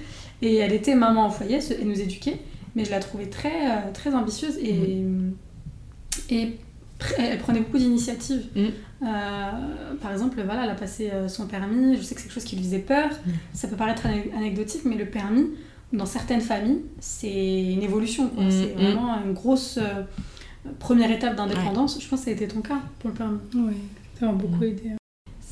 Et 0.42 0.56
elle 0.56 0.72
était 0.72 0.94
maman 0.94 1.28
au 1.28 1.30
foyer, 1.30 1.58
elle 1.80 1.86
nous 1.86 2.00
éduquait, 2.00 2.38
mais 2.74 2.84
je 2.84 2.90
la 2.90 2.98
trouvais 3.00 3.26
très, 3.26 3.70
euh, 3.70 3.92
très 3.92 4.14
ambitieuse 4.14 4.56
et, 4.58 5.04
et 6.30 6.58
pr- 6.98 7.14
elle 7.18 7.38
prenait 7.38 7.60
beaucoup 7.60 7.78
d'initiatives. 7.78 8.44
Mhm. 8.56 8.70
Euh, 9.02 9.94
par 10.00 10.12
exemple, 10.12 10.40
voilà, 10.44 10.64
elle 10.64 10.70
a 10.70 10.74
passé 10.74 11.10
euh, 11.12 11.28
son 11.28 11.46
permis, 11.46 11.96
je 11.96 12.02
sais 12.02 12.14
que 12.14 12.20
c'est 12.20 12.26
quelque 12.26 12.34
chose 12.34 12.44
qui 12.44 12.56
lui 12.56 12.64
faisait 12.64 12.78
peur, 12.78 13.10
Mhm. 13.26 13.32
ça 13.52 13.68
peut 13.68 13.76
paraître 13.76 14.06
ane- 14.06 14.34
anecdotique, 14.36 14.82
mais 14.84 14.96
le 14.96 15.06
permis, 15.06 15.46
dans 15.92 16.06
certaines 16.06 16.40
familles, 16.40 16.80
c'est 17.00 17.72
une 17.72 17.82
évolution, 17.82 18.28
quoi. 18.28 18.44
C'est 18.50 18.72
vraiment 18.74 19.14
une 19.24 19.32
grosse 19.34 19.78
euh, 19.78 20.02
première 20.78 21.10
étape 21.10 21.36
d'indépendance. 21.36 22.00
Je 22.02 22.08
pense 22.08 22.20
que 22.20 22.24
ça 22.24 22.30
a 22.30 22.34
été 22.34 22.48
ton 22.48 22.60
cas 22.62 22.80
pour 22.98 23.10
le 23.10 23.16
permis. 23.16 23.38
Oui, 23.54 23.74
ça 24.18 24.26
m'a 24.26 24.32
beaucoup 24.32 24.64
Mm. 24.64 24.64
aidé. 24.64 24.90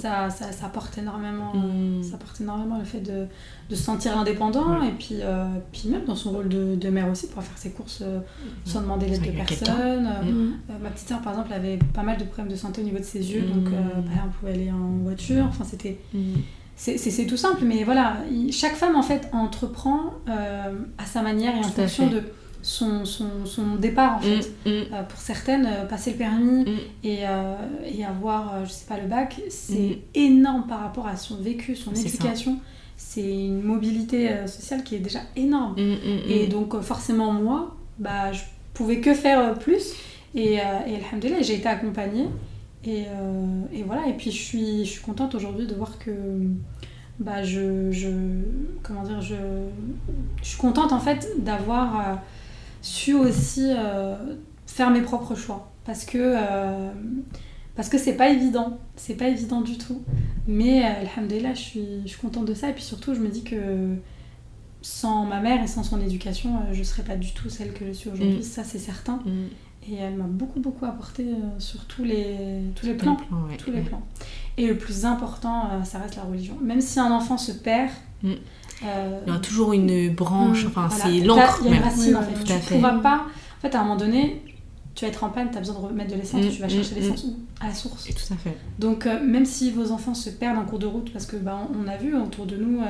Ça, 0.02 0.30
ça, 0.30 0.50
ça 0.52 0.66
apporte 0.66 0.98
énormément. 0.98 1.52
Mm. 1.54 2.02
Ça 2.02 2.14
apporte 2.16 2.40
énormément 2.40 2.78
le 2.78 2.84
fait 2.84 3.00
de, 3.00 3.26
de 3.70 3.74
se 3.76 3.82
sentir 3.82 4.18
indépendant 4.18 4.80
Ouais. 4.80 4.88
et 4.88 4.92
puis, 4.92 5.16
euh, 5.20 5.44
puis 5.72 5.88
même 5.90 6.04
dans 6.04 6.16
son 6.16 6.30
rôle 6.32 6.48
de, 6.48 6.74
de 6.74 6.88
mère 6.90 7.08
aussi, 7.08 7.26
pouvoir 7.28 7.44
faire 7.46 7.58
ses 7.58 7.70
courses 7.70 8.00
euh, 8.02 8.18
sans 8.64 8.80
demander 8.80 9.06
l'aide 9.06 9.22
de 9.22 9.30
personne. 9.30 10.06
Euh, 10.06 10.22
Mm. 10.32 10.52
ma 10.82 10.90
petite 10.90 11.08
sœur, 11.08 11.20
par 11.20 11.32
exemple, 11.34 11.52
avait 11.52 11.78
pas 11.94 12.02
mal 12.02 12.16
de 12.18 12.24
problèmes 12.24 12.50
de 12.50 12.56
santé 12.56 12.80
au 12.80 12.84
niveau 12.84 12.98
de 12.98 13.04
ses 13.04 13.32
yeux, 13.32 13.42
Mm. 13.42 13.52
donc 13.52 13.72
bah, 13.72 14.10
on 14.26 14.30
pouvait 14.40 14.52
aller 14.52 14.70
en 14.72 15.02
voiture. 15.04 15.44
Enfin, 15.48 15.64
c'était 15.64 15.98
Mm. 16.14 16.18
c'est 16.76 17.26
tout 17.26 17.36
simple, 17.36 17.62
mais 17.64 17.84
voilà, 17.84 18.16
il- 18.30 18.52
chaque 18.52 18.74
femme 18.74 18.96
en 18.96 19.02
fait 19.02 19.28
entreprend 19.32 20.14
à 20.26 21.04
sa 21.06 21.22
manière 21.22 21.54
et 21.54 21.60
en 21.60 21.62
fonction 21.62 22.08
de 22.08 22.22
son, 22.62 23.04
son, 23.04 23.44
son 23.44 23.74
départ 23.76 24.16
en 24.16 24.20
fait. 24.20 24.48
Mm. 24.64 24.70
Mm. 24.70 24.82
Euh, 24.92 25.02
pour 25.08 25.18
certaines, 25.18 25.66
euh, 25.66 25.84
passer 25.84 26.12
le 26.12 26.16
permis 26.16 26.62
Mm. 26.64 26.76
et, 27.04 27.18
euh, 27.26 27.54
et 27.84 28.04
avoir, 28.04 28.64
je 28.64 28.70
sais 28.70 28.86
pas, 28.86 28.98
le 28.98 29.08
bac, 29.08 29.40
c'est 29.50 29.74
Mm. 29.74 29.96
énorme 30.14 30.66
par 30.68 30.80
rapport 30.80 31.06
à 31.06 31.16
son 31.16 31.36
vécu, 31.36 31.74
son 31.76 31.92
éducation. 31.92 32.58
C'est 32.96 33.22
une 33.46 33.62
mobilité 33.62 34.30
sociale 34.46 34.84
qui 34.84 34.94
est 34.94 35.00
déjà 35.00 35.18
énorme. 35.34 35.74
Mm. 35.76 35.92
Mm. 35.92 36.30
Et 36.30 36.46
donc, 36.46 36.80
forcément, 36.80 37.32
moi, 37.32 37.74
bah, 37.98 38.30
je 38.32 38.42
pouvais 38.74 39.00
que 39.00 39.12
faire 39.12 39.54
plus. 39.58 39.92
Et, 40.34 40.54
et 40.54 40.60
alhamdoulilah, 40.60 41.42
j'ai 41.42 41.56
été 41.56 41.68
accompagnée. 41.68 42.28
Et, 42.84 43.04
et 43.72 43.82
voilà, 43.82 44.06
et 44.08 44.12
puis 44.14 44.30
je 44.30 44.40
suis, 44.40 44.84
je 44.84 44.90
suis 44.90 45.02
contente 45.02 45.34
aujourd'hui 45.34 45.66
de 45.66 45.74
voir 45.74 45.98
que 45.98 46.12
bah, 47.18 47.42
je, 47.42 47.90
je. 47.90 48.08
Comment 48.82 49.02
dire 49.02 49.20
Je, 49.20 49.34
je 50.42 50.48
suis 50.48 50.58
contente 50.58 50.92
en 50.92 51.00
fait 51.00 51.28
d'avoir 51.38 52.18
su 52.82 53.14
aussi 53.14 53.64
euh, 53.70 54.16
faire 54.66 54.90
mes 54.90 55.00
propres 55.02 55.34
choix. 55.34 55.70
Parce 55.84 56.04
que. 56.04 56.18
euh, 56.18 56.90
parce 57.74 57.88
que 57.88 57.96
c'est 57.96 58.12
pas 58.18 58.28
évident, 58.28 58.78
c'est 58.96 59.14
pas 59.14 59.28
évident 59.28 59.62
du 59.62 59.78
tout. 59.78 60.02
Mais 60.46 60.84
euh, 60.84 61.06
alhamdoulilah, 61.16 61.54
je 61.54 61.60
suis, 61.60 61.86
je 62.04 62.08
suis 62.08 62.20
contente 62.20 62.44
de 62.44 62.52
ça. 62.54 62.68
Et 62.68 62.74
puis 62.74 62.82
surtout, 62.82 63.14
je 63.14 63.20
me 63.20 63.28
dis 63.28 63.44
que 63.44 63.96
sans 64.82 65.24
ma 65.24 65.40
mère 65.40 65.62
et 65.62 65.66
sans 65.66 65.82
son 65.82 66.00
éducation, 66.00 66.56
euh, 66.56 66.72
je 66.74 66.82
serais 66.82 67.02
pas 67.02 67.16
du 67.16 67.32
tout 67.32 67.48
celle 67.48 67.72
que 67.72 67.86
je 67.86 67.92
suis 67.92 68.10
aujourd'hui, 68.10 68.38
Mm. 68.38 68.42
ça 68.42 68.64
c'est 68.64 68.78
certain. 68.78 69.20
Mm. 69.24 69.90
Et 69.90 69.94
elle 69.96 70.14
m'a 70.16 70.24
beaucoup 70.24 70.60
beaucoup 70.60 70.84
apporté 70.84 71.24
euh, 71.24 71.58
sur 71.58 71.84
tous 71.86 72.04
les, 72.04 72.36
tous 72.76 72.86
les 72.86 72.94
plans. 72.94 73.16
ouais. 73.48 73.56
Tous 73.56 73.70
les 73.70 73.80
plans. 73.80 74.02
Et 74.58 74.66
le 74.66 74.76
plus 74.76 75.04
important, 75.06 75.64
euh, 75.72 75.82
ça 75.84 75.98
reste 75.98 76.16
la 76.16 76.22
religion. 76.24 76.56
Même 76.60 76.80
si 76.80 77.00
un 77.00 77.10
enfant 77.10 77.38
se 77.38 77.52
perd, 77.52 77.90
Mm. 78.24 78.34
Euh, 78.84 79.18
Il 79.24 79.28
y 79.28 79.30
aura 79.30 79.40
toujours 79.40 79.72
une 79.72 80.10
branche, 80.14 80.64
Mm, 80.64 80.68
enfin 80.68 80.88
voilà. 80.88 81.04
c'est 81.04 81.20
l'encre 81.24 81.60
Il 81.64 81.70
y 81.70 81.74
a 81.74 81.76
une 81.76 81.82
racine 81.82 82.16
en 82.16 82.22
fait. 82.22 82.32
tout 82.34 82.44
tu 82.44 82.52
fait. 82.52 82.76
pourras 82.76 82.98
pas. 82.98 83.26
En 83.58 83.60
fait, 83.60 83.74
à 83.74 83.80
un 83.80 83.82
moment 83.84 83.96
donné, 83.96 84.42
tu 84.94 85.04
vas 85.04 85.10
être 85.10 85.24
en 85.24 85.30
panne, 85.30 85.48
tu 85.50 85.56
as 85.56 85.60
besoin 85.60 85.74
de 85.76 85.80
remettre 85.86 86.10
de 86.10 86.16
l'essence, 86.16 86.44
Mm, 86.44 86.48
tu 86.50 86.60
vas 86.60 86.66
mm, 86.66 86.70
chercher 86.70 86.94
mm. 86.94 86.98
l'essence 86.98 87.24
où 87.24 87.36
À 87.60 87.68
la 87.68 87.74
source. 87.74 88.08
Et 88.08 88.12
tout 88.12 88.32
à 88.32 88.36
fait. 88.36 88.56
Donc, 88.78 89.06
euh, 89.06 89.20
même 89.24 89.44
si 89.46 89.70
vos 89.70 89.90
enfants 89.92 90.14
se 90.14 90.30
perdent 90.30 90.58
en 90.58 90.64
cours 90.64 90.78
de 90.78 90.86
route, 90.86 91.12
parce 91.12 91.26
que 91.26 91.36
bah, 91.36 91.68
on 91.74 91.88
a 91.88 91.96
vu 91.96 92.14
autour 92.16 92.46
de 92.46 92.56
nous, 92.56 92.80
euh, 92.80 92.86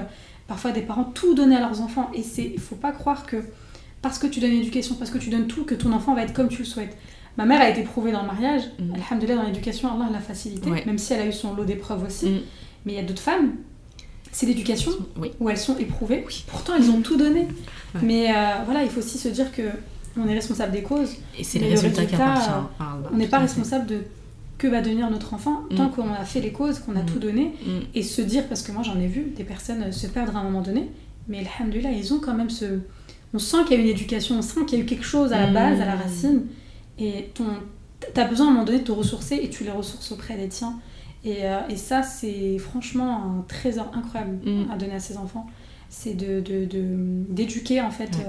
parfois 0.49 0.72
des 0.72 0.80
parents 0.82 1.05
tout 1.05 1.34
donner 1.34 1.57
à 1.57 1.61
leurs 1.61 1.80
enfants, 1.80 2.11
et 2.14 2.22
c'est, 2.22 2.51
il 2.55 2.61
faut 2.61 2.74
pas 2.76 2.93
croire 2.93 3.26
que 3.26 3.36
parce 4.01 4.18
que 4.18 4.26
tu 4.26 4.40
donnes 4.40 4.51
l'éducation, 4.51 4.97
parce 4.97 5.11
que 5.12 5.18
tu 5.18 5.30
donnes 5.30 5.47
tout, 5.47 5.64
que 5.64 5.74
ton 5.76 5.93
enfant 5.93 6.14
va 6.14 6.22
être 6.22 6.32
comme 6.32 6.49
tu 6.49 6.59
le 6.61 6.64
souhaites. 6.64 6.97
Ma 7.38 7.45
mère 7.47 7.61
a 7.61 7.68
été 7.70 7.82
prouvée 7.82 8.11
dans 8.12 8.22
le 8.22 8.26
mariage, 8.26 8.62
Mm. 8.80 8.95
alhamdoulilah, 8.95 9.36
dans 9.36 9.45
l'éducation, 9.47 9.88
Allah 9.95 10.09
l'a 10.12 10.18
facilité, 10.20 10.70
Ouais. 10.70 10.82
même 10.86 10.99
si 10.99 11.12
elle 11.12 11.20
a 11.20 11.26
eu 11.26 11.32
son 11.32 11.55
lot 11.55 11.64
d'épreuves 11.64 12.05
aussi. 12.05 12.26
Mm. 12.30 12.38
Mais 12.84 12.93
il 12.95 12.97
y 12.97 12.99
a 12.99 13.05
d'autres 13.05 13.22
femmes, 13.22 13.53
c'est 14.32 14.46
l'éducation, 14.46 14.90
Oui. 15.20 15.30
où 15.40 15.48
elles 15.50 15.58
sont 15.58 15.76
éprouvées. 15.78 16.24
Pourtant, 16.48 16.72
elles 16.76 16.90
ont 16.90 17.00
tout 17.02 17.16
donné. 17.16 17.42
Ouais. 17.94 18.00
Mais 18.02 18.30
euh, 18.30 18.34
voilà, 18.64 18.82
il 18.82 18.88
faut 18.90 18.98
aussi 19.00 19.18
se 19.18 19.28
dire 19.28 19.52
que 19.52 19.62
on 20.18 20.26
est 20.28 20.34
responsable 20.34 20.72
des 20.72 20.82
causes. 20.82 21.10
Et 21.38 21.44
c'est 21.44 21.58
le 21.58 21.66
résultat 21.68 22.04
qui 22.06 22.16
résultat, 22.16 22.32
appartient. 22.32 22.50
euh, 22.80 22.84
On 23.12 23.16
n'est 23.16 23.28
pas 23.28 23.38
responsable 23.38 23.86
de 23.86 23.98
que 24.58 24.66
va 24.68 24.80
devenir 24.80 25.10
notre 25.10 25.34
enfant 25.34 25.62
tant 25.76 25.86
Mm. 25.88 25.90
qu'on 25.92 26.12
a 26.12 26.24
fait 26.24 26.40
les 26.40 26.52
causes, 26.52 26.78
qu'on 26.80 26.94
a 26.96 27.02
Mm. 27.02 27.06
tout 27.06 27.18
donné. 27.18 27.44
Mm. 27.66 27.70
Et 27.94 28.02
se 28.02 28.20
dire, 28.22 28.46
parce 28.48 28.62
que 28.62 28.72
moi 28.72 28.82
j'en 28.82 28.98
ai 29.00 29.06
vu 29.06 29.32
des 29.36 29.44
personnes 29.44 29.90
se 29.92 30.06
perdre 30.06 30.36
à 30.36 30.40
un 30.40 30.44
moment 30.44 30.60
donné, 30.62 30.88
mais 31.28 31.44
alhamdoulilah, 31.58 31.90
ils 31.92 32.12
ont 32.14 32.18
quand 32.20 32.34
même 32.34 32.50
ce. 32.50 32.64
On 33.34 33.38
sent 33.38 33.58
qu'il 33.66 33.76
y 33.76 33.80
a 33.80 33.82
une 33.82 33.88
éducation, 33.88 34.36
on 34.38 34.42
sent 34.42 34.60
qu'il 34.66 34.78
y 34.78 34.80
a 34.82 34.84
eu 34.84 34.86
quelque 34.86 35.04
chose 35.06 35.32
à 35.32 35.40
la 35.40 35.46
base, 35.48 35.80
à 35.80 35.86
la 35.86 35.96
racine. 35.96 36.42
Et 36.98 37.30
ton... 37.34 37.44
t'as 38.12 38.24
besoin 38.26 38.46
à 38.46 38.50
un 38.50 38.52
moment 38.52 38.64
donné 38.66 38.80
de 38.80 38.84
te 38.84 38.92
ressourcer 38.92 39.36
et 39.42 39.48
tu 39.48 39.64
les 39.64 39.70
ressources 39.70 40.12
auprès 40.12 40.36
des 40.36 40.48
tiens. 40.48 40.74
Et, 41.24 41.44
euh, 41.46 41.60
et 41.68 41.76
ça, 41.76 42.02
c'est 42.02 42.58
franchement 42.58 43.24
un 43.38 43.44
trésor 43.48 43.90
incroyable 43.94 44.38
Mm. 44.44 44.70
à 44.72 44.76
donner 44.76 44.94
à 44.94 45.00
ses 45.00 45.16
enfants. 45.16 45.46
C'est 45.88 46.14
de, 46.14 46.40
de- 46.40 46.64
de- 46.64 47.24
d'éduquer 47.28 47.80
en 47.80 47.90
fait 47.90 48.10
Ouais. 48.16 48.24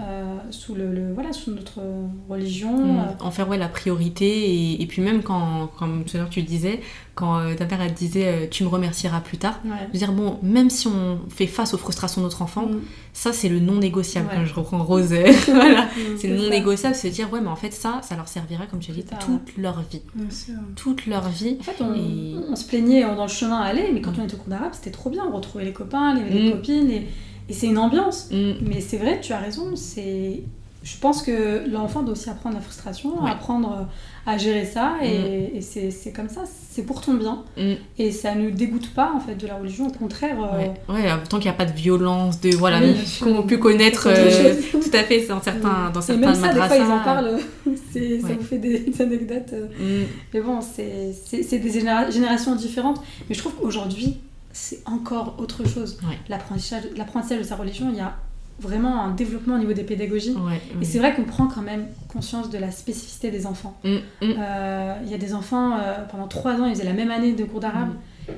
Euh, 0.00 0.38
sous, 0.50 0.74
le, 0.74 0.90
le- 0.90 1.12
voilà, 1.12 1.32
sous 1.34 1.50
notre 1.50 1.80
religion. 2.28 2.76
Mm. 2.94 3.16
En 3.20 3.30
faire 3.30 3.48
ouais, 3.48 3.58
la 3.58 3.68
priorité 3.68 4.26
et, 4.26 4.82
et 4.82 4.86
puis 4.86 5.02
même 5.02 5.22
quand, 5.22 5.68
comme 5.78 6.04
tout 6.04 6.16
à 6.16 6.20
l'heure 6.20 6.30
tu 6.30 6.42
disais, 6.42 6.80
quand 7.14 7.38
euh, 7.38 7.54
ta 7.54 7.66
mère 7.66 7.82
elle 7.82 7.92
disait 7.92 8.26
euh, 8.26 8.46
tu 8.50 8.64
me 8.64 8.68
remercieras 8.68 9.20
plus 9.20 9.36
tard, 9.36 9.60
ouais. 9.66 9.70
dire 9.98 10.12
bon, 10.12 10.38
même 10.42 10.70
si 10.70 10.86
on 10.86 11.18
fait 11.28 11.46
face 11.46 11.74
aux 11.74 11.78
frustrations 11.78 12.22
de 12.22 12.26
notre 12.26 12.40
enfant, 12.42 12.62
Mm. 12.66 12.80
ça 13.12 13.34
c'est 13.34 13.50
le 13.50 13.60
non 13.60 13.74
négociable. 13.80 14.28
Ouais. 14.30 14.36
Quand 14.36 14.44
je 14.46 14.54
reprends 14.54 14.82
Rose, 14.82 15.12
voilà, 15.48 15.88
c'est 16.16 16.28
le 16.28 16.36
non 16.36 16.44
ça. 16.44 16.48
négociable, 16.50 16.94
se 16.94 17.08
dire 17.08 17.30
ouais 17.30 17.40
mais 17.42 17.48
en 17.48 17.56
fait 17.56 17.72
ça, 17.72 18.00
ça 18.02 18.16
leur 18.16 18.28
servira 18.28 18.64
comme 18.66 18.80
tu 18.80 18.92
as 18.92 18.94
dit 18.94 19.04
toute 19.04 19.58
leur 19.58 19.80
vie, 19.82 20.00
Bien 20.14 20.30
sûr. 20.30 20.54
toute 20.74 21.06
leur 21.06 21.28
vie. 21.28 21.58
En 21.60 21.64
fait, 21.64 21.82
on, 21.82 21.92
Et- 21.94 22.36
on 22.50 22.56
se 22.56 22.66
plaignait 22.66 23.02
dans 23.02 23.22
le 23.24 23.28
chemin 23.28 23.58
à 23.60 23.64
aller, 23.66 23.90
mais 23.92 24.00
quand 24.00 24.12
on 24.18 24.24
était 24.24 24.34
au 24.34 24.38
cours 24.38 24.48
d'arabe, 24.48 24.72
c'était 24.72 24.90
trop 24.90 25.10
bien. 25.10 25.24
On 25.30 25.36
retrouvait 25.36 25.66
les 25.66 25.72
copains, 25.74 26.14
les, 26.14 26.24
les 26.30 26.48
Mm. 26.48 26.52
copines, 26.52 26.90
et, 26.90 27.06
et 27.48 27.52
c'est 27.52 27.66
une 27.66 27.78
ambiance. 27.78 28.28
Mm. 28.30 28.52
Mais 28.62 28.80
c'est 28.80 28.96
vrai, 28.98 29.20
tu 29.20 29.32
as 29.32 29.38
raison. 29.38 29.74
C'est, 29.76 30.42
je 30.82 30.96
pense 31.00 31.22
que 31.22 31.68
l'enfant 31.70 32.02
doit 32.02 32.12
aussi 32.12 32.28
apprendre 32.30 32.56
la 32.56 32.60
frustration, 32.60 33.22
Ouais. 33.22 33.30
apprendre 33.30 33.86
à 34.24 34.38
gérer 34.38 34.64
ça, 34.64 34.94
et, 35.02 35.56
et 35.56 35.60
c'est, 35.60 35.90
c'est 35.90 36.12
comme 36.12 36.28
ça. 36.28 36.42
C'est 36.70 36.82
pour 36.84 37.00
ton 37.00 37.14
bien, 37.14 37.42
Mm. 37.56 37.72
et 37.98 38.12
ça 38.12 38.34
ne 38.36 38.50
dégoûte 38.50 38.90
pas 38.94 39.12
en 39.14 39.18
fait 39.20 39.34
de 39.34 39.46
la 39.48 39.56
religion. 39.56 39.88
Au 39.88 39.90
contraire, 39.92 40.36
euh, 40.40 40.58
Ouais, 40.58 40.72
ouais, 40.88 41.10
euh, 41.10 41.16
tant 41.28 41.38
qu'il 41.38 41.50
n'y 41.50 41.54
a 41.54 41.58
pas 41.58 41.64
de 41.66 41.72
violence, 41.76 42.40
de 42.40 42.50
voilà, 42.56 42.80
Oui, 42.80 42.94
qu'on 43.20 43.42
pu 43.42 43.58
connaître 43.58 44.06
euh, 44.08 44.54
tout 44.70 44.90
à 44.92 45.02
fait 45.02 45.26
dans 45.26 45.42
certains, 45.42 45.90
dans 45.92 46.00
et 46.00 46.04
certains 46.04 46.20
même 46.26 46.34
ça, 46.36 46.52
des 46.52 46.60
fois, 46.60 46.76
ils 46.76 46.82
en 46.82 47.00
parlent. 47.02 47.38
c'est, 47.92 48.20
Ça 48.20 48.28
Ouais. 48.28 48.34
vous 48.38 48.44
fait 48.46 48.58
des, 48.58 48.78
des 48.80 49.02
anecdotes. 49.02 49.52
euh, 49.54 49.66
Mm. 50.02 50.06
Mais 50.34 50.40
bon, 50.40 50.60
c'est 50.60 51.12
c'est- 51.24 51.42
c'est 51.42 51.58
des 51.58 51.70
généra- 51.70 52.10
générations 52.10 52.54
différentes. 52.54 53.00
Mais 53.28 53.34
je 53.34 53.40
trouve 53.40 53.54
qu'aujourd'hui, 53.60 54.18
c'est 54.52 54.80
encore 54.86 55.36
autre 55.38 55.66
chose. 55.66 55.98
Ouais. 56.08 56.18
L'apprentissage 56.28 56.84
l'apprentissage 56.96 57.38
de 57.38 57.44
sa 57.44 57.56
religion, 57.56 57.88
il 57.90 57.96
y 57.96 58.00
a 58.00 58.16
vraiment 58.60 59.02
un 59.02 59.10
développement 59.12 59.56
au 59.56 59.58
niveau 59.58 59.72
des 59.72 59.82
pédagogies. 59.82 60.32
Ouais, 60.34 60.60
Et 60.80 60.84
c'est 60.84 60.98
vrai 60.98 61.14
qu'on 61.14 61.24
prend 61.24 61.46
quand 61.48 61.62
même 61.62 61.86
conscience 62.08 62.48
de 62.50 62.58
la 62.58 62.70
spécificité 62.70 63.30
des 63.30 63.46
enfants. 63.46 63.76
Mm, 63.82 63.88
mm. 63.88 64.00
Euh, 64.38 64.94
Il 65.04 65.10
y 65.10 65.14
a 65.14 65.18
des 65.18 65.34
enfants, 65.34 65.72
euh, 65.76 66.04
pendant 66.10 66.28
trois 66.28 66.54
ans, 66.60 66.66
ils 66.66 66.74
faisaient 66.74 66.84
la 66.84 66.92
même 66.92 67.10
année 67.10 67.32
de 67.32 67.44
cours 67.44 67.60
d'arabe 67.60 67.90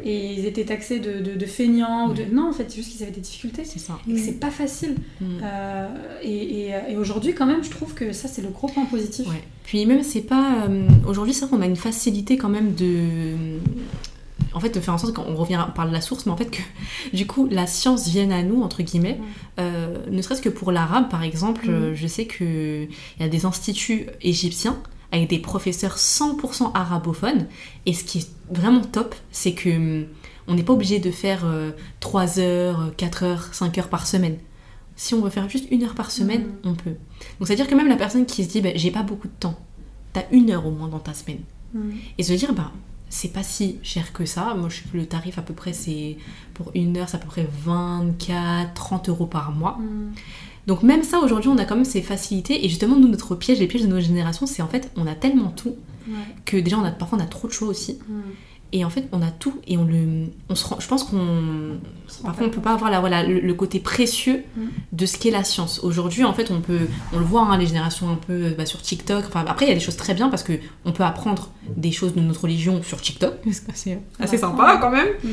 et 0.03 0.33
ils 0.33 0.47
étaient 0.47 0.65
taxés 0.65 0.99
de, 0.99 1.21
de, 1.21 1.35
de 1.35 1.47
feignants. 1.47 2.09
Ou 2.09 2.15
de... 2.15 2.25
Non, 2.33 2.49
en 2.49 2.53
fait, 2.53 2.65
c'est 2.71 2.77
juste 2.77 2.93
qu'ils 2.93 3.03
avaient 3.03 3.12
des 3.12 3.21
difficultés. 3.21 3.65
c'est 3.65 3.81
ça. 3.81 3.99
Et 4.09 4.15
que 4.15 4.19
c'est 4.19 4.41
pas 4.41 4.51
facile. 4.51 4.95
Mm. 5.21 5.25
Euh, 5.43 5.89
et 6.23 6.69
et, 6.69 6.75
et 6.93 6.97
aujourd'hui, 6.97 7.35
quand 7.35 7.47
même, 7.47 7.62
je 7.62 7.71
trouve 7.71 7.93
que 7.93 8.12
ça, 8.12 8.27
c'est 8.29 8.41
le 8.41 8.49
gros 8.49 8.69
point 8.69 8.87
positif. 8.87 9.29
Ouais. 9.29 9.43
Puis 9.65 9.85
même, 9.85 10.03
c'est 10.03 10.23
pas. 10.23 10.69
Aujourd'hui, 11.07 11.35
c'est 11.35 11.45
vrai 11.45 11.57
qu'on 11.57 11.62
a 11.62 11.67
une 11.67 11.77
facilité 11.77 12.39
quand 12.39 12.49
même 12.49 12.75
de. 12.75 13.59
En 14.53 14.61
fait, 14.61 14.70
de 14.70 14.80
faire 14.80 14.95
en 14.95 14.99
sorte 14.99 15.14
qu'on 15.14 15.34
revient 15.34 15.66
par 15.74 15.86
la 15.90 16.01
source, 16.01 16.26
mais 16.26 16.32
en 16.32 16.36
fait, 16.36 16.51
que 16.51 16.62
du 17.16 17.26
coup, 17.26 17.49
la 17.51 17.66
science 17.66 18.09
vienne 18.09 18.32
à 18.32 18.42
nous, 18.42 18.62
entre 18.62 18.82
guillemets. 18.82 19.20
Euh, 19.59 19.99
ne 20.11 20.20
serait-ce 20.22 20.42
que 20.42 20.49
pour 20.49 20.70
l'arabe, 20.72 21.09
par 21.09 21.22
exemple, 21.22 21.66
Mhm. 21.68 21.74
euh, 21.74 21.95
je 21.95 22.07
sais 22.07 22.26
qu'il 22.26 22.88
y 23.20 23.22
a 23.22 23.28
des 23.28 23.47
instituts 23.47 24.07
égyptiens 24.22 24.76
avec 25.12 25.28
des 25.30 25.38
professeurs 25.38 25.97
100% 25.99 26.72
arabophones. 26.74 27.47
Et 27.86 27.92
ce 27.95 28.05
qui 28.05 28.18
est 28.18 28.28
vraiment 28.51 28.80
top, 28.82 29.14
c'est 29.30 29.53
que 29.55 29.70
hum, 29.70 30.07
on 30.49 30.55
n'est 30.55 30.62
pas 30.64 30.72
obligé 30.72 30.99
de 30.99 31.11
faire 31.11 31.42
euh, 31.45 31.70
3 32.01 32.38
heures, 32.38 32.92
4 32.97 33.22
heures, 33.22 33.49
5 33.55 33.78
heures 33.78 33.88
par 33.88 34.07
semaine. 34.07 34.36
Si 34.97 35.14
on 35.14 35.20
veut 35.22 35.30
faire 35.30 35.49
juste 35.49 35.66
une 35.70 35.82
heure 35.84 35.95
par 35.95 36.11
semaine, 36.11 36.42
Mhm. 36.42 36.55
on 36.70 36.74
peut. 36.74 36.95
Donc 37.38 37.47
c'est-à-dire 37.49 37.66
que 37.66 37.74
même 37.74 37.88
la 37.88 37.97
personne 37.97 38.26
qui 38.26 38.45
se 38.45 38.49
dit, 38.51 38.61
bah, 38.61 38.70
j'ai 38.74 38.90
pas 38.90 39.03
beaucoup 39.03 39.26
de 39.28 39.32
temps, 39.40 39.59
t'as 40.12 40.22
une 40.30 40.51
heure 40.51 40.66
au 40.66 40.70
moins 40.70 40.88
dans 40.88 40.99
ta 41.01 41.14
semaine. 41.14 41.40
Mm. 41.74 41.90
Et 42.18 42.22
se 42.22 42.32
dire, 42.34 42.53
bah, 42.53 42.70
c'est 43.15 43.29
pas 43.33 43.45
si 43.45 43.79
cher 43.85 44.12
que 44.12 44.25
ça. 44.27 44.55
Moi, 44.55 44.69
je 44.69 44.79
sais 44.79 44.83
que 44.93 44.97
le 44.97 45.07
tarif 45.07 45.39
à 45.39 45.43
peu 45.43 45.55
près, 45.55 45.73
c'est 45.73 46.17
pour 46.53 46.73
une 46.75 46.97
heure, 46.97 47.09
c'est 47.09 47.17
à 47.17 47.21
peu 47.21 47.29
près 47.29 47.47
24, 47.65 48.75
30 48.75 49.09
euros 49.09 49.27
par 49.27 49.53
mois. 49.53 49.79
Mm. 49.79 50.15
Donc 50.67 50.83
même 50.83 51.05
ça, 51.05 51.21
aujourd'hui, 51.21 51.49
on 51.49 51.59
a 51.59 51.65
quand 51.65 51.77
même 51.77 51.85
ces 51.85 52.03
facilités. 52.03 52.65
Et 52.65 52.69
justement, 52.69 52.97
nous, 52.97 53.07
notre 53.07 53.37
piège, 53.37 53.61
les 53.61 53.69
pièges 53.69 53.83
de 53.83 53.87
nos 53.87 54.01
générations, 54.01 54.47
c'est 54.47 54.62
en 54.62 54.67
fait, 54.67 54.91
on 54.97 55.07
a 55.07 55.15
tellement 55.15 55.51
tout 55.51 55.77
Ouais. 56.07 56.17
que 56.45 56.59
déjà, 56.59 56.77
on 56.77 56.85
a, 56.85 56.91
parfois, 56.91 57.17
on 57.19 57.23
a 57.23 57.27
trop 57.27 57.49
de 57.49 57.53
choix 57.53 57.69
aussi. 57.69 57.99
Mm. 58.09 58.21
Et 58.73 58.85
en 58.85 58.91
fait, 58.91 59.07
on 59.12 59.23
a 59.23 59.31
tout 59.31 59.61
et 59.69 59.77
on 59.77 59.85
le, 59.85 60.27
on 60.49 60.55
se 60.57 60.67
rend, 60.67 60.81
je 60.81 60.89
pense 60.89 61.05
qu'on, 61.05 61.79
parfois, 62.25 62.47
on 62.47 62.51
peut 62.51 62.61
pas 62.61 62.73
avoir 62.73 62.91
la, 62.91 62.99
voilà, 62.99 63.23
le, 63.23 63.39
le 63.39 63.55
côté 63.55 63.79
précieux 63.79 64.43
Mm. 64.57 64.67
de 64.93 65.07
ce 65.07 65.19
qu'est 65.19 65.31
la 65.31 65.45
science. 65.45 65.81
Aujourd'hui, 65.83 66.25
en 66.25 66.33
fait, 66.33 66.51
on 66.51 66.61
peut, 66.61 66.87
on 67.12 67.19
le 67.19 67.25
voit, 67.25 67.43
hein, 67.43 67.59
les 67.59 67.67
générations 67.67 68.09
un 68.11 68.17
peu 68.17 68.51
bah, 68.57 68.67
sur 68.67 68.81
TikTok. 68.81 69.25
Enfin, 69.27 69.45
après, 69.47 69.67
il 69.67 69.69
y 69.69 69.73
a 69.73 69.75
des 69.75 69.81
choses 69.81 69.97
très 69.97 70.15
bien 70.15 70.29
parce 70.29 70.43
que 70.43 70.53
on 70.85 70.93
peut 70.93 71.03
apprendre 71.05 71.51
des 71.77 71.93
choses 71.93 72.15
de 72.15 72.21
notre 72.21 72.43
religion 72.43 72.83
sur 72.83 73.01
TikTok. 73.01 73.35
C'est 73.75 74.01
assez, 74.19 74.39
sympa 74.39 74.79
quand 74.81 74.91
même. 74.91 75.09
Mm. 75.23 75.29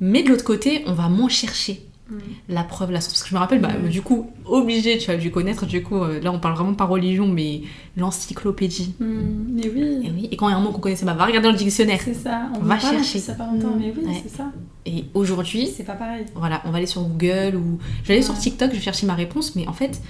Mais 0.00 0.22
de 0.22 0.28
l'autre 0.30 0.44
côté, 0.44 0.82
on 0.86 0.92
va 0.92 1.08
moins 1.08 1.28
chercher 1.28 1.86
Mm. 2.10 2.16
la 2.50 2.64
preuve, 2.64 2.90
la 2.90 3.00
source. 3.00 3.14
Parce 3.14 3.22
que 3.22 3.28
je 3.30 3.34
me 3.34 3.40
rappelle, 3.40 3.60
bah, 3.60 3.70
Mm. 3.82 3.88
du 3.88 4.02
coup, 4.02 4.30
obligé, 4.44 4.98
tu 4.98 5.10
as 5.10 5.16
dû 5.16 5.30
connaître, 5.30 5.64
du 5.64 5.82
coup, 5.82 5.96
euh, 5.96 6.20
là 6.20 6.32
on 6.32 6.38
parle 6.38 6.54
vraiment 6.54 6.74
pas 6.74 6.84
religion, 6.84 7.26
mais 7.26 7.62
l'encyclopédie. 7.96 8.94
Mm. 9.00 9.06
Mais 9.54 9.70
oui. 9.74 10.00
Et 10.04 10.10
oui, 10.10 10.28
et 10.30 10.36
quand 10.36 10.48
il 10.48 10.52
y 10.52 10.54
a 10.54 10.58
un 10.58 10.60
mot 10.60 10.70
qu'on 10.70 10.80
connaissait, 10.80 11.06
bah, 11.06 11.14
va 11.14 11.24
regarder 11.24 11.46
dans 11.48 11.52
le 11.52 11.58
dictionnaire. 11.58 12.00
C'est 12.04 12.14
ça, 12.14 12.42
on 12.56 12.64
Va 12.64 12.78
chercher. 12.78 13.18
ça 13.18 13.34
pas 13.34 13.46
longtemps, 13.46 13.74
mais 13.78 13.92
oui, 13.96 14.04
Ouais. 14.06 14.20
c'est 14.22 14.36
ça. 14.36 14.52
Et 14.86 15.04
aujourd'hui, 15.14 15.66
C'est 15.74 15.84
pas 15.84 15.94
pareil. 15.94 16.26
voilà, 16.34 16.60
on 16.66 16.70
va 16.70 16.76
aller 16.78 16.86
sur 16.86 17.02
Google 17.02 17.56
ou. 17.56 17.78
J'allais 18.04 18.20
sur 18.22 18.34
Ouais. 18.34 18.40
TikTok, 18.40 18.70
je 18.70 18.76
vais 18.76 18.82
chercher 18.82 19.06
ma 19.06 19.14
réponse, 19.14 19.56
mais 19.56 19.66
en 19.66 19.72
fait, 19.72 20.00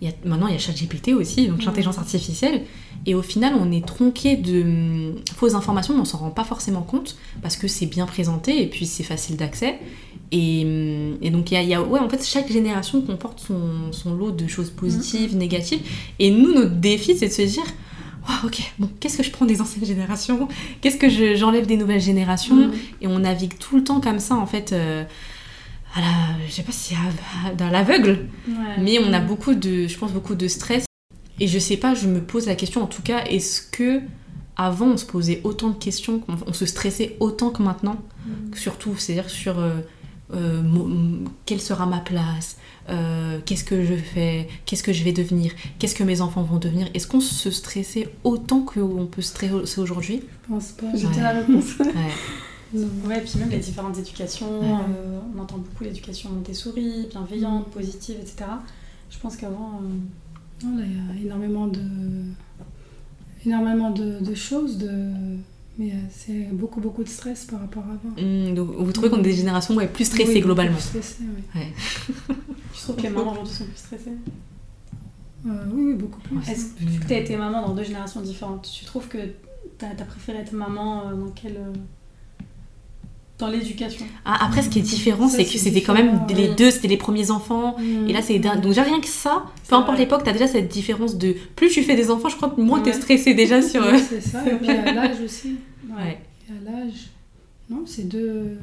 il 0.00 0.08
y 0.08 0.10
a... 0.10 0.14
maintenant 0.24 0.46
il 0.48 0.52
y 0.52 0.56
a 0.56 0.58
ChatGPT 0.58 1.08
aussi, 1.14 1.46
donc 1.48 1.62
Mm. 1.62 1.66
l'intelligence 1.66 1.98
artificielle. 1.98 2.62
Et 3.06 3.14
au 3.14 3.22
final, 3.22 3.54
on 3.60 3.70
est 3.70 3.84
tronqué 3.86 4.36
de 4.36 4.62
hum, 4.62 5.14
fausses 5.36 5.54
informations, 5.54 5.92
mais 5.94 6.00
on 6.00 6.04
s'en 6.06 6.18
rend 6.18 6.30
pas 6.30 6.44
forcément 6.44 6.80
compte 6.82 7.16
parce 7.42 7.56
que 7.56 7.68
c'est 7.68 7.86
bien 7.86 8.06
présenté 8.06 8.62
et 8.62 8.66
puis 8.66 8.86
c'est 8.86 9.02
facile 9.02 9.36
d'accès. 9.36 9.78
Et, 10.32 10.62
hum, 10.64 11.18
et 11.20 11.30
donc, 11.30 11.50
il 11.50 11.54
y 11.54 11.56
a, 11.58 11.62
il 11.62 11.68
y 11.68 11.74
a- 11.74 11.82
ouais, 11.82 12.00
en 12.00 12.08
fait, 12.08 12.24
chaque 12.24 12.50
génération 12.50 13.02
comporte 13.02 13.40
son, 13.40 13.92
son 13.92 14.14
lot 14.14 14.30
de 14.30 14.46
choses 14.46 14.70
positives, 14.70 15.36
négatives. 15.36 15.80
Et 16.18 16.30
nous, 16.30 16.54
notre 16.54 16.74
défi, 16.76 17.16
c'est 17.16 17.28
de 17.28 17.32
se 17.32 17.42
dire. 17.42 17.64
Ok, 18.42 18.58
bon, 18.78 18.88
qu'est-ce 19.00 19.18
que 19.18 19.22
je 19.22 19.30
prends 19.30 19.44
des 19.44 19.60
anciennes 19.60 19.84
générations? 19.84 20.48
Qu'est-ce 20.80 20.96
que 20.96 21.10
je- 21.10 21.34
j'enlève 21.36 21.66
des 21.66 21.76
nouvelles 21.76 22.00
générations? 22.00 22.54
Mm. 22.56 22.72
Et 23.02 23.06
on 23.06 23.18
navigue 23.18 23.58
tout 23.58 23.76
le 23.76 23.84
temps 23.84 24.00
comme 24.00 24.18
ça, 24.18 24.34
en 24.34 24.46
fait, 24.46 24.72
euh, 24.72 25.04
à 25.94 26.00
la, 26.00 26.46
je 26.46 26.52
sais 26.52 26.62
pas 26.62 26.72
si 26.72 26.94
à- 26.94 27.52
dans 27.54 27.68
l'aveugle, 27.70 28.26
Ouais. 28.48 28.54
mais 28.80 28.98
on 28.98 29.12
a 29.12 29.20
beaucoup 29.20 29.54
de, 29.54 29.86
je 29.86 29.96
pense, 29.98 30.12
beaucoup 30.12 30.34
de 30.34 30.48
stress. 30.48 30.84
Et 31.40 31.48
je 31.48 31.58
sais 31.58 31.76
pas, 31.76 31.94
je 31.94 32.06
me 32.06 32.20
pose 32.20 32.46
la 32.46 32.54
question, 32.54 32.82
en 32.82 32.86
tout 32.86 33.02
cas, 33.02 33.24
est-ce 33.24 33.60
que 33.62 34.00
avant 34.56 34.86
on 34.86 34.96
se 34.96 35.04
posait 35.04 35.40
autant 35.44 35.70
de 35.70 35.74
questions, 35.78 36.22
on, 36.28 36.34
on 36.46 36.52
se 36.52 36.66
stressait 36.66 37.16
autant 37.20 37.50
que 37.50 37.62
maintenant 37.62 37.96
Mm. 38.26 38.54
Surtout, 38.56 38.94
c'est-à-dire 38.96 39.28
sur 39.28 39.58
euh, 39.58 39.80
euh, 40.32 40.62
quelle 41.44 41.60
sera 41.60 41.84
ma 41.84 41.98
place, 41.98 42.56
euh, 42.88 43.38
qu'est-ce 43.44 43.64
que 43.64 43.84
je 43.84 43.94
fais, 43.96 44.48
qu'est-ce 44.64 44.82
que 44.82 44.94
je 44.94 45.04
vais 45.04 45.12
devenir, 45.12 45.52
qu'est-ce 45.78 45.94
que 45.94 46.04
mes 46.04 46.22
enfants 46.22 46.42
vont 46.42 46.56
devenir? 46.58 46.88
Est-ce 46.94 47.06
qu'on 47.06 47.20
se 47.20 47.50
stressait 47.50 48.08
autant 48.24 48.60
qu'on 48.62 49.04
peut 49.06 49.20
se 49.20 49.28
stresser 49.28 49.78
aujourd'hui? 49.78 50.22
Je 50.48 50.54
pense 50.54 50.68
pas. 50.72 50.86
J'ai 50.94 51.06
Ouais. 51.06 51.20
la 51.20 51.32
réponse. 51.32 51.78
Ouais. 51.80 51.92
Non. 52.74 52.88
Ouais, 53.06 53.20
puis 53.20 53.38
même 53.38 53.50
les 53.50 53.58
différentes 53.58 53.96
éducations, 53.98 54.60
Ouais. 54.60 54.66
euh, 54.66 55.18
on 55.34 55.40
entend 55.40 55.58
beaucoup 55.58 55.84
l'éducation 55.84 56.30
Montessori, 56.30 57.06
bienveillante, 57.08 57.70
positive, 57.70 58.16
etc. 58.20 58.46
Je 59.10 59.18
pense 59.18 59.36
qu'avant, 59.36 59.80
euh, 59.82 60.66
Non, 60.66 60.76
là, 60.78 60.84
il 60.84 60.96
y 60.96 60.98
a 61.20 61.24
énormément 61.24 61.68
de, 61.68 61.80
énormément 63.46 63.90
de, 63.90 64.18
de 64.20 64.34
choses, 64.34 64.78
de... 64.78 64.90
mais 65.78 65.90
euh, 65.92 65.94
c'est 66.10 66.48
beaucoup, 66.52 66.80
beaucoup 66.80 67.04
de 67.04 67.08
stress 67.08 67.44
par 67.44 67.60
rapport 67.60 67.84
à 67.84 67.92
avant. 67.92 68.14
Hum, 68.18 68.54
donc 68.54 68.70
vous 68.70 68.92
trouvez 68.92 69.08
qu'on 69.10 69.18
est 69.20 69.22
des 69.22 69.34
générations 69.34 69.74
ouais, 69.76 69.86
plus 69.86 70.04
stressées 70.06 70.34
Oui, 70.34 70.40
globalement 70.40 70.76
plus 70.76 70.82
stressées, 71.00 71.24
oui. 71.54 71.60
je 72.74 72.80
trouve 72.82 72.96
que 72.96 73.02
les 73.02 73.10
mamans 73.10 73.32
aujourd'hui 73.32 73.54
sont 73.54 73.64
plus 73.66 73.76
stressées? 73.76 74.18
Euh, 75.46 75.50
oui, 75.72 75.84
oui, 75.88 75.94
beaucoup 75.94 76.20
plus. 76.20 76.38
Est-ce 76.50 76.72
que 76.74 76.84
vu 76.84 76.98
que 77.00 77.06
tu 77.06 77.12
as 77.14 77.18
été 77.18 77.36
maman 77.36 77.60
dans 77.66 77.74
deux 77.74 77.84
générations 77.84 78.20
différentes, 78.22 78.68
tu 78.72 78.84
trouves 78.84 79.06
que 79.08 79.18
tu 79.78 79.84
as, 79.84 80.04
préféré 80.04 80.38
être 80.38 80.52
maman 80.52 81.14
dans 81.14 81.30
quelle. 81.30 81.58
Dans 83.38 83.48
l'éducation 83.48 84.06
Ah, 84.24 84.44
après, 84.46 84.62
ce 84.62 84.68
qui 84.68 84.78
est 84.78 84.82
différent, 84.82 85.26
c'est 85.28 85.44
que 85.44 85.58
c'était 85.58 85.82
quand 85.82 85.92
même 85.94 86.20
les 86.28 86.48
ouais. 86.50 86.54
deux, 86.54 86.70
c'était 86.70 86.86
les 86.88 86.96
premiers 86.96 87.30
enfants. 87.32 87.76
Mm. 87.78 88.08
Et 88.08 88.12
là, 88.12 88.22
c'est 88.22 88.38
dingue. 88.38 88.56
Donc, 88.60 88.68
déjà, 88.70 88.82
rien 88.84 89.00
que 89.00 89.08
ça, 89.08 89.44
peu 89.68 89.74
importe 89.74 89.98
l'époque, 89.98 90.22
t'as 90.24 90.32
déjà 90.32 90.46
cette 90.46 90.68
différence 90.68 91.16
de 91.18 91.34
plus 91.56 91.68
tu 91.70 91.82
fais 91.82 91.96
des 91.96 92.10
enfants, 92.10 92.28
je 92.28 92.36
crois 92.36 92.50
que 92.50 92.60
moins 92.60 92.80
t'es 92.80 92.90
Ouais. 92.90 93.00
stressé 93.00 93.34
déjà 93.34 93.60
sur. 93.60 93.82
c'est 94.08 94.20
ça. 94.20 94.42
Et 94.46 94.54
puis 94.54 94.70
à 94.70 94.92
l'âge 94.92 95.20
aussi. 95.24 95.56
Ouais. 95.90 96.18
Et 96.48 96.52
à 96.52 96.70
l'âge. 96.70 97.08
Non, 97.68 97.82
c'est 97.86 98.08
deux. 98.08 98.56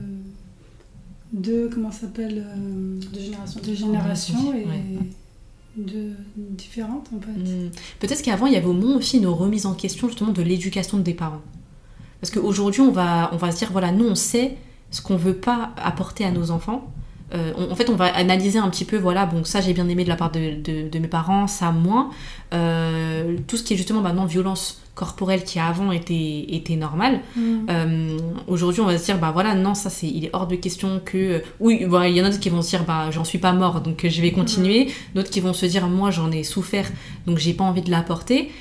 Deux, 1.34 1.70
comment 1.74 1.92
ça 1.92 2.02
s'appelle 2.02 2.46
euh, 2.46 3.00
De 3.14 3.20
génération. 3.20 3.60
Deux 3.64 3.74
générations 3.74 4.54
et 4.54 4.66
Ouais. 4.66 4.84
deux 5.78 6.12
différentes 6.36 7.08
en 7.16 7.20
fait. 7.22 7.32
Hmm. 7.32 7.70
Peut-être 8.00 8.22
qu'avant, 8.22 8.48
il 8.48 8.54
y 8.54 8.58
avait 8.58 8.66
au 8.68 8.74
moins 8.74 8.98
aussi 8.98 9.18
une 9.18 9.28
remise 9.28 9.66
en 9.66 9.74
question 9.74 10.08
justement 10.10 10.32
de 10.34 10.42
l'éducation 10.42 10.98
des 10.98 11.14
parents. 11.14 11.42
Parce 12.22 12.32
qu'aujourd'hui, 12.32 12.82
on 12.82 12.92
va, 12.92 13.30
on 13.34 13.38
va 13.38 13.52
se 13.52 13.58
dire, 13.58 13.70
voilà, 13.72 13.92
nous, 13.92 14.06
on 14.08 14.16
sait 14.16 14.56
ce 14.92 15.02
qu'on 15.02 15.16
veut 15.18 15.34
pas 15.36 15.72
apporter 15.84 16.24
à 16.26 16.32
nos 16.32 16.52
enfants. 16.52 16.92
Euh, 17.34 17.54
on- 17.58 17.72
en 17.72 17.76
fait, 17.76 17.90
on 17.90 17.96
va 17.96 18.08
analyser 18.14 18.60
un 18.60 18.70
petit 18.70 18.84
peu, 18.86 18.98
voilà, 18.98 19.26
bon, 19.26 19.44
ça 19.46 19.62
j'ai 19.62 19.72
bien 19.74 19.88
aimé 19.88 20.04
de 20.04 20.10
la 20.10 20.18
part 20.18 20.32
de, 20.32 20.62
de- 20.62 20.90
de 20.90 21.00
mes 21.00 21.08
parents, 21.08 21.48
ça 21.48 21.72
moins. 21.72 22.10
Euh, 22.54 23.38
tout 23.48 23.56
ce 23.58 23.64
qui 23.64 23.74
est 23.74 23.78
justement 23.78 24.02
maintenant 24.02 24.26
violence 24.26 24.82
corporelle 24.96 25.44
qui 25.46 25.58
avant 25.58 25.92
était, 25.94 26.46
était 26.50 26.76
normal. 26.76 27.22
Mm. 27.38 27.42
Euh, 27.70 28.18
Aujourd'hui, 28.48 28.82
on 28.82 28.86
va 28.86 28.98
se 28.98 29.06
dire, 29.06 29.18
bah 29.18 29.32
voilà, 29.32 29.56
non, 29.56 29.74
ça 29.74 29.90
c'est, 29.90 30.08
il 30.08 30.26
est 30.26 30.30
hors 30.34 30.46
de 30.46 30.56
question 30.58 31.02
que. 31.04 31.42
oui, 31.62 31.86
bah, 31.86 32.10
il 32.10 32.18
y 32.18 32.22
en 32.22 32.26
a 32.26 32.28
d'autres 32.28 32.42
qui 32.42 32.50
vont 32.50 32.62
se 32.62 32.70
dire, 32.72 32.84
bah 32.84 33.10
j'en 33.12 33.24
suis 33.24 33.38
pas 33.40 33.54
mort, 33.54 33.80
donc 33.80 34.06
je 34.08 34.22
vais 34.22 34.32
continuer. 34.34 34.92
D'autres 35.16 35.30
qui 35.30 35.40
vont 35.40 35.54
se 35.54 35.66
dire, 35.66 35.88
moi 35.88 36.12
j'en 36.12 36.30
ai 36.32 36.44
souffert, 36.44 36.92
donc 37.26 37.38
j'ai 37.38 37.54
pas 37.54 37.64
envie 37.64 37.82
de 37.82 37.90
l'apporter. 37.92 38.52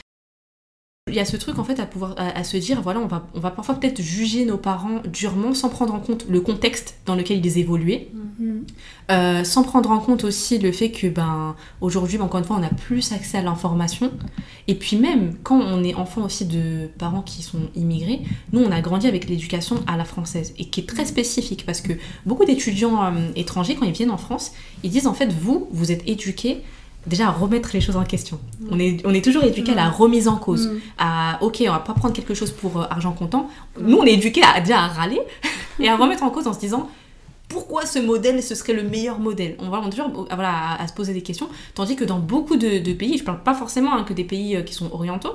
Il 1.10 1.16
y 1.16 1.20
a 1.20 1.24
ce 1.24 1.36
truc 1.36 1.58
en 1.58 1.64
fait 1.64 1.78
à 1.80 1.86
pouvoir 1.86 2.14
à, 2.16 2.38
à 2.38 2.44
se 2.44 2.56
dire, 2.56 2.80
voilà, 2.80 3.00
on 3.00 3.06
va, 3.06 3.26
on 3.34 3.40
va 3.40 3.50
parfois 3.50 3.74
peut-être 3.74 4.00
juger 4.00 4.44
nos 4.44 4.56
parents 4.56 5.02
durement 5.12 5.54
sans 5.54 5.68
prendre 5.68 5.94
en 5.94 6.00
compte 6.00 6.26
le 6.28 6.40
contexte 6.40 6.96
dans 7.06 7.14
lequel 7.14 7.44
ils 7.44 7.58
évoluaient. 7.58 8.08
Mm. 8.40 8.60
Euh, 9.10 9.44
sans 9.44 9.64
prendre 9.64 9.90
en 9.90 9.98
compte 9.98 10.24
aussi 10.24 10.58
le 10.58 10.72
fait 10.72 10.90
que 10.90 11.08
ben 11.08 11.54
aujourd'hui 11.82 12.16
ben, 12.16 12.24
encore 12.24 12.38
une 12.38 12.46
fois 12.46 12.56
on 12.58 12.62
a 12.62 12.70
plus 12.70 13.12
accès 13.12 13.36
à 13.38 13.42
l'information 13.42 14.12
et 14.66 14.74
puis 14.74 14.96
même 14.96 15.34
quand 15.42 15.60
on 15.60 15.84
est 15.84 15.94
enfant 15.94 16.22
aussi 16.24 16.46
de 16.46 16.88
parents 16.96 17.20
qui 17.20 17.42
sont 17.42 17.58
immigrés 17.74 18.22
nous 18.52 18.62
on 18.62 18.70
a 18.70 18.80
grandi 18.80 19.08
avec 19.08 19.28
l'éducation 19.28 19.82
à 19.86 19.96
la 19.96 20.04
française 20.04 20.54
et 20.58 20.66
qui 20.66 20.80
est 20.80 20.88
très 20.88 21.04
spécifique 21.04 21.66
parce 21.66 21.82
que 21.82 21.92
beaucoup 22.24 22.46
d'étudiants 22.46 23.04
euh, 23.04 23.10
étrangers 23.36 23.74
quand 23.74 23.84
ils 23.84 23.92
viennent 23.92 24.10
en 24.10 24.16
France 24.16 24.52
ils 24.84 24.90
disent 24.90 25.08
en 25.08 25.14
fait 25.14 25.30
vous 25.32 25.68
vous 25.72 25.92
êtes 25.92 26.08
éduqués 26.08 26.62
déjà 27.06 27.28
à 27.28 27.30
remettre 27.30 27.70
les 27.72 27.80
choses 27.80 27.96
en 27.96 28.04
question. 28.04 28.38
On 28.70 28.78
est, 28.78 29.04
on 29.06 29.14
est 29.14 29.24
toujours 29.24 29.44
éduqué 29.44 29.72
à 29.72 29.74
la 29.74 29.88
remise 29.88 30.28
en 30.28 30.36
cause 30.36 30.68
Mm. 30.68 30.78
à 30.98 31.38
ok 31.42 31.62
on 31.66 31.72
va 31.72 31.78
pas 31.78 31.94
prendre 31.94 32.14
quelque 32.14 32.34
chose 32.34 32.50
pour 32.50 32.78
euh, 32.80 32.84
argent 32.90 33.12
comptant. 33.12 33.48
Nous 33.80 33.96
on 33.96 34.04
est 34.04 34.12
éduqué 34.14 34.42
à 34.42 34.60
déjà 34.60 34.80
à 34.80 34.88
râler 34.88 35.20
et 35.80 35.88
à 35.88 35.96
remettre 35.96 36.22
en 36.22 36.30
cause 36.30 36.46
en 36.46 36.52
se 36.52 36.60
disant 36.60 36.88
pourquoi 37.50 37.84
ce 37.84 37.98
modèle 37.98 38.42
ce 38.42 38.54
serait 38.54 38.72
le 38.72 38.84
meilleur 38.84 39.18
modèle 39.18 39.56
on 39.58 39.68
va 39.68 39.82
toujours 39.90 40.26
euh, 40.30 40.36
à, 40.42 40.86
se 40.88 40.94
poser 40.94 41.12
des 41.12 41.20
questions. 41.20 41.48
Tandis 41.74 41.96
que 41.96 42.04
dans 42.04 42.20
beaucoup 42.20 42.56
de, 42.56 42.92
pays 42.92 43.18
je 43.18 43.24
parle 43.24 43.42
pas 43.42 43.54
forcément 43.54 43.92
hein, 43.94 44.04
que 44.04 44.14
des 44.14 44.24
pays 44.24 44.56
euh, 44.56 44.62
qui 44.62 44.72
sont 44.72 44.90
orientaux 44.92 45.34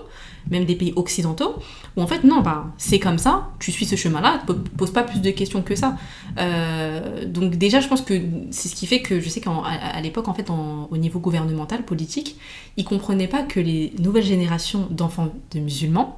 même 0.49 0.65
des 0.65 0.75
pays 0.75 0.93
occidentaux 0.95 1.55
où 1.97 2.01
en 2.01 2.07
fait 2.07 2.23
non 2.23 2.41
bah 2.41 2.67
c'est 2.77 2.99
comme 2.99 3.17
ça 3.17 3.49
tu 3.59 3.71
suis 3.71 3.85
ce 3.85 3.95
chemin 3.95 4.21
là 4.21 4.41
pose 4.77 4.91
pas 4.91 5.03
plus 5.03 5.19
de 5.19 5.29
questions 5.31 5.61
que 5.61 5.75
ça. 5.75 5.97
Euh, 6.39 7.25
donc 7.25 7.55
déjà 7.55 7.81
je 7.81 7.87
pense 7.87 8.01
que 8.01 8.13
c'est 8.49 8.69
ce 8.69 8.75
qui 8.75 8.87
fait 8.87 9.01
que 9.01 9.19
je 9.19 9.29
sais 9.29 9.41
qu'à 9.41 10.01
l'époque 10.01 10.27
en 10.29 10.33
fait 10.33 10.47
au 10.49 10.97
niveau 10.97 11.19
gouvernemental 11.19 11.83
politique 11.83 12.37
ils 12.77 12.85
comprenaient 12.85 13.27
pas 13.27 13.43
que 13.43 13.59
les 13.59 13.93
nouvelles 13.99 14.23
générations 14.23 14.87
d'enfants 14.89 15.33
de 15.51 15.59
musulmans 15.59 16.17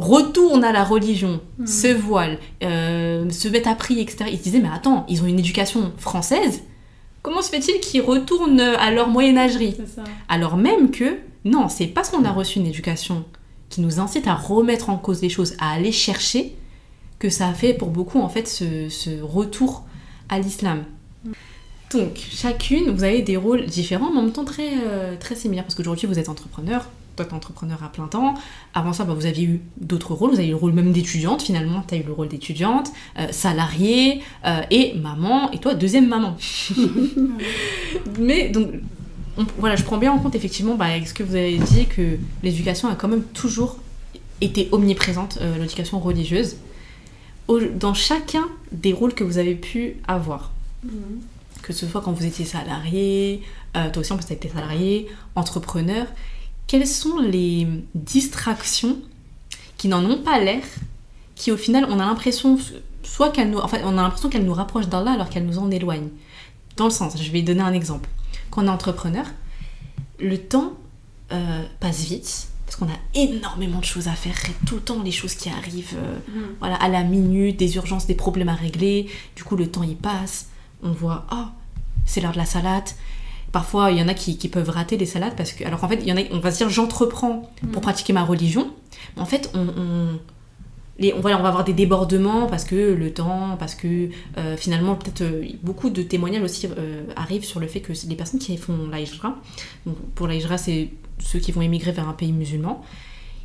retournent 0.00 0.64
à 0.64 0.72
la 0.72 0.82
religion, 0.84 1.40
Mhm. 1.58 1.66
se 1.66 1.88
voilent, 1.88 2.38
euh, 2.62 3.28
se 3.30 3.48
mettent 3.48 3.66
à 3.66 3.74
prier, 3.74 4.02
etc. 4.02 4.24
Ils 4.32 4.38
se 4.38 4.42
disaient, 4.42 4.60
mais 4.60 4.70
attends, 4.72 5.04
ils 5.08 5.22
ont 5.22 5.26
une 5.26 5.38
éducation 5.38 5.92
française, 5.98 6.62
comment 7.22 7.42
se 7.42 7.50
fait-il 7.50 7.80
qu'ils 7.80 8.02
retournent 8.02 8.60
à 8.60 8.90
leur 8.90 9.08
moyenâgerie. 9.08 9.76
Alors 10.28 10.56
même 10.56 10.90
que, 10.90 11.18
non, 11.44 11.68
c'est 11.68 11.86
parce 11.86 12.08
qu'on 12.10 12.24
a 12.24 12.32
reçu 12.32 12.58
une 12.58 12.66
éducation 12.66 13.24
qui 13.68 13.80
nous 13.82 14.00
incite 14.00 14.26
à 14.26 14.34
remettre 14.34 14.90
en 14.90 14.96
cause 14.96 15.22
les 15.22 15.28
choses, 15.28 15.54
à 15.60 15.70
aller 15.72 15.92
chercher, 15.92 16.56
que 17.18 17.28
ça 17.28 17.46
a 17.48 17.52
fait 17.52 17.74
pour 17.74 17.90
beaucoup, 17.90 18.18
en 18.20 18.28
fait, 18.30 18.48
ce, 18.48 18.88
ce 18.88 19.20
retour 19.22 19.84
à 20.30 20.38
l'islam. 20.38 20.84
Donc, 21.92 22.18
chacune, 22.30 22.90
vous 22.90 23.04
avez 23.04 23.20
des 23.22 23.36
rôles 23.36 23.66
différents, 23.66 24.10
mais 24.12 24.18
en 24.18 24.22
même 24.22 24.32
temps 24.32 24.44
très, 24.44 24.70
euh, 24.86 25.16
très 25.20 25.34
similaires, 25.34 25.64
parce 25.64 25.74
qu'aujourd'hui, 25.74 26.06
vous 26.06 26.18
êtes 26.18 26.28
entrepreneur, 26.28 26.88
entrepreneur 27.32 27.82
à 27.84 27.88
plein 27.90 28.06
temps. 28.06 28.34
Avant 28.74 28.92
ça, 28.92 29.04
bah, 29.04 29.14
vous 29.14 29.26
aviez 29.26 29.44
eu 29.44 29.60
d'autres 29.80 30.14
rôles, 30.14 30.30
vous 30.30 30.38
avez 30.38 30.46
eu 30.48 30.50
le 30.50 30.56
rôle 30.56 30.72
même 30.72 30.92
d'étudiante, 30.92 31.42
finalement, 31.42 31.82
t'as 31.86 31.96
eu 31.96 32.02
le 32.02 32.12
rôle 32.12 32.28
d'étudiante, 32.28 32.90
euh, 33.18 33.28
salariée, 33.32 34.20
euh, 34.46 34.60
et 34.70 34.94
maman, 34.94 35.50
et 35.52 35.58
toi, 35.58 35.74
deuxième 35.74 36.08
maman. 36.08 36.36
mais 38.18 38.48
donc, 38.48 38.68
on- 39.38 39.46
voilà, 39.58 39.76
je 39.76 39.84
prends 39.84 39.98
bien 39.98 40.12
en 40.12 40.18
compte 40.18 40.34
effectivement 40.34 40.74
bah, 40.76 40.86
ce 41.04 41.14
que 41.14 41.22
vous 41.22 41.34
avez 41.36 41.58
dit 41.58 41.86
que 41.86 42.18
l'éducation 42.42 42.88
a 42.88 42.94
quand 42.94 43.08
même 43.08 43.22
toujours 43.22 43.76
été 44.40 44.68
omniprésente, 44.72 45.38
euh, 45.40 45.58
l'éducation 45.58 45.98
religieuse, 46.00 46.56
au- 47.48 47.60
dans 47.60 47.94
chacun 47.94 48.44
des 48.72 48.92
rôles 48.92 49.14
que 49.14 49.24
vous 49.24 49.38
avez 49.38 49.54
pu 49.54 49.96
avoir. 50.08 50.52
Que 51.62 51.72
ce 51.74 51.86
soit 51.86 52.00
quand 52.00 52.12
vous 52.12 52.24
étiez 52.24 52.44
salarié, 52.46 53.42
euh, 53.76 53.90
toi 53.90 54.00
aussi 54.00 54.12
en 54.12 54.16
plus 54.16 54.26
tu 54.26 54.32
été 54.32 54.48
salarié, 54.48 55.08
entrepreneur, 55.36 56.06
quelles 56.70 56.86
sont 56.86 57.18
les 57.18 57.66
distractions 57.96 58.98
qui 59.76 59.88
n'en 59.88 60.04
ont 60.08 60.22
pas 60.22 60.38
l'air, 60.38 60.62
qui 61.34 61.50
au 61.50 61.56
final 61.56 61.84
on 61.90 61.98
a 61.98 62.06
l'impression 62.06 62.60
soit 63.02 63.30
qu'elles 63.30 63.50
nous, 63.50 63.58
enfin, 63.58 63.78
on 63.82 63.98
a 63.98 64.02
l'impression 64.02 64.28
qu'elles 64.28 64.44
nous 64.44 64.54
rapprochent 64.54 64.86
d'Allah 64.86 65.10
alors 65.10 65.28
qu'elles 65.28 65.46
nous 65.46 65.58
en 65.58 65.68
éloignent. 65.72 66.10
Dans 66.76 66.84
le 66.84 66.92
sens, 66.92 67.20
je 67.20 67.30
vais 67.32 67.42
donner 67.42 67.62
un 67.62 67.72
exemple. 67.72 68.08
Quand 68.50 68.62
on 68.62 68.66
est 68.66 68.70
entrepreneur, 68.70 69.26
le 70.20 70.38
temps 70.38 70.74
euh, 71.32 71.64
passe 71.80 72.04
vite 72.04 72.46
parce 72.64 72.76
qu'on 72.76 72.86
a 72.86 72.98
énormément 73.14 73.80
de 73.80 73.84
choses 73.84 74.06
à 74.06 74.12
faire 74.12 74.36
et 74.48 74.64
tout 74.64 74.76
le 74.76 74.80
temps 74.80 75.02
les 75.02 75.10
choses 75.10 75.34
qui 75.34 75.48
arrivent 75.48 75.96
euh, 75.96 76.18
voilà, 76.60 76.76
à 76.76 76.88
la 76.88 77.02
minute, 77.02 77.56
des 77.56 77.74
urgences, 77.74 78.06
des 78.06 78.14
problèmes 78.14 78.48
à 78.48 78.54
régler. 78.54 79.10
Du 79.34 79.42
coup, 79.42 79.56
le 79.56 79.68
temps 79.68 79.82
il 79.82 79.96
passe. 79.96 80.46
On 80.84 80.92
voit, 80.92 81.26
oh, 81.32 81.46
c'est 82.06 82.20
l'heure 82.20 82.30
de 82.30 82.38
la 82.38 82.46
salade. 82.46 82.90
Parfois, 83.52 83.90
il 83.90 83.98
y 83.98 84.02
en 84.02 84.08
a 84.08 84.14
qui, 84.14 84.36
qui 84.38 84.48
peuvent 84.48 84.70
rater 84.70 84.96
les 84.96 85.06
salades 85.06 85.34
parce 85.36 85.52
que, 85.52 85.64
alors 85.64 85.80
qu'en 85.80 85.88
fait, 85.88 85.98
il 86.02 86.06
y 86.06 86.12
en 86.12 86.16
a, 86.16 86.20
on 86.32 86.38
va 86.38 86.50
se 86.52 86.58
dire, 86.58 86.68
j'entreprends 86.70 87.50
pour 87.72 87.82
pratiquer 87.82 88.12
ma 88.12 88.22
religion. 88.24 88.70
Mais 89.16 89.22
en 89.22 89.26
fait, 89.26 89.50
on, 89.54 89.60
on- 89.68 90.18
les, 90.98 91.14
on, 91.14 91.20
voilà, 91.20 91.38
on 91.38 91.42
va 91.42 91.48
avoir 91.48 91.64
des 91.64 91.72
débordements 91.72 92.46
parce 92.46 92.64
que 92.64 92.92
le 92.94 93.12
temps, 93.12 93.56
parce 93.58 93.74
que 93.74 94.10
euh, 94.36 94.56
finalement, 94.56 94.94
peut-être 94.96 95.22
euh, 95.22 95.44
beaucoup 95.62 95.88
de 95.90 96.02
témoignages 96.02 96.42
aussi 96.42 96.66
euh, 96.76 97.04
arrivent 97.16 97.44
sur 97.44 97.58
le 97.58 97.66
fait 97.66 97.80
que 97.80 97.92
les 98.06 98.16
personnes 98.16 98.38
qui 98.38 98.56
font 98.58 98.86
la 98.90 99.00
hijra, 99.00 99.34
donc 99.86 99.96
pour 100.14 100.28
la 100.28 100.34
hijra, 100.34 100.58
c'est 100.58 100.90
ceux 101.18 101.38
qui 101.38 101.52
vont 101.52 101.62
émigrer 101.62 101.92
vers 101.92 102.08
un 102.08 102.12
pays 102.12 102.32
musulman, 102.32 102.82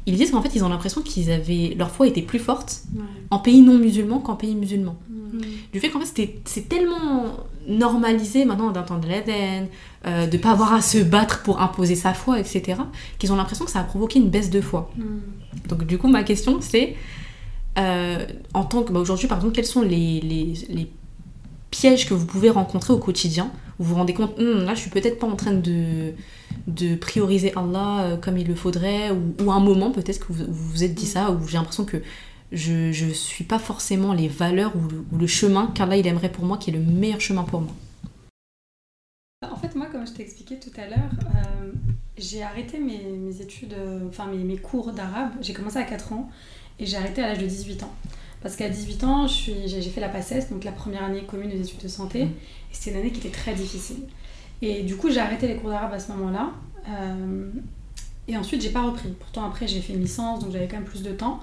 ils 0.07 0.15
disent 0.15 0.31
qu'en 0.31 0.41
fait, 0.41 0.53
ils 0.55 0.63
ont 0.63 0.69
l'impression 0.69 1.01
qu'ils 1.01 1.31
avaient, 1.31 1.75
leur 1.77 1.89
foi 1.89 2.07
était 2.07 2.21
plus 2.21 2.39
forte 2.39 2.81
Ouais. 2.95 3.01
en 3.31 3.39
pays 3.39 3.61
non 3.61 3.77
musulman 3.77 4.19
qu'en 4.19 4.35
pays 4.35 4.55
musulman. 4.55 4.95
Mm. 5.09 5.39
Du 5.73 5.79
fait 5.79 5.89
qu'en 5.89 5.99
fait, 5.99 6.29
c'est 6.45 6.69
tellement 6.69 7.37
normalisé 7.67 8.45
maintenant 8.45 8.71
d'entendre 8.71 9.07
l'Éden, 9.07 9.67
euh, 10.05 10.27
de 10.27 10.37
pas 10.37 10.51
avoir 10.51 10.73
à 10.73 10.81
se 10.81 10.99
battre 10.99 11.41
pour 11.41 11.59
imposer 11.61 11.95
sa 11.95 12.13
foi, 12.13 12.39
etc., 12.39 12.79
qu'ils 13.17 13.33
ont 13.33 13.35
l'impression 13.35 13.65
que 13.65 13.71
ça 13.71 13.79
a 13.79 13.83
provoqué 13.83 14.19
une 14.19 14.29
baisse 14.29 14.51
de 14.51 14.61
foi. 14.61 14.91
Donc 15.67 15.85
du 15.85 15.97
coup, 15.97 16.07
ma 16.07 16.23
question, 16.23 16.59
c'est, 16.61 16.95
euh, 17.79 18.25
en 18.53 18.63
tant 18.63 18.83
que... 18.83 18.91
bah, 18.93 18.99
Aujourd'hui, 18.99 19.27
par 19.27 19.39
exemple, 19.39 19.55
quels 19.55 19.65
sont 19.65 19.81
les, 19.81 20.21
les, 20.21 20.53
les 20.69 20.91
pièges 21.71 22.07
que 22.07 22.13
vous 22.13 22.27
pouvez 22.27 22.49
rencontrer 22.51 22.93
au 22.93 22.99
quotidien? 22.99 23.51
Où 23.79 23.83
vous 23.83 23.89
vous 23.89 23.95
rendez 23.95 24.13
compte, 24.13 24.39
Hum, 24.39 24.63
là, 24.63 24.75
je 24.75 24.79
suis 24.81 24.89
peut-être 24.91 25.17
pas 25.19 25.27
en 25.27 25.35
train 25.35 25.51
de, 25.53 26.13
de 26.67 26.95
prioriser 26.95 27.53
Allah 27.55 28.03
euh, 28.03 28.17
comme 28.17 28.37
il 28.37 28.47
le 28.47 28.55
faudrait, 28.55 29.11
ou, 29.11 29.35
ou 29.43 29.51
un 29.51 29.59
moment 29.59 29.91
peut-être 29.91 30.19
que 30.19 30.33
vous 30.33 30.45
vous 30.49 30.83
êtes 30.83 30.93
dit 30.93 31.05
ça, 31.05 31.31
où 31.31 31.47
j'ai 31.47 31.57
l'impression 31.57 31.85
que 31.85 31.97
je, 32.51 32.91
je 32.91 33.07
suis 33.07 33.43
pas 33.43 33.59
forcément 33.59 34.13
les 34.13 34.27
valeurs 34.27 34.75
ou 34.75 34.87
le, 34.87 35.05
ou 35.11 35.17
le 35.17 35.27
chemin 35.27 35.67
qu'Allah 35.67 35.97
il 35.97 36.07
aimerait 36.07 36.31
pour 36.31 36.45
moi, 36.45 36.57
qui 36.57 36.69
est 36.69 36.73
le 36.73 36.79
meilleur 36.79 37.21
chemin 37.21 37.43
pour 37.43 37.61
moi. 37.61 37.73
En 39.51 39.57
fait, 39.57 39.75
moi, 39.75 39.87
comme 39.91 40.07
je 40.07 40.13
t'ai 40.13 40.23
expliqué 40.23 40.59
tout 40.59 40.71
à 40.77 40.87
l'heure, 40.87 41.11
euh, 41.35 41.71
j'ai 42.17 42.41
arrêté 42.43 42.79
mes, 42.79 43.03
mes 43.03 43.41
études, 43.41 43.73
euh, 43.73 44.07
enfin 44.07 44.27
mes, 44.27 44.43
mes 44.43 44.57
cours 44.57 44.91
d'arabe. 44.91 45.31
J'ai 45.41 45.53
commencé 45.53 45.77
à 45.77 45.83
4 45.83 46.13
ans 46.13 46.29
et 46.79 46.85
j'ai 46.85 46.97
arrêté 46.97 47.21
à 47.21 47.27
l'âge 47.27 47.39
de 47.39 47.45
18 47.45 47.83
ans. 47.83 47.93
Parce 48.41 48.55
qu'à 48.55 48.69
18 48.69 49.03
ans, 49.03 49.27
j'ai 49.27 49.67
j'ai 49.67 49.89
fait 49.89 50.01
la 50.01 50.09
PACES, 50.09 50.49
donc 50.51 50.63
la 50.63 50.71
première 50.71 51.03
année 51.03 51.23
commune 51.23 51.49
des 51.49 51.61
études 51.61 51.81
de 51.81 51.87
santé. 51.87 52.21
Et 52.21 52.27
c'était 52.71 52.91
une 52.91 52.97
année 52.97 53.11
qui 53.11 53.19
était 53.19 53.35
très 53.35 53.53
difficile. 53.53 54.03
Et 54.61 54.83
du 54.83 54.95
coup, 54.95 55.09
j'ai 55.09 55.19
arrêté 55.19 55.47
les 55.47 55.55
cours 55.55 55.69
d'arabe 55.69 55.93
à 55.93 55.99
ce 55.99 56.11
moment-là. 56.13 56.51
Euh, 56.89 57.49
et 58.27 58.37
ensuite, 58.37 58.61
j'ai 58.61 58.71
pas 58.71 58.81
repris. 58.81 59.09
Pourtant, 59.19 59.45
après, 59.45 59.67
j'ai 59.67 59.81
fait 59.81 59.93
une 59.93 60.01
licence, 60.01 60.39
donc 60.39 60.51
j'avais 60.51 60.67
quand 60.67 60.77
même 60.77 60.85
plus 60.85 61.03
de 61.03 61.11
temps. 61.11 61.39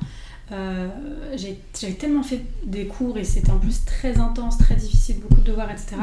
Euh, 0.51 0.89
J'avais 1.35 1.95
tellement 1.95 2.23
fait 2.23 2.43
des 2.65 2.87
cours 2.87 3.17
et 3.17 3.25
c'était 3.25 3.53
en 3.53 3.59
plus 3.59 3.85
très 3.85 4.19
intense, 4.19 4.59
très 4.59 4.75
difficile, 4.75 5.21
beaucoup 5.21 5.41
de 5.41 5.47
devoirs, 5.47 5.71
etc 5.71 5.97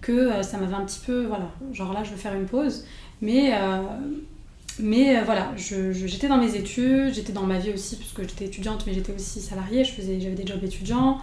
que 0.00 0.12
euh, 0.12 0.42
ça 0.42 0.58
m'avait 0.58 0.74
un 0.74 0.84
petit 0.84 1.00
peu 1.04 1.26
voilà 1.26 1.50
genre 1.72 1.92
là 1.92 2.04
je 2.04 2.10
veux 2.10 2.16
faire 2.16 2.34
une 2.34 2.46
pause 2.46 2.84
mais 3.20 3.52
euh, 3.54 3.82
mais 4.78 5.22
voilà 5.24 5.52
j'étais 5.56 6.28
dans 6.28 6.38
mes 6.38 6.54
études 6.54 7.12
j'étais 7.12 7.32
dans 7.32 7.42
ma 7.44 7.58
vie 7.58 7.70
aussi 7.72 7.96
puisque 7.96 8.22
j'étais 8.22 8.46
étudiante 8.46 8.84
mais 8.86 8.94
j'étais 8.94 9.12
aussi 9.12 9.40
salariée 9.40 9.84
j'avais 9.84 10.34
des 10.34 10.46
jobs 10.46 10.62
étudiants 10.64 11.18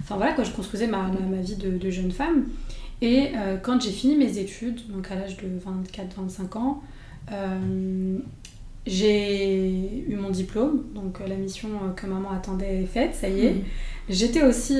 enfin 0.00 0.16
voilà 0.16 0.32
quoi 0.32 0.44
je 0.44 0.52
construisais 0.52 0.86
ma, 0.86 1.08
ma, 1.08 1.36
ma 1.36 1.42
vie 1.42 1.56
de, 1.56 1.70
de 1.76 1.90
jeune 1.90 2.12
femme 2.12 2.46
et 3.02 3.28
euh, 3.36 3.56
quand 3.56 3.80
j'ai 3.80 3.90
fini 3.90 4.16
mes 4.16 4.38
études 4.38 4.80
donc 4.88 5.10
à 5.10 5.14
l'âge 5.14 5.36
de 5.36 5.48
24 5.64 6.20
25 6.20 6.56
ans 6.56 6.82
euh, 7.32 8.18
j'ai 8.86 10.04
eu 10.08 10.16
mon 10.16 10.30
diplôme, 10.30 10.84
donc 10.94 11.20
la 11.26 11.36
mission 11.36 11.68
que 11.94 12.06
maman 12.06 12.30
attendait 12.30 12.82
est 12.82 12.86
faite, 12.86 13.14
ça 13.14 13.28
y 13.28 13.46
est. 13.46 13.64
J'étais 14.08 14.42
aussi, 14.42 14.78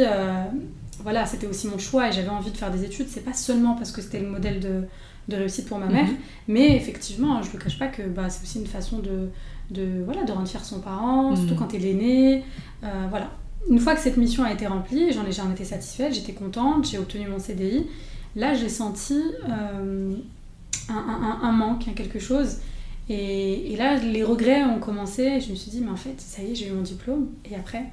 voilà, 1.02 1.26
c'était 1.26 1.47
aussi 1.47 1.68
mon 1.68 1.78
choix 1.78 2.09
et 2.09 2.12
j'avais 2.12 2.30
envie 2.30 2.51
de 2.51 2.56
faire 2.56 2.70
des 2.70 2.82
études. 2.82 3.09
C'est 3.09 3.24
pas 3.24 3.34
seulement 3.34 3.74
parce 3.74 3.92
que 3.92 4.01
c'était 4.01 4.18
le 4.20 4.28
modèle 4.28 4.59
de, 4.59 4.84
de 5.30 5.36
réussite 5.36 5.66
pour 5.66 5.78
ma 5.78 5.86
mère, 5.86 6.06
mhm. 6.06 6.16
mais 6.48 6.76
effectivement, 6.76 7.42
je 7.42 7.56
ne 7.56 7.62
cache 7.62 7.78
pas 7.78 7.88
que 7.88 8.02
bah, 8.02 8.28
c'est 8.28 8.42
aussi 8.42 8.59
une 8.59 8.66
façon 8.66 8.98
de, 8.98 9.30
de, 9.70 10.02
voilà, 10.05 10.24
de 10.24 10.32
rendre 10.32 10.48
fier 10.48 10.64
son 10.64 10.80
parent, 10.80 11.34
surtout 11.34 11.55
mhm. 11.55 11.59
quand 11.59 11.74
elle 11.74 11.86
est 11.86 11.94
née. 11.94 12.44
Euh, 12.84 13.06
voilà. 13.09 13.30
Une 13.68 13.78
fois 13.78 13.94
que 13.94 14.01
cette 14.01 14.16
mission 14.16 14.44
a 14.44 14.52
été 14.52 14.66
remplie, 14.66 15.12
j'en 15.12 15.26
ai, 15.26 15.32
j'en 15.32 15.51
été 15.51 15.64
satisfaite, 15.64 16.14
j'étais 16.14 16.32
contente, 16.32 16.88
j'ai 16.90 16.98
obtenu 16.98 17.28
mon 17.28 17.38
CDI. 17.38 17.86
Là, 18.36 18.55
j'ai 18.55 18.69
senti 18.69 19.20
euh, 19.48 20.15
un, 20.89 20.94
un, 20.94 21.48
un, 21.48 21.52
manque, 21.52 21.93
quelque 21.94 22.19
chose. 22.19 22.59
Et, 23.09 23.73
et, 23.73 23.77
là, 23.77 23.97
les 23.97 24.23
regrets 24.23 24.62
ont 24.65 24.78
commencé. 24.78 25.40
je 25.40 25.51
me 25.51 25.57
suis 25.57 25.70
dit, 25.70 25.81
mais 25.81 25.90
en 25.90 25.97
fait, 25.97 26.20
ça 26.20 26.43
y 26.43 26.52
est, 26.52 26.55
j'ai 26.55 26.69
eu 26.69 26.73
mon 26.73 26.82
diplôme. 26.82 27.28
Et 27.51 27.57
après, 27.57 27.85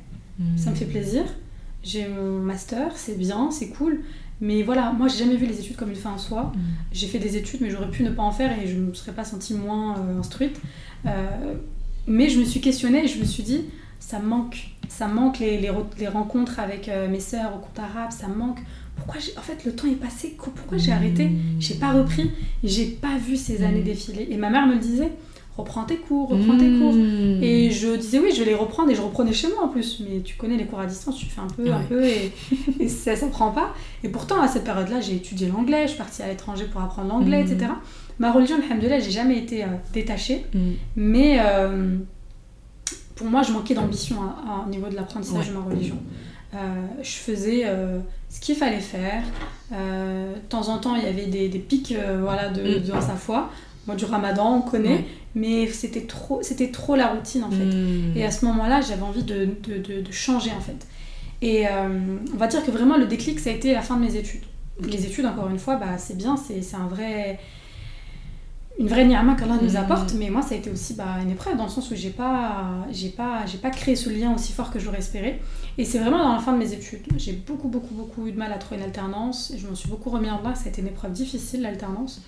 ça 0.55 0.69
me 0.69 0.76
fait 0.76 0.85
plaisir. 0.85 1.23
J'ai 1.84 2.07
mon 2.07 2.39
master, 2.39 2.91
c'est 2.95 3.18
bien, 3.18 3.49
c'est 3.51 3.69
cool. 3.69 4.01
Mais 4.39 4.61
voilà, 4.61 4.91
moi 4.91 5.07
j'ai 5.07 5.19
jamais 5.19 5.35
vu 5.35 5.45
les 5.45 5.59
études 5.59 5.76
comme 5.76 5.89
une 5.89 5.95
fin 5.95 6.11
en 6.11 6.18
soi. 6.18 6.51
Mm. 6.53 6.59
J'ai 6.91 7.07
fait 7.07 7.19
des 7.19 7.38
études, 7.38 7.61
mais 7.61 7.69
j'aurais 7.69 7.89
pu 7.89 8.03
ne 8.03 8.11
pas 8.11 8.23
en 8.23 8.31
faire 8.31 8.57
et 8.59 8.68
je 8.68 8.76
ne 8.76 8.85
me 8.88 8.93
serais 8.93 9.14
pas 9.14 9.23
sentie 9.23 9.53
moins 9.53 9.97
euh, 9.97 10.19
instruite. 10.19 10.61
Euh, 11.05 11.55
mais 12.07 12.30
je 12.30 12.39
me 12.39 12.45
suis 12.45 12.61
questionnée 12.61 13.05
et 13.05 13.07
je 13.07 13.19
me 13.19 13.26
suis 13.26 13.43
dit, 13.43 13.65
ça 13.99 14.19
manque. 14.19 14.69
Ça 14.89 15.07
manque 15.07 15.39
les, 15.39 15.57
les, 15.57 15.72
les 15.99 16.07
rencontres 16.07 16.59
avec 16.59 16.88
euh, 16.88 17.09
mes 17.09 17.19
sœurs 17.19 17.55
au 17.55 17.59
compte 17.59 17.80
arabe, 17.80 18.11
ça 18.11 18.27
manque. 18.27 18.59
Pourquoi 19.07 19.21
en 19.38 19.41
fait 19.41 19.65
le 19.65 19.73
temps 19.73 19.88
est 19.88 19.95
passé 19.95 20.35
Pourquoi 20.38 20.77
j'ai 20.77 20.91
arrêté? 20.91 21.29
Mm. 21.29 21.39
J'ai 21.59 21.75
pas 21.75 21.93
repris. 21.93 22.29
J'ai 22.63 22.85
pas 22.85 23.17
vu 23.17 23.38
ces 23.38 23.63
années 23.63 23.79
mm. 23.79 23.85
défiler. 23.85 24.27
Et 24.29 24.38
ma 24.38 24.49
mère 24.49 24.67
me 24.67 24.73
le 24.73 24.79
disait 24.79 25.11
reprends 25.57 25.84
tes 25.84 25.97
cours, 25.97 26.29
reprends 26.29 26.57
tes 26.57 26.71
cours. 26.77 26.93
Hmm. 26.93 27.41
Et 27.41 27.71
je 27.71 27.95
disais 27.95 28.19
oui, 28.19 28.31
je 28.31 28.39
vais 28.39 28.45
les 28.45 28.55
reprendre 28.55 28.91
et 28.91 28.95
je 28.95 29.01
reprenais 29.01 29.34
chez 29.34 29.47
moi 29.49 29.63
en 29.63 29.67
plus. 29.67 30.01
Mais 30.07 30.21
tu 30.21 30.35
connais 30.35 30.57
les 30.57 30.65
cours 30.65 30.79
à 30.79 30.85
distance, 30.85 31.17
tu 31.17 31.25
fais 31.25 31.41
un 31.41 31.47
peu, 31.47 31.71
un 31.71 31.81
peu 31.81 32.03
et, 32.03 32.31
ça, 32.88 33.15
ça 33.15 33.27
prend 33.27 33.51
pas. 33.51 33.73
Et 34.03 34.09
pourtant, 34.09 34.39
à 34.41 34.47
cette 34.47 34.63
période-là, 34.63 35.01
j'ai 35.01 35.15
étudié 35.15 35.47
l'anglais, 35.47 35.84
je 35.84 35.89
suis 35.89 35.97
partie 35.97 36.21
à 36.21 36.27
l'étranger 36.27 36.65
pour 36.65 36.81
apprendre 36.81 37.09
l'anglais, 37.09 37.41
etc. 37.41 37.65
Hmm. 37.65 37.75
Ma 38.19 38.31
religion, 38.31 38.57
alhamdoulilah, 38.57 38.99
j'ai 38.99 39.11
jamais 39.11 39.38
été 39.38 39.63
euh, 39.63 39.67
détachée. 39.93 40.45
Mais 40.95 41.38
euh, 41.39 41.97
pour 43.15 43.27
moi, 43.27 43.41
je 43.43 43.51
manquais 43.51 43.73
d'ambition 43.73 44.17
au 44.65 44.69
niveau 44.69 44.88
de 44.89 44.95
l'apprentissage 44.95 45.49
de 45.49 45.53
ma 45.53 45.61
religion. 45.61 45.97
Euh, 46.53 46.57
je 47.01 47.11
faisais 47.11 47.65
ce 48.29 48.39
qu'il 48.39 48.55
fallait 48.55 48.79
faire. 48.79 49.23
de 49.71 50.39
temps 50.49 50.69
en 50.69 50.77
temps, 50.77 50.95
il 50.95 51.03
y 51.03 51.07
avait 51.07 51.27
des, 51.27 51.49
des 51.49 51.59
pics 51.59 51.93
voilà, 52.21 52.49
de, 52.49 52.79
dans 52.79 53.01
sa 53.01 53.15
foi. 53.15 53.49
Moi, 53.85 53.95
du 53.95 54.05
ramadan, 54.05 54.55
on 54.55 54.61
connaît 54.61 55.05
mais 55.37 55.67
c'était 55.67 56.01
trop, 56.01 56.39
c'était 56.41 56.71
trop 56.71 56.95
la 56.95 57.07
routine 57.07 57.43
en 57.43 57.51
fait. 57.51 57.65
Hmm. 57.65 58.15
Et 58.15 58.25
à 58.25 58.31
ce 58.31 58.43
moment-là, 58.45 58.81
j'avais 58.81 59.03
envie 59.03 59.23
de, 59.23 59.49
de, 59.67 60.01
de, 60.01 60.11
changer 60.11 60.51
en 60.57 60.61
fait. 60.61 60.87
Et 61.41 61.67
euh, 61.67 62.17
on 62.33 62.37
va 62.37 62.47
dire 62.47 62.65
que 62.65 62.71
vraiment 62.71 62.97
le 62.97 63.05
déclic, 63.05 63.39
ça 63.39 63.51
a 63.51 63.53
été 63.53 63.73
la 63.73 63.81
fin 63.81 63.95
de 63.95 64.01
mes 64.01 64.15
études. 64.15 64.41
Les 64.81 65.05
études, 65.05 65.25
encore 65.25 65.49
une 65.49 65.59
fois, 65.59 65.75
bah, 65.75 65.97
c'est 65.97 66.17
bien, 66.17 66.35
c'est 66.37 66.75
un 66.75 66.87
vrai, 66.87 67.39
une 68.79 68.87
vraie 68.87 69.05
ni'ama 69.05 69.35
qu'Allah 69.35 69.57
nous 69.61 69.73
hmm. 69.73 69.77
apporte, 69.77 70.13
mais 70.13 70.29
moi, 70.29 70.41
ça 70.41 70.53
a 70.53 70.57
été 70.57 70.69
aussi 70.69 70.93
bah, 70.93 71.17
une 71.21 71.31
épreuve 71.31 71.57
dans 71.57 71.63
le 71.63 71.69
sens 71.69 71.89
où 71.89 71.95
j'ai 71.95 72.11
pas, 72.11 72.85
j'ai 72.91 73.09
pas, 73.09 73.45
j'ai 73.45 73.57
pas 73.57 73.71
créé 73.71 73.95
ce 73.95 74.09
lien 74.09 74.33
aussi 74.35 74.53
fort 74.53 74.71
que 74.71 74.79
j'aurais 74.79 74.99
espéré. 74.99 75.41
Et 75.77 75.85
c'est 75.85 75.97
vraiment 75.99 76.19
dans 76.19 76.33
la 76.33 76.39
fin 76.39 76.53
de 76.53 76.57
mes 76.57 76.73
études. 76.73 77.01
J'ai 77.17 77.33
beaucoup, 77.33 77.69
beaucoup, 77.69 77.95
beaucoup 77.95 78.27
eu 78.27 78.31
de 78.31 78.37
mal 78.37 78.53
à 78.53 78.57
trouver 78.57 78.77
une 78.77 78.85
alternance. 78.85 79.53
Je 79.57 79.67
m'en 79.67 79.75
suis 79.75 79.89
beaucoup 79.89 80.09
remis 80.09 80.29
en 80.29 80.41
bas. 80.41 80.53
Ça 80.55 80.65
a 80.65 80.67
été 80.69 80.81
une 80.81 80.87
épreuve 80.87 81.11
difficile, 81.11 81.61
l'alternance. 81.61 82.21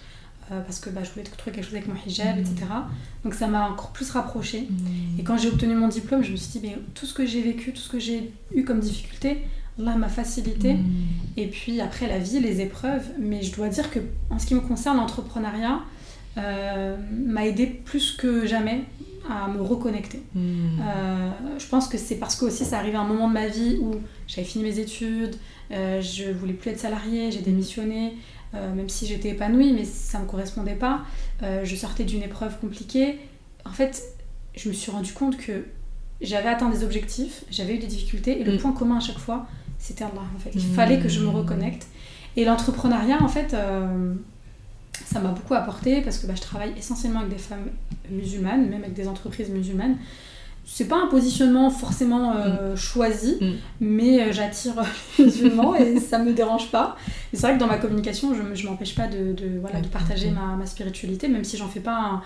Euh, 0.52 0.62
parce 0.62 0.80
que 0.80 0.90
bah, 0.90 1.02
je 1.04 1.12
voulais 1.12 1.24
trouver 1.24 1.56
quelque 1.56 1.66
chose 1.66 1.76
avec 1.76 1.88
mon 1.88 1.94
hijab, 2.08 2.40
etc. 2.40 2.56
Mm. 2.62 3.24
Donc 3.24 3.36
ça 3.36 3.48
m'a 3.48 3.70
encore 3.70 3.92
plus 3.92 4.10
rapprochée. 4.10 4.62
Mm. 4.62 5.20
Et 5.20 5.24
quand 5.24 5.38
j'ai 5.38 5.50
obtenu 5.50 5.76
mon 5.76 5.88
diplôme, 5.88 6.24
je 6.24 6.32
me 6.32 6.38
suis 6.38 6.60
dit, 6.60 6.68
mais 6.68 6.80
tout 6.96 7.06
ce 7.06 7.14
que 7.14 7.26
j'ai 7.26 7.42
vécu, 7.42 7.72
tout 7.72 7.82
ce 7.82 7.90
que 7.90 8.00
j'ai 8.00 8.34
eu 8.56 8.64
comme 8.64 8.80
difficulté, 8.80 9.44
Allah 9.78 9.96
m'a 9.96 10.10
facilité. 10.10 10.74
Mm. 10.74 10.86
Et 11.38 11.48
puis 11.48 11.80
après, 11.82 12.08
la 12.08 12.18
vie, 12.18 12.40
les 12.40 12.62
épreuves. 12.62 13.06
Mais 13.20 13.44
je 13.44 13.54
dois 13.56 13.70
dire 13.70 13.92
que 13.92 14.00
en 14.32 14.40
ce 14.40 14.48
qui 14.48 14.56
me 14.56 14.62
concerne, 14.62 14.98
l'entrepreneuriat 14.98 15.82
euh, 16.40 16.98
m'a 17.12 17.46
aidé 17.46 17.66
plus 17.66 18.14
que 18.14 18.46
jamais 18.46 18.84
à 19.30 19.48
me 19.48 19.62
reconnecter. 19.62 20.22
Euh, 20.36 21.30
je 21.60 21.68
pense 21.68 21.88
que 21.88 21.98
c'est 21.98 22.16
parce 22.16 22.36
que 22.36 22.46
aussi 22.46 22.66
ça 22.66 22.80
arrivait 22.80 22.98
à 22.98 23.02
un 23.02 23.08
moment 23.08 23.28
de 23.28 23.34
ma 23.34 23.48
vie 23.48 23.78
où 23.80 23.96
j'avais 24.28 24.48
fini 24.48 24.64
mes 24.64 24.80
études, 24.80 25.36
je 25.72 26.32
voulais 26.32 26.54
plus 26.54 26.72
être 26.72 26.80
salariée, 26.80 27.32
j'ai 27.32 27.42
démissionné. 27.42 28.14
Euh, 28.56 28.74
même 28.74 28.90
si 28.90 29.06
j'étais 29.06 29.30
épanouie, 29.30 29.74
mais 29.74 29.86
ça 29.86 30.18
ne 30.18 30.24
me 30.24 30.30
correspondait 30.30 30.76
pas. 30.76 31.02
Euh, 31.44 31.64
je 31.66 31.76
sortais 31.76 32.04
d'une 32.04 32.24
épreuve 32.24 32.58
compliquée. 32.60 33.20
En 33.64 33.72
fait, 33.72 34.04
je 34.56 34.70
me 34.70 34.74
suis 34.74 34.92
rendu 34.92 35.14
compte 35.14 35.38
que 35.38 35.66
j'avais 36.20 36.50
atteint 36.50 36.70
des 36.70 36.84
objectifs, 36.84 37.44
j'avais 37.52 37.76
eu 37.76 37.78
des 37.78 37.88
difficultés, 37.88 38.42
et 38.42 38.44
le 38.44 38.56
mm. 38.56 38.58
point 38.58 38.72
commun 38.74 38.98
à 38.98 39.02
chaque 39.02 39.20
fois, 39.20 39.46
c'était 39.78 40.04
Allah. 40.04 40.24
En 40.36 40.40
fait. 40.40 40.50
Il 40.56 40.66
mm. 40.66 40.74
fallait 40.74 41.00
que 41.00 41.10
je 41.10 41.22
me 41.22 41.28
reconnecte. 41.28 41.88
Et 42.38 42.46
l'entrepreneuriat, 42.46 43.22
en 43.22 43.28
fait, 43.28 43.54
euh, 43.54 44.16
ça 45.12 45.20
m'a 45.20 45.30
beaucoup 45.30 45.54
apporté 45.54 46.02
parce 46.02 46.20
que 46.20 46.28
bah, 46.28 46.34
je 46.36 46.42
travaille 46.42 46.74
essentiellement 46.78 47.20
avec 47.20 47.32
des 47.32 47.40
femmes 47.40 47.70
musulmanes, 48.10 48.70
même 48.70 48.84
avec 48.84 48.94
des 48.94 49.08
entreprises 49.08 49.50
musulmanes 49.50 49.96
c'est 50.72 50.88
pas 50.88 51.02
un 51.02 51.08
positionnement 51.08 51.72
forcément 51.72 52.36
euh, 52.36 52.74
mm. 52.74 52.78
choisi, 52.78 53.38
mm. 53.42 53.54
mais 53.82 54.22
euh, 54.22 54.32
j'attire 54.32 54.74
les 55.18 55.26
musulmans 55.26 55.76
et 55.76 56.00
ça 56.00 56.20
me 56.20 56.32
dérange 56.32 56.70
pas. 56.70 56.96
c'est 57.34 57.42
vrai 57.42 57.56
que 57.56 57.60
dans 57.60 57.68
ma 57.68 57.78
communication, 57.78 58.36
je, 58.36 58.54
je 58.54 58.68
m'empêche 58.68 58.96
pas 58.96 59.08
de, 59.08 59.34
de, 59.34 59.60
voilà, 59.60 59.82
de 59.82 59.88
partager 59.88 60.30
ma, 60.30 60.56
ma, 60.56 60.68
spiritualité, 60.68 61.28
même 61.28 61.44
si 61.44 61.58
j'en 61.58 61.68
fais 61.68 61.80
pas 61.80 61.98
un, 61.98 62.22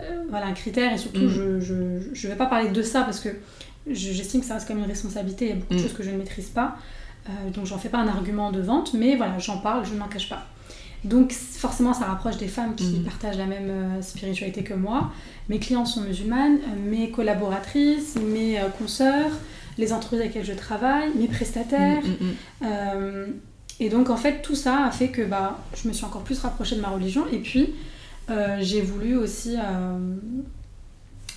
euh, 0.00 0.24
voilà, 0.28 0.46
un 0.46 0.52
critère 0.52 0.92
et 0.92 0.98
surtout 0.98 1.26
mm. 1.26 1.28
je, 1.28 1.60
je, 1.60 1.74
je, 2.12 2.28
vais 2.28 2.34
pas 2.34 2.46
parler 2.46 2.70
de 2.70 2.82
ça 2.82 3.02
parce 3.02 3.20
que 3.20 3.28
j'estime 3.88 4.40
que 4.40 4.46
ça 4.46 4.54
reste 4.54 4.66
comme 4.66 4.78
une 4.78 4.84
responsabilité, 4.84 5.44
il 5.44 5.48
y 5.50 5.52
a 5.52 5.56
beaucoup 5.56 5.74
de 5.74 5.78
choses 5.78 5.94
que 5.94 6.02
je 6.02 6.10
ne 6.10 6.16
maîtrise 6.16 6.48
pas, 6.48 6.76
donc 7.54 7.66
j'en 7.66 7.78
fais 7.78 7.88
pas 7.88 7.98
un 7.98 8.08
argument 8.08 8.50
de 8.50 8.60
vente, 8.60 8.94
mais 8.94 9.14
voilà, 9.14 9.38
j'en 9.38 9.58
parle, 9.58 9.86
je 9.86 9.94
ne 9.94 9.98
m'en 9.98 10.08
cache 10.08 10.28
pas. 10.28 10.44
Donc 11.06 11.32
forcément, 11.32 11.94
ça 11.94 12.04
rapproche 12.04 12.36
des 12.36 12.48
femmes 12.48 12.74
qui 12.74 13.00
partagent 13.00 13.38
la 13.38 13.46
même 13.46 14.02
spiritualité 14.02 14.62
que 14.62 14.74
moi. 14.74 15.10
Mes 15.48 15.58
clients 15.58 15.84
sont 15.84 16.00
musulmanes, 16.00 16.58
euh, 16.58 16.90
mes 16.90 17.10
collaboratrices, 17.10 18.16
mes 18.16 18.58
euh, 18.58 18.68
consoeurs, 18.68 19.30
les 19.78 19.92
entreprises 19.92 20.20
avec 20.20 20.34
lesquelles 20.34 20.54
je 20.54 20.58
travaille, 20.58 21.10
mes 21.14 21.28
prestataires. 21.28 22.02
Mm, 22.02 22.24
mm. 22.24 22.34
Euh, 22.64 23.26
et 23.78 23.88
donc 23.90 24.08
en 24.10 24.16
fait 24.16 24.40
tout 24.42 24.54
ça 24.54 24.86
a 24.86 24.90
fait 24.90 25.08
que 25.08 25.22
bah, 25.22 25.60
je 25.76 25.86
me 25.86 25.92
suis 25.92 26.04
encore 26.04 26.22
plus 26.22 26.38
rapprochée 26.40 26.76
de 26.76 26.80
ma 26.80 26.88
religion 26.88 27.26
et 27.30 27.38
puis 27.38 27.74
j'ai 28.60 28.80
voulu 28.80 29.16
aussi 29.16 29.56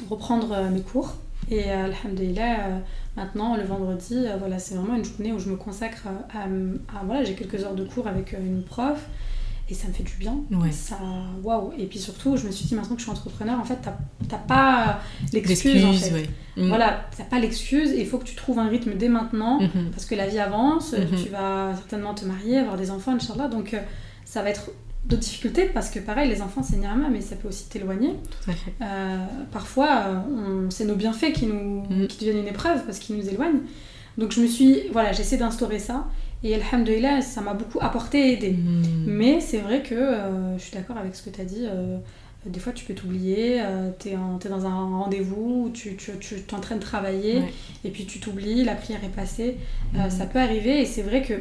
reprendre 0.09 0.69
mes 0.71 0.79
cours. 0.81 1.15
Et 1.51 1.69
alhamdulillah, 1.69 2.81
maintenant 3.17 3.57
le 3.57 3.63
vendredi, 3.63 4.25
voilà, 4.39 4.57
c'est 4.57 4.75
vraiment 4.75 4.95
une 4.95 5.03
journée 5.03 5.33
où 5.33 5.37
je 5.37 5.49
me 5.49 5.57
consacre 5.57 6.07
à, 6.33 6.45
à 6.45 7.03
voilà, 7.03 7.25
j'ai 7.25 7.35
quelques 7.35 7.63
heures 7.63 7.75
de 7.75 7.83
cours 7.83 8.07
avec 8.07 8.31
une 8.31 8.63
prof 8.63 9.05
et 9.69 9.73
ça 9.75 9.87
me 9.87 9.93
fait 9.93 10.03
du 10.03 10.13
bien. 10.19 10.35
Ça, 10.71 10.97
waouh. 11.43 11.71
Et 11.77 11.85
puis 11.85 11.99
surtout, 11.99 12.37
je 12.37 12.47
me 12.47 12.51
suis 12.51 12.65
dit 12.65 12.73
maintenant 12.73 12.95
que 12.95 13.01
je 13.01 13.05
suis 13.05 13.11
entrepreneur, 13.11 13.59
en 13.59 13.63
fait, 13.63 13.77
t'as 14.27 14.37
pas 14.37 15.01
l'excuse. 15.31 15.85
En 15.85 15.93
fait. 15.93 16.27
Mm. 16.57 16.67
Voilà, 16.67 17.05
t'as 17.15 17.23
pas 17.23 17.39
l'excuse 17.39 17.91
et 17.91 18.01
il 18.01 18.07
faut 18.07 18.17
que 18.17 18.25
tu 18.25 18.35
trouves 18.35 18.57
un 18.57 18.67
rythme 18.67 18.93
dès 18.95 19.09
maintenant 19.09 19.61
mm-hmm. 19.61 19.91
parce 19.91 20.05
que 20.05 20.15
la 20.15 20.27
vie 20.27 20.39
avance. 20.39 20.93
Mm-hmm. 20.93 21.23
Tu 21.23 21.29
vas 21.29 21.75
certainement 21.75 22.15
te 22.15 22.25
marier, 22.25 22.57
avoir 22.57 22.77
des 22.77 22.89
enfants, 22.89 23.13
Inch'Allah. 23.13 23.47
Donc 23.47 23.73
euh, 23.73 23.79
ça 24.25 24.41
va 24.41 24.49
être 24.49 24.71
d'autres 25.05 25.21
difficultés 25.21 25.65
parce 25.65 25.89
que 25.89 25.99
pareil, 25.99 26.27
les 26.29 26.41
enfants 26.41 26.63
c'est 26.63 26.77
ni'ama, 26.77 27.09
mais 27.09 27.21
ça 27.21 27.35
peut 27.35 27.47
aussi 27.47 27.69
t'éloigner. 27.69 28.15
Euh, 28.81 29.17
parfois, 29.51 30.05
euh, 30.07 30.67
c'est 30.69 30.85
nos 30.85 30.95
bienfaits 30.95 31.33
qui 31.33 31.45
nous 31.45 31.83
mm. 31.83 32.07
qui 32.07 32.25
deviennent 32.25 32.43
une 32.43 32.49
épreuve 32.49 32.83
parce 32.85 32.97
qu'ils 32.97 33.17
nous 33.17 33.29
éloignent. 33.29 33.61
Donc 34.17 34.31
je 34.31 34.41
me 34.41 34.47
suis, 34.47 34.89
voilà, 34.91 35.11
j'essaie 35.13 35.37
d'instaurer 35.37 35.79
ça. 35.79 36.07
Et 36.43 36.55
Alhamdulillah, 36.55 37.21
ça 37.21 37.41
m'a 37.41 37.53
beaucoup 37.53 37.79
apporté 37.81 38.29
et 38.29 38.33
aidé. 38.33 38.51
Hmm. 38.51 38.83
Mais 39.05 39.41
c'est 39.41 39.57
vrai 39.57 39.83
que 39.83 39.95
euh, 39.95 40.57
je 40.57 40.63
suis 40.63 40.73
d'accord 40.73 40.97
avec 40.97 41.15
ce 41.15 41.23
que 41.23 41.29
tu 41.29 41.41
as 41.41 41.45
dit. 41.45 41.65
Euh, 41.65 41.97
des 42.45 42.59
fois, 42.61 42.71
tu 42.71 42.85
peux 42.85 42.93
t'oublier, 42.93 43.61
euh, 43.61 43.91
tu 43.99 44.09
es, 44.09 44.11
es, 44.13 44.49
dans 44.49 44.65
un 44.65 44.99
rendez-vous, 44.99 45.71
tu, 45.73 45.97
tu, 45.97 46.11
tu 46.19 46.35
es 46.35 46.53
en 46.53 46.61
train 46.61 46.75
de 46.75 46.81
travailler, 46.81 47.41
et 47.83 47.89
puis 47.89 48.05
tu 48.05 48.21
t'oublies, 48.21 48.63
la 48.63 48.75
prière 48.75 49.03
est 49.03 49.13
passée. 49.13 49.57
Hmm. 49.93 50.09
ça 50.09 50.25
peut 50.25 50.39
arriver, 50.39 50.81
et 50.81 50.85
c'est 50.85 51.01
vrai 51.01 51.21
que 51.21 51.33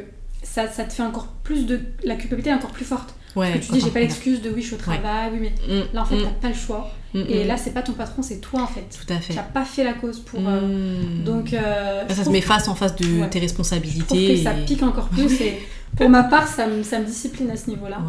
ça, 0.43 0.67
ça, 0.67 0.83
te 0.83 0.91
fait 0.91 1.03
encore 1.03 1.27
plus 1.43 1.65
de. 1.65 1.79
La 2.03 2.15
culpabilité 2.15 2.49
est 2.49 2.53
encore 2.53 2.71
plus 2.71 2.85
forte. 2.85 3.15
Parce 3.35 3.51
que 3.51 3.57
tu 3.59 3.71
dis, 3.73 3.81
j'ai 3.81 3.91
pas 3.91 3.99
l'excuse 3.99 4.41
de 4.41 4.49
oui, 4.49 4.61
je 4.61 4.67
suis 4.67 4.75
au 4.75 4.79
travail, 4.79 5.31
oui, 5.33 5.39
mais 5.39 5.75
mm. 5.75 5.83
là, 5.93 6.01
en 6.01 6.05
fait, 6.05 6.15
mm. 6.15 6.23
t'as 6.23 6.29
pas 6.29 6.47
le 6.49 6.53
choix. 6.53 6.91
Mm, 7.13 7.21
et 7.27 7.43
là, 7.43 7.57
c'est 7.57 7.71
pas 7.71 7.81
ton 7.81 7.93
patron, 7.93 8.21
c'est 8.21 8.39
toi, 8.39 8.63
en 8.63 8.67
fait. 8.67 8.85
Tout 8.89 9.13
à 9.13 9.19
fait. 9.19 9.33
Tu 9.33 9.39
pas 9.53 9.65
fait 9.65 9.83
la 9.83 9.93
cause 9.93 10.19
pour. 10.19 10.39
Euh, 10.45 11.23
donc. 11.23 11.53
Euh, 11.53 12.07
ça 12.07 12.23
se 12.23 12.29
met 12.29 12.41
face 12.41 12.67
en 12.67 12.75
face 12.75 12.95
de 12.95 13.25
tes 13.25 13.39
responsabilités. 13.39 14.37
Je 14.37 14.43
ça 14.43 14.51
pique 14.51 14.83
encore 14.83 15.09
plus. 15.09 15.41
et 15.41 15.59
pour 15.95 16.09
ma 16.09 16.23
part, 16.23 16.47
ça 16.47 16.67
me, 16.67 16.83
ça 16.83 16.99
me 16.99 17.05
discipline 17.05 17.49
à 17.51 17.55
ce 17.55 17.69
niveau-là. 17.69 17.99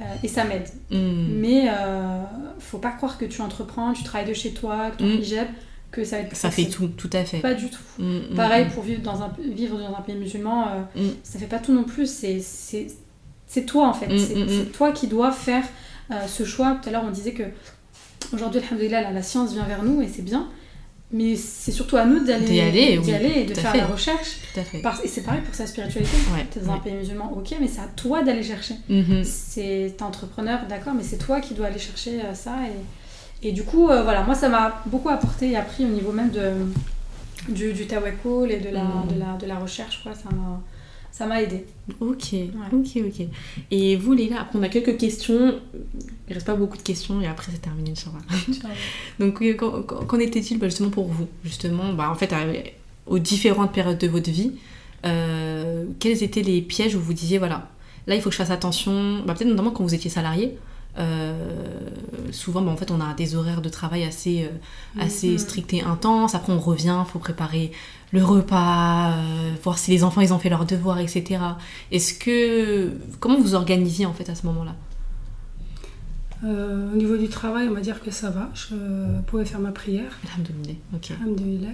Euh, 0.00 0.04
et 0.22 0.28
ça 0.28 0.44
m'aide. 0.44 0.68
Mais 0.90 1.68
faut 2.58 2.78
pas 2.78 2.92
croire 2.92 3.18
que 3.18 3.24
tu 3.24 3.40
entreprends, 3.40 3.92
tu 3.92 4.02
travailles 4.02 4.28
de 4.28 4.34
chez 4.34 4.52
toi, 4.52 4.90
que 4.90 4.98
ton 4.98 5.06
hijab 5.06 5.48
que 5.90 6.04
ça 6.04 6.16
va 6.16 6.22
être 6.22 6.34
ça 6.34 6.50
fait 6.50 6.70
tout 6.70 6.88
tout 6.88 7.10
à 7.12 7.22
fait 7.22 7.40
pas 7.40 7.52
du 7.52 7.68
tout 7.68 8.02
pareil 8.34 8.66
pour 8.72 8.82
vivre 8.82 9.02
dans 9.02 9.20
un 9.20 9.30
vivre 9.54 9.76
dans 9.76 9.94
un 9.94 10.00
pays 10.00 10.14
musulman 10.14 10.88
ça 11.22 11.38
fait 11.38 11.44
pas 11.44 11.58
tout 11.58 11.74
non 11.74 11.84
plus 11.84 12.06
c'est 12.06 12.40
c'est 13.52 13.66
toi 13.66 13.86
en 13.88 13.92
fait. 13.94 14.08
Mm, 14.08 14.14
mm, 14.14 14.18
c'est, 14.18 14.34
mm. 14.64 14.66
toi 14.72 14.92
qui 14.92 15.06
dois 15.06 15.30
faire 15.30 15.64
euh, 16.10 16.26
ce 16.26 16.44
choix. 16.44 16.78
Tout 16.82 16.88
à 16.88 16.92
l'heure, 16.92 17.04
on 17.06 17.10
disait 17.10 17.32
que 17.32 17.44
aujourd'hui, 18.32 18.60
alhamdoulilah, 18.60 19.02
la, 19.02 19.10
la 19.12 19.22
science 19.22 19.52
vient 19.52 19.64
vers 19.64 19.82
nous 19.82 20.00
et 20.02 20.08
c'est 20.08 20.22
bien. 20.22 20.48
Mais 21.14 21.36
c'est 21.36 21.72
surtout 21.72 21.98
à 21.98 22.06
nous 22.06 22.24
d'aller 22.24 22.46
D'y 22.46 22.60
aller, 22.60 22.98
oui, 22.98 23.12
aller 23.12 23.40
et 23.40 23.44
de 23.44 23.52
faire 23.52 23.72
fait. 23.72 23.78
la 23.78 23.86
recherche. 23.86 24.30
Tout 24.54 24.60
à 24.60 24.62
fait. 24.64 24.78
Parce- 24.78 25.04
et 25.04 25.08
c'est 25.08 25.20
pareil 25.20 25.42
pour 25.42 25.54
sa 25.54 25.66
spiritualité. 25.66 26.16
Ouais, 26.34 26.46
T'es 26.50 26.60
dans 26.60 26.72
un 26.72 26.78
pays 26.78 26.94
musulman, 26.94 27.30
ok, 27.36 27.54
mais 27.60 27.68
c'est 27.68 27.80
à 27.82 27.88
toi 27.94 28.22
d'aller 28.22 28.42
chercher. 28.42 28.76
Mhm. 28.88 29.22
C'est 29.22 29.94
t'es 29.98 30.02
entrepreneur, 30.02 30.60
d'accord, 30.70 30.94
mais 30.94 31.02
c'est 31.02 31.18
toi 31.18 31.40
qui 31.42 31.52
dois 31.52 31.66
aller 31.66 31.78
chercher 31.78 32.22
euh, 32.22 32.32
ça. 32.32 32.54
Et, 33.42 33.48
et 33.48 33.52
du 33.52 33.62
coup, 33.62 33.90
euh, 33.90 34.02
voilà, 34.02 34.22
moi 34.22 34.34
ça 34.34 34.48
m'a 34.48 34.82
beaucoup 34.86 35.10
apporté 35.10 35.50
et 35.50 35.56
appris 35.56 35.84
au 35.84 35.88
niveau 35.88 36.12
même 36.12 36.30
de, 36.30 36.52
du, 37.50 37.74
du 37.74 37.86
tawakkul 37.86 38.50
et 38.50 38.60
de 38.60 38.70
la, 38.70 38.80
de 39.14 39.18
la, 39.20 39.36
de 39.38 39.46
la 39.46 39.56
recherche, 39.58 40.00
quoi. 40.02 40.14
Ça 40.14 40.30
m'a, 40.34 40.62
ça 41.22 41.28
m'a 41.28 41.40
aidé. 41.40 41.64
Ok, 42.00 42.34
ok, 42.72 42.88
ok. 42.96 43.26
Et 43.70 43.94
vous, 43.96 44.12
Léla, 44.12 44.40
après 44.40 44.58
on 44.58 44.62
a 44.64 44.68
quelques 44.68 44.96
questions. 44.96 45.54
Il 46.28 46.34
reste 46.34 46.46
pas 46.46 46.56
beaucoup 46.56 46.76
de 46.76 46.82
questions 46.82 47.20
et 47.20 47.28
après 47.28 47.52
c'est 47.52 47.62
terminé, 47.62 47.92
Inch'Allah. 47.92 48.74
Donc, 49.20 49.38
oui, 49.40 49.56
qu'en 49.56 50.18
était-il 50.18 50.58
bah, 50.58 50.68
justement 50.68 50.90
pour 50.90 51.06
vous? 51.06 51.28
Justement, 51.44 51.92
bah, 51.92 52.10
en 52.10 52.16
fait, 52.16 52.32
à- 52.32 52.44
aux 53.06 53.20
différentes 53.20 53.72
périodes 53.72 53.98
de 53.98 54.08
votre 54.08 54.30
vie, 54.30 54.52
euh, 55.06 55.84
quels 56.00 56.24
étaient 56.24 56.42
les 56.42 56.60
pièges 56.60 56.96
où 56.96 57.00
vous 57.00 57.12
disiez, 57.12 57.38
voilà, 57.38 57.70
là 58.08 58.14
il 58.16 58.20
faut 58.20 58.30
que 58.30 58.34
je 58.34 58.38
fasse 58.38 58.50
attention, 58.50 59.22
bah, 59.24 59.34
peut-être 59.34 59.48
notamment 59.50 59.70
quand 59.70 59.84
vous 59.84 59.94
étiez 59.94 60.10
salarié 60.10 60.46
euh, 60.46 60.56
souvent, 62.30 62.62
bah, 62.62 62.70
en 62.70 62.76
fait, 62.76 62.90
on 62.90 63.00
a 63.00 63.14
des 63.14 63.34
horaires 63.34 63.62
de 63.62 63.68
travail 63.68 64.04
assez, 64.04 64.44
euh, 64.44 65.02
assez 65.02 65.30
Mhm. 65.32 65.38
stricts 65.38 65.72
et 65.74 65.82
intenses. 65.82 66.34
Après, 66.34 66.52
on 66.52 66.58
revient, 66.58 66.96
il 67.06 67.10
faut 67.10 67.18
préparer 67.18 67.72
le 68.12 68.22
repas, 68.24 69.12
euh, 69.12 69.52
voir 69.62 69.78
si 69.78 69.90
les 69.90 70.04
enfants 70.04 70.20
ils 70.20 70.32
ont 70.34 70.38
fait 70.38 70.50
leurs 70.50 70.66
devoirs, 70.66 70.98
etc. 70.98 71.40
Est-ce 71.90 72.12
que 72.14 72.92
comment 73.20 73.40
vous 73.40 73.54
organisiez 73.54 74.04
en 74.06 74.12
fait 74.12 74.28
à 74.28 74.34
ce 74.34 74.44
moment-là? 74.46 74.74
Euh, 76.44 76.92
au 76.92 76.96
niveau 76.96 77.16
du 77.16 77.28
travail, 77.28 77.68
on 77.70 77.74
va 77.74 77.80
dire 77.80 78.02
que 78.02 78.10
ça 78.10 78.30
va. 78.30 78.50
Je 78.54 78.74
pouvais 79.26 79.44
faire 79.44 79.60
ma 79.60 79.70
prière. 79.72 80.18
Alhamdoulilah, 80.34 80.74
ok. 80.94 81.12
Alhamdoulilah. 81.22 81.68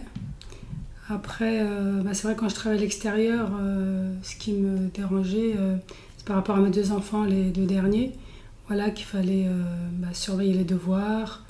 Après, 1.11 1.61
euh, 1.63 2.03
bah, 2.03 2.11
c'est 2.13 2.25
vrai 2.25 2.37
quand 2.37 2.51
je 2.51 2.55
travaille 2.55 2.79
à 2.79 2.81
l'extérieur, 2.83 3.49
euh, 3.61 4.13
ce 4.23 4.37
qui 4.37 4.53
me 4.53 4.89
dérangeait, 4.95 5.55
euh, 5.59 5.77
c'est 6.19 6.27
par 6.27 6.37
rapport 6.37 6.57
à 6.57 6.61
mes 6.61 6.71
deux 6.71 6.93
enfants, 6.93 7.25
les 7.25 7.45
deux 7.45 7.65
derniers, 7.65 8.13
voilà, 8.69 8.91
qu'il 8.91 9.07
fallait 9.07 9.47
euh, 9.49 9.63
bah, 9.99 10.09
surveiller 10.13 10.55
les 10.55 10.65
devoirs 10.65 11.45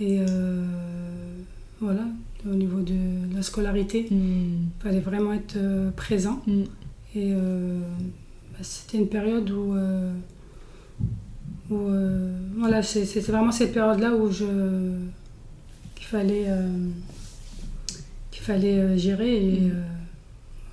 et 0.00 0.18
euh, 0.20 0.64
voilà, 1.80 2.02
au 2.46 2.54
niveau 2.54 2.80
de 2.80 3.34
la 3.34 3.42
scolarité, 3.42 4.06
Hmm, 4.10 4.14
il 4.78 4.82
fallait 4.82 5.00
vraiment 5.00 5.32
être 5.32 5.56
euh, 5.56 5.90
présent. 5.90 6.42
hmm. 6.46 6.64
Et 7.14 7.32
bah, 7.32 8.58
c'était 8.62 8.98
une 8.98 9.08
période 9.08 9.48
où, 9.50 9.74
où 11.70 11.76
euh, 11.88 12.38
voilà, 12.58 12.82
c'est- 12.82 13.06
c'était 13.06 13.32
vraiment 13.32 13.52
cette 13.52 13.72
période-là 13.72 14.14
où 14.14 14.30
je 14.30 14.44
qu'il 15.94 16.06
fallait 16.06 16.44
euh, 16.48 16.68
qu'il 18.30 18.42
fallait 18.42 18.98
gérer 18.98 19.34
et 19.36 19.60
Mm. 19.60 19.70
euh, 19.70 19.82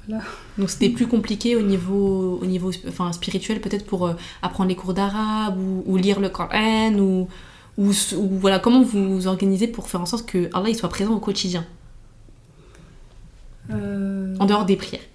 voilà. 0.07 0.23
Donc 0.57 0.69
c'était 0.69 0.89
plus 0.89 1.07
compliqué 1.07 1.55
au 1.55 1.61
niveau, 1.61 2.39
au 2.41 2.45
niveau 2.45 2.71
enfin, 2.87 3.11
spirituel, 3.13 3.61
peut-être 3.61 3.85
pour 3.85 4.05
euh, 4.07 4.13
apprendre 4.41 4.69
les 4.69 4.75
cours 4.75 4.93
d'arabe 4.93 5.57
ou, 5.57 5.83
ou 5.85 5.97
lire 5.97 6.19
le 6.19 6.29
Coran 6.29 6.93
ou, 6.95 7.27
ou, 7.77 7.91
voilà, 8.39 8.59
comment 8.59 8.81
vous 8.83 9.15
vous 9.15 9.27
organisez 9.27 9.67
pour 9.67 9.89
faire 9.89 10.01
en 10.01 10.05
sorte 10.05 10.27
que 10.27 10.49
Allah 10.53 10.69
il 10.69 10.75
soit 10.75 10.89
présent 10.89 11.13
au 11.13 11.19
quotidien, 11.19 11.65
Euh, 13.71 14.35
en 14.39 14.45
dehors 14.45 14.65
des 14.65 14.75
prières 14.75 15.07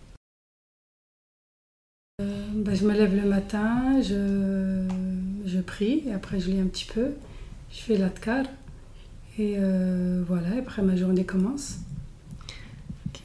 bah, 2.54 2.74
je 2.74 2.84
me 2.84 2.92
lève 2.92 3.14
le 3.14 3.28
matin, 3.28 4.00
je, 4.02 4.88
je 5.46 5.60
prie 5.60 6.02
et 6.06 6.12
après 6.12 6.40
je 6.40 6.50
lis 6.50 6.60
un 6.60 6.66
petit 6.66 6.86
peu, 6.86 7.12
je 7.70 7.78
fais 7.78 7.96
l'adkar 7.96 8.46
et 9.38 9.54
euh, 9.58 10.24
voilà, 10.26 10.56
et 10.56 10.58
après 10.58 10.82
ma 10.82 10.96
journée 10.96 11.24
commence. 11.24 11.76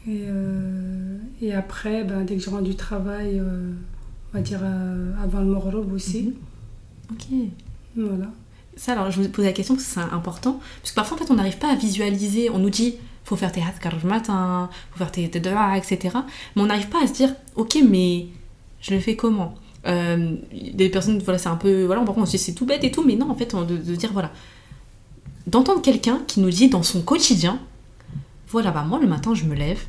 Et, 0.08 0.24
euh, 0.28 1.18
et 1.42 1.54
après, 1.54 2.04
ben, 2.04 2.24
dès 2.26 2.36
que 2.36 2.42
je 2.44 2.50
rentre 2.50 2.64
du 2.64 2.76
travail, 2.76 3.40
euh, 3.40 3.72
on 4.34 4.38
va 4.38 4.44
dire 4.44 4.60
euh, 4.64 5.14
avant 5.24 5.40
le 5.40 5.46
Morrob 5.46 5.94
aussi. 5.94 6.34
Ok. 7.12 7.26
Voilà. 7.96 8.30
Ça, 8.76 8.94
alors 8.94 9.12
je 9.12 9.22
vous 9.22 9.30
pose 9.30 9.46
la 9.46 9.54
question 9.54 9.76
parce 9.76 9.86
que 9.88 9.94
c'est 9.94 10.00
important. 10.16 10.60
Parce 10.82 10.92
que 10.92 10.96
parfois, 10.96 11.18
en 11.18 11.20
fait, 11.22 11.32
on 11.32 11.36
n'arrive 11.36 11.58
pas 11.58 11.72
à 11.72 11.76
visualiser. 11.76 12.50
On 12.50 12.58
nous 12.60 12.70
dit, 12.72 12.96
faut 13.24 13.36
faire 13.36 13.52
tes 13.52 13.62
hadkar 13.62 13.94
le 14.04 14.10
matin, 14.10 14.70
faut 14.92 14.98
faire 14.98 15.12
tes, 15.12 15.28
dua, 15.40 15.78
etc. 15.78 16.18
Mais 16.56 16.62
on 16.62 16.66
n'arrive 16.66 16.90
pas 16.90 17.04
à 17.04 17.08
se 17.08 17.14
dire, 17.14 17.34
ok, 17.56 17.78
mais 17.88 18.28
je 18.82 18.94
le 18.94 19.00
fais 19.00 19.16
comment? 19.16 19.56
Des 19.86 20.90
personnes, 20.90 21.20
voilà, 21.20 21.38
c'est 21.38 21.50
un 21.50 21.56
peu. 21.56 21.86
Voilà, 21.86 22.04
on 22.08 22.26
se 22.26 22.32
dit, 22.32 22.38
c'est 22.40 22.54
tout 22.54 22.66
bête 22.66 22.84
et 22.84 22.92
tout, 22.92 23.04
mais 23.04 23.16
non, 23.16 23.30
en 23.30 23.36
fait, 23.36 23.54
on- 23.54 23.64
de, 23.64 23.78
de 23.78 23.96
dire, 23.96 24.12
voilà. 24.12 24.32
D'entendre 25.46 25.82
quelqu'un 25.82 26.20
qui 26.26 26.40
nous 26.40 26.50
dit 26.50 26.70
dans 26.70 26.84
son 26.84 27.02
quotidien, 27.02 27.60
voilà, 28.50 28.72
bah 28.72 28.84
moi, 28.88 29.00
le 29.00 29.08
matin, 29.08 29.34
je 29.34 29.44
me 29.46 29.56
lève. 29.56 29.80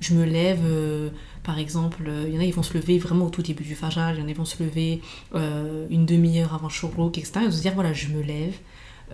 Je 0.00 0.14
me 0.14 0.24
lève. 0.24 0.60
euh, 0.64 1.10
par 1.42 1.58
exemple, 1.58 2.04
euh, 2.08 2.24
il 2.28 2.34
y 2.34 2.38
en 2.38 2.40
a 2.40 2.44
qui 2.44 2.50
vont 2.50 2.62
se 2.64 2.74
lever 2.74 2.98
vraiment 2.98 3.26
au 3.26 3.30
tout 3.30 3.42
début 3.42 3.62
du 3.62 3.74
fajr, 3.76 4.10
il 4.14 4.18
y 4.18 4.22
en 4.22 4.24
a 4.24 4.28
qui 4.28 4.34
vont 4.34 4.44
se 4.44 4.62
lever 4.62 5.00
euh, 5.34 5.86
une 5.90 6.04
demi-heure 6.06 6.54
avant 6.54 6.68
Shuruk, 6.68 7.16
etc. 7.18 7.40
Et 7.44 7.46
de 7.46 7.50
se 7.52 7.60
dire, 7.62 7.72
voilà, 7.74 7.92
je 7.92 8.08
me 8.08 8.20
lève, 8.22 8.54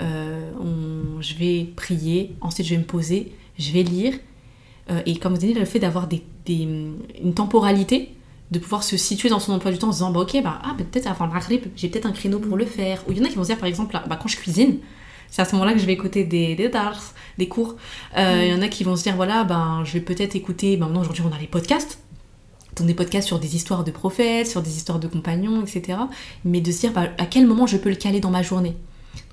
euh, 0.01 0.51
on- 0.61 1.21
je 1.21 1.35
vais 1.35 1.65
prier, 1.77 2.35
ensuite 2.41 2.67
je 2.67 2.73
vais 2.75 2.79
me 2.81 2.85
poser, 2.87 3.33
je 3.59 3.71
vais 3.73 3.83
lire. 3.83 4.15
Euh, 4.91 5.01
et 5.07 5.17
comme 5.17 5.35
vous 5.35 5.39
dites, 5.41 5.59
le 5.59 5.65
fait 5.67 5.79
d'avoir 5.79 6.09
des, 6.09 6.23
une 6.49 7.35
temporalité, 7.35 8.15
de 8.51 8.59
pouvoir 8.59 8.83
se 8.83 8.97
situer 8.97 9.29
dans 9.29 9.41
son 9.41 9.53
emploi 9.53 9.71
du 9.73 9.79
temps 9.79 9.89
en 9.89 9.93
se 9.93 9.99
disant, 9.99 10.11
bah, 10.11 10.21
ok, 10.21 10.43
bah, 10.43 10.61
ah, 10.65 10.75
peut-être 10.77 11.07
avant 11.07 11.27
le 11.27 11.33
j'ai 11.77 11.89
peut-être 11.89 12.07
un 12.07 12.13
créneau 12.13 12.39
pour 12.39 12.57
le 12.57 12.67
faire. 12.67 13.03
Ou 13.09 13.13
il 13.13 13.19
y 13.19 13.21
en 13.21 13.25
a 13.25 13.29
qui 13.29 13.37
vont 13.37 13.45
se 13.45 13.49
dire, 13.49 13.59
par 13.59 13.69
exemple, 13.69 13.99
bah, 14.09 14.19
quand 14.21 14.29
je 14.29 14.37
cuisine, 14.37 14.79
c'est 15.33 15.41
à 15.43 15.45
ce 15.47 15.53
moment-là 15.55 15.73
que 15.73 15.79
je 15.81 15.87
vais 15.87 15.95
écouter 15.95 16.25
des, 16.25 16.55
des 16.55 16.69
dars, 16.69 17.03
des 17.39 17.49
cours. 17.49 17.75
Euh, 18.19 18.43
Il 18.47 18.53
y 18.53 18.55
en 18.55 18.63
a 18.63 18.69
qui 18.69 18.85
vont 18.85 18.95
se 18.97 19.03
dire, 19.03 19.17
voilà, 19.17 19.43
ben, 19.45 19.83
je 19.85 19.95
vais 19.95 20.01
peut-être 20.01 20.37
écouter, 20.37 20.77
ben, 20.77 20.87
maintenant 20.87 21.01
aujourd'hui 21.01 21.25
on 21.29 21.35
a 21.35 21.39
les 21.41 21.47
podcasts, 21.47 21.99
donc 22.77 22.87
des 22.87 22.95
podcasts 22.95 23.27
sur 23.29 23.39
des 23.39 23.57
histoires 23.57 23.83
de 23.83 23.91
prophètes, 23.91 24.47
sur 24.47 24.61
des 24.63 24.77
histoires 24.77 24.99
de 24.99 25.09
compagnons, 25.09 25.63
etc. 25.63 25.99
Mais 26.45 26.61
de 26.61 26.71
se 26.71 26.81
dire, 26.81 26.93
bah, 26.93 27.09
à 27.19 27.27
quel 27.27 27.47
moment 27.47 27.67
je 27.67 27.79
peux 27.79 27.89
le 27.91 27.97
caler 27.97 28.21
dans 28.21 28.31
ma 28.31 28.43
journée? 28.43 28.77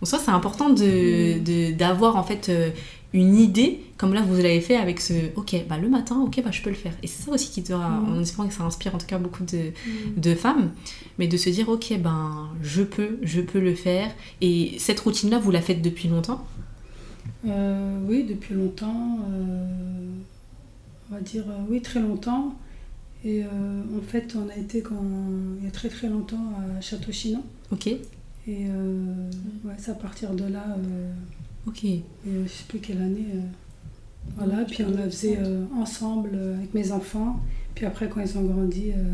Donc 0.01 0.07
ça, 0.09 0.19
c'est 0.23 0.31
important 0.31 0.69
de- 0.69 1.39
de- 1.39 1.71
d'avoir 1.73 2.15
en 2.15 2.23
fait 2.23 2.47
euh, 2.49 2.69
une 3.11 3.35
idée, 3.37 3.79
comme 3.97 4.13
là 4.13 4.21
vous 4.21 4.35
l'avez 4.35 4.61
fait 4.61 4.75
avec 4.75 4.99
ce, 5.01 5.13
ok, 5.35 5.55
bah, 5.67 5.77
le 5.79 5.89
matin, 5.89 6.19
ok, 6.21 6.41
bah, 6.43 6.51
je 6.51 6.61
peux 6.61 6.69
le 6.69 6.75
faire. 6.75 6.93
Et 7.01 7.07
c'est 7.07 7.23
ça 7.23 7.31
aussi 7.31 7.49
qui 7.49 7.61
doit, 7.61 7.79
Mm. 7.89 8.09
en 8.17 8.19
espérant 8.21 8.47
que 8.47 8.53
ça 8.53 8.63
inspire 8.63 8.93
en 8.93 8.97
tout 8.99 9.07
cas 9.07 9.17
beaucoup 9.17 9.43
de, 9.43 9.71
de 10.15 10.35
femmes, 10.35 10.71
mais 11.17 11.27
de 11.27 11.35
se 11.37 11.49
dire, 11.49 11.69
ok, 11.69 11.97
ben, 11.99 12.49
je 12.61 12.83
peux, 12.83 13.17
je 13.23 13.41
peux 13.41 13.59
le 13.59 13.73
faire. 13.75 14.11
Et 14.41 14.75
cette 14.77 14.99
routine-là, 14.99 15.39
vous 15.39 15.49
la 15.51 15.61
faites 15.61 15.81
depuis 15.81 16.07
longtemps? 16.07 16.45
Euh, 17.47 17.99
oui, 18.07 18.25
depuis 18.27 18.53
longtemps. 18.53 19.19
euh, 19.31 19.65
on 21.11 21.15
va 21.15 21.21
dire, 21.21 21.45
euh, 21.49 21.57
oui, 21.69 21.81
très 21.81 21.99
longtemps. 21.99 22.53
Et 23.25 23.43
en 23.43 24.01
fait, 24.01 24.33
on 24.37 24.47
a 24.49 24.55
été 24.55 24.81
quand, 24.81 24.95
il 25.59 25.65
y 25.65 25.67
a 25.67 25.71
très 25.71 25.89
très 25.89 26.07
longtemps 26.07 26.53
à 26.77 26.79
Château-Chinon. 26.79 27.43
Ok, 27.71 27.87
Et 27.87 27.99
euh, 28.49 29.29
ouais, 29.65 29.73
c'est 29.77 29.91
à 29.91 29.95
partir 29.95 30.33
de 30.33 30.45
là, 30.45 30.63
ok. 31.69 31.83
et, 31.85 32.03
euh, 32.27 32.43
je 32.45 32.49
sais 32.49 32.65
plus 32.67 32.79
quelle 32.79 32.97
année. 33.01 33.25
euh, 33.35 33.39
voilà, 34.37 34.63
puis 34.65 34.83
on 34.83 34.91
la 34.91 35.05
faisait 35.09 35.37
euh, 35.39 35.63
ensemble 35.75 36.31
euh, 36.33 36.55
avec 36.57 36.73
mes 36.73 36.91
enfants. 36.91 37.39
Puis 37.75 37.85
après, 37.85 38.09
quand 38.09 38.21
ils 38.21 38.37
ont 38.37 38.43
grandi, 38.43 38.91
euh, 38.91 39.13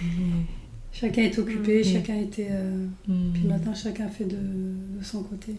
chacun 0.92 1.22
est 1.22 1.38
occupé, 1.38 1.82
chacun 1.84 2.16
était. 2.16 2.48
euh, 2.50 2.86
Hmm. 3.08 3.32
puis 3.34 3.44
maintenant, 3.44 3.74
chacun 3.74 4.08
fait 4.08 4.24
de, 4.24 4.36
de 4.36 5.02
son 5.04 5.22
côté. 5.22 5.56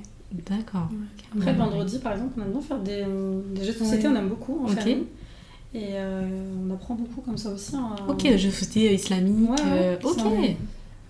D'accord. 0.49 0.89
Après, 1.35 1.51
Ouais. 1.51 1.57
vendredi, 1.57 1.99
par 1.99 2.13
exemple, 2.13 2.33
on 2.37 2.41
aime 2.43 2.51
bien 2.51 2.61
faire 2.61 2.79
des, 2.81 3.05
des 3.55 3.65
jeux 3.65 3.73
de 3.73 3.77
société, 3.77 4.07
on 4.07 4.15
aime 4.15 4.29
beaucoup 4.29 4.59
en 4.65 4.69
Ok. 4.69 4.79
famille. 4.79 5.03
Et 5.75 5.89
euh, 5.93 6.21
on 6.67 6.71
apprend 6.73 6.95
beaucoup 6.95 7.21
comme 7.21 7.37
ça 7.37 7.51
aussi. 7.51 7.75
hein. 7.75 7.95
Ok, 8.07 8.23
jeux 8.37 8.49
de 8.49 8.53
société 8.53 8.93
islamique. 8.93 9.49
Euh, 9.65 9.95
ok. 10.03 10.17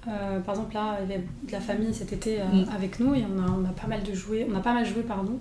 Euh, 0.08 0.40
par 0.42 0.56
exemple, 0.56 0.74
là, 0.76 0.98
il 1.04 1.10
y 1.10 1.14
avait 1.14 1.24
de 1.48 1.52
la 1.52 1.60
famille 1.62 1.94
cet 1.94 2.12
été 2.14 2.42
euh, 2.42 2.44
Mm. 2.46 2.66
avec 2.76 3.00
nous 3.00 3.16
et 3.16 3.24
on 3.24 3.42
a, 3.42 3.46
on 3.50 3.64
a 3.66 3.70
pas 3.74 3.88
mal 3.88 4.04
de 4.04 4.14
jouets, 4.14 4.46
on 4.52 4.56
a 4.56 4.60
pas 4.60 4.74
mal 4.74 4.86
joué, 4.86 5.02
pardon. 5.04 5.40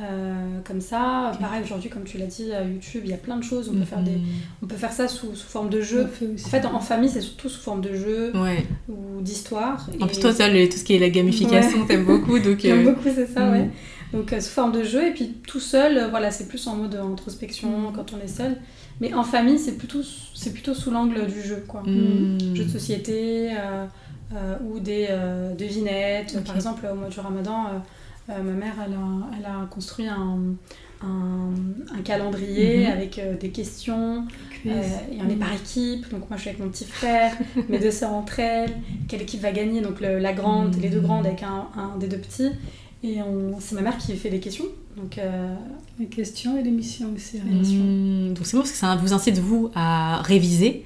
Euh, 0.00 0.60
comme 0.64 0.80
ça, 0.80 1.32
pareil 1.40 1.62
aujourd'hui, 1.62 1.90
comme 1.90 2.04
tu 2.04 2.16
l'as 2.16 2.24
dit, 2.26 2.50
à 2.54 2.64
YouTube, 2.64 3.02
il 3.04 3.10
y 3.10 3.12
a 3.12 3.18
plein 3.18 3.36
de 3.36 3.42
choses. 3.44 3.68
On 3.68 3.78
peut 3.78 3.84
faire 3.84 4.02
des, 4.02 4.12
Mhm. 4.12 4.24
on 4.62 4.66
peut 4.66 4.76
faire 4.76 4.92
ça 4.92 5.06
sous, 5.08 5.34
sous 5.34 5.46
forme 5.46 5.68
de 5.68 5.82
jeu. 5.82 6.06
Fait. 6.06 6.26
En 6.26 6.48
fait, 6.48 6.64
en, 6.66 6.74
en 6.74 6.80
famille, 6.80 7.10
c'est 7.10 7.20
surtout 7.20 7.50
sous 7.50 7.60
forme 7.60 7.82
de 7.82 7.94
jeu 7.94 8.32
Ouais. 8.34 8.64
ou 8.88 9.20
d'histoire. 9.20 9.86
En 10.00 10.04
Et- 10.06 10.08
plus, 10.08 10.20
toi, 10.20 10.32
ça, 10.32 10.48
le- 10.48 10.66
tout 10.70 10.78
ce 10.78 10.84
qui 10.84 10.94
est 10.94 10.98
la 10.98 11.10
gamification, 11.10 11.84
t'aimes 11.86 12.06
beaucoup. 12.06 12.38
Donc, 12.38 12.60
J'aime 12.62 12.86
euh, 12.86 12.92
beaucoup, 12.94 13.08
c'est 13.14 13.26
ça, 13.26 13.44
mm. 13.44 13.52
ouais. 13.52 13.70
Donc 14.14 14.30
sous 14.40 14.48
forme 14.48 14.72
de 14.72 14.82
jeu, 14.82 15.06
et 15.06 15.10
puis 15.12 15.34
tout 15.46 15.60
seul, 15.60 16.08
voilà, 16.10 16.30
c'est 16.32 16.48
plus 16.48 16.66
en 16.66 16.76
mode 16.76 16.94
introspection 16.96 17.90
Mm. 17.90 17.92
quand 17.94 18.14
on 18.14 18.24
est 18.24 18.26
seul. 18.28 18.56
Mais 19.00 19.14
en 19.14 19.22
famille, 19.24 19.58
c'est 19.58 19.76
plutôt, 19.78 20.00
c'est 20.34 20.52
plutôt 20.52 20.74
sous 20.74 20.90
l'angle 20.90 21.26
du 21.26 21.40
jeu, 21.42 21.64
quoi. 21.66 21.82
mm. 21.82 22.54
Jeux 22.54 22.64
de 22.64 22.70
société 22.70 23.50
euh, 23.52 23.86
euh, 24.34 24.56
ou 24.68 24.78
des 24.80 25.06
euh, 25.10 25.54
devinettes. 25.54 26.42
Par 26.44 26.54
exemple, 26.56 26.86
au 26.90 26.94
mois 26.94 27.08
du 27.08 27.18
ramadan, 27.20 27.64
ma 28.28 28.34
mère, 28.42 28.74
elle 28.86 28.92
a, 28.92 29.38
elle 29.38 29.44
a 29.46 29.66
construit 29.70 30.06
un, 30.06 30.38
un, 31.02 31.50
un 31.98 32.02
calendrier 32.04 32.86
Mhm. 32.86 32.92
avec 32.92 33.18
euh, 33.18 33.36
des 33.36 33.48
questions. 33.50 34.26
Euh, 34.66 34.82
et 35.10 35.18
on 35.26 35.28
est 35.30 35.34
par 35.36 35.52
équipe, 35.54 36.10
donc 36.10 36.28
moi 36.28 36.36
je 36.36 36.42
suis 36.42 36.50
avec 36.50 36.60
mon 36.62 36.68
petit 36.68 36.84
frère, 36.84 37.32
mes 37.70 37.78
deux 37.78 37.90
sœurs 37.90 38.12
entre 38.12 38.38
elles, 38.38 38.70
quelle 39.08 39.22
équipe 39.22 39.40
va 39.40 39.50
gagner, 39.52 39.80
donc 39.80 40.00
le- 40.02 40.18
la 40.18 40.32
grande, 40.34 40.76
Mhm. 40.76 40.82
les 40.82 40.90
deux 40.90 41.00
grandes 41.00 41.26
avec 41.26 41.42
un, 41.42 41.66
un 41.76 41.96
des 41.98 42.06
deux 42.08 42.18
petits. 42.18 42.50
Et 43.02 43.16
c'est 43.60 43.74
ma 43.76 43.80
mère 43.82 43.96
qui 43.98 44.14
fait 44.16 44.28
les 44.30 44.40
questions. 44.40 44.66
Donc, 44.96 45.16
euh, 45.18 45.54
Les 45.98 46.06
questions 46.06 46.58
et 46.58 46.62
l'émission 46.62 47.06
aussi. 47.16 47.38
hein. 47.38 47.44
Mmh, 47.50 48.34
donc 48.34 48.44
c'est 48.46 48.56
bon 48.56 48.62
parce 48.62 48.72
que 48.72 48.76
ça 48.78 48.96
vous 48.96 49.12
incite 49.12 49.38
vous 49.38 49.70
à 49.74 50.20
réviser 50.22 50.84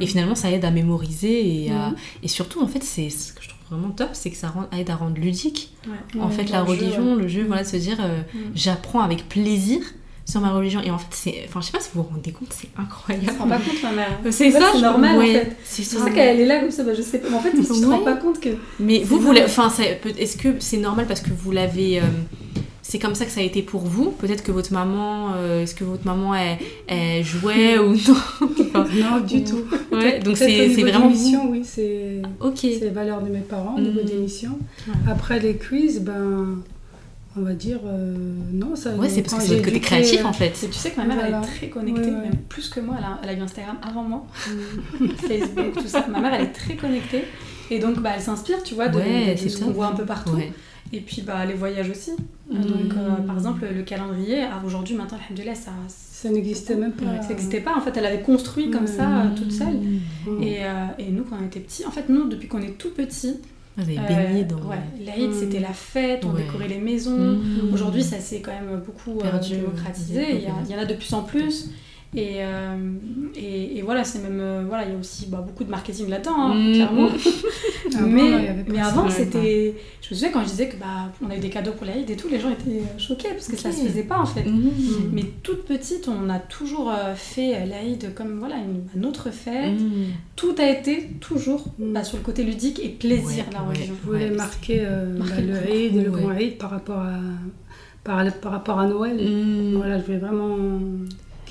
et 0.00 0.06
finalement 0.06 0.34
ça 0.34 0.50
aide 0.50 0.64
à 0.66 0.70
mémoriser 0.70 1.64
et, 1.64 1.70
à- 1.70 1.94
et 2.22 2.28
surtout 2.28 2.60
en 2.62 2.66
fait 2.66 2.82
c'est 2.82 3.08
ce 3.08 3.32
que 3.32 3.42
je 3.42 3.48
trouve 3.48 3.60
vraiment 3.70 3.90
top 3.90 4.10
c'est 4.12 4.30
que 4.30 4.36
ça 4.36 4.48
rend- 4.50 4.68
aide 4.78 4.90
à 4.90 4.96
rendre 4.96 5.16
ludique 5.18 5.72
ouais. 5.86 6.20
en 6.20 6.26
Ouais, 6.28 6.32
fait 6.34 6.50
la 6.50 6.62
jeu, 6.64 6.70
religion 6.72 7.14
ouais. 7.14 7.22
le 7.22 7.26
jeu 7.28 7.44
voilà 7.46 7.62
de 7.62 7.68
se 7.68 7.76
dire 7.76 7.96
euh, 8.02 8.20
j'apprends 8.54 9.00
avec 9.00 9.28
plaisir 9.30 9.80
sur 10.24 10.40
ma 10.40 10.52
religion 10.52 10.80
et 10.82 10.90
en 10.90 10.98
fait 10.98 11.06
c'est 11.10 11.34
enfin 11.48 11.60
je 11.60 11.66
sais 11.66 11.72
pas 11.72 11.80
si 11.80 11.90
vous 11.94 12.02
vous 12.02 12.08
rendez 12.14 12.30
compte 12.32 12.48
c'est 12.52 12.68
Elle 12.78 12.84
incroyable 12.84 13.26
se 13.26 13.38
rend 13.38 13.48
pas 13.48 13.56
compte, 13.58 13.82
ma 13.82 13.92
mère. 13.92 14.18
c'est 14.30 14.50
ça 14.50 14.60
c'est 14.72 14.78
je- 14.78 14.82
normal 14.84 15.18
ouais, 15.18 15.30
en 15.30 15.32
fait. 15.40 15.56
c'est 15.64 15.82
C'est 15.82 15.96
ça 15.98 16.10
qu'elle 16.10 16.40
est 16.40 16.46
là 16.46 16.60
comme 16.60 16.70
ça, 16.70 16.84
bah, 16.84 16.92
je 16.96 17.02
sais 17.02 17.18
pas. 17.18 17.28
Mais 17.30 17.36
en 17.36 17.40
fait, 17.40 17.50
tu 17.50 17.62
te 17.64 17.72
rends 17.86 17.98
Ouais. 17.98 18.04
pas 18.04 18.14
compte 18.14 18.40
que. 18.40 18.50
mais 18.78 19.02
vous 19.02 19.18
vous 19.18 19.34
enfin 19.44 19.70
est-ce 20.18 20.36
que 20.36 20.56
c'est 20.60 20.76
normal 20.78 21.06
parce 21.06 21.20
que 21.20 21.30
vous 21.30 21.50
l'avez 21.50 21.98
euh, 21.98 22.02
c'est 22.82 22.98
comme 22.98 23.14
ça 23.14 23.24
que 23.24 23.30
ça 23.30 23.40
a 23.40 23.44
été 23.44 23.62
pour 23.62 23.80
vous? 23.82 24.10
Peut-être 24.10 24.42
que 24.42 24.52
votre 24.52 24.72
maman 24.72 25.32
euh, 25.36 25.62
est-ce 25.62 25.74
que 25.74 25.84
votre 25.84 26.04
maman 26.04 26.34
elle, 26.34 26.58
elle 26.86 27.24
jouait 27.24 27.78
ou 27.78 27.92
non? 27.94 28.16
Enfin, 28.74 28.84
Non, 28.94 29.20
du 29.20 29.36
Ou- 29.38 29.44
tout. 29.44 29.64
ouais 29.96 30.18
donc 30.20 30.36
c'est 30.36 30.68
vraiment 30.68 31.06
d'émission, 31.08 31.48
oui, 31.50 31.62
c'est 31.64 32.20
ok 32.40 32.58
c'est 32.60 32.78
les 32.80 32.90
valeurs 32.90 33.22
de 33.22 33.28
mes 33.30 33.40
parents 33.40 33.74
au 33.76 33.80
niveau 33.80 34.00
Mm. 34.02 34.06
Ouais. 34.90 34.94
Après 35.10 35.38
les 35.40 35.56
quiz, 35.56 36.00
ben, 36.00 36.58
on 37.36 37.42
va 37.42 37.54
dire 37.54 37.78
euh, 37.86 38.14
non. 38.52 38.76
Ça, 38.76 38.94
ouais 38.96 39.08
c'est 39.08 39.22
parce 39.22 39.34
que 39.34 39.40
c'est 39.42 39.54
votre 39.56 39.64
côté 39.64 39.80
créatif 39.80 40.20
euh, 40.24 40.28
en 40.28 40.32
fait 40.32 40.50
tu 40.52 40.72
sais 40.72 40.90
que 40.90 40.96
ma 40.98 41.04
mère, 41.06 41.16
Voilà. 41.16 41.38
elle 41.38 41.44
est 41.44 41.46
très 41.56 41.68
connectée, 41.68 42.00
Ouais, 42.02 42.06
ouais. 42.16 42.22
même 42.22 42.36
plus 42.48 42.68
que 42.68 42.80
moi. 42.80 42.96
Elle 42.98 43.04
a, 43.04 43.20
elle 43.22 43.28
a 43.30 43.32
eu 43.38 43.40
Instagram 43.42 43.76
avant 43.82 44.02
moi, 44.02 44.26
Facebook, 45.28 45.74
tout 45.74 45.86
ça. 45.88 46.06
Ma 46.08 46.20
mère, 46.20 46.34
elle 46.34 46.44
est 46.44 46.52
très 46.52 46.76
connectée. 46.76 47.24
Et 47.70 47.78
donc, 47.78 48.00
bah, 48.00 48.10
elle 48.16 48.20
s'inspire, 48.22 48.62
tu 48.62 48.74
vois, 48.74 48.88
de, 48.88 48.96
Ouais, 48.98 49.34
de 49.34 49.38
c'est 49.40 49.48
ce 49.48 49.58
qu'on 49.64 49.70
voit 49.70 49.86
un 49.86 49.94
peu 49.94 50.04
partout. 50.04 50.32
ouais 50.34 50.52
Et 50.92 51.00
puis, 51.00 51.22
bah, 51.22 51.44
les 51.46 51.54
voyages 51.54 51.88
aussi. 51.88 52.10
Mm. 52.50 52.60
Donc, 52.60 52.92
euh, 52.98 53.16
par 53.26 53.36
exemple, 53.36 53.64
le 53.74 53.82
calendrier, 53.82 54.42
ah, 54.42 54.60
aujourd'hui, 54.66 54.94
maintenant, 54.94 55.18
alhamdoulilah, 55.24 55.54
ça 55.54 55.70
Ça 55.88 56.28
n'existait 56.28 56.74
même 56.74 56.92
pas. 56.92 57.22
ça 57.22 57.28
n'existait 57.30 57.60
pas. 57.60 57.74
En 57.74 57.80
fait, 57.80 57.96
elle 57.96 58.04
avait 58.06 58.20
construit 58.20 58.70
comme 58.70 58.86
ça, 58.86 59.08
euh, 59.22 59.34
toute 59.36 59.52
seule. 59.52 59.74
Mm. 60.26 60.42
Et, 60.42 60.56
euh, 60.64 60.86
et 60.98 61.10
nous, 61.10 61.22
quand 61.24 61.36
on 61.40 61.46
était 61.46 61.60
petits, 61.60 61.86
en 61.86 61.90
fait, 61.90 62.08
nous, 62.10 62.28
depuis 62.28 62.48
qu'on 62.48 62.60
est 62.60 62.76
tout 62.76 62.90
petits, 62.90 63.36
vous 63.76 63.82
avez 63.84 63.98
euh, 63.98 64.02
baigné 64.02 64.44
dans 64.44 64.56
ouais, 64.62 64.76
l'Aïd, 65.04 65.32
c'était 65.32 65.60
la 65.60 65.72
fête, 65.72 66.24
on 66.24 66.32
Ouais. 66.32 66.42
décorait 66.42 66.68
les 66.68 66.78
maisons. 66.78 67.16
Mmh. 67.16 67.72
Aujourd'hui, 67.72 68.02
ça 68.02 68.18
s'est 68.18 68.40
quand 68.40 68.52
même 68.52 68.82
beaucoup 68.84 69.18
euh, 69.20 69.38
démocratisé. 69.48 70.26
Il 70.34 70.42
y, 70.42 70.46
a- 70.46 70.52
il 70.68 70.70
y 70.70 70.74
en 70.76 70.78
a 70.80 70.84
de 70.84 70.94
plus 70.94 71.12
en 71.14 71.22
plus. 71.22 71.70
Et, 72.14 72.44
euh, 72.44 72.76
et, 73.34 73.78
et 73.78 73.82
voilà, 73.82 74.04
c'est 74.04 74.18
même. 74.18 74.38
euh, 74.38 74.64
voilà, 74.68 74.84
il 74.84 74.92
y 74.92 74.94
a 74.94 74.98
aussi 74.98 75.26
bah, 75.28 75.42
beaucoup 75.46 75.64
de 75.64 75.70
marketing 75.70 76.10
là-dedans, 76.10 76.34
hein, 76.36 76.54
Mmh. 76.54 76.72
clairement. 76.74 77.08
Avant, 77.96 78.06
mais, 78.06 78.64
mais 78.68 78.76
ça. 78.78 78.86
avant, 78.88 79.08
c'était. 79.08 79.74
Je 80.02 80.10
me 80.10 80.14
souviens 80.14 80.30
quand 80.30 80.42
je 80.42 80.48
disais 80.50 80.68
que 80.68 80.76
bah, 80.76 81.10
on 81.24 81.30
a 81.30 81.36
eu 81.36 81.40
des 81.40 81.48
cadeaux 81.48 81.72
pour 81.72 81.86
l'Aïd 81.86 82.08
et 82.10 82.16
tout, 82.16 82.28
les 82.28 82.38
gens 82.38 82.50
étaient 82.50 82.80
euh, 82.80 82.98
choqués 82.98 83.30
parce 83.30 83.48
que 83.48 83.56
ça 83.56 83.70
Ok. 83.70 83.74
se 83.76 83.80
faisait 83.86 84.02
pas 84.02 84.18
en 84.18 84.26
fait. 84.26 84.44
Mmh. 84.44 84.70
Mais 85.12 85.24
toute 85.42 85.64
petite, 85.64 86.06
on 86.08 86.28
a 86.28 86.38
toujours 86.38 86.92
fait 87.14 87.64
l'Aïd 87.66 88.12
comme 88.14 88.38
voilà, 88.38 88.56
une, 88.56 88.82
un 89.00 89.08
autre 89.08 89.30
fête. 89.30 89.80
Mmh. 89.80 90.12
Tout 90.36 90.54
a 90.58 90.68
été 90.68 91.08
toujours 91.20 91.64
Mm. 91.78 91.92
bah, 91.94 92.04
sur 92.04 92.18
le 92.18 92.22
côté 92.22 92.42
ludique 92.44 92.78
et 92.84 92.88
plaisir, 92.90 93.44
Ouais, 93.48 93.52
la 93.54 93.62
ouais. 93.62 93.68
religion. 93.68 93.94
Je 94.02 94.06
voulais 94.06 94.28
Ouais. 94.30 94.36
marquer, 94.36 94.80
euh, 94.84 95.16
Marquer 95.16 95.34
bah, 95.34 95.40
le 95.40 95.52
le 95.70 95.74
Eid, 95.74 95.94
le 95.94 96.10
ouais. 96.10 96.20
grand 96.22 96.32
Eid 96.34 96.58
par 96.58 96.70
rapport 96.70 96.98
à, 96.98 97.18
par, 98.04 98.22
par 98.40 98.52
rapport 98.52 98.78
à 98.78 98.86
Noël. 98.86 99.16
Mmh. 99.16 99.76
Voilà, 99.76 99.98
je 99.98 100.04
voulais 100.04 100.18
vraiment. 100.18 100.58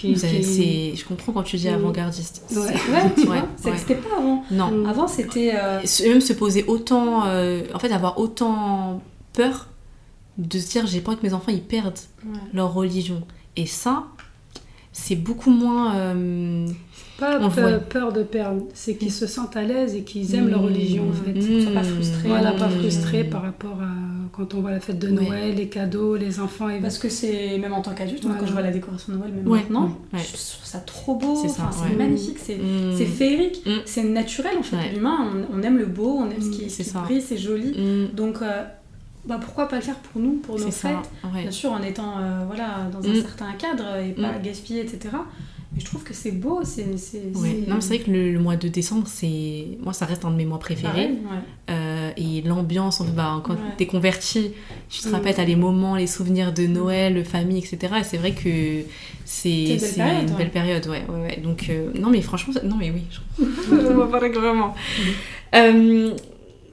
Qui, 0.02 0.14
Vous 0.16 0.26
avez- 0.26 0.40
qui- 0.40 0.44
c'est- 0.44 0.96
Je 0.96 1.06
comprends 1.06 1.32
quand 1.32 1.44
tu 1.44 1.58
dis 1.58 1.70
Mmh. 1.70 1.74
avant-gardiste. 1.76 2.42
Ouais. 2.52 2.58
Ouais, 2.58 2.66
Ouais, 3.18 3.30
ouais. 3.30 3.42
n'existait 3.66 3.96
pas 3.96 4.18
avant. 4.18 4.44
Non. 4.50 4.72
Mm. 4.72 4.86
Avant, 4.88 5.08
c'était. 5.08 5.52
euh, 5.54 5.80
Même 6.08 6.22
se 6.22 6.34
poser 6.34 6.64
autant. 6.66 7.26
euh, 7.28 7.62
En 7.76 7.78
fait, 7.80 7.92
avoir 7.92 8.18
autant 8.18 9.00
peur 9.34 9.68
de 10.40 10.58
se 10.58 10.72
dire 10.72 10.88
j'ai 10.88 11.02
pas 11.02 11.12
envie 11.12 11.22
que 11.22 11.28
mes 11.28 11.34
enfants 11.36 11.52
ils 11.52 11.62
perdent 11.62 12.00
leur 12.52 12.74
religion. 12.74 13.22
Et 13.56 13.68
ça, 13.68 14.06
c'est 14.92 15.16
beaucoup 15.16 15.52
moins. 15.52 15.96
euh, 15.96 16.68
Pas 17.18 17.38
On 17.40 17.50
peur, 17.52 18.12
de 18.12 18.24
perdre, 18.24 18.64
c'est 18.74 18.96
qu'ils 18.96 19.12
se 19.12 19.28
sentent 19.28 19.56
à 19.56 19.62
l'aise 19.62 19.94
et 19.96 20.02
qu'ils 20.02 20.34
aiment 20.34 20.50
leur 20.50 20.62
Mmh. 20.64 20.66
religion 20.66 21.04
en 21.10 21.14
fait. 21.14 21.34
Qu'ils 21.34 21.62
soient 21.62 21.72
pas 21.74 21.84
frustrés. 21.84 22.28
Voilà, 22.30 22.52
pas 22.54 22.68
Mmh. 22.68 22.80
frustrés 22.80 23.24
par 23.24 23.44
rapport 23.44 23.80
à 23.80 23.92
quand 24.36 24.56
on 24.56 24.62
voit 24.62 24.72
la 24.72 24.80
fête 24.80 24.98
de 24.98 25.08
Ouais. 25.10 25.26
Noël, 25.26 25.56
les 25.56 25.68
cadeaux, 25.70 26.16
les 26.16 26.40
enfants 26.40 26.68
et 26.70 26.80
Parce 26.80 26.98
que 26.98 27.10
c'est, 27.10 27.60
même 27.60 27.74
en 27.74 27.82
tant 27.82 27.92
qu'adulte, 27.94 28.24
moi, 28.24 28.32
Voilà. 28.32 28.40
quand 28.40 28.48
je 28.48 28.54
vois 28.54 28.62
la 28.64 28.72
décoration 28.72 29.14
de 29.14 29.18
Noël, 29.20 29.34
même 29.34 29.48
Ouais, 29.48 29.60
maintenant, 29.60 30.00
ouais. 30.14 30.20
je 30.20 30.32
trouve 30.32 30.66
ça 30.66 30.80
trop 30.80 31.14
beau, 31.16 31.36
C'est 31.36 31.50
enfin, 31.62 31.70
ouais. 31.88 31.96
magnifique, 31.96 32.40
c'est, 32.40 32.56
mmh. 32.56 32.96
c'est 32.98 33.06
féerique, 33.06 33.62
Mm. 33.68 33.70
c'est 33.86 34.04
naturel 34.04 34.54
en 34.58 34.64
fait. 34.64 34.78
Ouais. 34.78 34.92
L'humain, 34.96 35.28
on, 35.54 35.60
on 35.60 35.62
aime 35.62 35.78
le 35.78 35.86
beau, 35.86 36.18
on 36.22 36.26
aime 36.32 36.42
ce 36.42 36.48
Mm, 36.48 36.52
qui, 36.52 36.70
ce 36.72 36.82
qui 36.82 36.90
brille, 36.92 37.22
c'est 37.22 37.38
joli. 37.38 37.72
Mmh. 37.78 38.16
Donc, 38.16 38.42
euh, 38.42 38.64
bah, 39.26 39.40
pourquoi 39.42 39.68
pas 39.68 39.76
le 39.78 39.82
faire 39.82 39.96
pour 39.98 40.22
nous, 40.22 40.34
pour 40.38 40.56
nos 40.58 40.66
fêtes 40.66 40.74
ça. 40.74 41.02
Ouais. 41.34 41.44
Bien 41.44 41.52
sûr, 41.52 41.72
en 41.72 41.82
étant 41.82 42.18
euh, 42.20 42.44
voilà, 42.48 42.90
dans 42.92 43.08
un 43.08 43.14
Mm. 43.14 43.22
certain 43.22 43.52
cadre 43.54 43.98
et 43.98 44.12
pas 44.12 44.32
Mm. 44.38 44.42
gaspiller, 44.44 44.82
etc. 44.82 45.16
Mais 45.74 45.80
je 45.80 45.86
trouve 45.86 46.04
que 46.04 46.14
c'est 46.14 46.32
beau, 46.32 46.60
c'est. 46.66 46.84
Ouais. 46.84 46.98
c'est- 46.98 47.68
Non, 47.70 47.76
mais 47.76 47.82
c'est 47.82 47.96
vrai 47.96 48.00
que 48.00 48.12
le, 48.12 48.34
le 48.34 48.40
mois 48.40 48.58
de 48.58 48.68
décembre, 48.68 49.08
c'est 49.08 49.78
moi, 49.82 49.94
ça 49.94 50.06
reste 50.06 50.26
un 50.26 50.32
de 50.32 50.36
mes 50.36 50.44
mois 50.44 50.60
préférés. 50.60 50.92
pareil, 50.92 51.12
ouais. 51.12 51.74
Euh, 51.74 52.12
et 52.18 52.42
l'ambiance, 52.42 53.00
en 53.00 53.06
fait, 53.06 53.14
bah, 53.14 53.40
quand 53.42 53.56
t'es 53.78 53.86
converti, 53.86 54.52
tu 54.90 55.00
te 55.02 55.08
Mm. 55.08 55.12
rappelles, 55.14 55.36
t'as 55.36 55.46
les 55.46 55.56
moments, 55.56 55.96
les 55.96 56.08
souvenirs 56.08 56.52
de 56.54 56.68
Noël, 56.68 57.24
famille, 57.24 57.58
etc. 57.60 57.94
Et 58.02 58.04
c'est 58.04 58.18
vrai 58.18 58.34
que 58.34 58.82
c'est 59.24 59.64
une 59.64 59.78
belle 59.78 59.80
période, 59.96 60.30
ouais. 60.32 60.38
belle 60.38 60.52
période, 60.52 60.88
ouais. 60.88 61.40
Donc, 61.42 61.68
euh, 61.70 61.92
non, 61.98 62.10
mais 62.10 62.22
franchement, 62.22 62.54
ça- 62.54 62.64
non, 62.64 62.76
mais 62.76 62.92
oui, 62.92 63.04
je, 63.10 63.22
vraiment. 64.40 64.76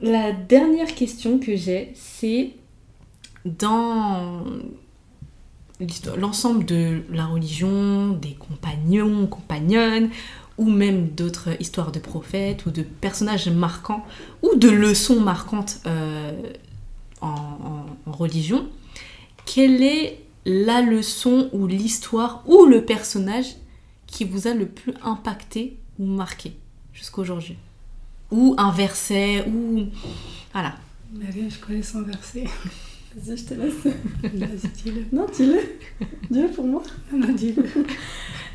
La 0.00 0.32
dernière 0.32 0.94
question 0.94 1.38
que 1.38 1.56
j'ai, 1.56 1.92
c'est 1.94 2.52
dans 3.44 4.44
l'ensemble 6.16 6.64
de 6.64 7.02
la 7.10 7.26
religion, 7.26 8.10
des 8.10 8.34
compagnons, 8.34 9.26
compagnonnes, 9.26 10.10
ou 10.56 10.68
même 10.68 11.08
d'autres 11.08 11.50
histoires 11.60 11.92
de 11.92 12.00
prophètes 12.00 12.66
ou 12.66 12.70
de 12.70 12.82
personnages 12.82 13.48
marquants 13.48 14.04
ou 14.42 14.56
de 14.56 14.68
leçons 14.68 15.20
marquantes 15.20 15.80
euh, 15.86 16.32
en, 17.20 17.86
religion, 18.06 18.68
quelle 19.46 19.82
est 19.82 20.20
la 20.44 20.80
leçon 20.82 21.48
ou 21.52 21.66
l'histoire 21.66 22.42
ou 22.46 22.66
le 22.66 22.84
personnage 22.84 23.56
qui 24.06 24.24
vous 24.24 24.48
a 24.48 24.54
le 24.54 24.66
plus 24.66 24.94
impacté 25.02 25.76
ou 25.98 26.06
marqué 26.06 26.52
jusqu'à 26.92 27.20
aujourd'hui 27.20 27.56
Ou 28.30 28.55
un 28.59 28.70
verset, 28.72 29.44
ou... 29.48 29.84
Voilà. 30.52 30.74
Mais 31.12 31.26
rien, 31.30 31.48
je 31.48 31.59
connais 31.64 31.82
son 31.82 32.02
verset. 32.02 32.44
Vas-y, 33.16 33.36
je 33.38 33.44
te 33.44 33.55
laisse. 33.55 33.84
Vas-y, 34.22 34.68
dis-le. 34.84 35.05
Non, 35.12 35.26
dis-le. 35.34 35.59
dis-le 36.30 36.48
pour 36.48 36.66
moi. 36.66 36.82
Non, 37.12 37.32
dis-le. 37.32 37.64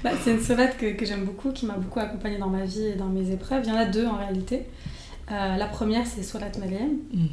Bah, 0.03 0.11
c'est 0.21 0.31
une 0.33 0.41
sourate 0.43 0.75
que, 0.77 0.97
que 0.97 1.05
j'aime 1.05 1.23
beaucoup, 1.23 1.51
qui 1.51 1.65
m'a 1.65 1.77
beaucoup 1.77 2.01
accompagnée 2.01 2.37
dans 2.37 2.49
ma 2.49 2.65
vie 2.65 2.87
et 2.87 2.95
dans 2.95 3.07
mes 3.07 3.31
épreuves. 3.31 3.61
Il 3.63 3.69
y 3.69 3.71
en 3.71 3.77
a 3.77 3.85
deux 3.85 4.05
en 4.05 4.17
réalité. 4.17 4.63
Euh, 5.31 5.55
la 5.55 5.65
première, 5.67 6.05
c'est 6.05 6.23
Solat 6.23 6.51
Maliem. 6.59 6.97
Mhm, 7.13 7.29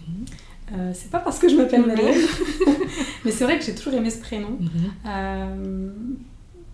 Euh, 0.73 0.93
c'est 0.95 1.11
pas 1.11 1.19
parce 1.19 1.41
que 1.41 1.49
je 1.49 1.57
m'appelle. 1.57 1.85
Maliem, 1.85 2.15
mais 3.25 3.33
c'est 3.33 3.43
vrai 3.43 3.59
que 3.59 3.65
j'ai 3.65 3.75
toujours 3.75 3.95
aimé 3.95 4.09
ce 4.09 4.21
prénom. 4.21 4.51
mhm. 4.61 4.71
Euh, 5.05 5.91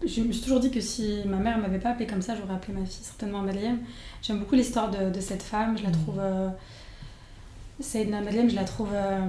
je 0.07 0.21
me 0.23 0.33
suis 0.33 0.43
toujours 0.43 0.61
dit 0.61 0.71
que 0.71 0.81
si 0.81 1.21
ma 1.27 1.37
mère 1.39 1.59
m'avait 1.59 1.79
pas 1.79 1.91
appelée 1.91 2.07
comme 2.07 2.23
ça, 2.23 2.35
j'aurais 2.37 2.55
appelé 2.55 2.73
ma 2.79 2.85
fille 2.87 3.03
certainement 3.03 3.43
Maliem. 3.43 3.79
J'aime 4.23 4.39
beaucoup 4.39 4.55
l'histoire 4.55 4.91
de, 4.91 5.11
de 5.11 5.21
cette 5.21 5.43
femme. 5.43 5.77
Je 5.79 5.83
la 5.83 5.91
Mhm. 5.91 5.95
trouve. 6.03 6.19
Euh, 6.21 6.49
Saïdna 7.81 8.21
Maliem, 8.23 8.49
je 8.49 8.57
la 8.57 8.65
trouve 8.65 8.89
euh, 8.93 9.21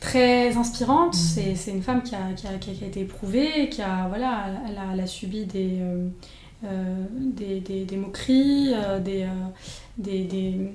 très 0.00 0.56
inspirante. 0.56 1.14
Mhm. 1.14 1.54
C'est, 1.56 1.70
une 1.70 1.82
femme 1.82 2.02
qui 2.02 2.14
a, 2.14 2.32
qui, 2.34 2.46
a, 2.46 2.54
qui 2.58 2.70
a- 2.70 2.74
qui 2.74 2.84
a 2.84 2.86
été 2.88 3.00
éprouvée, 3.00 3.68
qui 3.68 3.82
a, 3.82 4.08
voilà, 4.08 4.46
elle 4.68 4.76
a, 4.78 4.82
elle 5.00 5.06
subi 5.08 5.44
des, 5.46 5.78
euh, 5.80 6.08
euh, 6.64 7.04
des, 7.20 7.60
des, 7.60 7.84
des 7.84 7.96
moqueries, 7.96 8.72
des, 9.04 9.26
des, 9.98 10.24
des, 10.24 10.70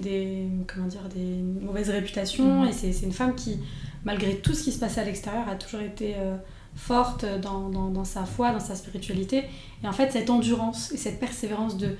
des- 0.00 0.48
comment 0.66 0.86
dire, 0.88 1.08
des 1.14 1.42
mauvaises 1.64 1.90
réputations. 1.90 2.62
Mhm. 2.62 2.68
Et 2.68 2.72
c'est, 2.72 2.92
c'est 2.92 3.06
une 3.06 3.12
femme 3.12 3.34
qui, 3.36 3.58
malgré 4.04 4.36
tout 4.36 4.52
ce 4.54 4.64
qui 4.64 4.72
se 4.72 4.80
passait 4.80 5.00
à 5.00 5.04
l'extérieur, 5.04 5.48
a 5.48 5.54
toujours 5.54 5.80
été 5.82 6.14
euh, 6.16 6.34
forte 6.74 7.24
dans, 7.42 7.68
dans, 7.68 7.88
dans 7.90 8.04
sa 8.04 8.24
foi, 8.24 8.50
dans 8.52 8.60
sa 8.60 8.74
spiritualité. 8.74 9.44
Et 9.84 9.86
en 9.88 9.92
fait, 9.92 10.10
cette 10.12 10.30
endurance 10.30 10.92
et 10.92 10.96
cette 10.96 11.20
persévérance 11.20 11.76
de 11.76 11.96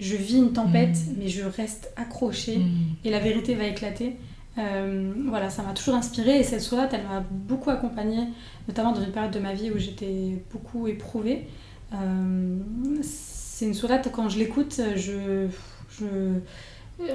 je 0.00 0.16
vis 0.16 0.38
une 0.38 0.52
tempête, 0.52 0.96
Mhm. 0.96 1.16
mais 1.18 1.28
je 1.28 1.44
reste 1.44 1.92
accrochée 1.96 2.58
Mhm. 2.58 2.70
et 3.04 3.10
la 3.10 3.20
vérité 3.20 3.54
va 3.54 3.64
éclater. 3.66 4.16
Euh, 4.58 5.12
voilà, 5.28 5.48
ça 5.48 5.62
m'a 5.62 5.72
toujours 5.72 5.94
inspirée 5.94 6.38
et 6.40 6.42
cette 6.42 6.60
sourate, 6.60 6.90
elle 6.92 7.04
m'a 7.04 7.20
beaucoup 7.30 7.70
accompagnée, 7.70 8.24
notamment 8.68 8.92
dans 8.92 9.02
une 9.02 9.12
période 9.12 9.32
de 9.32 9.38
ma 9.38 9.54
vie 9.54 9.70
où 9.70 9.78
j'étais 9.78 10.42
beaucoup 10.52 10.86
éprouvée. 10.88 11.46
Euh, 11.94 12.56
c'est 13.02 13.66
une 13.66 13.74
sourate, 13.74 14.08
quand 14.12 14.28
je 14.28 14.38
l'écoute, 14.38 14.80
je, 14.96 15.46
je, 15.98 16.06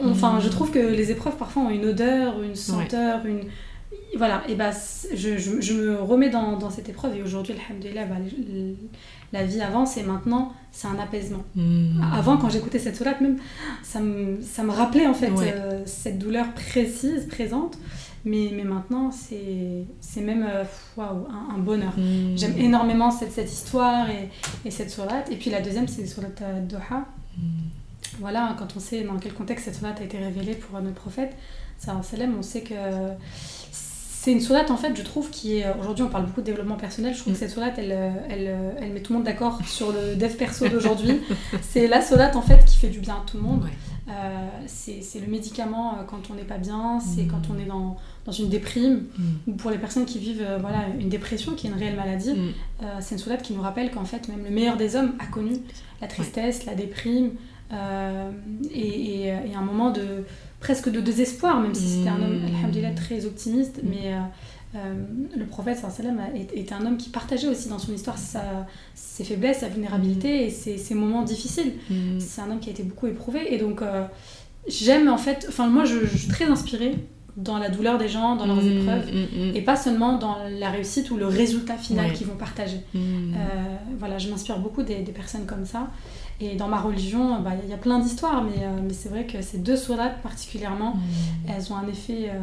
enfin, 0.06 0.38
Mm. 0.38 0.42
je 0.42 0.50
trouve 0.50 0.72
que 0.72 0.80
les 0.80 1.12
épreuves 1.12 1.36
parfois 1.36 1.64
ont 1.64 1.70
une 1.70 1.86
odeur, 1.86 2.42
une 2.42 2.56
senteur, 2.56 3.26
une... 3.26 3.42
Voilà, 4.16 4.42
et 4.48 4.56
bah, 4.56 4.72
je, 5.14 5.38
je, 5.38 5.60
je 5.62 5.74
me 5.74 6.02
remets 6.02 6.30
dans, 6.30 6.58
dans 6.58 6.70
cette 6.70 6.88
épreuve 6.90 7.16
et 7.18 7.22
aujourd'hui, 7.22 7.54
alhamdoulilah, 7.70 8.06
bah, 8.06 8.16
le- 8.20 8.76
la 9.34 9.44
vie 9.44 9.60
avance 9.62 9.98
et 9.98 10.04
maintenant, 10.04 10.54
c'est 10.72 10.88
un 10.88 10.98
apaisement. 10.98 11.44
Mhm. 11.56 12.02
Avant, 12.14 12.38
quand 12.38 12.50
j'écoutais 12.50 12.80
cette 12.80 12.96
sourate, 12.96 13.20
même, 13.20 13.38
ça 13.84 14.00
me, 14.00 14.42
ça 14.42 14.64
me 14.64 14.72
rappelait 14.72 15.08
en 15.08 15.14
fait 15.14 15.30
Ouais. 15.32 15.54
euh, 15.54 15.82
cette 15.86 16.18
douleur 16.20 16.54
précise, 16.54 17.28
présente. 17.28 17.78
Mais, 18.26 18.52
mais 18.54 18.64
maintenant, 18.64 19.12
c'est 19.12 20.22
même 20.22 20.46
euh, 20.50 20.64
un, 20.98 21.56
un, 21.56 21.58
bonheur. 21.60 21.94
Mm. 21.98 22.36
J'aime 22.38 22.58
énormément 22.58 23.10
cette, 23.12 23.32
cette 23.32 23.52
histoire 23.52 24.10
et, 24.10 24.30
et 24.66 24.72
cette 24.72 24.90
sourate. 24.90 25.32
Et 25.32 25.36
puis 25.38 25.50
la 25.50 25.62
deuxième, 25.62 25.88
c'est 25.88 26.06
la 26.22 26.60
Doha. 26.62 27.06
Mm. 27.38 27.42
Voilà, 28.20 28.56
quand 28.58 28.68
on 28.76 28.80
sait 28.80 29.04
dans 29.04 29.18
quel 29.18 29.34
contexte 29.34 29.66
cette 29.66 29.76
sourate 29.76 30.02
a 30.02 30.04
été 30.04 30.18
révélée 30.18 30.56
pour 30.56 30.80
notre 30.82 30.96
prophète, 30.96 31.36
on 32.38 32.42
sait 32.42 32.62
que 32.62 32.74
c'est 34.28 34.34
une 34.34 34.42
sourate 34.42 34.72
en 34.72 34.76
fait, 34.76 34.94
je 34.94 35.04
trouve, 35.04 35.30
qui 35.30 35.60
est. 35.60 35.66
Aujourd'hui, 35.80 36.04
on 36.04 36.10
parle 36.10 36.26
beaucoup 36.26 36.42
de 36.42 36.46
développement 36.46 36.76
personnel. 36.76 37.14
Je 37.14 37.20
trouve 37.22 37.32
que 37.32 37.40
cette 37.40 37.50
sourate, 37.52 37.76
elle, 37.78 37.94
elle, 38.30 38.54
elle, 38.82 38.92
met 38.92 39.00
tout 39.00 39.14
le 39.14 39.20
monde 39.20 39.26
d'accord 39.26 39.60
sur 39.66 39.94
le 39.94 40.16
dev 40.18 40.36
perso 40.36 40.68
d'aujourd'hui. 40.68 41.22
c'est 41.62 41.88
la 41.88 42.02
sourate 42.02 42.36
en 42.36 42.42
fait 42.42 42.66
qui 42.66 42.78
fait 42.78 42.90
du 42.90 43.00
bien 43.00 43.14
à 43.16 43.24
tout 43.26 43.38
le 43.38 43.44
monde. 43.44 43.64
Ouais. 43.64 43.70
Euh, 44.10 44.48
c'est 44.68 45.20
le 45.22 45.28
médicament 45.28 45.94
euh, 45.94 46.04
quand 46.06 46.30
on 46.30 46.34
n'est 46.34 46.44
pas 46.44 46.58
bien, 46.58 47.00
c'est 47.00 47.24
Mm. 47.24 47.28
quand 47.28 47.42
on 47.54 47.58
est 47.60 47.66
dans, 47.66 47.96
dans 48.26 48.32
une 48.34 48.50
déprime, 48.50 49.04
Mm. 49.18 49.24
ou 49.52 49.54
pour 49.54 49.72
les 49.72 49.78
personnes 49.78 50.06
qui 50.06 50.20
vivent 50.20 50.44
euh, 50.46 50.58
voilà, 50.60 50.80
une 51.00 51.08
dépression, 51.10 51.54
qui 51.54 51.68
est 51.68 51.70
une 51.70 51.78
réelle 51.78 51.96
maladie. 51.96 52.34
Mm. 52.34 52.54
Euh, 52.84 52.86
c'est 53.00 53.16
une 53.16 53.20
sourate 53.20 53.42
qui 53.44 53.54
nous 53.54 53.62
rappelle 53.62 53.92
qu'en 53.92 54.04
fait, 54.06 54.28
même 54.28 54.44
le 54.44 54.50
meilleur 54.50 54.76
des 54.76 54.98
hommes 54.98 55.14
a 55.20 55.26
connu 55.28 55.54
la 56.02 56.08
tristesse, 56.08 56.66
la 56.66 56.76
déprime, 56.76 57.32
euh, 57.74 58.32
et, 58.74 58.80
et, 58.80 59.26
et 59.28 59.56
un 59.56 59.62
moment 59.62 59.90
de 59.92 60.24
presque 60.60 60.90
de 60.90 61.00
désespoir, 61.02 61.60
même 61.62 61.74
si 61.76 61.88
c'était 61.88 62.10
un 62.10 62.22
homme, 62.22 62.42
Mm. 62.42 62.56
alhamdoulilah, 62.60 62.92
très 62.92 63.26
optimiste, 63.26 63.82
Mm. 63.84 63.88
mais 63.90 64.14
euh, 64.14 64.20
euh, 64.76 64.94
le 65.38 65.46
prophète 65.46 65.78
sallam 65.78 66.20
était 66.36 66.74
un 66.74 66.86
homme 66.86 66.98
qui 66.98 67.10
partageait 67.10 67.48
aussi 67.48 67.70
dans 67.70 67.80
son 67.80 67.94
histoire 67.94 68.18
sa- 68.18 68.66
ses 68.96 69.24
faiblesses, 69.24 69.60
sa 69.60 69.70
vulnérabilité 69.70 70.46
et 70.46 70.50
ses, 70.50 70.78
ses 70.78 70.96
moments 70.96 71.24
difficiles. 71.24 71.74
Mm. 71.90 72.20
C'est 72.20 72.42
un 72.42 72.52
homme 72.52 72.60
qui 72.60 72.70
a 72.70 72.72
été 72.74 72.84
beaucoup 72.84 73.08
éprouvé 73.08 73.54
et 73.54 73.58
donc 73.58 73.82
euh, 73.82 74.06
j'aime 74.68 75.08
en 75.10 75.18
fait, 75.18 75.46
enfin 75.50 75.68
moi 75.68 75.86
je, 75.86 76.06
je 76.06 76.18
suis 76.18 76.28
très 76.28 76.46
inspirée 76.46 76.96
dans 77.38 77.60
la 77.60 77.70
douleur 77.70 78.00
des 78.00 78.10
gens, 78.10 78.36
dans 78.36 78.48
leurs 78.48 78.64
Mm. 78.64 78.80
épreuves 78.80 79.06
Mm. 79.14 79.56
et 79.56 79.62
pas 79.62 79.76
seulement 79.76 80.18
dans 80.18 80.38
la 80.60 80.70
réussite 80.72 81.12
ou 81.12 81.18
le 81.18 81.28
résultat 81.28 81.76
final 81.78 82.08
Ouais. 82.08 82.14
qu'ils 82.14 82.26
vont 82.28 82.36
partager. 82.36 82.78
Euh, 82.96 83.00
voilà, 84.00 84.18
je 84.18 84.28
m'inspire 84.30 84.58
beaucoup 84.60 84.82
des, 84.84 85.02
des 85.04 85.12
personnes 85.12 85.46
comme 85.46 85.66
ça. 85.66 85.88
Et 86.40 86.56
dans 86.56 86.68
ma 86.68 86.80
religion, 86.80 87.42
bah, 87.42 87.54
il 87.64 87.70
y 87.70 87.74
a 87.74 87.78
plein 87.78 87.98
d'histoires, 88.00 88.44
mais, 88.44 88.64
euh, 88.64 88.80
mais 88.84 88.94
c'est 88.94 89.10
vrai 89.10 89.26
que 89.26 89.42
ces 89.42 89.58
deux 89.58 89.76
sourates 89.76 90.22
particulièrement, 90.22 90.94
Mm. 90.96 91.00
elles 91.50 91.74
ont 91.74 91.76
un 91.78 91.88
effet 91.88 92.30
euh, 92.30 92.38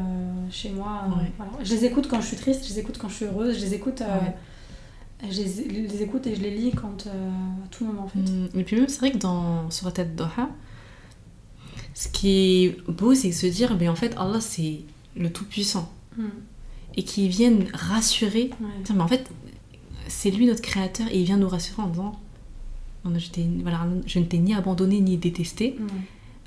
chez 0.50 0.70
moi. 0.70 1.02
euh, 1.06 1.20
Ouais. 1.22 1.30
voilà. 1.36 1.52
Je 1.62 1.74
les 1.74 1.84
écoute 1.84 2.08
quand 2.10 2.20
je 2.20 2.26
suis 2.26 2.36
triste, 2.36 2.64
je 2.64 2.70
les 2.70 2.80
écoute 2.80 2.98
quand 2.98 3.08
je 3.08 3.14
suis 3.14 3.24
heureuse, 3.26 3.56
je 3.56 3.64
les 3.64 3.74
écoute, 3.74 4.00
Ouais. 4.00 5.30
je 5.30 5.40
les, 5.42 5.86
les 5.86 6.02
écoute 6.02 6.26
et 6.26 6.34
je 6.34 6.40
les 6.40 6.50
lis 6.50 6.72
quand, 6.72 7.06
à 7.06 7.68
tout 7.70 7.84
moment 7.84 8.02
en 8.02 8.08
fait. 8.08 8.18
Mm. 8.18 8.48
Et 8.58 8.64
puis 8.64 8.76
même, 8.76 8.88
c'est 8.88 8.98
vrai 8.98 9.12
que 9.12 9.18
dans 9.18 9.70
sur 9.70 9.86
la 9.86 9.92
tête 9.92 10.16
Doha, 10.16 10.48
ce 11.94 12.08
qui 12.08 12.64
est 12.64 12.90
beau, 12.90 13.14
c'est 13.14 13.28
de 13.28 13.32
se 13.34 13.46
dire, 13.46 13.76
mais 13.78 13.88
en 13.88 13.94
fait, 13.94 14.14
Allah, 14.18 14.40
c'est 14.40 14.80
le 15.16 15.30
Tout-Puissant. 15.30 15.88
Mm. 16.16 16.24
Et 16.96 17.02
qu'il 17.04 17.28
vienne 17.28 17.66
rassurer. 17.74 18.50
Ouais. 18.60 18.66
Tiens, 18.84 18.94
mais 18.96 19.02
en 19.02 19.08
fait, 19.08 19.28
c'est 20.08 20.30
lui 20.30 20.46
notre 20.46 20.62
créateur 20.62 21.06
et 21.10 21.18
il 21.20 21.24
vient 21.24 21.36
nous 21.36 21.48
rassurer 21.48 21.82
en 21.82 21.86
disant 21.88 22.12
je, 23.16 23.28
t'ai- 23.30 23.48
voilà, 23.62 23.86
je 24.06 24.18
ne 24.18 24.24
t'ai 24.24 24.38
ni 24.38 24.54
abandonné 24.54 25.00
ni 25.00 25.16
détesté. 25.16 25.76
Ouais. 25.78 25.86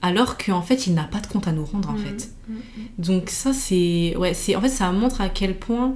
Alors 0.02 0.38
qu'en 0.38 0.62
fait, 0.62 0.88
il 0.88 0.94
n'a 0.94 1.04
pas 1.06 1.20
de 1.20 1.28
compte 1.28 1.48
à 1.48 1.52
nous 1.52 1.66
rendre, 1.66 1.90
en 1.90 1.94
Mm. 1.94 1.98
fait. 1.98 2.30
Mm. 2.50 2.54
Donc 3.00 3.30
ça 3.30 3.52
c'est 3.54 4.16
ouais 4.18 4.34
c'est 4.34 4.56
en 4.56 4.62
fait 4.62 4.70
ça 4.70 4.92
montre 4.92 5.22
à 5.22 5.30
quel 5.30 5.58
point 5.58 5.96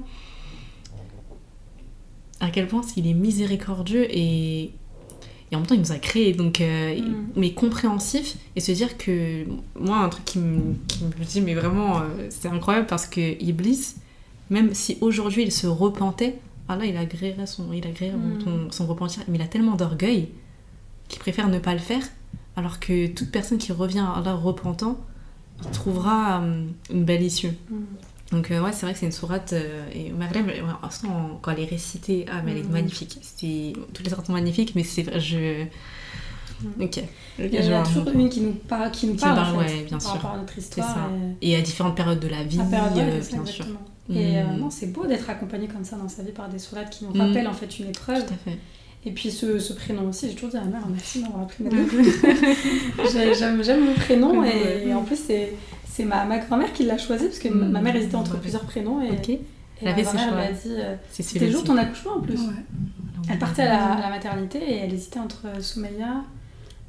à 2.39 2.49
quel 2.49 2.67
point 2.67 2.81
il 2.97 3.07
est 3.07 3.13
miséricordieux 3.13 4.05
et 4.09 4.71
et 5.51 5.55
en 5.55 5.59
même 5.59 5.67
temps 5.67 5.75
il 5.75 5.81
nous 5.81 5.91
a 5.91 5.97
créés 5.99 6.33
donc 6.33 6.61
euh, 6.61 6.99
Mm. 6.99 7.27
mais 7.35 7.51
compréhensif 7.53 8.37
et 8.55 8.59
se 8.61 8.71
dire 8.71 8.97
que 8.97 9.45
moi 9.79 9.97
un 9.97 10.09
truc 10.09 10.25
qui 10.25 10.39
me, 10.39 10.75
qui 10.87 11.03
me 11.03 11.25
dit 11.25 11.41
mais 11.41 11.53
vraiment 11.53 11.99
euh, 11.99 12.03
c'est 12.29 12.47
incroyable 12.47 12.87
parce 12.87 13.05
que 13.05 13.41
Iblis 13.43 13.95
même 14.49 14.73
si 14.73 14.97
aujourd'hui 15.01 15.43
il 15.43 15.51
se 15.51 15.67
repentait 15.67 16.35
Allah 16.69 16.85
il 16.85 16.95
agréerait 16.97 17.45
son 17.47 17.71
il 17.73 17.85
agréerait 17.85 18.15
Mm. 18.17 18.41
son, 18.43 18.71
son 18.71 18.87
repentir 18.87 19.23
mais 19.27 19.37
il 19.37 19.41
a 19.41 19.47
tellement 19.47 19.75
d'orgueil 19.75 20.29
qu'il 21.11 21.19
préfère 21.19 21.47
ne 21.49 21.59
pas 21.59 21.73
le 21.73 21.79
faire 21.79 22.03
alors 22.55 22.79
que 22.79 23.07
toute 23.07 23.31
personne 23.31 23.57
qui 23.57 23.71
revient 23.71 23.99
à 23.99 24.13
Allah 24.17 24.33
repentant 24.33 24.97
trouvera 25.71 26.41
euh, 26.41 26.65
une 26.91 27.03
belle 27.05 27.21
issue. 27.21 27.51
Mm. 27.69 27.75
Donc 28.31 28.49
euh, 28.51 28.61
ouais, 28.61 28.71
c'est 28.71 28.85
vrai 28.85 28.93
que 28.93 28.99
c'est 28.99 29.05
une 29.05 29.11
sourate 29.11 29.53
euh, 29.53 29.85
et 29.93 30.09
Maghreb, 30.11 30.47
ouais, 30.47 30.61
en- 30.61 31.37
quand 31.41 31.51
elle 31.51 31.59
est 31.59 31.65
récitée, 31.65 32.25
ah 32.31 32.41
mais 32.43 32.51
elle 32.51 32.57
est 32.59 32.63
Mhm. 32.63 32.71
magnifique. 32.71 33.17
C'est 33.21 33.73
toutes 33.93 34.03
les 34.05 34.09
sourates 34.09 34.25
sont 34.27 34.33
magnifiques, 34.33 34.73
mais 34.75 34.83
c'est 34.83 35.03
vrai, 35.03 35.19
je 35.19 35.63
Mhm. 36.63 36.83
ok. 36.83 37.03
Il 37.39 37.53
y 37.55 37.73
en 37.73 37.81
a 37.81 37.85
toujours 37.85 38.07
une 38.09 38.29
qui 38.29 38.41
nous, 38.41 38.53
par- 38.53 38.89
qui 38.91 39.07
nous 39.07 39.13
Qui 39.15 39.19
parle, 39.21 39.35
parle, 39.35 39.55
en 39.55 39.59
fait, 39.59 39.65
ouais, 39.75 39.83
bien 39.83 39.97
par 39.97 40.01
sûr. 40.01 40.11
rapport 40.11 40.31
à 40.31 40.37
notre 40.37 40.57
histoire. 40.57 40.87
ça. 40.93 41.09
et- 41.41 41.51
Et 41.51 41.55
à 41.57 41.61
différentes 41.61 41.95
périodes 41.97 42.19
de 42.19 42.27
la 42.27 42.43
vie, 42.43 42.59
à 42.59 42.63
période, 42.63 42.95
ouais, 42.95 43.03
euh, 43.21 43.21
bien 43.33 43.45
sûr. 43.45 43.65
Et 44.09 44.43
non, 44.59 44.69
c'est 44.69 44.87
beau 44.87 45.05
d'être 45.05 45.29
accompagné 45.29 45.67
comme 45.67 45.83
ça 45.83 45.95
dans 45.97 46.09
sa 46.09 46.23
vie 46.23 46.31
par 46.31 46.49
des 46.49 46.59
sourates 46.59 46.89
qui 46.89 47.05
nous 47.05 47.13
rappellent 47.13 47.47
en 47.47 47.53
fait 47.53 47.79
une 47.79 47.89
épreuve. 47.89 48.25
Tout 48.25 48.33
à 48.33 48.37
fait. 48.51 48.57
Et 49.05 49.11
puis 49.11 49.31
ce, 49.31 49.57
ce 49.59 49.73
prénom 49.73 50.07
aussi, 50.09 50.27
j'ai 50.29 50.35
toujours 50.35 50.49
dit 50.51 50.57
à 50.57 50.61
ma 50.61 50.67
mère 50.77 50.87
merci 50.87 51.19
de 51.19 51.23
m'avoir 51.23 51.43
appris 51.43 51.63
ma 51.63 51.69
J'ai- 53.11 53.33
J'aime 53.33 53.63
j'aime 53.63 53.85
mon 53.85 53.93
prénom 53.95 54.43
et, 54.43 54.87
et 54.87 54.93
en 54.93 55.01
plus 55.03 55.15
c'est 55.17 55.53
c'est 55.89 56.05
ma, 56.05 56.23
ma 56.25 56.37
grand-mère 56.37 56.71
qui 56.71 56.83
l'a 56.83 56.97
choisi 56.99 57.25
parce 57.25 57.39
que 57.39 57.49
ma- 57.49 57.65
ma 57.65 57.81
mère 57.81 57.95
hésitait 57.95 58.15
entre 58.15 58.39
plusieurs 58.39 58.63
prénoms 58.65 59.01
et, 59.01 59.09
Ok. 59.11 59.29
et 59.29 59.41
Elle 59.81 59.95
ma 59.95 60.03
choix. 60.03 60.31
m'a 60.31 60.51
dit 60.51 60.59
euh, 60.69 60.95
c'était 61.09 61.45
le 61.47 61.51
jour 61.51 61.63
ton 61.63 61.77
accouchement 61.77 62.13
en 62.17 62.19
plus. 62.21 62.39
Ouais. 62.39 62.53
Elle 63.29 63.39
partait 63.39 63.63
à 63.63 63.69
la, 63.73 63.85
à 63.93 64.01
la 64.01 64.09
maternité 64.09 64.59
et 64.59 64.75
elle 64.77 64.93
hésitait 64.93 65.19
entre 65.19 65.45
Soumeya, 65.61 66.23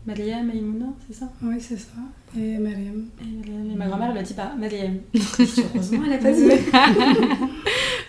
Mariam 0.07 0.51
et 0.53 0.57
Imouna, 0.59 0.87
c'est 1.09 1.15
ça? 1.17 1.31
Oui, 1.43 1.57
c'est 1.61 1.79
ça. 1.79 1.93
Et 2.37 2.59
Mariam. 2.59 3.05
Et 3.23 3.75
ma 3.77 3.87
grand-mère 3.87 4.13
lui 4.13 4.19
a 4.19 4.23
dit 4.23 4.35
bah 4.35 4.53
Mariam. 4.59 4.99
Heureusement 5.15 6.03
elle 6.07 6.13
a 6.13 6.19
pas 6.19 6.33
dit. 6.33 6.43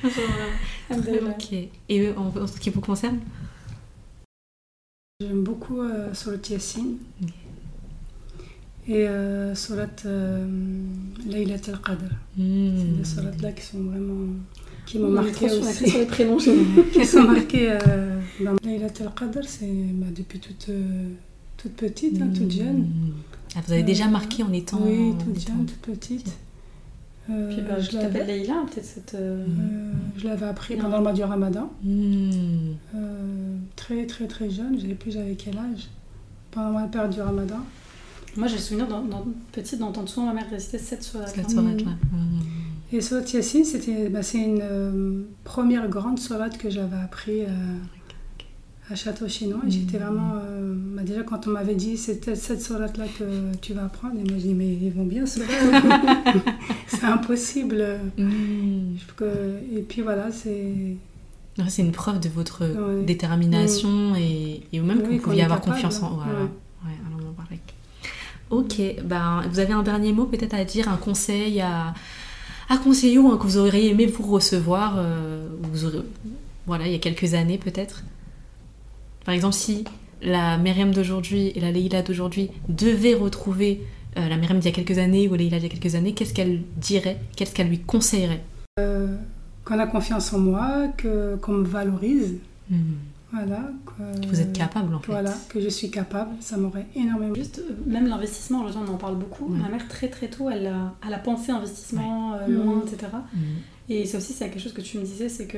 Ok. 0.91 1.53
Et 1.89 1.99
eux, 2.01 2.13
en, 2.17 2.41
en 2.41 2.47
ce 2.47 2.59
qui 2.59 2.69
vous 2.69 2.81
concerne? 2.81 3.19
J'aime 5.27 5.43
beaucoup 5.43 5.79
euh, 5.81 6.13
Surat 6.13 6.35
Yassine. 6.49 6.97
Et 8.87 9.07
euh, 9.07 9.55
Surat 9.55 9.85
euh, 10.05 10.45
Laylat 11.25 11.55
al-Qadr. 11.67 12.09
C'est 12.35 12.41
Hmm. 12.43 12.97
des 12.97 13.05
sourates 13.05 13.41
là 13.41 13.51
qui 13.53 13.61
sont 13.63 13.79
vraiment. 13.83 14.27
qui 14.85 14.99
m'ont 14.99 15.09
marqué 15.09 15.45
aussi. 15.45 15.89
sur 15.89 15.99
les 15.99 16.05
prénoms 16.05 16.37
qui 16.93 17.05
sont 17.05 17.23
marqués 17.23 17.71
euh, 17.71 18.19
dans 18.43 18.55
Laylat 18.65 18.87
al-Qadr, 18.99 19.43
c'est 19.45 19.67
bah, 19.93 20.07
depuis 20.13 20.39
toute, 20.39 20.67
euh, 20.69 21.09
toute 21.55 21.73
petite, 21.73 22.21
hein, 22.21 22.29
toute 22.35 22.51
jeune. 22.51 22.79
Hmm. 22.81 23.11
Ah, 23.55 23.59
vous 23.65 23.73
avez 23.73 23.83
déjà 23.83 24.07
Euh, 24.07 24.09
marqué 24.09 24.43
en 24.43 24.51
étant. 24.51 24.81
Oui, 24.83 25.13
toute 25.23 25.37
étant- 25.41 25.53
jeune, 25.53 25.65
toute 25.65 25.77
petite. 25.95 26.31
Euh, 27.29 27.47
Puis 27.49 27.61
bah, 27.61 27.79
je 27.79 27.85
je 27.85 27.91
t'appelle 27.91 28.13
l'avais 28.27 28.39
Leïla, 28.39 28.65
peut-être 28.69 28.85
cette. 28.85 29.13
euh, 29.15 29.45
euh, 29.47 29.91
je 30.17 30.27
l'avais 30.27 30.45
appris 30.45 30.75
Non. 30.75 30.83
pendant 30.83 30.97
le 30.97 31.03
mois 31.03 31.13
du 31.13 31.23
ramadan. 31.23 31.71
Hmm. 31.83 32.73
Euh, 32.95 33.55
très 33.77 34.05
très 34.07 34.27
très 34.27 34.49
jeune, 34.49 34.77
je 34.77 34.83
ne 34.85 34.89
sais 34.89 34.95
plus 34.95 35.11
j'avais 35.11 35.35
quel 35.35 35.57
âge? 35.57 35.87
Pendant 36.51 36.79
la 36.79 36.87
période 36.87 37.11
du 37.11 37.21
ramadan. 37.21 37.59
Moi 38.35 38.47
j'ai 38.47 38.55
le 38.55 38.61
souvenir, 38.61 38.87
dans, 38.87 39.01
dans- 39.03 39.25
petite, 39.51 39.79
d'entendre 39.79 40.09
souvent 40.09 40.27
ma 40.27 40.33
mère 40.33 40.49
réciter 40.49 40.77
cette 40.79 41.03
sourate. 41.03 41.31
Cette 41.35 41.49
sourate-là. 41.51 41.91
Hmm. 42.11 42.39
Et 42.91 43.01
Surat 43.01 43.21
Yassine, 43.33 43.63
c'était, 43.65 44.09
bah, 44.09 44.21
c'est 44.21 44.39
une 44.43 44.59
euh, 44.61 45.21
première 45.43 45.87
grande 45.87 46.19
sourate 46.19 46.57
que 46.57 46.69
j'avais 46.69 46.97
appris 46.97 47.41
euh, 47.41 47.47
à 48.91 48.95
Château 48.95 49.27
Chinois. 49.27 49.61
Et 49.67 49.71
J'étais 49.71 49.97
Mhm. 49.97 50.03
vraiment. 50.05 50.33
euh, 50.35 50.73
bah, 50.95 51.03
déjà, 51.03 51.23
quand 51.23 51.47
on 51.47 51.51
m'avait 51.51 51.75
dit 51.75 51.97
c'était 51.97 52.35
cette 52.35 52.61
sourate-là 52.61 53.05
que 53.17 53.55
tu 53.61 53.73
vas 53.73 53.85
apprendre, 53.85 54.15
et 54.19 54.23
moi 54.23 54.33
je 54.37 54.47
dis 54.47 54.53
mais 54.53 54.67
ils 54.73 54.91
vont 54.91 55.05
bien 55.05 55.25
se 55.25 55.39
C'est 56.87 57.05
impossible. 57.05 57.85
Hmm. 58.17 58.95
Et 59.75 59.81
puis 59.81 60.01
voilà, 60.01 60.31
c'est. 60.31 60.95
C'est 61.69 61.81
une 61.83 61.91
preuve 61.91 62.19
de 62.19 62.29
votre 62.29 62.65
Ouais. 62.65 63.03
détermination 63.05 64.15
et, 64.15 64.63
et 64.73 64.79
même 64.79 65.03
que 65.03 65.07
vous 65.11 65.19
pouviez 65.19 65.43
avoir 65.43 65.59
capable. 65.61 65.75
confiance 65.75 66.01
en. 66.01 66.15
Voilà. 66.15 66.31
Ouais. 66.43 67.59
Ok, 68.49 68.79
ben, 69.05 69.41
vous 69.49 69.57
avez 69.59 69.73
un 69.73 69.81
dernier 69.81 70.11
mot 70.13 70.25
peut-être 70.25 70.53
à 70.53 70.63
dire, 70.63 70.87
un 70.87 70.97
conseil 70.97 71.59
à, 71.61 71.93
à 72.69 72.77
conseiller 72.77 73.17
ou 73.17 73.31
un 73.31 73.37
que 73.37 73.43
vous 73.43 73.57
auriez 73.57 73.89
aimé 73.89 74.05
vous 74.05 74.23
recevoir, 74.31 74.95
euh, 74.97 75.47
ou 75.63 75.67
vous 75.71 75.85
aurez- 75.85 76.03
voilà, 76.67 76.85
il 76.85 76.91
y 76.91 76.95
a 76.95 76.99
quelques 76.99 77.33
années 77.33 77.57
peut-être? 77.57 78.03
Par 79.25 79.33
exemple, 79.33 79.55
si 79.55 79.83
la 80.21 80.57
Myriam 80.57 80.91
d'aujourd'hui 80.91 81.51
et 81.55 81.59
la 81.59 81.71
Leïla 81.71 82.01
d'aujourd'hui 82.01 82.49
devaient 82.69 83.13
retrouver 83.15 83.81
euh, 84.17 84.27
la 84.29 84.37
Myriam 84.37 84.59
d'il 84.59 84.69
y 84.69 84.73
a 84.73 84.75
quelques 84.75 84.97
années 84.97 85.27
ou 85.27 85.35
Leïla 85.35 85.57
d'il 85.59 85.67
y 85.67 85.71
a 85.71 85.73
quelques 85.77 85.95
années, 85.95 86.13
qu'est-ce 86.13 86.33
qu'elle 86.33 86.61
dirait? 86.77 87.19
Qu'est-ce 87.35 87.53
qu'elle 87.53 87.67
lui 87.69 87.79
conseillerait? 87.79 88.43
Euh, 88.79 89.15
qu'on 89.65 89.79
a 89.79 89.87
confiance 89.87 90.33
en 90.33 90.39
moi, 90.39 90.87
que, 90.97 91.35
qu'on 91.37 91.53
me 91.53 91.65
valorise. 91.65 92.35
Hmm. 92.69 92.75
Voilà. 93.31 93.71
que- 93.87 94.27
Vous 94.27 94.39
êtes 94.41 94.53
capable 94.53 94.93
en 94.93 94.99
fait. 94.99 95.11
Voilà, 95.11 95.33
que 95.49 95.59
je 95.59 95.67
suis 95.69 95.89
capable. 95.89 96.29
Ça 96.39 96.55
m'aurait 96.55 96.85
énormément. 96.95 97.33
Juste, 97.33 97.59
euh, 97.67 97.73
même 97.87 98.07
l'investissement, 98.07 98.61
aujourd'hui 98.63 98.81
on 98.87 98.93
en 98.93 98.97
parle 98.97 99.15
beaucoup. 99.17 99.45
Ouais. 99.51 99.57
Ma 99.57 99.69
mère, 99.69 99.87
très 99.87 100.07
très 100.07 100.27
tôt, 100.27 100.49
elle 100.51 100.67
a, 100.67 100.93
elle 101.05 101.13
a 101.13 101.17
pensé 101.17 101.51
investissement 101.51 102.35
euh, 102.35 102.47
Mhm. 102.47 102.55
loin, 102.63 102.83
etc. 102.85 103.11
Hmm. 103.33 103.39
Et 103.89 104.05
ça 104.05 104.19
aussi, 104.19 104.33
c'est 104.33 104.45
quelque 104.49 104.61
chose 104.61 104.73
que 104.73 104.81
tu 104.81 104.99
me 104.99 105.03
disais, 105.03 105.29
c'est 105.29 105.47
que 105.47 105.57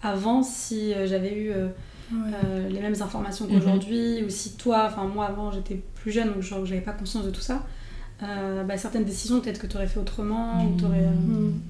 avant, 0.00 0.42
si 0.44 0.94
euh, 0.94 1.08
j'avais 1.08 1.34
eu 1.36 1.50
euh, 1.50 1.66
Ouais. 2.12 2.30
euh, 2.44 2.68
les 2.68 2.80
mêmes 2.80 3.00
informations 3.02 3.46
Mhm. 3.46 3.52
qu'aujourd'hui, 3.60 4.24
ou 4.24 4.30
si 4.30 4.56
toi, 4.56 4.84
enfin 4.86 5.04
moi 5.06 5.26
avant 5.26 5.52
j'étais 5.52 5.74
plus 5.94 6.10
jeune, 6.12 6.32
donc 6.32 6.40
genre, 6.42 6.64
j'avais 6.64 6.80
pas 6.80 6.92
conscience 6.92 7.24
de 7.24 7.30
tout 7.30 7.40
ça, 7.42 7.66
euh, 8.22 8.64
bah, 8.64 8.76
certaines 8.78 9.04
décisions 9.04 9.40
peut-être 9.40 9.60
que 9.60 9.66
tu 9.66 9.76
aurais 9.76 9.86
fait 9.86 10.00
autrement, 10.00 10.64
ou 10.64 10.78
t'aurais, 10.80 11.04
euh, 11.04 11.10
Mm. 11.10 11.60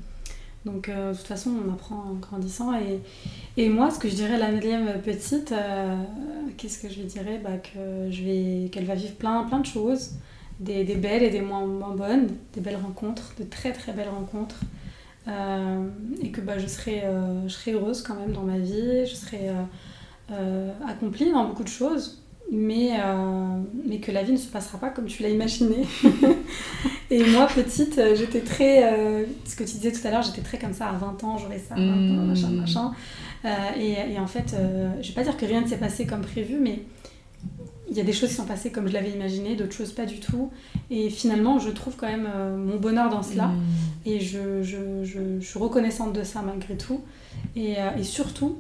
Donc, 0.65 0.91
de 0.91 1.17
toute 1.17 1.27
façon, 1.27 1.51
on 1.67 1.73
apprend 1.73 1.97
en 2.11 2.15
grandissant. 2.15 2.75
Et, 2.75 3.01
et 3.57 3.69
moi, 3.71 3.91
ce 3.91 3.99
que 3.99 4.09
je 4.09 4.15
dirais 4.15 4.35
à 4.35 4.39
la 4.39 4.51
millième 4.51 5.01
petite, 5.01 5.55
qu'est-ce 6.59 6.79
que 6.83 6.89
je 6.93 6.97
lui 7.01 7.07
dirais 7.07 7.41
bah, 7.43 7.57
que 7.59 8.11
je 8.11 8.23
vais, 8.23 8.69
Qu'elle 8.69 8.85
va 8.85 8.95
vivre 8.95 9.15
plein, 9.15 9.45
plein 9.45 9.61
de 9.61 9.67
choses, 9.67 10.11
des, 10.61 10.85
des 10.85 10.97
belles 10.97 11.23
et 11.23 11.31
des 11.31 11.41
moins, 11.41 11.65
moins, 11.65 11.95
bonnes, 11.95 12.27
des 12.53 12.61
belles 12.61 12.77
rencontres, 12.77 13.33
de 13.39 13.45
très 13.45 13.73
très 13.73 13.93
belles 13.93 14.11
rencontres. 14.11 14.61
et 16.23 16.31
que 16.31 16.41
bah, 16.43 16.59
je, 16.59 16.67
serai, 16.67 17.03
je 17.47 17.53
serai 17.53 17.73
heureuse 17.73 18.03
quand 18.03 18.17
même 18.17 18.33
dans 18.33 18.43
ma 18.43 18.59
vie, 18.59 19.07
je 19.07 19.15
serai 19.15 19.49
accomplie 20.87 21.33
dans 21.33 21.45
beaucoup 21.45 21.65
de 21.65 21.69
choses 21.69 22.23
mais, 22.51 22.99
euh, 22.99 23.61
mais 23.87 23.99
que 23.99 24.11
la 24.11 24.23
vie 24.23 24.33
ne 24.33 24.39
se 24.39 24.49
passera 24.49 24.79
pas 24.79 24.91
comme 24.91 25.07
tu 25.07 25.23
l'as 25.23 25.29
imaginé. 25.29 25.85
et 27.11 27.23
moi, 27.31 27.47
petite, 27.47 27.99
euh, 27.99 28.17
j'étais 28.17 28.41
très. 28.41 28.93
Euh, 28.93 29.25
ce 29.45 29.55
que 29.55 29.65
tu 29.65 29.73
disais 29.73 29.93
tout 29.93 30.07
à 30.07 30.11
l'heure, 30.11 30.23
j'étais 30.23 30.41
très 30.41 30.59
comme 30.59 30.73
ça, 30.73 30.89
à 30.89 30.93
20 30.93 31.25
ans, 31.25 31.39
j'aurais 31.39 31.59
ça, 31.59 31.75
20 31.75 31.83
ans, 31.83 31.87
mmh. 31.87 32.27
machin, 32.27 32.49
machin. 32.49 32.93
Et, 33.79 34.13
et, 34.13 34.19
en 34.19 34.27
fait, 34.27 34.57
je 35.01 35.09
vais 35.09 35.15
pas 35.15 35.23
dire 35.23 35.37
que 35.37 35.47
rien 35.47 35.61
ne 35.61 35.67
s'est 35.67 35.77
passé 35.77 36.07
comme 36.07 36.23
prévu, 36.23 36.59
mais 36.61 36.83
il 37.91 37.97
y 37.97 38.01
a 38.01 38.05
des 38.05 38.13
choses 38.13 38.31
qui 38.31 38.35
sont 38.35 38.45
passées 38.45 38.73
comme 38.73 38.89
je 38.89 38.93
l'avais 38.93 39.11
imaginé, 39.11 39.55
d'autres 39.55 39.73
choses 39.73 39.93
pas 39.93 40.07
du 40.07 40.19
tout. 40.19 40.51
Et 40.91 41.09
finalement, 41.09 41.59
je 41.59 41.71
trouve 41.71 41.97
quand 41.97 42.09
même 42.09 42.29
mon 42.57 42.77
bonheur 42.77 43.11
dans 43.11 43.23
cela. 43.23 43.47
Mmh. 43.47 43.61
Et 44.07 44.21
je, 44.21 44.63
je, 44.63 45.05
je, 45.05 45.39
je, 45.39 45.47
suis 45.47 45.59
reconnaissante 45.59 46.13
de 46.15 46.25
ça 46.25 46.43
malgré 46.43 46.77
tout. 46.77 47.03
Et, 47.55 47.77
et 47.99 48.03
surtout, 48.03 48.59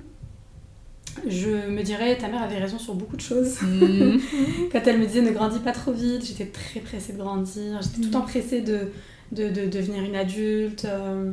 je 1.27 1.69
me 1.69 1.82
dirais, 1.82 2.16
ta 2.16 2.28
mère 2.28 2.43
avait 2.43 2.59
raison 2.59 2.78
sur 2.78 2.95
beaucoup 2.95 3.16
de 3.16 3.20
choses. 3.20 3.61
Mhm. 3.62 4.20
Quand 4.73 4.81
elle 4.86 4.99
me 4.99 5.07
disait 5.07 5.23
ne 5.23 5.32
grandis 5.32 5.59
pas 5.61 5.73
trop 5.73 5.93
vite, 5.93 6.24
j'étais 6.24 6.47
très 6.47 6.81
pressée 6.81 7.12
de 7.12 7.19
grandir, 7.19 7.81
j'étais 7.82 7.97
tout 7.97 8.05
le 8.05 8.11
temps 8.11 8.23
pressée 8.23 8.61
de, 8.61 8.90
de, 9.32 9.49
de, 9.49 9.66
devenir 9.66 10.03
une 10.03 10.16
adulte. 10.16 10.85
Euh. 10.85 11.32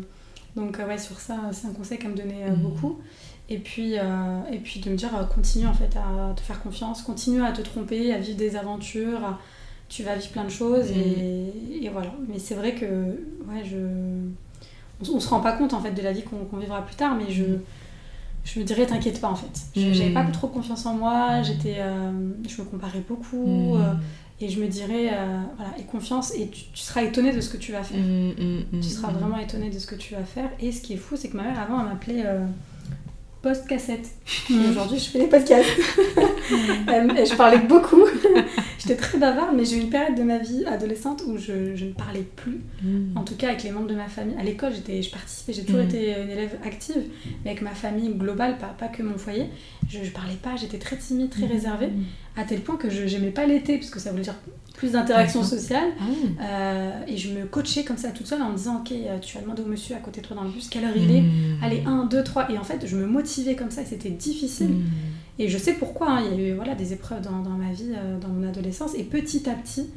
donc 0.55 0.79
ouais, 0.85 0.97
sur 0.97 1.19
ça, 1.19 1.35
c'est 1.51 1.67
un 1.67 1.73
conseil 1.73 1.97
qu'elle 1.97 2.11
me 2.11 2.17
donnait 2.17 2.45
euh, 2.47 2.55
mhm. 2.55 2.61
beaucoup. 2.61 2.99
Et 3.47 3.59
puis, 3.59 3.99
euh, 3.99 4.41
et 4.51 4.57
puis 4.57 4.79
de 4.79 4.89
me 4.89 4.95
dire, 4.95 5.11
continue 5.33 5.67
en 5.67 5.73
fait 5.73 5.95
à 5.95 6.33
te 6.33 6.41
faire 6.41 6.61
confiance, 6.63 7.03
continue 7.03 7.43
à 7.43 7.51
te 7.51 7.61
tromper, 7.61 8.11
à 8.11 8.17
vivre 8.17 8.37
des 8.37 8.55
aventures, 8.55 9.37
tu 9.87 10.01
vas 10.01 10.15
vivre 10.15 10.31
plein 10.31 10.45
de 10.45 10.49
choses. 10.49 10.89
Et, 10.91 11.85
et 11.85 11.89
voilà. 11.89 12.11
Mais 12.27 12.39
c'est 12.39 12.55
vrai 12.55 12.73
que, 12.73 12.85
ouais, 12.85 13.63
je... 13.63 13.77
On, 15.13 15.19
se 15.19 15.27
rend 15.27 15.41
pas 15.41 15.51
compte 15.51 15.73
en 15.73 15.81
fait 15.81 15.91
de 15.91 16.01
la 16.01 16.13
vie 16.13 16.23
qu'on 16.23 16.57
vivra 16.57 16.81
plus 16.81 16.95
tard, 16.95 17.15
mais 17.15 17.29
je 17.29 17.43
je 18.45 18.59
me 18.59 18.63
dirais 18.63 18.85
t'inquiète 18.85 19.19
pas 19.19 19.27
en 19.27 19.35
fait. 19.35 19.61
J'avais 19.75 20.11
pas 20.11 20.23
hmm. 20.23 20.31
trop 20.31 20.47
confiance 20.47 20.85
en 20.85 20.93
moi, 20.93 21.41
j'étais, 21.41 21.77
euh, 21.79 22.11
je 22.47 22.61
me 22.61 22.67
comparais 22.67 23.03
beaucoup 23.05 23.73
hmm. 23.73 23.81
euh, 23.81 23.93
et 24.39 24.49
je 24.49 24.61
me 24.61 24.67
dirais 24.67 25.09
euh, 25.13 25.41
voilà 25.57 25.71
et 25.79 25.83
confiance 25.83 26.33
et 26.35 26.49
tu, 26.49 26.65
seras 26.75 27.01
étonné 27.01 27.33
de 27.33 27.41
ce 27.41 27.49
que 27.49 27.57
tu 27.57 27.71
vas 27.71 27.83
faire. 27.83 27.99
Hmm, 27.99 28.79
tu 28.81 28.87
seras 28.87 29.11
vraiment 29.11 29.39
étonné 29.39 29.69
de 29.69 29.79
ce 29.79 29.87
que 29.87 29.95
tu 29.95 30.13
vas 30.13 30.23
faire 30.23 30.49
et 30.59 30.71
ce 30.71 30.81
qui 30.81 30.93
est 30.93 30.97
fou 30.97 31.15
c'est 31.17 31.29
que 31.29 31.37
ma 31.37 31.43
mère 31.43 31.59
avant 31.59 31.81
elle 31.81 31.87
m'appelait 31.87 32.23
post-cassette. 33.45 34.09
Et 34.49 34.69
aujourd'hui, 34.69 34.97
je 34.97 35.09
fais 35.09 35.19
des 35.19 35.27
podcasts. 35.27 35.69
et 36.17 37.25
je 37.25 37.35
parlais 37.35 37.59
beaucoup. 37.59 38.03
J'étais 38.85 39.01
très 39.01 39.17
bavarde, 39.17 39.55
mais 39.55 39.65
j'ai 39.65 39.77
eu 39.77 39.81
une 39.81 39.89
période 39.89 40.15
de 40.15 40.23
ma 40.23 40.37
vie 40.37 40.63
adolescente 40.65 41.23
où 41.27 41.37
je, 41.37 41.75
je 41.75 41.85
ne 41.85 41.93
parlais 41.93 42.25
plus. 42.35 42.61
Mm. 42.83 43.17
En 43.17 43.23
tout 43.23 43.35
cas, 43.35 43.49
avec 43.49 43.63
les 43.63 43.71
membres 43.71 43.87
de 43.87 43.95
ma 43.95 44.07
famille. 44.07 44.35
À 44.39 44.43
l'école, 44.43 44.73
je 44.73 45.09
participais, 45.09 45.53
j'ai 45.53 45.63
toujours 45.63 45.81
mm. 45.81 45.87
été 45.87 46.21
une 46.21 46.29
élève 46.29 46.57
active, 46.63 47.03
mais 47.43 47.51
avec 47.51 47.61
ma 47.61 47.71
famille 47.71 48.09
globale, 48.09 48.57
pas, 48.57 48.75
pas 48.77 48.87
que 48.87 49.01
mon 49.01 49.17
foyer, 49.17 49.47
je 49.89 49.99
ne 49.99 50.09
parlais 50.09 50.35
pas, 50.35 50.55
j'étais 50.55 50.77
très 50.77 50.97
timide, 50.97 51.29
très 51.29 51.47
mm. 51.47 51.51
réservée, 51.51 51.89
à 52.37 52.43
tel 52.43 52.61
point 52.61 52.77
que 52.77 52.89
je 52.89 53.03
n'aimais 53.03 53.31
pas 53.31 53.45
l'été, 53.45 53.77
parce 53.77 53.89
que 53.89 53.99
ça 53.99 54.11
voulait 54.11 54.23
dire 54.23 54.35
plus 54.75 54.91
d'interaction 54.91 55.41
sociale. 55.43 55.89
Ah 55.99 56.03
euh, 56.43 56.91
et 57.07 57.17
je 57.17 57.31
me 57.31 57.45
coachais 57.45 57.83
comme 57.83 57.97
ça 57.97 58.09
toute 58.09 58.27
seule 58.27 58.41
en 58.41 58.49
me 58.49 58.57
disant 58.57 58.81
Ok, 58.81 58.91
euh, 58.91 59.19
tu 59.19 59.35
vas 59.35 59.41
demander 59.41 59.61
au 59.63 59.67
monsieur 59.67 59.95
à 59.95 59.99
côté 59.99 60.21
de 60.21 60.27
toi 60.27 60.35
dans 60.35 60.43
le 60.43 60.49
bus 60.49 60.67
quelle 60.67 60.83
heure 60.83 60.95
il 60.95 61.11
est. 61.11 61.23
Allez, 61.63 61.81
1, 61.85 62.05
2, 62.05 62.23
3. 62.23 62.51
Et 62.51 62.57
en 62.57 62.63
fait, 62.63 62.85
je 62.85 62.97
me 62.97 63.05
motivais 63.05 63.55
comme 63.55 63.71
ça 63.71 63.81
et 63.81 63.85
c'était 63.85 64.09
difficile. 64.09 64.81
Et 65.39 65.49
je 65.49 65.57
sais 65.57 65.73
pourquoi. 65.73 66.11
Hein. 66.11 66.23
Il 66.31 66.41
y 66.41 66.45
a 66.45 66.49
eu 66.49 66.55
voilà, 66.55 66.75
des 66.75 66.93
épreuves 66.93 67.21
dans, 67.21 67.39
dans 67.39 67.51
ma 67.51 67.71
vie, 67.71 67.93
euh, 67.95 68.19
dans 68.19 68.29
mon 68.29 68.47
adolescence. 68.47 68.95
Et 68.95 69.03
petit 69.03 69.49
à 69.49 69.53
petit, 69.53 69.89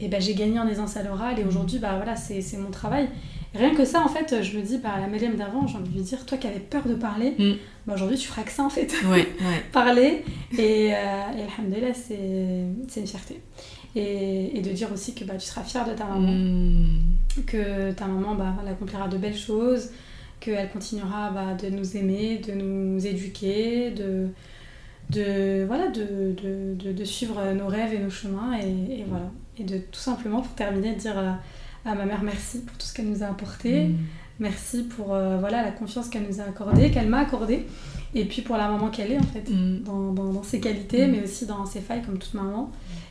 et 0.00 0.06
eh 0.06 0.08
ben, 0.08 0.20
j'ai 0.20 0.34
gagné 0.34 0.58
en 0.58 0.66
aisance 0.66 0.96
à 0.96 1.02
l'oral. 1.02 1.38
Et 1.38 1.44
aujourd'hui, 1.44 1.78
bah, 1.78 1.92
voilà, 1.96 2.16
c'est 2.16 2.42
mon 2.56 2.70
travail. 2.70 3.08
rien 3.54 3.74
que 3.74 3.84
ça, 3.84 4.02
en 4.04 4.08
fait, 4.08 4.42
je 4.42 4.58
me 4.58 4.62
dis, 4.62 4.78
bah, 4.78 4.94
la 5.00 5.06
Mélème 5.06 5.36
d'avant, 5.36 5.66
j'ai 5.68 5.76
envie 5.76 5.90
de 5.90 5.94
lui 5.94 6.02
dire 6.02 6.26
Toi 6.26 6.36
qui 6.36 6.48
avais 6.48 6.58
peur 6.58 6.82
de 6.84 6.94
parler, 6.94 7.34
bah, 7.86 7.94
aujourd'hui, 7.94 8.18
tu 8.18 8.26
feras 8.26 8.42
que 8.42 8.50
ça 8.50 8.64
en 8.64 8.70
fait. 8.70 8.92
Ouais, 9.08 9.28
parler. 9.72 10.24
Et, 10.58 10.92
euh, 10.92 11.22
et 11.36 11.94
c'est 11.94 13.00
une 13.00 13.06
fierté. 13.06 13.40
Et, 13.94 14.60
de 14.60 14.70
dire 14.70 14.90
aussi 14.92 15.14
que 15.14 15.24
bah, 15.24 15.34
tu 15.34 15.46
seras 15.46 15.62
fière 15.62 15.88
de 15.88 15.92
ta 15.92 16.04
maman, 16.04 16.32
hmm. 16.32 17.44
que 17.46 17.92
ta 17.92 18.06
maman 18.06 18.34
bah, 18.34 18.56
elle 18.60 18.72
accomplira 18.72 19.06
de 19.06 19.18
belles 19.18 19.36
choses, 19.36 19.90
qu'elle 20.40 20.68
continuera 20.70 21.30
bah, 21.30 21.54
de 21.54 21.68
nous 21.68 21.96
aimer, 21.96 22.38
de 22.38 22.52
nous 22.54 23.06
éduquer, 23.06 23.92
de, 23.92 24.30
de, 25.10 25.64
voilà, 25.66 25.88
de, 25.88 26.34
de, 26.74 26.92
de, 26.92 27.04
suivre 27.04 27.52
nos 27.52 27.66
rêves 27.66 27.94
et 27.94 27.98
nos 27.98 28.10
chemins. 28.10 28.58
Et, 28.58 29.04
voilà. 29.08 29.30
Et 29.58 29.64
de 29.64 29.78
tout 29.78 30.00
simplement, 30.00 30.40
pour 30.40 30.54
terminer, 30.54 30.94
dire 30.94 31.18
à, 31.84 31.94
ma 31.94 32.04
mère 32.04 32.22
merci 32.22 32.62
pour 32.62 32.76
tout 32.76 32.86
ce 32.86 32.94
qu'elle 32.94 33.08
nous 33.08 33.22
a 33.22 33.26
apporté. 33.26 33.86
Hmm. 33.86 33.96
Merci 34.40 34.82
pour 34.82 35.14
euh, 35.14 35.38
voilà, 35.38 35.62
la 35.62 35.70
confiance 35.70 36.08
qu'elle 36.08 36.26
nous 36.26 36.40
a 36.40 36.44
accordée, 36.44 36.90
qu'elle 36.90 37.08
m'a 37.08 37.20
accordée. 37.20 37.66
Et 38.16 38.24
puis 38.24 38.42
pour 38.42 38.56
la 38.56 38.68
maman 38.68 38.88
qu'elle 38.90 39.12
est, 39.12 39.18
en 39.18 39.22
fait, 39.22 39.48
hmm. 39.48 39.82
dans, 39.84 40.12
dans, 40.12 40.32
dans, 40.32 40.42
ses 40.42 40.60
qualités, 40.60 41.06
mais 41.06 41.22
aussi 41.22 41.46
dans 41.46 41.66
ses 41.66 41.80
failles, 41.80 42.02
comme 42.02 42.18
toute 42.18 42.34
maman. 42.34 42.70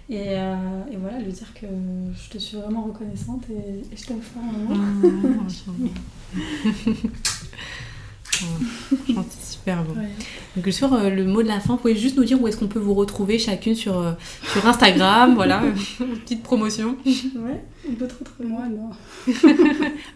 Et, 0.09 0.31
euh, 0.31 0.55
et, 0.91 0.97
voilà, 0.97 1.19
lui 1.19 1.31
dire 1.31 1.53
que 1.53 1.65
je 2.13 2.29
te 2.29 2.37
suis 2.37 2.57
vraiment 2.57 2.83
reconnaissante 2.83 3.45
et, 3.49 3.95
je 3.95 4.05
t'aime 4.05 4.21
fort. 4.21 4.43
c'est 9.07 9.53
super 9.53 9.83
beau. 9.83 9.93
Donc 10.55 10.73
sur 10.73 10.93
euh, 10.93 11.09
le 11.09 11.25
mot 11.25 11.43
de 11.43 11.47
la 11.47 11.59
fin, 11.59 11.73
vous 11.73 11.79
pouvez 11.79 11.95
juste 11.95 12.17
nous 12.17 12.23
dire 12.23 12.41
où 12.41 12.47
est-ce 12.47 12.57
qu'on 12.57 12.67
peut 12.67 12.79
vous 12.79 12.93
retrouver 12.93 13.39
chacune 13.39 13.75
sur, 13.75 13.97
euh, 13.97 14.11
sur 14.51 14.65
Instagram, 14.67 15.33
voilà, 15.35 15.63
petite 16.23 16.43
promotion. 16.43 16.97
Ouais, 17.05 17.63
on 17.89 17.93
peut 17.93 18.07
te 18.07 18.13
retrouver 18.19 18.49
moi, 18.49 18.63
non. 18.69 18.89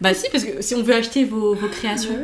bah 0.00 0.14
si, 0.14 0.26
parce 0.30 0.44
que 0.44 0.62
si 0.62 0.74
on 0.74 0.82
veut 0.82 0.94
acheter 0.94 1.24
vos, 1.24 1.54
vos 1.54 1.68
créations. 1.68 2.16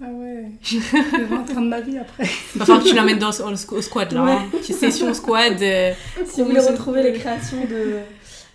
Ah 0.00 0.08
ouais, 0.12 0.44
je 0.62 0.76
vais 0.76 1.34
en 1.34 1.42
train 1.42 1.62
de 1.62 1.68
ma 1.68 1.80
vie 1.80 1.96
après. 1.96 2.28
Il 2.54 2.58
va 2.58 2.66
falloir 2.66 2.84
que 2.84 2.88
tu 2.90 2.94
l'amènes 2.94 3.18
dans, 3.18 3.30
au, 3.30 3.82
squad 3.82 4.12
là, 4.12 4.24
ouais. 4.24 4.32
hein. 4.32 4.62
session 4.62 5.14
squad. 5.14 5.60
Euh, 5.62 5.92
si 6.26 6.42
vous 6.42 6.48
voulez 6.48 6.60
retrouver 6.60 7.02
les 7.02 7.14
créations 7.14 7.64
de, 7.64 8.00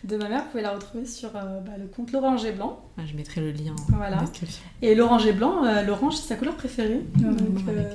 de 0.03 0.18
ma 0.18 0.30
mère, 0.30 0.44
vous 0.44 0.49
pouvez 0.49 0.64
la 0.64 0.72
retrouver 0.72 1.06
sur 1.06 1.30
euh, 1.36 1.60
bah, 1.65 1.73
le 1.80 1.86
compte 1.86 2.11
L'Oranger 2.11 2.52
Blanc. 2.52 2.80
Ah, 2.98 3.02
je 3.06 3.15
mettrai 3.15 3.41
le 3.41 3.52
lien 3.52 3.76
voilà. 3.90 4.18
en 4.18 4.22
description. 4.22 4.64
Et 4.82 4.95
Blanc, 4.95 5.64
euh, 5.64 5.84
l'orange 5.84 6.15
c'est 6.15 6.28
sa 6.28 6.36
couleur 6.36 6.56
préférée. 6.56 7.02
donc 7.15 7.36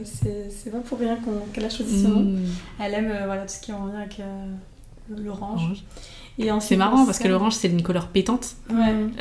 c'est 0.04 0.70
pas 0.70 0.78
pour 0.78 0.98
rien 0.98 1.18
qu'elle 1.52 1.64
a 1.64 1.70
choisi 1.70 2.02
ce 2.02 2.08
nom. 2.08 2.20
Mm. 2.20 2.44
Elle 2.82 2.94
aime 2.94 3.12
voilà, 3.26 3.42
tout 3.42 3.54
ce 3.54 3.60
qui 3.60 3.70
est 3.70 3.74
en 3.74 3.86
lien 3.86 3.98
avec 3.98 4.20
l'orange. 5.10 5.84
C'est 6.60 6.76
marrant 6.76 7.04
parce 7.06 7.18
que 7.18 7.28
l'orange 7.28 7.54
c'est 7.54 7.68
une 7.68 7.82
couleur 7.82 8.08
pétante 8.08 8.56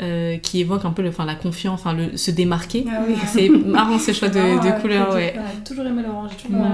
euh, 0.02 0.36
qui 0.38 0.60
évoque 0.60 0.84
un 0.84 0.92
peu 0.92 1.02
le, 1.02 1.10
la 1.24 1.34
confiance, 1.34 1.80
enfin 1.80 1.92
le 1.94 2.16
se 2.16 2.30
démarquer. 2.30 2.84
Ah 2.88 3.04
c'est 3.26 3.48
marrant 3.48 3.98
ce 3.98 4.12
choix 4.12 4.28
de, 4.28 4.34
de 4.34 4.80
couleurs. 4.80 5.14
Ouais. 5.14 5.34
J'ai 5.34 5.64
toujours 5.64 5.86
aimé 5.86 6.02
l'orange, 6.02 6.36
toujours 6.36 6.58
aimé 6.58 6.68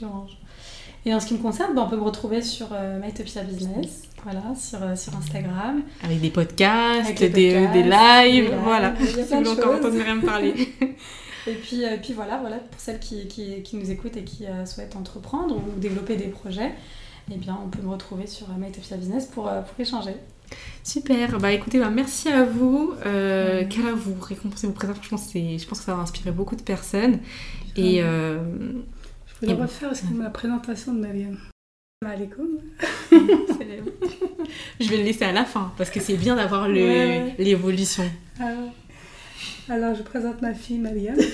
l'orange. 0.00 0.36
Et 1.06 1.14
en 1.14 1.20
ce 1.20 1.26
qui 1.26 1.34
me 1.34 1.38
concerne, 1.38 1.74
bah, 1.74 1.84
on 1.86 1.88
peut 1.88 1.96
me 1.96 2.02
retrouver 2.02 2.42
sur 2.42 2.68
euh, 2.72 3.00
MyTopia 3.00 3.44
Business, 3.44 4.02
voilà, 4.22 4.54
sur, 4.54 4.82
euh, 4.82 4.96
sur 4.96 5.16
Instagram. 5.16 5.82
Avec 6.02 6.20
des 6.20 6.30
podcasts, 6.30 7.18
des, 7.18 7.28
des, 7.28 7.82
lives, 7.82 8.52
voilà. 8.62 8.94
Si 8.98 9.04
vous 9.04 9.22
voulez 9.22 9.48
encore 9.48 9.74
entendre 9.76 9.94
me 9.94 10.26
parler. 10.26 10.54
Et 11.48 11.54
puis, 11.54 11.84
puis 12.02 12.12
voilà, 12.12 12.38
voilà, 12.38 12.56
pour 12.56 12.80
celles 12.80 12.98
qui, 12.98 13.28
qui, 13.28 13.62
qui 13.62 13.76
nous 13.76 13.88
écoutent 13.88 14.16
et 14.16 14.24
qui 14.24 14.46
souhaitent 14.64 14.96
entreprendre 14.96 15.54
ou 15.56 15.78
développer 15.78 16.16
des 16.16 16.26
projets, 16.26 16.72
eh 17.32 17.36
bien, 17.36 17.58
on 17.64 17.68
peut 17.68 17.82
me 17.82 17.90
retrouver 17.90 18.26
sur 18.26 18.48
Mytopia 18.56 18.96
Business 18.96 19.26
pour, 19.26 19.48
euh, 19.48 19.60
pour 19.62 19.78
échanger. 19.80 20.14
Super, 20.84 21.38
bah 21.40 21.50
écoutez, 21.52 21.80
bah, 21.80 21.90
merci 21.90 22.28
à 22.28 22.44
vous. 22.44 22.94
Euh, 23.04 23.64
vous 23.96 24.14
récompensez 24.20 24.68
vos 24.68 24.72
présents, 24.72 24.94
franchement, 24.94 25.18
je 25.18 25.66
pense 25.66 25.78
que 25.80 25.84
ça 25.84 25.94
va 25.94 26.02
inspirer 26.02 26.30
beaucoup 26.30 26.54
de 26.54 26.62
personnes. 26.62 27.18
Et, 27.76 28.00
euh, 28.00 28.38
je 29.40 29.46
voulais 29.46 29.60
refaire 29.60 29.92
aussi 29.92 30.06
ma 30.12 30.30
présentation 30.30 30.94
de 30.94 31.00
Mariam. 31.00 31.36
Alaikum. 32.04 32.58
je 34.80 34.88
vais 34.88 34.96
le 34.98 35.02
laisser 35.02 35.24
à 35.24 35.32
la 35.32 35.44
fin 35.44 35.72
parce 35.76 35.90
que 35.90 36.00
c'est 36.00 36.16
bien 36.16 36.36
d'avoir 36.36 36.68
l'évolution. 36.68 38.04
Ah. 38.40 38.52
Alors, 39.68 39.94
je 39.94 40.02
présente 40.02 40.40
ma 40.42 40.54
fille 40.54 40.78
Mariam. 40.78 41.16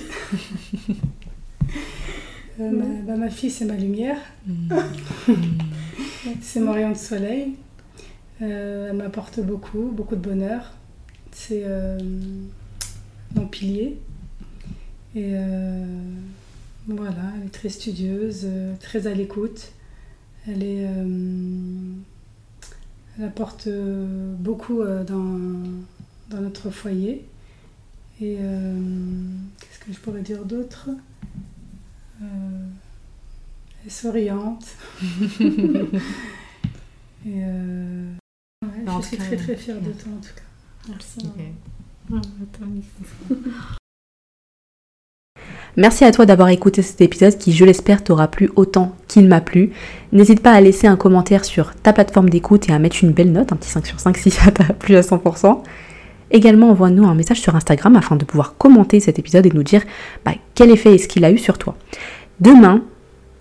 Euh, 2.60 2.70
ma, 2.70 2.84
bah, 2.84 3.16
ma, 3.16 3.30
fille, 3.30 3.50
c'est 3.50 3.64
ma 3.64 3.76
lumière. 3.76 4.18
Mm. 4.46 4.74
c'est 6.42 6.60
mon 6.60 6.72
rayon 6.72 6.90
de 6.90 6.96
soleil. 6.98 7.54
Euh, 8.42 8.90
elle 8.90 8.96
m'apporte 8.96 9.40
beaucoup, 9.40 9.90
beaucoup 9.90 10.16
de 10.16 10.20
bonheur. 10.20 10.72
C'est 11.30 11.62
euh, 11.64 11.98
mon 13.34 13.46
pilier. 13.46 13.98
Et 15.16 15.34
voilà, 16.86 17.32
elle 17.36 17.46
est 17.46 17.50
très 17.52 17.68
studieuse, 17.68 18.46
très 18.80 19.06
à 19.06 19.14
l'écoute. 19.14 19.72
Elle 20.48 20.62
est. 20.62 20.88
elle 23.18 23.24
apporte 23.24 23.68
beaucoup 24.38 24.82
dans, 24.82 25.38
dans, 26.30 26.40
notre 26.40 26.70
foyer. 26.70 27.24
Et 28.22 28.36
euh, 28.40 28.74
qu'est-ce 29.60 29.80
que 29.80 29.92
je 29.92 29.98
pourrais 29.98 30.22
dire 30.22 30.44
d'autre? 30.44 30.90
Euh, 32.22 32.24
Elle 33.80 33.86
est 33.88 33.90
souriante. 33.90 34.64
Et 37.24 37.42
euh, 37.44 38.12
ouais, 38.64 38.84
je 39.02 39.06
suis 39.06 39.16
très 39.16 39.36
très 39.36 39.56
fière 39.56 39.80
de 39.80 39.90
toi 39.92 40.12
en 40.12 40.20
tout 40.20 40.34
cas. 40.36 40.42
Merci. 40.88 41.18
Merci 45.76 46.04
à 46.04 46.12
toi 46.12 46.26
d'avoir 46.26 46.50
écouté 46.50 46.82
cet 46.82 47.00
épisode 47.00 47.38
qui, 47.38 47.52
je 47.52 47.64
l'espère, 47.64 48.04
t'aura 48.04 48.28
plu 48.28 48.50
autant 48.56 48.94
qu'il 49.08 49.26
m'a 49.26 49.40
plu. 49.40 49.70
N'hésite 50.12 50.40
pas 50.40 50.52
à 50.52 50.60
laisser 50.60 50.86
un 50.86 50.96
commentaire 50.96 51.46
sur 51.46 51.74
ta 51.74 51.94
plateforme 51.94 52.28
d'écoute 52.28 52.68
et 52.68 52.72
à 52.72 52.78
mettre 52.78 52.96
une 53.02 53.12
belle 53.12 53.32
note, 53.32 53.52
un 53.52 53.56
petit 53.56 53.70
5 53.70 53.86
sur 53.86 53.98
5 53.98 54.16
si 54.18 54.30
ça 54.30 54.50
t'a 54.50 54.74
plu 54.74 54.96
à 54.96 55.00
100%. 55.00 55.62
Également, 56.30 56.70
envoie-nous 56.70 57.06
un 57.06 57.14
message 57.14 57.40
sur 57.40 57.56
Instagram 57.56 57.96
afin 57.96 58.16
de 58.16 58.24
pouvoir 58.24 58.56
commenter 58.56 59.00
cet 59.00 59.18
épisode 59.18 59.46
et 59.46 59.50
nous 59.50 59.62
dire 59.62 59.82
bah, 60.24 60.32
quel 60.54 60.70
effet 60.70 60.94
est-ce 60.94 61.08
qu'il 61.08 61.24
a 61.24 61.30
eu 61.30 61.38
sur 61.38 61.56
toi. 61.56 61.74
Demain, 62.40 62.82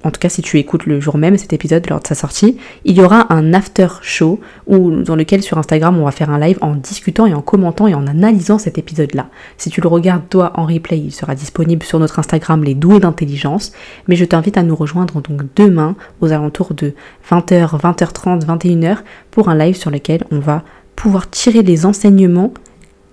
en 0.03 0.11
tout 0.11 0.19
cas 0.19 0.30
si 0.30 0.41
tu 0.41 0.57
écoutes 0.57 0.86
le 0.86 0.99
jour 0.99 1.18
même 1.18 1.38
cet 1.38 1.53
épisode 1.53 1.90
lors 1.90 1.99
de 1.99 2.07
sa 2.07 2.15
sortie, 2.15 2.57
il 2.86 2.95
y 2.95 3.02
aura 3.02 3.32
un 3.34 3.53
after 3.53 3.88
show 4.02 4.40
où, 4.68 4.91
dans 5.02 5.15
lequel 5.15 5.41
sur 5.44 5.57
Instagram 5.57 5.98
on 5.99 6.06
va 6.06 6.11
faire 6.11 6.30
un 6.30 6.40
live 6.40 6.57
en 6.61 6.76
discutant 6.76 7.26
et 7.26 7.34
en 7.34 7.41
commentant 7.41 7.88
et 7.88 7.94
en 7.94 8.07
analysant 8.07 8.57
cet 8.57 8.78
épisode-là. 8.78 9.28
Si 9.57 9.69
tu 9.69 9.82
le 9.82 9.88
regardes 9.88 10.28
toi 10.30 10.53
en 10.56 10.65
replay, 10.65 10.99
il 10.99 11.11
sera 11.11 11.36
disponible 11.36 11.84
sur 11.84 11.99
notre 11.99 12.19
Instagram 12.19 12.64
Les 12.64 12.76
Doués 12.76 12.99
d'intelligence, 12.99 13.72
mais 14.07 14.15
je 14.15 14.26
t'invite 14.26 14.57
à 14.57 14.64
nous 14.64 14.76
rejoindre 14.76 15.22
donc 15.22 15.41
demain 15.56 15.95
aux 16.22 16.32
alentours 16.32 16.73
de 16.73 16.94
20h, 17.30 17.80
20h30, 17.80 18.45
21h 18.45 18.98
pour 19.30 19.49
un 19.49 19.56
live 19.56 19.76
sur 19.76 19.91
lequel 19.91 20.23
on 20.32 20.40
va 20.40 20.64
pouvoir 20.95 21.30
tirer 21.30 21.64
les 21.64 21.86
enseignements 21.86 22.53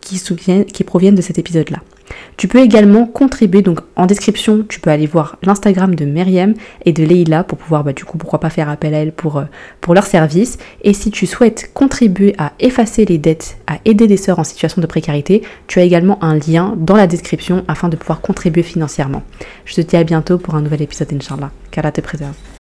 qui, 0.01 0.85
proviennent 0.85 1.15
de 1.15 1.23
cet 1.23 1.39
épisode-là. 1.39 1.79
Tu 2.37 2.49
peux 2.49 2.61
également 2.61 3.07
contribuer, 3.07 3.63
donc 3.63 3.81
en 3.97 4.07
description, 4.07 4.65
tu 4.69 4.81
peux 4.81 4.91
aller 4.91 5.07
voir 5.07 5.37
l'Instagram 5.43 5.95
de 5.95 6.05
Myriam 6.05 6.55
et 6.85 6.93
de 6.93 7.05
Leïla 7.05 7.45
pour 7.45 7.59
pouvoir, 7.59 7.85
bah, 7.85 7.93
du 7.93 8.05
coup, 8.05 8.19
pourquoi 8.19 8.41
pas 8.41 8.51
faire 8.51 8.69
appel 8.69 8.95
à 8.95 8.99
elles 8.99 9.13
pour, 9.13 9.39
euh, 9.39 9.45
pour 9.81 9.95
leur 9.95 10.07
service. 10.07 10.59
Et 10.83 10.93
si 10.93 11.11
tu 11.11 11.27
souhaites 11.27 11.71
contribuer 11.75 12.35
à 12.39 12.53
effacer 12.61 13.05
les 13.05 13.19
dettes, 13.19 13.59
à 13.67 13.79
aider 13.85 14.07
des 14.07 14.17
sœurs 14.17 14.39
en 14.39 14.45
situation 14.45 14.81
de 14.81 14.87
précarité, 14.87 15.43
tu 15.67 15.81
as 15.81 15.83
également 15.83 16.23
un 16.23 16.39
lien 16.39 16.75
dans 16.77 16.97
la 16.97 17.07
description 17.07 17.65
afin 17.69 17.89
de 17.89 17.97
pouvoir 17.97 18.21
contribuer 18.21 18.63
financièrement. 18.63 19.23
Je 19.65 19.75
te 19.75 19.81
dis 19.81 19.97
à 19.97 20.05
bientôt 20.05 20.39
pour 20.39 20.55
un 20.55 20.63
nouvel 20.63 20.83
épisode, 20.83 21.13
Inch'Allah. 21.13 21.51
Qu'Allah 21.71 21.93
te 21.93 22.01
préserve. 22.01 22.58